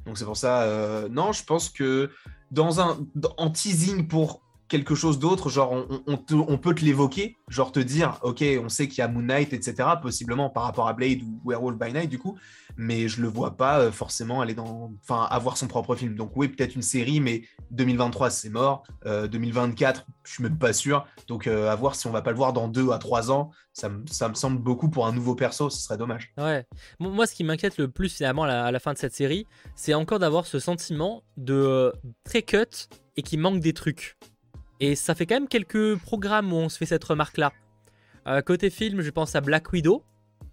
Donc 0.05 0.19
c'est 0.19 0.25
pour 0.25 0.37
ça. 0.37 0.63
Euh, 0.63 1.09
non, 1.09 1.33
je 1.33 1.45
pense 1.45 1.69
que 1.69 2.11
dans 2.51 2.81
un 2.81 2.99
en 3.37 3.51
teasing 3.51 4.07
pour 4.09 4.43
quelque 4.71 4.95
chose 4.95 5.19
d'autre, 5.19 5.51
genre 5.51 5.87
on, 6.07 6.17
peut 6.17 6.75
te 6.75 6.85
l'évoquer, 6.85 7.37
genre 7.49 7.73
te 7.73 7.81
dire, 7.81 8.19
ok, 8.23 8.43
on 8.65 8.69
sait 8.69 8.89
qu'il 8.89 8.99
y 8.99 9.03
a 9.03 9.09
Moon 9.09 9.23
Knight, 9.23 9.53
etc., 9.53 9.89
possiblement 10.01 10.49
par 10.49 10.63
rapport 10.63 10.87
à 10.87 10.93
Blade 10.93 11.23
ou 11.23 11.41
Werewolf 11.45 11.77
by 11.77 11.93
Night, 11.93 12.09
du 12.09 12.19
coup, 12.19 12.39
mais 12.77 13.09
je 13.09 13.21
le 13.21 13.29
vois 13.29 13.57
pas 13.57 13.81
euh, 13.81 13.93
forcément 13.93 14.41
aller 14.41 14.55
dans, 14.55 14.93
enfin, 15.03 15.27
avoir 15.29 15.57
son 15.57 15.67
propre 15.67 15.97
film. 15.97 16.15
Donc 16.15 16.33
oui, 16.37 16.49
peut-être 16.49 16.77
une 16.77 16.83
série, 16.83 17.21
mais 17.21 17.43
2023 17.73 18.31
c'est 18.31 18.49
mort, 18.49 18.85
2024 19.05 20.01
euh, 20.01 20.03
je 20.23 20.33
suis 20.33 20.43
même 20.45 20.59
pas 20.59 20.73
sûr. 20.73 21.05
Donc 21.27 21.49
euh, 21.49 21.69
à 21.69 21.75
voir 21.75 21.97
si 21.97 22.07
on 22.07 22.13
va 22.13 22.23
pas 22.23 22.31
le 22.31 22.37
voir 22.37 22.53
dans 22.53 22.69
deux 22.69 22.91
à 22.93 22.99
trois 22.99 23.33
ans, 23.33 23.51
ça, 23.73 23.89
me 23.89 24.35
semble 24.35 24.59
beaucoup 24.59 24.89
pour 24.89 25.07
un 25.07 25.13
nouveau 25.13 25.35
perso, 25.35 25.69
ce 25.69 25.81
serait 25.81 25.97
dommage. 25.97 26.33
Ouais. 26.39 26.65
Moi, 27.01 27.27
ce 27.27 27.35
qui 27.35 27.45
m'inquiète 27.45 27.77
le 27.79 27.89
plus 27.89 28.15
finalement 28.15 28.45
à 28.45 28.71
la, 28.71 28.81
fin 28.81 28.93
de 28.93 28.99
cette 28.99 29.15
série, 29.15 29.47
c'est 29.75 29.95
encore 29.95 30.21
d'avoir 30.21 30.47
ce 30.47 30.59
sentiment 30.59 31.25
de 31.37 31.93
très 32.25 32.43
cut 32.43 32.89
et 33.17 33.23
qui 33.23 33.37
manque 33.37 33.61
des 33.61 33.73
trucs. 33.73 34.17
Et 34.81 34.95
ça 34.95 35.15
fait 35.15 35.27
quand 35.27 35.37
même 35.37 35.49
quelques 35.49 35.97
programmes 35.99 36.53
où 36.53 36.57
on 36.57 36.69
se 36.69 36.79
fait 36.79 36.87
cette 36.87 37.05
remarque-là. 37.05 37.53
Euh, 38.27 38.41
côté 38.43 38.71
film, 38.71 39.03
je 39.03 39.11
pense 39.11 39.35
à 39.37 39.41
Black 39.41 39.73
Widow. 39.73 40.03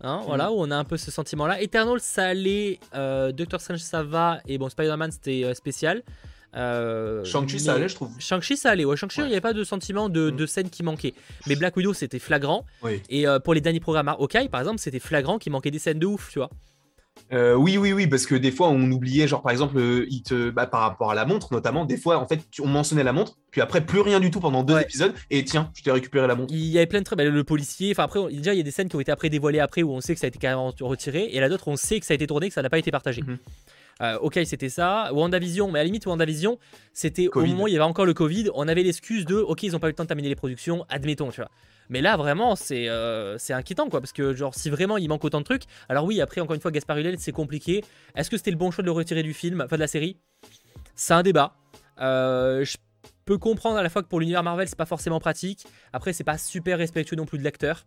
Hein, 0.01 0.21
voilà, 0.28 0.49
mhm. 0.49 0.51
où 0.51 0.55
on 0.59 0.69
a 0.69 0.75
un 0.75 0.84
peu 0.84 0.97
ce 0.97 1.09
sentiment-là. 1.09 1.61
Eternal, 1.61 1.99
ça 1.99 2.25
allait. 2.25 2.80
Euh, 2.93 3.32
Doctor 3.32 3.59
Strange, 3.61 3.80
ça 3.80 4.03
va. 4.03 4.41
Et 4.47 4.57
bon, 4.57 4.69
Spider-Man, 4.69 5.11
c'était 5.11 5.43
euh, 5.43 5.53
spécial. 5.53 6.03
Shang-Chi, 6.53 7.59
ça 7.59 7.73
allait, 7.73 7.89
je 7.89 7.95
trouve. 7.95 8.11
Shang-Chi, 8.19 8.57
ça 8.57 8.71
allait. 8.71 8.86
Ouais, 8.86 8.95
Shang-Chi, 8.97 9.21
il 9.21 9.28
n'y 9.28 9.32
avait 9.32 9.41
pas 9.41 9.53
de 9.53 9.63
sentiment 9.63 10.09
de, 10.09 10.30
mhm. 10.32 10.47
scène 10.47 10.69
qui 10.69 10.84
manquait. 10.84 11.13
Mais 11.47 11.55
Black 11.55 11.75
Widow, 11.78 11.93
c'était 11.93 12.19
flagrant. 12.19 12.65
Et 13.09 13.25
pour 13.43 13.53
les 13.53 13.61
derniers 13.61 13.80
programmes 13.80 14.09
Hawkeye, 14.09 14.49
par 14.49 14.61
exemple, 14.61 14.80
c'était 14.80 14.99
flagrant 14.99 15.39
qu'il 15.39 15.51
manquait 15.51 15.71
des 15.71 15.80
scènes 15.80 15.99
de 15.99 16.05
ouf, 16.05 16.30
tu 16.32 16.39
vois. 16.39 16.49
Euh, 17.34 17.55
oui, 17.55 17.78
oui, 17.78 17.93
oui, 17.93 18.07
parce 18.07 18.26
que 18.26 18.36
des 18.36 18.51
fois 18.51 18.70
on 18.70 18.91
oubliait, 18.91 19.28
genre 19.28 19.41
par 19.41 19.51
exemple, 19.51 19.78
euh, 19.78 20.05
il 20.09 20.24
te, 20.24 20.49
bah, 20.49 20.65
par 20.65 20.82
rapport 20.82 21.11
à 21.11 21.15
la 21.15 21.26
montre 21.26 21.53
notamment, 21.53 21.86
des 21.86 21.97
fois 21.97 22.18
en 22.18 22.28
fait 22.28 22.41
on 22.59 22.68
mentionnait 22.68 23.03
la 23.03 23.13
montre, 23.13 23.38
puis 23.51 23.61
après 23.61 23.86
plus 23.86 24.01
rien 24.01 24.20
du 24.20 24.32
tout 24.32 24.39
pendant 24.39 24.63
deux 24.63 24.80
épisodes, 24.80 25.13
et 25.30 25.43
tiens, 25.43 25.72
je 25.76 25.84
t'ai 25.84 25.91
récupéré 25.91 26.28
la 26.28 26.36
montre. 26.36 26.53
Il 26.53 26.65
y 26.65 26.78
avait 26.78 26.88
plein 26.88 26.99
de 26.99 27.03
trucs, 27.03 27.18
bah, 27.18 27.26
le 27.26 27.43
policier, 27.43 27.91
enfin 27.91 28.03
après, 28.03 28.20
déjà 28.32 28.53
il 28.53 28.57
y 28.57 28.61
a 28.61 28.63
des 28.63 28.72
scènes 28.72 28.89
qui 28.89 28.95
ont 28.95 28.99
été 28.99 29.11
après 29.11 29.30
dévoilées 29.30 29.59
après 29.59 29.84
où 29.84 29.91
on 29.91 30.01
sait 30.01 30.13
que 30.13 30.20
ça 30.20 30.28
a 30.28 30.30
été 30.30 30.39
carrément 30.39 30.74
retiré, 30.82 31.30
et 31.32 31.39
là 31.39 31.49
d'autres 31.49 31.68
on 31.68 31.76
sait 31.76 31.99
que 31.99 32.05
ça 32.05 32.13
a 32.13 32.15
été 32.15 32.28
tourné, 32.28 32.47
que 32.47 32.53
ça 32.53 32.61
n'a 32.61 32.70
pas 32.70 32.80
été 32.80 32.91
partagé. 32.91 33.22
Mhm. 33.22 33.38
Euh, 34.01 34.17
ok, 34.19 34.39
c'était 34.45 34.69
ça. 34.69 35.11
WandaVision, 35.13 35.71
mais 35.71 35.79
à 35.79 35.83
la 35.83 35.85
limite, 35.85 36.05
WandaVision, 36.05 36.59
c'était 36.93 37.27
au 37.33 37.45
moment 37.45 37.63
où 37.63 37.67
il 37.67 37.73
y 37.73 37.77
avait 37.77 37.83
encore 37.83 38.05
le 38.05 38.13
Covid, 38.13 38.49
on 38.53 38.67
avait 38.67 38.83
l'excuse 38.83 39.25
de 39.25 39.35
ok, 39.35 39.63
ils 39.63 39.71
n'ont 39.71 39.79
pas 39.79 39.87
eu 39.87 39.91
le 39.91 39.95
temps 39.95 40.03
de 40.03 40.07
terminer 40.07 40.29
les 40.29 40.35
productions, 40.35 40.85
admettons, 40.89 41.29
tu 41.29 41.41
vois. 41.41 41.49
Mais 41.89 42.01
là, 42.01 42.17
vraiment, 42.17 42.55
c'est 42.55 42.89
euh, 42.89 43.37
c'est 43.37 43.53
inquiétant, 43.53 43.89
quoi. 43.89 44.01
Parce 44.01 44.11
que, 44.11 44.33
genre, 44.33 44.53
si 44.53 44.69
vraiment 44.69 44.97
il 44.97 45.07
manque 45.07 45.23
autant 45.23 45.39
de 45.39 45.45
trucs. 45.45 45.63
Alors, 45.89 46.05
oui, 46.05 46.19
après, 46.21 46.41
encore 46.41 46.55
une 46.55 46.61
fois, 46.61 46.71
Gaspard 46.71 46.97
Ulel, 46.97 47.17
c'est 47.19 47.31
compliqué. 47.31 47.83
Est-ce 48.15 48.29
que 48.29 48.37
c'était 48.37 48.51
le 48.51 48.57
bon 48.57 48.71
choix 48.71 48.81
de 48.81 48.87
le 48.87 48.91
retirer 48.91 49.23
du 49.23 49.33
film, 49.33 49.61
enfin 49.61 49.77
de 49.77 49.81
la 49.81 49.87
série? 49.87 50.17
C'est 50.95 51.13
un 51.13 51.23
débat. 51.23 51.55
Euh, 51.99 52.65
je 52.65 52.77
peux 53.25 53.37
comprendre 53.37 53.77
à 53.77 53.83
la 53.83 53.89
fois 53.89 54.03
que 54.03 54.07
pour 54.07 54.19
l'univers 54.19 54.43
Marvel, 54.43 54.67
c'est 54.67 54.77
pas 54.77 54.85
forcément 54.85 55.19
pratique. 55.19 55.65
Après, 55.93 56.13
c'est 56.13 56.23
pas 56.23 56.37
super 56.37 56.77
respectueux 56.77 57.15
non 57.15 57.25
plus 57.25 57.37
de 57.37 57.43
l'acteur. 57.43 57.85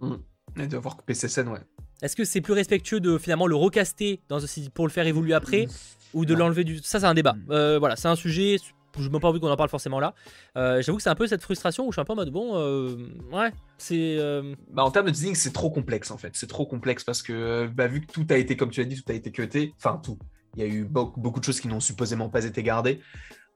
Mmh. 0.00 0.14
Et 0.58 0.66
de 0.66 0.76
voir 0.76 0.96
couper 0.96 1.14
ses 1.14 1.28
scènes, 1.28 1.48
ouais. 1.48 1.60
Est-ce 2.02 2.16
que 2.16 2.24
c'est 2.24 2.40
plus 2.40 2.52
respectueux 2.52 3.00
de 3.00 3.18
finalement 3.18 3.46
le 3.46 3.56
recaster 3.56 4.20
dans, 4.28 4.38
pour 4.74 4.86
le 4.86 4.92
faire 4.92 5.06
évoluer 5.06 5.34
après 5.34 5.66
mmh. 5.66 5.70
ou 6.14 6.24
de 6.24 6.34
l'enlever 6.34 6.64
du. 6.64 6.78
Ça, 6.78 7.00
c'est 7.00 7.06
un 7.06 7.14
débat. 7.14 7.34
Mmh. 7.34 7.50
Euh, 7.50 7.78
voilà, 7.78 7.96
c'est 7.96 8.08
un 8.08 8.16
sujet 8.16 8.58
je 8.98 9.08
n'ai 9.08 9.20
pas 9.20 9.28
envie 9.28 9.40
qu'on 9.40 9.50
en 9.50 9.56
parle 9.56 9.68
forcément 9.68 10.00
là. 10.00 10.14
Euh, 10.56 10.82
j'avoue 10.82 10.96
que 10.98 11.02
c'est 11.02 11.10
un 11.10 11.14
peu 11.14 11.26
cette 11.26 11.42
frustration 11.42 11.86
où 11.86 11.92
je 11.92 11.96
suis 11.96 12.00
un 12.00 12.04
peu 12.04 12.12
en 12.12 12.16
mode 12.16 12.30
bon, 12.30 12.56
euh, 12.56 12.96
ouais, 13.32 13.52
c'est. 13.78 14.16
Euh, 14.18 14.54
bah, 14.70 14.84
en 14.84 14.90
termes 14.90 15.06
de 15.06 15.12
teasing, 15.12 15.34
c'est 15.34 15.52
trop 15.52 15.70
complexe 15.70 16.10
en 16.10 16.18
fait. 16.18 16.30
C'est 16.34 16.46
trop 16.46 16.66
complexe 16.66 17.04
parce 17.04 17.22
que 17.22 17.66
bah, 17.66 17.86
vu 17.86 18.00
que 18.00 18.12
tout 18.12 18.26
a 18.30 18.36
été, 18.36 18.56
comme 18.56 18.70
tu 18.70 18.80
as 18.80 18.84
dit, 18.84 19.00
tout 19.00 19.10
a 19.10 19.14
été 19.14 19.30
cuté, 19.30 19.74
enfin 19.78 20.00
tout. 20.02 20.18
Il 20.56 20.60
y 20.60 20.62
a 20.62 20.68
eu 20.68 20.84
beaucoup, 20.84 21.40
de 21.40 21.44
choses 21.44 21.60
qui 21.60 21.66
n'ont 21.66 21.80
supposément 21.80 22.28
pas 22.28 22.44
été 22.44 22.62
gardées. 22.62 23.00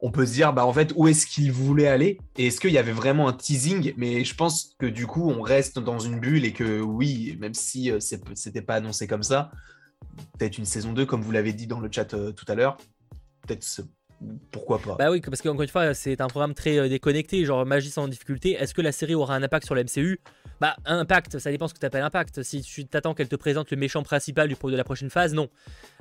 On 0.00 0.10
peut 0.12 0.26
se 0.26 0.32
dire, 0.32 0.52
bah 0.52 0.64
en 0.64 0.72
fait, 0.72 0.92
où 0.94 1.08
est-ce 1.08 1.26
qu'il 1.26 1.50
voulait 1.50 1.88
aller? 1.88 2.18
Et 2.36 2.46
est-ce 2.46 2.60
qu'il 2.60 2.70
y 2.70 2.78
avait 2.78 2.92
vraiment 2.92 3.26
un 3.28 3.32
teasing? 3.32 3.94
Mais 3.96 4.24
je 4.24 4.34
pense 4.34 4.74
que 4.78 4.86
du 4.86 5.06
coup, 5.06 5.28
on 5.28 5.42
reste 5.42 5.78
dans 5.78 5.98
une 5.98 6.20
bulle 6.20 6.44
et 6.44 6.52
que 6.52 6.80
oui, 6.80 7.36
même 7.40 7.54
si 7.54 7.90
c'était 8.00 8.62
pas 8.62 8.76
annoncé 8.76 9.06
comme 9.08 9.24
ça, 9.24 9.50
peut-être 10.38 10.58
une 10.58 10.64
saison 10.64 10.92
2, 10.92 11.04
comme 11.04 11.22
vous 11.22 11.32
l'avez 11.32 11.52
dit 11.52 11.66
dans 11.66 11.80
le 11.80 11.88
chat 11.90 12.04
tout 12.04 12.44
à 12.46 12.54
l'heure, 12.54 12.76
peut-être 13.42 13.64
pourquoi 14.50 14.78
pas 14.78 14.96
Bah 14.96 15.10
oui, 15.10 15.20
parce 15.20 15.40
qu'encore 15.42 15.62
une 15.62 15.68
fois, 15.68 15.94
c'est 15.94 16.20
un 16.20 16.26
programme 16.26 16.54
très 16.54 16.78
euh, 16.78 16.88
déconnecté, 16.88 17.44
genre 17.44 17.64
magie 17.64 17.90
sans 17.90 18.08
difficulté. 18.08 18.52
Est-ce 18.52 18.74
que 18.74 18.82
la 18.82 18.92
série 18.92 19.14
aura 19.14 19.34
un 19.34 19.42
impact 19.42 19.64
sur 19.66 19.74
la 19.74 19.84
MCU 19.84 20.20
Bah, 20.60 20.76
un 20.86 20.98
impact, 20.98 21.38
ça 21.38 21.50
dépend 21.50 21.68
ce 21.68 21.74
que 21.74 21.78
tu 21.78 21.86
appelles 21.86 22.02
impact. 22.02 22.42
Si 22.42 22.62
tu 22.62 22.86
t'attends 22.86 23.14
qu'elle 23.14 23.28
te 23.28 23.36
présente 23.36 23.70
le 23.70 23.76
méchant 23.76 24.02
principal 24.02 24.48
du 24.48 24.54
de 24.54 24.76
la 24.76 24.84
prochaine 24.84 25.10
phase, 25.10 25.34
non. 25.34 25.48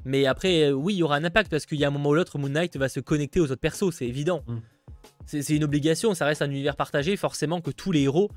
Mais 0.04 0.26
après, 0.26 0.70
euh, 0.70 0.72
oui, 0.72 0.96
il 0.96 0.98
y 0.98 1.04
aura 1.04 1.16
un 1.16 1.24
impact 1.24 1.52
parce 1.52 1.66
qu'il 1.66 1.80
y 1.80 1.86
a 1.86 1.88
un 1.88 1.92
moment 1.92 2.10
ou 2.10 2.16
l'autre, 2.16 2.38
Moon 2.40 2.50
Knight 2.50 2.76
va 2.78 2.90
se 2.90 3.00
connecter 3.00 3.40
aux 3.40 3.52
autres 3.52 3.62
persos, 3.62 3.92
c'est 3.92 4.08
évident. 4.08 4.44
Mm. 4.48 4.58
C'est 5.26 5.56
une 5.56 5.66
obligation, 5.66 6.14
ça 6.14 6.26
reste 6.26 6.42
un 6.42 6.50
univers 6.50 6.76
partagé, 6.76 7.18
forcément 7.18 7.60
que 7.60 7.72
tous 7.72 7.92
les 7.92 8.04
héros 8.04 8.32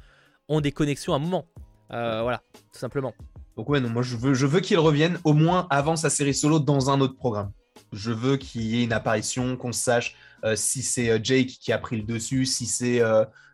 ont 0.49 0.61
des 0.61 0.73
connexions 0.73 1.13
à 1.13 1.17
un 1.17 1.21
moment. 1.21 1.47
Euh, 1.93 2.23
voilà, 2.23 2.43
tout 2.73 2.79
simplement. 2.79 3.15
Donc 3.57 3.69
ouais, 3.69 3.81
non, 3.81 3.89
moi 3.89 4.03
je 4.03 4.17
veux, 4.17 4.35
je 4.35 4.47
veux 4.47 4.61
qu'il 4.61 4.79
revienne 4.79 5.19
au 5.25 5.33
moins 5.33 5.69
avant 5.71 5.95
sa 5.97 6.11
série 6.11 6.35
solo 6.35 6.59
dans 6.59 6.91
un 6.91 7.01
autre 7.01 7.17
programme 7.17 7.53
je 7.93 8.13
veux 8.13 8.37
qu'il 8.37 8.63
y 8.63 8.81
ait 8.81 8.85
une 8.85 8.93
apparition, 8.93 9.57
qu'on 9.57 9.73
sache 9.73 10.17
euh, 10.45 10.57
si 10.57 10.83
c'est 10.83 11.11
euh, 11.11 11.19
Jake 11.23 11.49
qui 11.49 11.73
a 11.73 11.79
pris 11.79 11.97
le 11.97 12.03
dessus, 12.03 12.47
si 12.47 12.67
c'est 12.67 13.01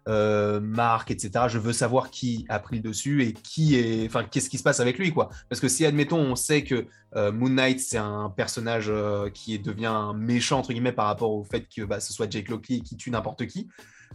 euh, 0.08 0.60
Mark, 0.60 1.10
etc. 1.10 1.46
Je 1.48 1.58
veux 1.58 1.72
savoir 1.72 2.10
qui 2.10 2.46
a 2.48 2.58
pris 2.58 2.76
le 2.76 2.82
dessus 2.82 3.24
et 3.24 3.32
qui 3.32 3.76
est, 3.76 4.06
enfin, 4.06 4.24
qu'est-ce 4.24 4.48
qui 4.48 4.58
se 4.58 4.62
passe 4.62 4.80
avec 4.80 4.98
lui, 4.98 5.12
quoi. 5.12 5.30
Parce 5.48 5.60
que 5.60 5.68
si, 5.68 5.84
admettons, 5.84 6.18
on 6.18 6.36
sait 6.36 6.62
que 6.62 6.86
Moon 7.14 7.48
Knight 7.48 7.80
c'est 7.80 7.96
un 7.96 8.28
personnage 8.28 8.92
qui 9.32 9.58
devient 9.58 10.12
méchant 10.14 10.58
entre 10.58 10.74
guillemets 10.74 10.92
par 10.92 11.06
rapport 11.06 11.32
au 11.32 11.44
fait 11.44 11.66
que 11.74 11.80
bah, 11.82 11.98
ce 11.98 12.12
soit 12.12 12.30
Jake 12.30 12.50
Lockley 12.50 12.80
qui 12.80 12.94
tue 12.94 13.10
n'importe 13.10 13.46
qui. 13.46 13.68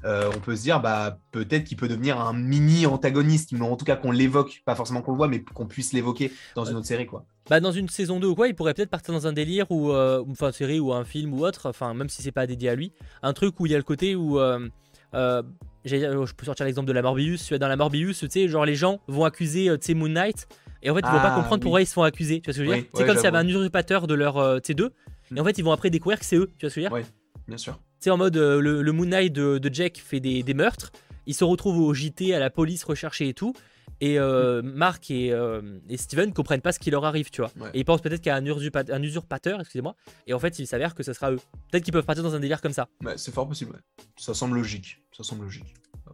on 0.04 0.40
peut 0.40 0.56
se 0.56 0.62
dire 0.62 0.80
bah 0.80 1.18
peut-être 1.32 1.64
qu'il 1.64 1.78
peut 1.78 1.88
devenir 1.88 2.22
un 2.22 2.34
mini 2.34 2.86
antagoniste, 2.86 3.54
mais 3.54 3.62
en 3.62 3.76
tout 3.76 3.86
cas 3.86 3.96
qu'on 3.96 4.12
l'évoque, 4.12 4.62
pas 4.66 4.76
forcément 4.76 5.02
qu'on 5.02 5.14
le 5.14 5.18
voit, 5.18 5.28
mais 5.28 5.42
qu'on 5.42 5.66
puisse 5.66 5.94
l'évoquer 5.94 6.32
dans 6.54 6.64
une 6.64 6.76
autre 6.78 6.86
série 6.86 7.08
quoi 7.08 7.26
bah, 7.50 7.60
dans 7.60 7.72
une 7.72 7.90
saison 7.90 8.20
2 8.20 8.28
ou 8.28 8.36
quoi, 8.36 8.48
il 8.48 8.56
pourrait 8.56 8.74
peut-être 8.74 8.90
partir 8.90 9.14
dans 9.14 9.28
un 9.28 9.34
délire 9.34 9.70
ou 9.72 9.92
euh, 9.92 10.24
enfin 10.30 10.48
une 10.48 10.54
série 10.54 10.80
ou 10.80 10.94
un 10.94 11.04
film 11.04 11.34
ou 11.34 11.46
autre, 11.46 11.70
enfin 11.70 11.94
même 11.94 12.10
si 12.10 12.22
c'est 12.22 12.32
pas 12.32 12.48
dédié 12.48 12.70
à 12.70 12.76
lui, 12.76 12.94
un 13.24 13.34
truc 13.34 13.60
où 13.60 13.66
il 13.66 13.72
y 13.72 13.76
a 13.76 13.78
le 13.78 13.84
côté 13.84 14.16
où 14.16 14.40
euh, 14.40 14.70
euh, 15.14 15.42
je 15.84 16.34
peux 16.34 16.46
sortir 16.46 16.66
l'exemple 16.66 16.88
de 16.88 16.94
la 16.94 17.02
Morbius, 17.02 17.46
tu 17.46 17.58
dans 17.58 17.68
la 17.68 17.76
Morbius, 17.76 18.20
tu 18.20 18.28
sais, 18.30 18.48
genre 18.48 18.66
les 18.66 18.76
gens 18.76 19.00
vont 19.08 19.26
accuser 19.26 19.70
tu 19.80 19.96
Moon 19.96 20.10
Knight 20.10 20.48
et 20.84 20.90
en 20.90 20.96
fait 20.96 21.02
ils 21.02 21.12
vont 21.12 21.20
pas 21.20 21.34
ah, 21.34 21.36
comprendre 21.36 21.62
pourquoi 21.62 21.82
ils 21.82 21.88
se 21.88 21.94
font 21.94 22.04
accuser, 22.04 22.42
tu 22.42 22.46
vois 22.46 22.54
ce 22.54 22.60
que 22.60 22.66
je 22.66 22.70
veux 22.70 22.76
dire? 22.76 22.86
C'est 22.94 23.06
comme 23.06 23.16
s'il 23.16 23.26
y 23.26 23.28
avait 23.28 23.38
un 23.38 23.48
usurpateur 23.48 24.08
de 24.08 24.14
leur 24.14 24.36
T2 24.60 24.90
et 25.36 25.40
en 25.40 25.44
fait 25.44 25.58
ils 25.58 25.64
vont 25.64 25.72
après 25.72 25.90
découvrir 25.90 26.20
que 26.20 26.26
c'est 26.26 26.38
eux, 26.38 26.52
tu 26.58 26.66
vois 26.66 26.70
ce 26.70 26.76
que 26.76 26.82
je 26.82 26.86
veux 26.86 26.90
dire? 26.90 26.94
Oui, 26.94 27.02
bien 27.48 27.58
sûr. 27.58 27.74
Tu 27.74 28.06
sais 28.06 28.10
en 28.12 28.18
mode 28.18 28.38
le, 28.38 28.92
Moon 28.92 29.06
Knight 29.06 29.34
de, 29.34 29.58
de, 29.58 29.74
Jack 29.74 29.98
fait 29.98 30.20
des, 30.20 30.44
des 30.44 30.54
meurtres, 30.54 30.92
il 31.26 31.34
se 31.34 31.44
retrouve 31.44 31.80
au 31.80 31.94
JT 31.94 32.34
à 32.34 32.40
la 32.40 32.50
police 32.50 32.84
recherché 32.84 33.30
et 33.30 33.34
tout 33.34 33.54
et 34.02 34.20
euh, 34.20 34.62
Mark 34.64 35.12
et, 35.12 35.32
euh, 35.32 35.80
et, 35.88 35.98
Steven 35.98 36.34
comprennent 36.34 36.62
pas 36.62 36.72
ce 36.72 36.80
qui 36.80 36.90
leur 36.90 37.06
arrive, 37.06 37.30
tu 37.30 37.42
vois. 37.42 37.52
Et 37.74 37.80
ils 37.80 37.86
pensent 37.86 38.02
peut-être 38.02 38.22
qu'il 38.22 38.32
y 38.32 38.34
a 38.34 38.36
un, 38.36 38.96
un 38.96 39.04
usurpateur, 39.04 39.60
excusez-moi, 39.60 39.96
et 40.26 40.34
en 40.34 40.40
fait 40.40 40.58
il 40.60 40.66
s'avère 40.68 40.96
que 40.96 41.04
ce 41.04 41.14
sera 41.14 41.32
eux. 41.32 41.40
Peut-être 41.72 41.84
qu'ils 41.84 41.94
peuvent 41.94 42.06
partir 42.06 42.24
dans 42.24 42.36
un 42.36 42.40
délire 42.40 42.62
comme 42.62 42.74
ça. 42.74 42.88
Ouais, 43.04 43.18
c'est 43.18 43.34
fort 43.34 43.48
possible, 43.48 43.80
Ça 44.18 44.34
semble 44.34 44.56
logique. 44.58 44.98
Ça 45.16 45.24
semble 45.24 45.44
logique. 45.44 45.74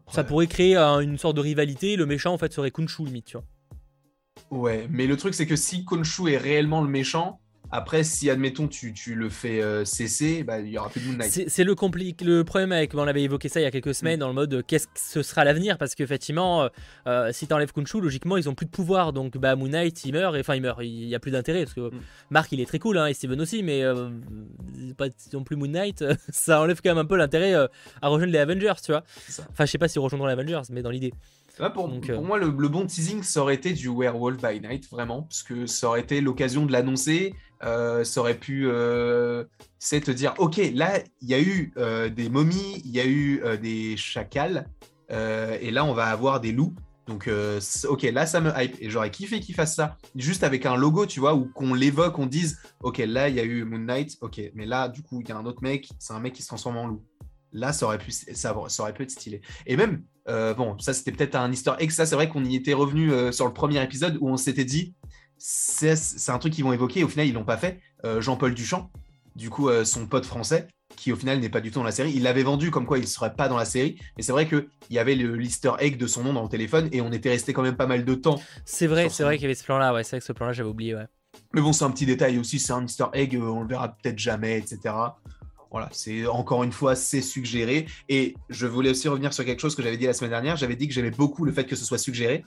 Ça 0.09 0.23
pourrait 0.23 0.47
créer 0.47 0.75
une 0.77 1.17
sorte 1.17 1.35
de 1.35 1.41
rivalité, 1.41 1.95
le 1.95 2.05
méchant 2.05 2.33
en 2.33 2.37
fait 2.37 2.53
serait 2.53 2.71
Kunshu 2.71 3.05
limite, 3.05 3.25
tu 3.25 3.37
vois. 3.37 3.45
Ouais, 4.51 4.87
mais 4.89 5.07
le 5.07 5.17
truc 5.17 5.33
c'est 5.33 5.47
que 5.47 5.55
si 5.55 5.85
Kunshu 5.85 6.31
est 6.31 6.37
réellement 6.37 6.81
le 6.81 6.89
méchant, 6.89 7.41
après, 7.71 8.03
si 8.03 8.29
admettons 8.29 8.67
tu, 8.67 8.93
tu 8.93 9.15
le 9.15 9.29
fais 9.29 9.61
euh, 9.61 9.83
cesser, 9.83 10.43
bah, 10.43 10.59
il 10.59 10.69
y 10.69 10.77
aura 10.77 10.89
plus 10.89 11.01
de 11.01 11.07
Moon 11.07 11.17
Knight. 11.17 11.49
C'est 11.49 11.63
le, 11.63 11.75
le 11.75 12.43
problème 12.43 12.71
avec, 12.71 12.93
on 12.93 13.07
avait 13.07 13.23
évoqué 13.23 13.49
ça 13.49 13.59
il 13.59 13.63
y 13.63 13.65
a 13.65 13.71
quelques 13.71 13.93
semaines 13.93 14.17
mm. 14.17 14.19
dans 14.19 14.27
le 14.29 14.33
mode 14.33 14.63
qu'est-ce 14.65 14.87
que 14.87 14.93
ce 14.95 15.21
sera 15.21 15.43
l'avenir? 15.43 15.77
Parce 15.77 15.93
qu'effectivement, 15.93 16.63
euh, 16.63 16.69
euh, 17.07 17.31
si 17.33 17.47
tu 17.47 17.53
enlèves 17.53 17.73
Kunshu, 17.73 17.99
logiquement 17.99 18.37
ils 18.37 18.47
ont 18.47 18.55
plus 18.55 18.65
de 18.65 18.71
pouvoir 18.71 19.11
donc 19.11 19.37
bah, 19.37 19.55
Moon 19.55 19.67
Knight 19.67 20.05
il 20.05 20.13
meurt, 20.13 20.35
enfin 20.37 20.55
il 20.55 20.61
meurt, 20.61 20.79
il 20.81 21.07
y 21.07 21.15
a 21.15 21.19
plus 21.19 21.31
d'intérêt 21.31 21.63
parce 21.63 21.73
que 21.73 21.93
mm. 21.93 21.99
Mark 22.29 22.51
il 22.51 22.61
est 22.61 22.65
très 22.65 22.79
cool 22.79 22.97
hein, 22.97 23.07
et 23.07 23.13
Steven 23.13 23.39
aussi, 23.41 23.63
mais 23.63 23.83
pas 24.97 25.07
non 25.33 25.43
plus 25.43 25.55
Moon 25.55 25.67
Knight, 25.67 26.05
ça 26.29 26.61
enlève 26.61 26.79
quand 26.81 26.89
même 26.89 26.97
un 26.97 27.05
peu 27.05 27.17
l'intérêt 27.17 27.53
à 27.53 28.07
rejoindre 28.07 28.31
les 28.31 28.39
Avengers, 28.39 28.73
tu 28.83 28.91
vois. 28.91 29.03
Enfin, 29.51 29.65
je 29.65 29.71
sais 29.71 29.77
pas 29.77 29.87
si 29.87 29.99
rejoindront 29.99 30.27
les 30.27 30.33
Avengers, 30.33 30.61
mais 30.71 30.81
dans 30.81 30.89
l'idée. 30.89 31.13
pour, 31.73 31.99
pour 31.99 32.23
moi, 32.23 32.37
le, 32.37 32.53
le, 32.57 32.69
bon 32.69 32.85
teasing, 32.85 33.23
ça 33.23 33.41
aurait 33.41 33.55
été 33.55 33.73
du 33.73 33.89
Werewolf 33.89 34.37
by 34.41 34.61
Night, 34.61 34.89
vraiment, 34.89 35.23
parce 35.23 35.43
que 35.43 35.65
ça 35.65 35.87
aurait 35.87 36.01
été 36.01 36.21
l'occasion 36.21 36.65
de 36.65 36.71
l'annoncer 36.71 37.33
euh, 37.63 38.03
ça 38.03 38.21
aurait 38.21 38.37
pu 38.37 38.67
euh, 38.67 39.45
c'est 39.79 40.01
te 40.01 40.11
dire 40.11 40.33
ok 40.37 40.57
là 40.73 40.99
il 41.21 41.29
y 41.29 41.33
a 41.33 41.39
eu 41.39 41.73
euh, 41.77 42.09
des 42.09 42.29
momies 42.29 42.81
il 42.85 42.91
y 42.91 42.99
a 42.99 43.05
eu 43.05 43.41
des 43.61 43.97
chacals 43.97 44.67
et 45.09 45.71
là 45.71 45.85
on 45.85 45.93
va 45.93 46.05
avoir 46.05 46.39
des 46.39 46.51
loups 46.51 46.75
Donc, 47.07 47.27
euh, 47.27 47.59
ok, 47.87 48.03
là, 48.03 48.25
ça 48.25 48.41
me 48.41 48.51
hype. 48.55 48.75
Et 48.81 48.89
j'aurais 48.89 49.11
kiffé 49.11 49.39
qu'il 49.39 49.55
fasse 49.55 49.75
ça. 49.75 49.97
Juste 50.15 50.43
avec 50.43 50.65
un 50.65 50.75
logo, 50.75 51.05
tu 51.05 51.21
vois, 51.21 51.35
ou 51.35 51.45
qu'on 51.45 51.73
l'évoque, 51.73 52.19
on 52.19 52.25
dise, 52.25 52.59
ok, 52.81 52.97
là, 52.97 53.29
il 53.29 53.35
y 53.35 53.39
a 53.39 53.43
eu 53.43 53.63
Moon 53.63 53.79
Knight, 53.79 54.17
ok, 54.21 54.41
mais 54.53 54.65
là, 54.65 54.89
du 54.89 55.01
coup, 55.01 55.21
il 55.21 55.29
y 55.29 55.31
a 55.31 55.37
un 55.37 55.45
autre 55.45 55.63
mec, 55.63 55.89
c'est 55.99 56.13
un 56.13 56.19
mec 56.19 56.33
qui 56.33 56.41
se 56.41 56.47
transforme 56.47 56.77
en 56.77 56.87
loup. 56.87 57.03
Là, 57.53 57.71
ça 57.71 57.85
aurait 57.85 57.97
pu, 57.97 58.11
ça, 58.11 58.55
aurait 58.55 58.93
pu 58.93 59.03
être 59.03 59.11
stylé. 59.11 59.41
Et 59.65 59.77
même, 59.77 60.03
euh, 60.27 60.53
bon, 60.53 60.77
ça, 60.79 60.93
c'était 60.93 61.13
peut-être 61.13 61.35
un 61.35 61.51
histoire 61.51 61.77
ex. 61.79 61.95
Ça, 61.95 62.05
c'est 62.05 62.15
vrai 62.15 62.27
qu'on 62.27 62.43
y 62.43 62.55
était 62.55 62.73
revenu 62.73 63.11
euh, 63.11 63.31
sur 63.31 63.45
le 63.45 63.53
premier 63.53 63.81
épisode 63.81 64.17
où 64.19 64.27
on 64.27 64.35
s'était 64.35 64.65
dit, 64.65 64.93
c'est 65.37 66.29
un 66.29 66.37
truc 66.37 66.53
qu'ils 66.53 66.63
vont 66.63 66.73
évoquer. 66.73 67.03
Au 67.03 67.07
final, 67.07 67.27
ils 67.27 67.33
l'ont 67.33 67.45
pas 67.45 67.57
fait. 67.57 67.79
Jean-Paul 68.19 68.53
Duchamp, 68.53 68.89
du 69.35 69.49
coup, 69.49 69.69
son 69.83 70.07
pote 70.07 70.25
français, 70.25 70.67
qui 70.95 71.11
au 71.11 71.15
final 71.15 71.39
n'est 71.39 71.49
pas 71.49 71.61
du 71.61 71.71
tout 71.71 71.79
dans 71.79 71.85
la 71.85 71.91
série. 71.91 72.11
Il 72.13 72.23
l'avait 72.23 72.43
vendu 72.43 72.71
comme 72.71 72.85
quoi 72.85 72.97
il 72.97 73.01
ne 73.01 73.07
serait 73.07 73.33
pas 73.33 73.47
dans 73.47 73.57
la 73.57 73.65
série, 73.65 73.99
mais 74.17 74.23
c'est 74.23 74.31
vrai 74.31 74.47
qu'il 74.47 74.67
y 74.89 74.99
avait 74.99 75.15
le 75.15 75.35
l'easter 75.35 75.71
egg 75.79 75.97
de 75.97 76.07
son 76.07 76.23
nom 76.23 76.33
dans 76.33 76.43
le 76.43 76.49
téléphone 76.49 76.89
et 76.91 77.01
on 77.01 77.11
était 77.11 77.29
resté 77.29 77.53
quand 77.53 77.61
même 77.61 77.77
pas 77.77 77.87
mal 77.87 78.03
de 78.03 78.15
temps. 78.15 78.41
C'est 78.65 78.87
vrai, 78.87 79.09
c'est 79.09 79.23
vrai 79.23 79.35
qu'il 79.37 79.43
y 79.43 79.45
avait 79.45 79.55
ce 79.55 79.63
plan-là, 79.63 79.93
ouais, 79.93 80.03
c'est 80.03 80.11
vrai 80.11 80.19
que 80.19 80.25
ce 80.25 80.33
plan-là 80.33 80.53
j'avais 80.53 80.69
oublié, 80.69 80.95
ouais. 80.95 81.05
Mais 81.53 81.61
bon, 81.61 81.71
c'est 81.71 81.85
un 81.85 81.91
petit 81.91 82.05
détail 82.05 82.37
aussi, 82.39 82.59
c'est 82.59 82.73
un 82.73 82.83
easter 82.83 83.05
egg, 83.13 83.35
euh, 83.35 83.41
on 83.41 83.61
le 83.61 83.67
verra 83.67 83.89
peut-être 83.89 84.17
jamais, 84.17 84.57
etc. 84.57 84.93
Voilà, 85.69 85.89
c'est 85.91 86.25
encore 86.25 86.63
une 86.63 86.71
fois, 86.71 86.95
c'est 86.95 87.21
suggéré. 87.21 87.85
Et 88.09 88.35
je 88.49 88.65
voulais 88.65 88.89
aussi 88.89 89.07
revenir 89.07 89.33
sur 89.33 89.45
quelque 89.45 89.59
chose 89.59 89.75
que 89.75 89.83
j'avais 89.83 89.97
dit 89.97 90.05
la 90.05 90.13
semaine 90.13 90.31
dernière. 90.31 90.55
J'avais 90.55 90.75
dit 90.75 90.87
que 90.87 90.93
j'aimais 90.93 91.11
beaucoup 91.11 91.43
le 91.45 91.51
fait 91.51 91.65
que 91.65 91.75
ce 91.75 91.85
soit 91.85 91.97
suggéré. 91.97 92.45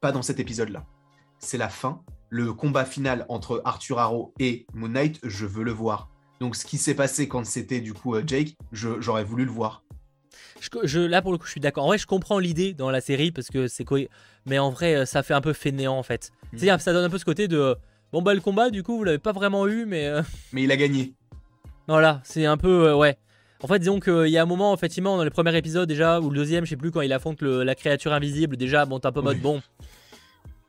Pas 0.00 0.12
dans 0.12 0.22
cet 0.22 0.38
épisode-là. 0.38 0.86
C'est 1.38 1.58
la 1.58 1.68
fin. 1.68 2.02
Le 2.28 2.52
combat 2.52 2.84
final 2.84 3.24
entre 3.28 3.62
Arthur 3.64 3.98
Harrow 3.98 4.34
et 4.38 4.66
Moon 4.74 4.88
Knight, 4.88 5.20
je 5.22 5.46
veux 5.46 5.62
le 5.62 5.72
voir. 5.72 6.08
Donc, 6.40 6.56
ce 6.56 6.66
qui 6.66 6.76
s'est 6.78 6.94
passé 6.94 7.28
quand 7.28 7.44
c'était 7.46 7.80
du 7.80 7.94
coup 7.94 8.14
euh, 8.14 8.22
Jake, 8.26 8.56
j'aurais 8.72 9.24
voulu 9.24 9.44
le 9.44 9.50
voir. 9.50 9.82
Je, 10.84 10.98
là, 10.98 11.22
pour 11.22 11.32
le 11.32 11.38
coup, 11.38 11.46
je 11.46 11.52
suis 11.52 11.60
d'accord. 11.60 11.84
En 11.84 11.88
vrai, 11.88 11.98
je 11.98 12.06
comprends 12.06 12.38
l'idée 12.38 12.74
dans 12.74 12.90
la 12.90 13.00
série 13.00 13.30
parce 13.30 13.48
que 13.48 13.68
c'est 13.68 13.84
quoi. 13.84 14.00
Mais 14.46 14.58
en 14.58 14.70
vrai, 14.70 14.94
euh, 14.94 15.04
ça 15.04 15.22
fait 15.22 15.34
un 15.34 15.40
peu 15.40 15.52
fainéant 15.52 15.96
en 15.96 16.02
fait. 16.02 16.30
Mm. 16.30 16.58
C'est-à-dire, 16.58 16.80
ça 16.80 16.92
donne 16.92 17.04
un 17.04 17.10
peu 17.10 17.18
ce 17.18 17.24
côté 17.24 17.48
de. 17.48 17.76
Bon, 18.12 18.22
bah, 18.22 18.34
le 18.34 18.40
combat, 18.40 18.70
du 18.70 18.82
coup, 18.82 18.96
vous 18.96 19.04
l'avez 19.04 19.18
pas 19.18 19.32
vraiment 19.32 19.66
eu, 19.66 19.86
mais. 19.86 20.06
Euh, 20.06 20.22
mais 20.52 20.64
il 20.64 20.72
a 20.72 20.76
gagné. 20.76 21.14
Voilà, 21.88 22.20
c'est 22.24 22.46
un 22.46 22.56
peu. 22.56 22.92
ouais. 22.94 23.16
En 23.62 23.68
fait, 23.68 23.78
disons 23.78 24.00
qu'il 24.00 24.28
y 24.28 24.36
a 24.36 24.42
un 24.42 24.46
moment, 24.46 24.74
effectivement, 24.74 25.16
dans 25.16 25.24
le 25.24 25.30
premier 25.30 25.56
épisode 25.56 25.88
déjà, 25.88 26.20
ou 26.20 26.28
le 26.28 26.36
deuxième, 26.36 26.64
je 26.64 26.70
sais 26.70 26.76
plus, 26.76 26.90
quand 26.90 27.00
il 27.00 27.12
affronte 27.12 27.40
la 27.40 27.74
créature 27.74 28.12
invisible, 28.12 28.56
déjà, 28.56 28.84
bon, 28.84 29.00
t'es 29.00 29.06
un 29.06 29.12
peu 29.12 29.22
mode 29.22 29.40
bon. 29.40 29.62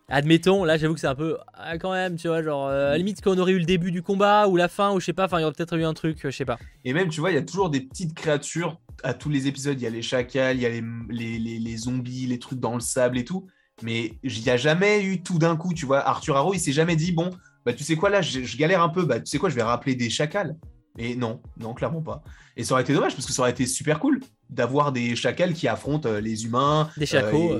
Admettons, 0.09 0.63
là 0.63 0.77
j'avoue 0.77 0.93
que 0.93 1.01
c'est 1.01 1.07
un 1.07 1.15
peu 1.15 1.37
ah, 1.53 1.77
quand 1.77 1.91
même, 1.91 2.15
tu 2.15 2.29
vois, 2.29 2.41
genre 2.41 2.67
euh, 2.67 2.87
à 2.87 2.91
la 2.91 2.97
limite 2.97 3.21
qu'on 3.21 3.37
aurait 3.37 3.51
eu 3.51 3.59
le 3.59 3.65
début 3.65 3.91
du 3.91 4.01
combat 4.01 4.47
ou 4.47 4.55
la 4.55 4.69
fin 4.69 4.93
ou 4.93 5.01
je 5.01 5.05
sais 5.05 5.13
pas, 5.13 5.25
enfin 5.25 5.39
il 5.39 5.41
y 5.41 5.43
aurait 5.43 5.53
peut-être 5.53 5.77
eu 5.77 5.83
un 5.83 5.93
truc, 5.93 6.25
euh, 6.25 6.31
je 6.31 6.37
sais 6.37 6.45
pas. 6.45 6.57
Et 6.85 6.93
même, 6.93 7.09
tu 7.09 7.19
vois, 7.19 7.31
il 7.31 7.35
y 7.35 7.37
a 7.37 7.41
toujours 7.41 7.69
des 7.69 7.81
petites 7.81 8.13
créatures 8.13 8.79
à 9.03 9.13
tous 9.13 9.29
les 9.29 9.47
épisodes. 9.47 9.79
Il 9.79 9.83
y 9.83 9.87
a 9.87 9.89
les 9.89 10.01
chacals, 10.01 10.55
il 10.55 10.61
y 10.61 10.65
a 10.65 10.69
les, 10.69 11.59
les, 11.59 11.77
zombies, 11.77 12.25
les 12.25 12.39
trucs 12.39 12.59
dans 12.59 12.73
le 12.73 12.79
sable 12.79 13.17
et 13.17 13.25
tout. 13.25 13.47
Mais 13.83 14.13
il 14.23 14.41
n'y 14.41 14.49
a 14.49 14.57
jamais 14.57 15.03
eu 15.03 15.21
tout 15.21 15.39
d'un 15.39 15.55
coup, 15.55 15.73
tu 15.73 15.85
vois. 15.85 15.99
Arthur 15.99 16.35
Harrow, 16.35 16.53
il 16.53 16.59
s'est 16.59 16.71
jamais 16.71 16.95
dit, 16.95 17.11
bon, 17.11 17.29
bah 17.65 17.73
tu 17.73 17.83
sais 17.83 17.95
quoi, 17.95 18.09
là 18.09 18.21
je, 18.21 18.57
galère 18.57 18.81
un 18.81 18.89
peu, 18.89 19.05
bah 19.05 19.19
tu 19.19 19.25
sais 19.27 19.37
quoi, 19.37 19.49
je 19.49 19.55
vais 19.55 19.63
rappeler 19.63 19.95
des 19.95 20.09
chacals. 20.09 20.55
Mais 20.97 21.15
non, 21.15 21.41
non, 21.59 21.73
clairement 21.73 22.01
pas. 22.01 22.23
Et 22.55 22.63
ça 22.63 22.73
aurait 22.73 22.81
été 22.81 22.93
dommage 22.93 23.13
parce 23.13 23.27
que 23.27 23.33
ça 23.33 23.41
aurait 23.43 23.51
été 23.51 23.67
super 23.67 23.99
cool 23.99 24.19
d'avoir 24.49 24.91
des 24.91 25.15
chacals 25.15 25.53
qui 25.53 25.67
affrontent 25.67 26.09
euh, 26.09 26.19
les 26.19 26.45
humains. 26.45 26.89
Des 26.97 27.05
chacos. 27.05 27.59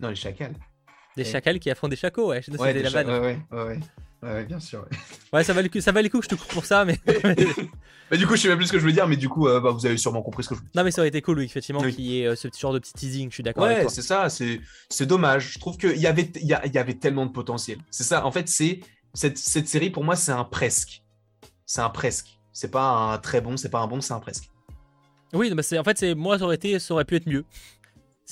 Non, 0.00 0.08
les 0.08 0.16
chacals. 0.16 0.54
Des 1.16 1.24
chacals 1.24 1.60
qui 1.60 1.70
affrontent 1.70 1.90
des 1.90 1.96
chacos, 1.96 2.30
ouais. 2.30 2.42
ouais, 2.58 2.74
des 2.74 2.82
la 2.82 2.90
ouais, 2.90 3.04
ouais, 3.04 3.38
ouais, 3.52 3.78
ouais, 4.22 4.44
bien 4.44 4.58
sûr. 4.58 4.84
Ouais, 5.32 5.44
ça 5.44 5.52
va 5.52 5.62
le 5.62 5.68
coup, 5.68 5.80
ça 5.80 5.92
va 5.92 6.02
les 6.02 6.10
coups, 6.10 6.24
je 6.24 6.28
te 6.30 6.34
coupe 6.34 6.52
pour 6.52 6.64
ça, 6.64 6.84
mais. 6.84 6.98
mais 8.10 8.18
du 8.18 8.26
coup, 8.26 8.34
je 8.34 8.42
sais 8.42 8.48
même 8.48 8.56
plus 8.56 8.66
ce 8.66 8.72
que 8.72 8.78
je 8.78 8.84
veux 8.84 8.92
dire, 8.92 9.06
mais 9.06 9.16
du 9.16 9.28
coup, 9.28 9.46
euh, 9.46 9.60
bah, 9.60 9.70
vous 9.70 9.86
avez 9.86 9.96
sûrement 9.96 10.22
compris 10.22 10.42
ce 10.42 10.48
que 10.48 10.54
je 10.56 10.60
veux 10.60 10.64
dire. 10.64 10.72
Non, 10.74 10.82
mais 10.82 10.90
ça 10.90 11.02
aurait 11.02 11.08
été 11.08 11.22
cool, 11.22 11.38
oui, 11.38 11.44
effectivement, 11.44 11.82
qu'il 11.82 12.00
y 12.00 12.20
ait 12.20 12.26
euh, 12.26 12.34
ce 12.34 12.48
genre 12.58 12.72
de 12.72 12.80
petit 12.80 12.94
teasing, 12.94 13.30
je 13.30 13.34
suis 13.34 13.42
d'accord 13.42 13.64
ouais, 13.64 13.86
c'est 13.88 14.02
ça, 14.02 14.28
c'est 14.28 15.06
dommage. 15.06 15.52
Je 15.52 15.58
trouve 15.60 15.76
qu'il 15.76 15.98
y 15.98 16.06
avait, 16.06 16.30
y, 16.36 16.48
y, 16.48 16.78
avait 16.78 16.94
tellement 16.94 17.26
de 17.26 17.32
potentiel. 17.32 17.78
C'est 17.90 18.04
ça, 18.04 18.26
en 18.26 18.32
fait, 18.32 18.48
c'est 18.48 18.80
cette, 19.12 19.38
cette 19.38 19.68
série, 19.68 19.90
pour 19.90 20.02
moi, 20.02 20.16
c'est 20.16 20.32
un 20.32 20.44
presque. 20.44 21.02
C'est 21.66 21.80
un 21.80 21.90
presque. 21.90 22.38
C'est 22.52 22.70
pas 22.70 22.88
un 22.88 23.18
très 23.18 23.40
bon, 23.40 23.56
c'est 23.56 23.70
pas 23.70 23.80
un 23.80 23.86
bon, 23.86 24.00
c'est 24.00 24.12
un 24.12 24.20
presque. 24.20 24.50
Oui, 25.32 25.52
mais 25.52 25.78
en 25.78 25.84
fait, 25.84 26.02
moi, 26.14 26.38
ça 26.38 26.44
aurait, 26.44 26.54
été, 26.54 26.78
ça 26.78 26.94
aurait 26.94 27.04
pu 27.04 27.16
être 27.16 27.26
mieux 27.26 27.44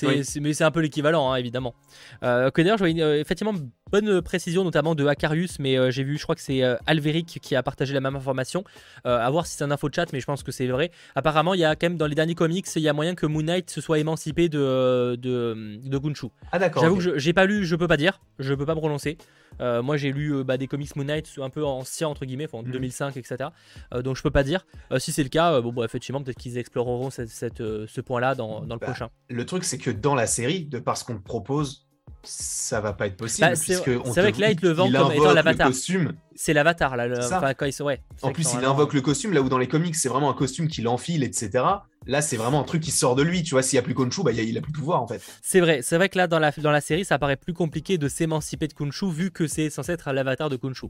mais 0.03 0.53
c'est 0.53 0.65
un 0.65 0.71
peu 0.71 0.81
l'équivalent, 0.81 1.31
hein, 1.31 1.37
évidemment. 1.37 1.75
Euh, 2.23 2.51
que 2.51 2.63
d'ailleurs, 2.63 2.79
je 2.79 2.85
vois 2.85 3.03
euh, 3.03 3.21
effectivement 3.21 3.55
bonne 3.93 4.23
précision, 4.23 4.65
notamment 4.65 4.95
de 4.95 5.07
Acarius, 5.07 5.59
mais 5.59 5.79
euh, 5.79 5.91
j'ai 5.91 6.03
vu, 6.03 6.17
je 6.17 6.23
crois 6.23 6.35
que 6.35 6.41
c'est 6.41 6.63
Alveric 6.87 7.39
qui 7.43 7.55
a 7.55 7.63
partagé 7.63 7.93
la 7.93 8.01
même 8.01 8.17
information. 8.17 8.65
à 9.05 9.31
voir 9.31 9.47
si 9.47 9.57
c'est 9.57 9.65
un 9.65 9.71
info 9.71 9.89
chat, 9.95 10.13
mais 10.13 10.21
je 10.21 10.27
pense 10.27 10.43
que 10.43 10.51
c'est 10.51 10.67
vrai. 10.67 10.91
Apparemment, 11.15 11.55
il 11.55 11.61
y 11.61 11.65
a 11.65 11.77
quand 11.77 11.91
même 11.91 11.99
dans 11.99 12.07
les 12.07 12.15
derniers 12.15 12.35
comics, 12.35 12.67
il 12.75 12.83
y 12.83 12.89
a 12.89 12.93
moyen 12.93 13.15
que 13.15 13.27
Moon 13.27 13.43
Knight 13.43 13.71
se 13.71 13.81
soit 13.81 13.99
émancipé 13.99 14.49
de, 14.49 15.17
de, 15.17 15.79
de 15.85 15.99
Gunshu. 15.99 16.29
Ah 16.51 16.59
d'accord. 16.59 16.83
J'avoue 16.83 16.97
que 16.97 17.19
j'ai 17.19 17.33
pas 17.33 17.45
lu, 17.45 17.65
je 17.67 17.77
peux 17.77 17.89
pas 17.89 17.97
dire, 17.97 18.21
je 18.39 18.55
peux 18.55 18.65
pas 18.65 18.75
me 18.75 18.81
prononcer. 18.81 19.19
moi, 19.61 19.97
j'ai 19.97 20.11
lu 20.11 20.43
bah, 20.43 20.57
des 20.57 20.67
comics 20.67 20.97
Moon 20.97 21.05
Knight 21.05 21.31
un 21.41 21.51
peu 21.51 21.65
anciens, 21.65 22.09
entre 22.09 22.25
guillemets, 22.25 22.49
en 22.53 22.63
2005, 22.63 23.17
etc. 23.17 23.51
donc 24.03 24.17
je 24.17 24.23
peux 24.23 24.31
pas 24.31 24.45
dire. 24.45 24.67
si 24.99 25.13
c'est 25.13 25.23
le 25.23 25.29
cas, 25.29 25.61
bon, 25.61 25.73
bah, 25.73 25.85
effectivement, 25.85 26.23
peut-être 26.23 26.39
qu'ils 26.39 26.57
exploreront 26.57 27.11
cette, 27.11 27.29
ce 27.59 28.01
point-là 28.01 28.35
dans, 28.35 28.63
dans 28.63 28.75
le 28.75 28.81
bah, 28.81 28.87
prochain. 28.87 29.11
Le 29.29 29.45
truc, 29.45 29.65
c'est 29.65 29.79
que 29.79 29.91
dans 29.91 30.15
la 30.15 30.27
série, 30.27 30.65
de 30.65 30.79
par 30.79 30.97
ce 30.97 31.05
qu'on 31.05 31.19
propose, 31.19 31.87
ça 32.23 32.81
va 32.81 32.93
pas 32.93 33.07
être 33.07 33.17
possible. 33.17 33.49
Bah, 33.49 33.57
c'est 33.57 33.75
vrai 33.77 34.33
que 34.33 34.41
là, 34.41 34.51
il 34.51 34.57
te 34.57 34.67
le 34.67 34.73
vend 34.73 34.91
comme 34.91 35.13
étant 35.13 35.33
l'avatar. 35.33 35.71
C'est 36.35 36.53
l'avatar, 36.53 36.97
là. 36.97 37.09
Enfin, 37.19 37.55
quand 37.55 37.67
il... 37.67 37.83
ouais, 37.83 38.01
en 38.23 38.33
plus, 38.33 38.47
il 38.55 38.65
invoque 38.65 38.95
le 38.95 39.01
costume, 39.01 39.33
là 39.33 39.43
où 39.43 39.49
dans 39.49 39.59
les 39.59 39.69
comics, 39.69 39.95
c'est 39.95 40.09
vraiment 40.09 40.31
un 40.31 40.35
costume 40.35 40.69
qu'il 40.69 40.89
enfile, 40.89 41.25
etc. 41.25 41.65
Là, 42.07 42.21
c'est 42.23 42.37
vraiment 42.37 42.61
un 42.61 42.65
truc 42.65 42.83
qui 42.83 42.91
sort 42.91 43.15
de 43.15 43.23
lui. 43.23 43.43
Tu 43.43 43.51
vois, 43.51 43.63
s'il 43.63 43.77
n'y 43.77 43.81
a 43.81 43.83
plus 43.83 43.95
Khonshu, 43.95 44.23
bah, 44.23 44.33
il 44.33 44.57
a 44.57 44.61
plus 44.61 44.73
de 44.73 44.77
pouvoir, 44.77 45.03
en 45.03 45.07
fait. 45.07 45.23
C'est 45.43 45.61
vrai. 45.61 45.83
C'est 45.83 45.97
vrai 45.97 46.09
que 46.09 46.19
là, 46.19 46.27
dans 46.27 46.39
la, 46.39 46.51
dans 46.51 46.71
la 46.71 46.81
série, 46.81 47.05
ça 47.05 47.19
paraît 47.19 47.37
plus 47.37 47.55
compliqué 47.55 47.99
de 47.99 48.09
s'émanciper 48.09 48.67
de 48.67 48.73
Khonshu, 48.73 49.11
vu 49.11 49.31
que 49.31 49.47
c'est 49.47 49.71
censé 49.71 49.93
être 49.93 50.13
l'avatar 50.13 50.49
de 50.49 50.57
Khonshu. 50.57 50.87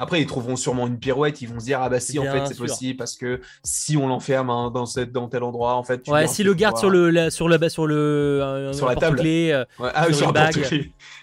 Après, 0.00 0.22
ils 0.22 0.26
trouveront 0.26 0.56
sûrement 0.56 0.86
une 0.86 0.98
pirouette. 0.98 1.42
Ils 1.42 1.48
vont 1.48 1.60
se 1.60 1.66
dire 1.66 1.78
ah 1.82 1.90
bah 1.90 2.00
si 2.00 2.18
en 2.18 2.24
fait 2.24 2.46
c'est 2.46 2.56
possible 2.56 2.96
parce 2.96 3.18
que 3.18 3.42
si 3.62 3.98
on 3.98 4.08
l'enferme 4.08 4.48
hein, 4.48 4.70
dans 4.70 4.86
cette 4.86 5.12
dans 5.12 5.28
tel 5.28 5.42
endroit 5.42 5.74
en 5.74 5.84
fait. 5.84 6.08
ouais, 6.08 6.26
si 6.26 6.42
le 6.42 6.54
garde 6.54 6.78
sur 6.78 6.88
le 6.88 7.10
la, 7.10 7.28
sur 7.28 7.48
le 7.48 7.68
sur 7.68 7.86
le 7.86 8.70
sur 8.72 8.88
la 8.88 8.96
table. 8.96 9.18
Clé, 9.18 9.50
euh, 9.52 9.64
ah, 9.94 10.10
sur, 10.10 10.32
bague. 10.32 10.56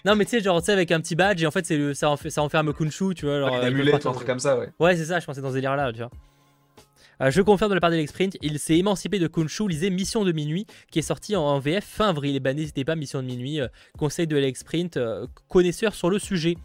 Non 0.04 0.14
mais 0.14 0.24
tu 0.24 0.30
sais 0.30 0.40
genre 0.40 0.60
tu 0.60 0.66
sais 0.66 0.72
avec 0.72 0.92
un 0.92 1.00
petit 1.00 1.16
badge 1.16 1.42
et 1.42 1.46
en 1.46 1.50
fait 1.50 1.66
c'est 1.66 1.92
ça, 1.94 2.14
ça 2.28 2.42
enferme 2.42 2.72
Kunshu 2.72 3.14
tu 3.16 3.26
vois. 3.26 3.40
Genre, 3.40 3.56
une 3.56 3.64
amulette 3.64 4.06
un 4.06 4.12
truc 4.12 4.26
comme 4.28 4.38
ça 4.38 4.56
ouais. 4.56 4.68
Ouais 4.78 4.96
c'est 4.96 5.06
ça 5.06 5.18
je 5.18 5.26
pensais 5.26 5.40
dans 5.40 5.48
ce 5.48 5.54
délire 5.54 5.74
là 5.74 5.92
tu 5.92 5.98
vois. 5.98 6.10
Euh, 7.20 7.32
je 7.32 7.42
confirme 7.42 7.70
de 7.70 7.74
la 7.74 7.80
part 7.80 7.90
de 7.90 8.06
Sprint, 8.06 8.36
il 8.42 8.60
s'est 8.60 8.78
émancipé 8.78 9.18
de 9.18 9.26
Kunshu, 9.26 9.66
lisez 9.66 9.90
Mission 9.90 10.24
de 10.24 10.30
minuit, 10.30 10.66
qui 10.92 11.00
est 11.00 11.02
sorti 11.02 11.34
en 11.34 11.58
VF 11.58 11.84
fin 11.84 12.10
avril. 12.10 12.34
Et 12.34 12.36
eh 12.36 12.40
ben 12.40 12.56
n'hésitez 12.56 12.84
pas, 12.84 12.94
Mission 12.94 13.20
de 13.20 13.26
minuit, 13.26 13.60
euh, 13.60 13.66
conseil 13.98 14.28
de 14.28 14.52
Sprint, 14.54 15.00
connaisseur 15.48 15.96
sur 15.96 16.10
le 16.10 16.20
sujet. 16.20 16.56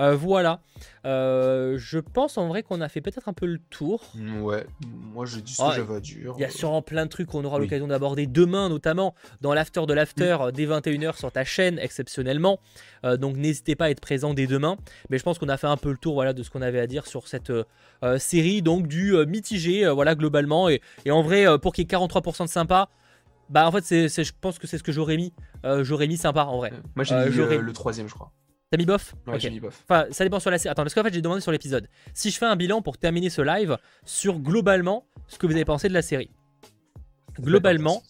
Euh, 0.00 0.14
voilà. 0.14 0.60
Euh, 1.04 1.76
je 1.78 1.98
pense 1.98 2.38
en 2.38 2.48
vrai 2.48 2.62
qu'on 2.62 2.80
a 2.80 2.88
fait 2.88 3.00
peut-être 3.00 3.28
un 3.28 3.32
peu 3.32 3.46
le 3.46 3.58
tour. 3.58 4.12
Ouais, 4.40 4.66
moi 5.12 5.26
je 5.26 5.40
dis 5.40 5.54
ce 5.54 5.62
que 5.62 5.74
j'avais 5.74 5.96
à 5.96 6.00
dire. 6.00 6.34
Il 6.36 6.40
y 6.40 6.44
a 6.44 6.50
sûrement 6.50 6.82
plein 6.82 7.04
de 7.04 7.10
trucs 7.10 7.28
qu'on 7.28 7.44
aura 7.44 7.58
l'occasion 7.58 7.88
d'aborder 7.88 8.26
demain, 8.26 8.68
notamment 8.68 9.14
dans 9.40 9.54
l'after 9.54 9.86
de 9.86 9.94
l'after 9.94 10.36
mm. 10.40 10.52
dès 10.52 10.66
21h 10.66 11.16
sur 11.16 11.32
ta 11.32 11.44
chaîne, 11.44 11.78
exceptionnellement. 11.78 12.60
Euh, 13.04 13.16
donc 13.16 13.36
n'hésitez 13.36 13.74
pas 13.74 13.86
à 13.86 13.90
être 13.90 14.00
présent 14.00 14.34
dès 14.34 14.46
demain. 14.46 14.76
Mais 15.10 15.18
je 15.18 15.24
pense 15.24 15.38
qu'on 15.38 15.48
a 15.48 15.56
fait 15.56 15.66
un 15.66 15.76
peu 15.76 15.90
le 15.90 15.98
tour 15.98 16.14
voilà, 16.14 16.32
de 16.32 16.42
ce 16.42 16.50
qu'on 16.50 16.62
avait 16.62 16.80
à 16.80 16.86
dire 16.86 17.06
sur 17.06 17.26
cette 17.26 17.52
série, 18.18 18.62
donc 18.62 18.86
du 18.86 19.14
mitigé, 19.26 19.88
voilà, 19.90 20.14
globalement. 20.14 20.68
Et, 20.68 20.80
en 21.10 21.22
vrai, 21.22 21.46
pour 21.58 21.72
qu'il 21.72 21.82
y 21.82 21.94
ait 21.94 21.98
43% 21.98 22.44
de 22.44 22.48
sympa. 22.48 22.88
Bah 23.50 23.66
en 23.66 23.72
fait 23.72 23.82
c'est, 23.82 24.24
je 24.24 24.32
pense 24.38 24.58
que 24.58 24.66
c'est 24.66 24.76
ce 24.76 24.82
que 24.82 24.92
j'aurais 24.92 25.16
mis. 25.16 25.32
j'aurais 25.80 26.06
mis 26.06 26.18
sympa 26.18 26.44
en 26.44 26.58
vrai. 26.58 26.72
Moi 26.94 27.04
j'ai 27.04 27.16
mis 27.16 27.30
le 27.30 27.72
troisième 27.72 28.06
je 28.06 28.14
crois. 28.14 28.30
T'as 28.70 28.76
mis 28.76 28.84
bof 28.84 29.14
Ouais, 29.26 29.40
j'ai 29.40 29.50
mis 29.50 29.60
bof. 29.60 29.82
Enfin, 29.88 30.06
ça 30.10 30.24
dépend 30.24 30.40
sur 30.40 30.50
la 30.50 30.58
série. 30.58 30.70
Attends, 30.72 30.82
parce 30.82 30.94
qu'en 30.94 31.02
fait, 31.02 31.14
j'ai 31.14 31.22
demandé 31.22 31.40
sur 31.40 31.52
l'épisode. 31.52 31.88
Si 32.12 32.30
je 32.30 32.36
fais 32.38 32.46
un 32.46 32.56
bilan 32.56 32.82
pour 32.82 32.98
terminer 32.98 33.30
ce 33.30 33.40
live 33.40 33.78
sur 34.04 34.38
globalement 34.38 35.06
ce 35.26 35.38
que 35.38 35.46
vous 35.46 35.54
avez 35.54 35.64
pensé 35.64 35.88
de 35.88 35.94
la 35.94 36.02
série. 36.02 36.30
Globalement, 37.40 38.02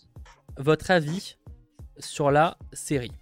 votre 0.57 0.91
avis 0.91 1.37
sur 1.99 2.31
la 2.31 2.59
série. 2.73 3.13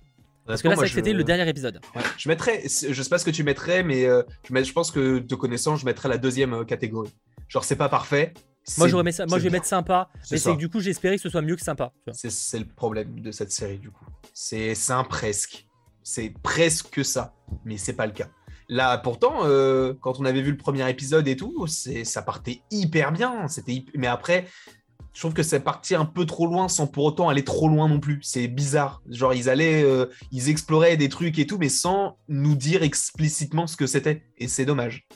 Parce 0.47 0.63
que 0.63 0.69
là, 0.69 0.77
c'était 0.87 1.13
le 1.13 1.25
dernier 1.25 1.49
épisode. 1.49 1.81
Je 2.17 2.29
mettrais, 2.29 2.63
je 2.65 3.03
sais 3.03 3.09
pas 3.09 3.19
ce 3.19 3.25
que 3.25 3.31
tu 3.31 3.43
mettrais, 3.43 3.83
mais 3.83 4.07
euh, 4.07 4.23
je, 4.49 4.73
pense 4.73 4.91
que 4.91 5.19
te 5.19 5.35
connaissant, 5.35 5.77
je 5.77 5.85
mettrais 5.85 6.09
la 6.09 6.19
deuxième 6.19 6.55
euh, 6.55 6.65
catégorie. 6.65 7.13
Genre, 7.49 7.65
c'est 7.65 7.77
pas 7.77 7.89
parfait. 7.89 8.33
Moi, 8.79 8.89
j'aurais 8.89 9.13
ça. 9.13 9.27
Moi, 9.27 9.39
je 9.39 9.45
vais 9.45 9.51
mettre 9.51 9.67
sympa, 9.67 10.09
mais 10.31 10.39
c'est 10.39 10.53
que 10.53 10.59
du 10.59 10.69
coup, 10.69 10.81
j'espérais 10.81 11.17
que 11.17 11.23
ce 11.23 11.29
soit 11.29 11.43
mieux 11.43 11.57
que 11.57 11.63
sympa. 11.63 11.93
C'est 12.13 12.59
le 12.59 12.65
problème 12.65 13.21
de 13.21 13.31
cette 13.31 13.53
série, 13.53 13.79
du 13.79 13.91
coup. 13.91 14.07
C'est 14.33 14.75
un 14.91 15.05
presque. 15.05 15.66
C'est 16.09 16.33
presque 16.41 17.05
ça, 17.05 17.35
mais 17.65 17.79
c'est 17.79 17.95
pas 17.95 18.07
le 18.07 18.13
cas. 18.13 18.29
Là, 18.69 18.97
pourtant, 18.97 19.41
euh, 19.43 19.93
quand 20.01 20.21
on 20.21 20.25
avait 20.25 20.41
vu 20.41 20.53
le 20.53 20.57
premier 20.57 20.89
épisode 20.89 21.27
et 21.27 21.37
tout, 21.37 21.67
ça 21.67 22.23
partait 22.23 22.63
hyper 22.71 23.11
bien. 23.11 23.49
C'était, 23.49 23.85
mais 23.93 24.07
après, 24.07 24.47
je 25.13 25.21
trouve 25.21 25.35
que 25.35 25.43
c'est 25.43 25.59
parti 25.59 25.97
un 25.97 26.05
peu 26.05 26.25
trop 26.25 26.47
loin 26.47 26.69
sans 26.69 26.87
pour 26.87 27.07
autant 27.07 27.29
aller 27.29 27.43
trop 27.43 27.69
loin 27.69 27.89
non 27.89 27.99
plus. 27.99 28.21
C'est 28.23 28.47
bizarre. 28.47 29.03
Genre, 29.11 29.35
ils 29.35 29.51
allaient, 29.51 29.83
euh, 29.83 30.07
ils 30.31 30.49
exploraient 30.49 30.97
des 30.97 31.09
trucs 31.09 31.41
et 31.41 31.47
tout, 31.49 31.59
mais 31.59 31.69
sans 31.69 32.19
nous 32.29 32.55
dire 32.55 32.85
explicitement 32.85 33.67
ce 33.67 33.77
que 33.77 33.89
c'était. 33.89 34.23
Et 34.39 34.47
c'est 34.47 34.65
dommage. 34.65 35.09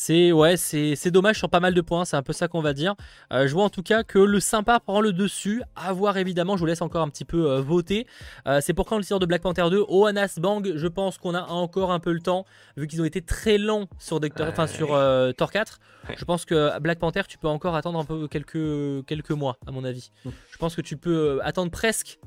C'est 0.00 0.30
ouais, 0.30 0.56
c'est 0.56 1.10
dommage 1.10 1.38
sur 1.38 1.50
pas 1.50 1.58
mal 1.58 1.74
de 1.74 1.80
points, 1.80 2.04
c'est 2.04 2.16
un 2.16 2.22
peu 2.22 2.32
ça 2.32 2.46
qu'on 2.46 2.60
va 2.60 2.72
dire. 2.72 2.94
Euh, 3.32 3.48
je 3.48 3.52
vois 3.52 3.64
en 3.64 3.68
tout 3.68 3.82
cas 3.82 4.04
que 4.04 4.20
le 4.20 4.38
sympa 4.38 4.78
prend 4.78 5.00
le 5.00 5.12
dessus. 5.12 5.60
À 5.74 5.92
voir 5.92 6.16
évidemment, 6.18 6.56
je 6.56 6.60
vous 6.60 6.66
laisse 6.66 6.82
encore 6.82 7.02
un 7.02 7.08
petit 7.08 7.24
peu 7.24 7.50
euh, 7.50 7.60
voter. 7.60 8.06
Euh, 8.46 8.60
c'est 8.62 8.74
pour 8.74 8.86
quand 8.86 8.96
le 8.96 9.02
sort 9.02 9.18
de 9.18 9.26
Black 9.26 9.42
Panther 9.42 9.68
2 9.68 9.86
Oanas 9.88 10.38
Bang, 10.38 10.72
je 10.76 10.86
pense 10.86 11.18
qu'on 11.18 11.34
a 11.34 11.42
encore 11.42 11.90
un 11.90 11.98
peu 11.98 12.12
le 12.12 12.20
temps, 12.20 12.46
vu 12.76 12.86
qu'ils 12.86 13.02
ont 13.02 13.04
été 13.04 13.22
très 13.22 13.58
lents 13.58 13.88
sur, 13.98 14.20
sur 14.68 15.34
Thor 15.36 15.50
4. 15.50 15.80
Je 16.16 16.24
pense 16.24 16.44
que 16.44 16.78
Black 16.78 17.00
Panther, 17.00 17.22
tu 17.26 17.36
peux 17.36 17.48
encore 17.48 17.74
attendre 17.74 17.98
un 17.98 18.04
peu 18.04 18.28
quelques, 18.28 19.04
quelques 19.04 19.32
mois, 19.32 19.56
à 19.66 19.72
mon 19.72 19.82
avis. 19.82 20.12
Mm. 20.24 20.30
Je 20.52 20.58
pense 20.58 20.76
que 20.76 20.80
tu 20.80 20.96
peux 20.96 21.40
attendre 21.42 21.72
presque 21.72 22.20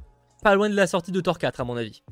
pas 0.44 0.56
loin 0.56 0.70
de 0.70 0.76
la 0.76 0.88
sortie 0.88 1.14
de 1.14 1.22
Thor 1.22 1.40
4, 1.40 1.62
à 1.62 1.64
mon 1.64 1.78
avis. 1.78 2.04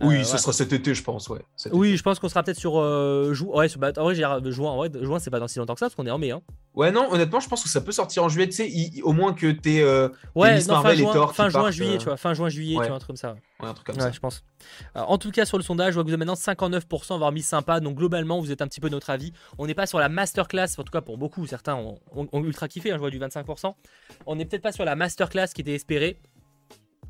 Oui, 0.00 0.16
euh, 0.16 0.24
ce 0.24 0.38
sera 0.38 0.52
cet 0.52 0.72
été, 0.72 0.94
je 0.94 1.02
pense, 1.02 1.28
ouais. 1.28 1.40
Oui, 1.72 1.96
je 1.96 2.02
pense 2.02 2.18
qu'on 2.18 2.28
sera 2.28 2.42
peut-être 2.42 2.58
sur 2.58 2.78
euh, 2.78 3.34
Ouais, 3.46 3.68
sur... 3.68 3.80
Bah, 3.80 3.92
en 3.96 4.04
vrai, 4.04 4.14
juin, 4.14 4.70
en 4.70 4.76
vrai, 4.76 4.90
juin, 5.00 5.18
c'est 5.18 5.30
pas 5.30 5.40
dans 5.40 5.48
si 5.48 5.58
longtemps 5.58 5.74
que 5.74 5.80
ça, 5.80 5.86
parce 5.86 5.94
qu'on 5.94 6.06
est 6.06 6.10
en 6.10 6.18
mai. 6.18 6.30
Hein. 6.30 6.42
Ouais, 6.74 6.92
non, 6.92 7.10
honnêtement, 7.10 7.40
je 7.40 7.48
pense 7.48 7.62
que 7.62 7.68
ça 7.68 7.80
peut 7.80 7.92
sortir 7.92 8.22
en 8.22 8.28
juillet, 8.28 8.48
tu 8.48 8.52
sais, 8.52 9.02
au 9.02 9.12
moins 9.12 9.32
que 9.32 9.50
t'es. 9.50 9.82
Euh, 9.82 10.08
ouais, 10.34 10.62
non, 10.64 10.80
fin 10.82 10.94
juin, 10.94 11.26
fin 11.28 11.48
juin, 11.48 11.70
juillet, 11.70 11.98
tu 11.98 12.04
vois, 12.04 12.16
fin 12.16 12.34
juin, 12.34 12.48
juillet, 12.48 12.76
tu 12.80 12.86
vois, 12.86 12.96
un 12.96 12.98
truc 12.98 13.08
comme 13.08 13.16
ça. 13.16 13.34
Ouais, 13.60 13.68
un 13.68 13.74
truc 13.74 13.86
comme 13.86 13.98
ça. 13.98 14.12
je 14.12 14.20
pense. 14.20 14.44
en 14.94 15.18
tout 15.18 15.32
cas, 15.32 15.44
sur 15.44 15.58
le 15.58 15.64
sondage, 15.64 15.90
je 15.90 15.94
vois 15.94 16.04
que 16.04 16.08
vous 16.08 16.14
avez 16.14 16.24
maintenant 16.24 16.34
59% 16.34 17.14
avoir 17.14 17.32
mis 17.32 17.42
sympa, 17.42 17.80
donc 17.80 17.96
globalement, 17.96 18.40
vous 18.40 18.52
êtes 18.52 18.62
un 18.62 18.68
petit 18.68 18.80
peu 18.80 18.88
notre 18.88 19.10
avis. 19.10 19.32
On 19.58 19.66
n'est 19.66 19.74
pas 19.74 19.86
sur 19.86 19.98
la 19.98 20.08
masterclass, 20.08 20.68
en 20.78 20.84
tout 20.84 20.92
cas 20.92 21.00
pour 21.00 21.18
beaucoup, 21.18 21.46
certains 21.46 21.74
ont, 21.74 21.98
ultra 22.34 22.68
kiffé, 22.68 22.92
hein, 22.92 22.94
je 22.94 23.00
vois 23.00 23.10
du 23.10 23.18
25%. 23.18 23.74
On 24.26 24.36
n'est 24.36 24.44
peut-être 24.44 24.62
pas 24.62 24.72
sur 24.72 24.84
la 24.84 24.94
masterclass 24.94 25.48
qui 25.52 25.62
était 25.62 25.74
espérée. 25.74 26.20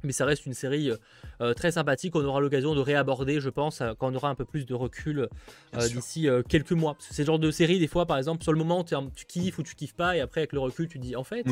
Mais 0.03 0.13
ça 0.13 0.25
reste 0.25 0.47
une 0.47 0.55
série 0.55 0.91
euh, 0.91 0.97
euh, 1.41 1.55
très 1.55 1.73
sympathique. 1.73 2.15
On 2.17 2.25
aura 2.25 2.41
l'occasion 2.41 2.75
de 2.75 2.81
réaborder, 2.81 3.41
je 3.41 3.51
pense, 3.51 3.81
euh, 3.81 3.95
quand 3.99 4.13
on 4.13 4.15
aura 4.15 4.29
un 4.29 4.35
peu 4.35 4.45
plus 4.45 4.67
de 4.67 4.75
recul 4.75 5.29
d'ici 5.75 6.29
quelques 6.49 6.73
mois. 6.73 6.97
C'est 7.01 7.23
le 7.23 7.27
genre 7.27 7.39
de 7.39 7.51
série, 7.51 7.79
des 7.79 7.87
fois, 7.87 8.07
par 8.07 8.19
exemple, 8.19 8.43
sur 8.43 8.53
le 8.53 8.59
moment, 8.59 8.85
tu 8.85 9.27
kiffes 9.27 9.59
ou 9.59 9.63
tu 9.63 9.75
kiffes 9.75 9.95
pas, 9.95 10.17
et 10.17 10.21
après, 10.21 10.41
avec 10.43 10.53
le 10.53 10.61
recul, 10.61 10.89
tu 10.89 10.99
dis, 10.99 11.17
en 11.17 11.25
fait, 11.25 11.45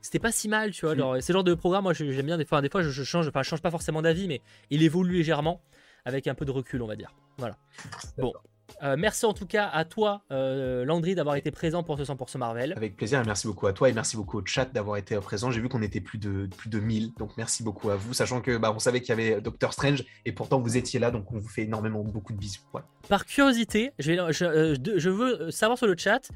c'était 0.00 0.18
pas 0.18 0.32
si 0.32 0.48
mal, 0.48 0.70
tu 0.72 0.84
vois. 0.84 0.94
Mm. 0.94 1.20
C'est 1.20 1.32
le 1.32 1.38
genre 1.38 1.44
de 1.44 1.54
programme, 1.54 1.84
moi, 1.84 1.94
j'aime 1.94 2.26
bien. 2.26 2.36
Des 2.36 2.44
fois, 2.44 2.60
des 2.60 2.68
fois 2.68 2.82
je, 2.82 3.04
change, 3.04 3.28
enfin, 3.28 3.42
je 3.42 3.48
change 3.48 3.62
pas 3.62 3.70
forcément 3.70 4.02
d'avis, 4.02 4.28
mais 4.28 4.42
il 4.70 4.82
évolue 4.82 5.14
légèrement 5.14 5.62
avec 6.04 6.26
un 6.26 6.34
peu 6.34 6.44
de 6.44 6.50
recul, 6.50 6.82
on 6.82 6.86
va 6.86 6.96
dire. 6.96 7.14
Voilà. 7.38 7.56
Bon. 8.18 8.32
Euh, 8.82 8.96
merci 8.98 9.24
en 9.26 9.32
tout 9.32 9.46
cas 9.46 9.68
à 9.68 9.84
toi, 9.84 10.22
euh, 10.30 10.84
Landry, 10.84 11.14
d'avoir 11.14 11.36
été 11.36 11.50
présent 11.50 11.82
pour 11.82 11.98
ce 11.98 12.04
100% 12.04 12.38
Marvel. 12.38 12.74
Avec 12.76 12.96
plaisir, 12.96 13.20
et 13.20 13.24
merci 13.24 13.46
beaucoup 13.46 13.66
à 13.66 13.72
toi 13.72 13.88
et 13.88 13.92
merci 13.92 14.16
beaucoup 14.16 14.38
au 14.38 14.46
chat 14.46 14.66
d'avoir 14.66 14.96
été 14.96 15.16
présent. 15.16 15.50
J'ai 15.50 15.60
vu 15.60 15.68
qu'on 15.68 15.82
était 15.82 16.00
plus 16.00 16.18
de, 16.18 16.48
plus 16.56 16.68
de 16.68 16.80
1000, 16.80 17.14
donc 17.18 17.30
merci 17.36 17.62
beaucoup 17.62 17.90
à 17.90 17.96
vous, 17.96 18.14
sachant 18.14 18.40
que 18.40 18.56
bah, 18.56 18.72
on 18.74 18.78
savait 18.78 19.00
qu'il 19.00 19.10
y 19.10 19.12
avait 19.12 19.40
Doctor 19.40 19.72
Strange 19.72 20.04
et 20.24 20.32
pourtant 20.32 20.60
vous 20.60 20.76
étiez 20.76 20.98
là, 21.00 21.10
donc 21.10 21.30
on 21.32 21.38
vous 21.38 21.48
fait 21.48 21.62
énormément 21.62 22.02
beaucoup 22.02 22.32
de 22.32 22.38
bisous. 22.38 22.60
Par 23.08 23.26
curiosité, 23.26 23.92
je, 23.98 24.12
vais, 24.12 24.32
je, 24.32 24.44
euh, 24.44 24.76
je, 24.96 25.10
veux 25.10 25.50
savoir 25.50 25.78
sur 25.78 25.86
le 25.86 25.96
chat 25.96 26.28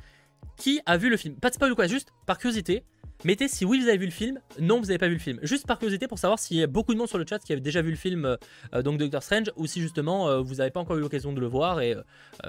qui 0.56 0.80
a 0.86 0.96
vu 0.96 1.08
le 1.08 1.16
film? 1.16 1.34
Pas 1.36 1.50
de 1.50 1.54
spoil 1.54 1.72
ou 1.72 1.74
quoi, 1.74 1.86
juste 1.86 2.12
par 2.26 2.38
curiosité. 2.38 2.84
Mettez 3.24 3.48
si 3.48 3.64
oui 3.64 3.80
vous 3.80 3.88
avez 3.88 3.98
vu 3.98 4.04
le 4.04 4.12
film, 4.12 4.38
non 4.60 4.78
vous 4.78 4.86
n'avez 4.86 4.98
pas 4.98 5.08
vu 5.08 5.14
le 5.14 5.18
film. 5.18 5.40
Juste 5.42 5.66
par 5.66 5.78
curiosité 5.78 6.06
pour 6.06 6.20
savoir 6.20 6.38
s'il 6.38 6.56
y 6.56 6.62
a 6.62 6.68
beaucoup 6.68 6.94
de 6.94 6.98
monde 6.98 7.08
sur 7.08 7.18
le 7.18 7.26
chat 7.28 7.40
qui 7.40 7.52
avait 7.52 7.60
déjà 7.60 7.82
vu 7.82 7.90
le 7.90 7.96
film 7.96 8.24
euh, 8.24 8.36
euh, 8.74 8.82
donc 8.82 8.98
Doctor 8.98 9.24
Strange 9.24 9.50
ou 9.56 9.66
si 9.66 9.80
justement 9.80 10.28
euh, 10.28 10.40
vous 10.40 10.56
n'avez 10.56 10.70
pas 10.70 10.78
encore 10.78 10.96
eu 10.96 11.00
l'occasion 11.00 11.32
de 11.32 11.40
le 11.40 11.48
voir 11.48 11.80
et 11.80 11.96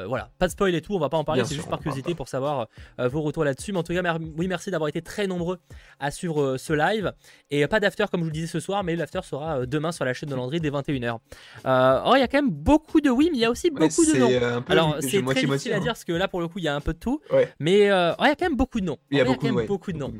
voilà, 0.05 0.29
pas 0.37 0.45
de 0.45 0.51
spoil 0.51 0.75
et 0.75 0.81
tout, 0.81 0.93
on 0.93 0.99
va 0.99 1.09
pas 1.09 1.17
en 1.17 1.23
parler, 1.23 1.43
c'est 1.43 1.55
juste 1.55 1.69
par 1.69 1.79
curiosité 1.79 2.13
pour 2.13 2.27
savoir 2.27 2.67
vos 2.99 3.21
retours 3.21 3.43
là-dessus. 3.43 3.71
Mais 3.71 3.79
en 3.79 3.83
tout 3.83 3.93
cas, 3.93 4.17
oui 4.37 4.47
merci 4.47 4.69
d'avoir 4.69 4.87
été 4.87 5.01
très 5.01 5.25
nombreux 5.25 5.57
à 5.99 6.11
suivre 6.11 6.57
ce 6.57 6.73
live 6.73 7.11
et 7.49 7.65
pas 7.65 7.79
d'after 7.79 8.05
comme 8.11 8.21
je 8.21 8.25
vous 8.25 8.29
le 8.29 8.33
disais 8.33 8.47
ce 8.47 8.59
soir, 8.59 8.83
mais 8.83 8.95
l'after 8.95 9.21
sera 9.23 9.65
demain 9.65 9.91
sur 9.91 10.05
la 10.05 10.13
chaîne 10.13 10.29
de 10.29 10.35
Landry 10.35 10.59
dès 10.59 10.69
21h. 10.69 11.17
oh 11.65 12.13
il 12.15 12.19
y 12.19 12.23
a 12.23 12.27
quand 12.27 12.41
même 12.41 12.51
beaucoup 12.51 13.01
de 13.01 13.09
oui, 13.09 13.29
mais 13.31 13.39
il 13.39 13.41
y 13.41 13.45
a 13.45 13.51
aussi 13.51 13.71
beaucoup 13.71 14.05
de 14.05 14.17
non. 14.19 14.63
Alors 14.69 14.97
c'est 14.99 15.23
très 15.23 15.45
difficile 15.45 15.73
à 15.73 15.79
dire 15.79 15.93
parce 15.93 16.03
que 16.03 16.13
là 16.13 16.27
pour 16.27 16.41
le 16.41 16.47
coup 16.47 16.59
il 16.59 16.65
y 16.65 16.69
a 16.69 16.75
un 16.75 16.81
peu 16.81 16.93
de 16.93 16.99
tout, 16.99 17.19
mais 17.59 17.79
il 17.79 17.85
y 17.85 17.89
a 17.89 18.15
quand 18.19 18.41
même 18.41 18.55
beaucoup 18.55 18.79
de 18.79 18.85
non. 18.85 18.97
Il 19.09 19.17
y 19.17 19.21
a, 19.21 19.25
beaucoup, 19.25 19.51
même 19.51 19.65
beaucoup 19.65 19.91
de 19.91 19.97
non. 19.97 20.13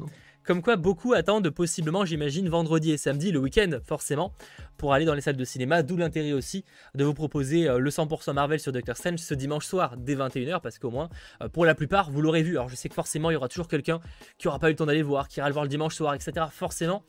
Comme 0.43 0.61
quoi, 0.61 0.77
beaucoup 0.77 1.13
attendent 1.13 1.49
possiblement, 1.49 2.05
j'imagine, 2.05 2.49
vendredi 2.49 2.91
et 2.91 2.97
samedi, 2.97 3.31
le 3.31 3.39
week-end, 3.39 3.79
forcément, 3.85 4.33
pour 4.77 4.93
aller 4.93 5.05
dans 5.05 5.13
les 5.13 5.21
salles 5.21 5.35
de 5.35 5.45
cinéma. 5.45 5.83
D'où 5.83 5.97
l'intérêt 5.97 6.31
aussi 6.31 6.65
de 6.95 7.03
vous 7.03 7.13
proposer 7.13 7.67
euh, 7.67 7.77
le 7.77 7.89
100% 7.89 8.33
Marvel 8.33 8.59
sur 8.59 8.71
Doctor 8.71 8.97
Strange 8.97 9.19
ce 9.19 9.33
dimanche 9.33 9.65
soir 9.65 9.95
dès 9.97 10.15
21h, 10.15 10.61
parce 10.61 10.79
qu'au 10.79 10.89
moins, 10.89 11.09
euh, 11.43 11.49
pour 11.49 11.65
la 11.65 11.75
plupart, 11.75 12.09
vous 12.09 12.21
l'aurez 12.21 12.41
vu. 12.41 12.57
Alors, 12.57 12.69
je 12.69 12.75
sais 12.75 12.89
que 12.89 12.95
forcément, 12.95 13.29
il 13.29 13.33
y 13.33 13.37
aura 13.37 13.49
toujours 13.49 13.67
quelqu'un 13.67 13.99
qui 14.37 14.47
aura 14.47 14.59
pas 14.59 14.67
eu 14.67 14.71
le 14.71 14.75
temps 14.77 14.85
d'aller 14.85 15.03
voir, 15.03 15.27
qui 15.27 15.39
ira 15.39 15.49
le 15.49 15.53
voir 15.53 15.65
le 15.65 15.69
dimanche 15.69 15.95
soir, 15.95 16.13
etc. 16.13 16.47
Forcément. 16.51 17.03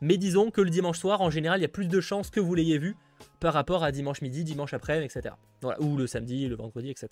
Mais 0.00 0.16
disons 0.16 0.50
que 0.50 0.60
le 0.60 0.70
dimanche 0.70 0.98
soir, 0.98 1.20
en 1.20 1.30
général, 1.30 1.58
il 1.58 1.62
y 1.62 1.66
a 1.66 1.68
plus 1.68 1.88
de 1.88 2.00
chances 2.00 2.30
que 2.30 2.40
vous 2.40 2.54
l'ayez 2.54 2.78
vu 2.78 2.96
par 3.40 3.54
rapport 3.54 3.84
à 3.84 3.92
dimanche 3.92 4.22
midi, 4.22 4.44
dimanche 4.44 4.74
après, 4.74 5.04
etc. 5.04 5.34
Voilà, 5.62 5.80
ou 5.80 5.96
le 5.96 6.06
samedi, 6.06 6.48
le 6.48 6.56
vendredi, 6.56 6.90
etc. 6.90 7.08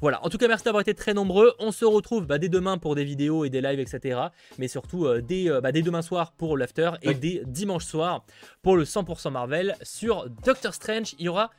Voilà, 0.00 0.24
en 0.24 0.28
tout 0.28 0.38
cas, 0.38 0.48
merci 0.48 0.64
d'avoir 0.64 0.80
été 0.80 0.94
très 0.94 1.14
nombreux. 1.14 1.54
On 1.58 1.72
se 1.72 1.84
retrouve 1.84 2.26
bah, 2.26 2.38
dès 2.38 2.48
demain 2.48 2.78
pour 2.78 2.94
des 2.94 3.04
vidéos 3.04 3.44
et 3.44 3.50
des 3.50 3.60
lives, 3.60 3.80
etc. 3.80 4.20
Mais 4.58 4.68
surtout 4.68 5.06
euh, 5.06 5.20
dès, 5.20 5.50
euh, 5.50 5.60
bah, 5.60 5.72
dès, 5.72 5.82
demain 5.82 6.02
soir 6.02 6.32
pour 6.32 6.56
l'after 6.56 6.92
et 7.02 7.14
dès 7.14 7.42
dimanche 7.46 7.84
soir 7.84 8.24
pour 8.62 8.76
le 8.76 8.84
100% 8.84 9.30
Marvel 9.30 9.76
sur 9.82 10.28
Doctor 10.44 10.74
Strange. 10.74 11.14
Il 11.18 11.26
y 11.26 11.28
aura 11.28 11.50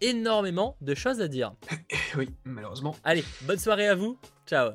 énormément 0.00 0.76
de 0.80 0.94
choses 0.94 1.20
à 1.20 1.28
dire. 1.28 1.52
Oui, 2.14 2.28
malheureusement. 2.44 2.94
Allez, 3.04 3.24
bonne 3.42 3.58
soirée 3.58 3.88
à 3.88 3.94
vous. 3.94 4.18
Ciao. 4.46 4.72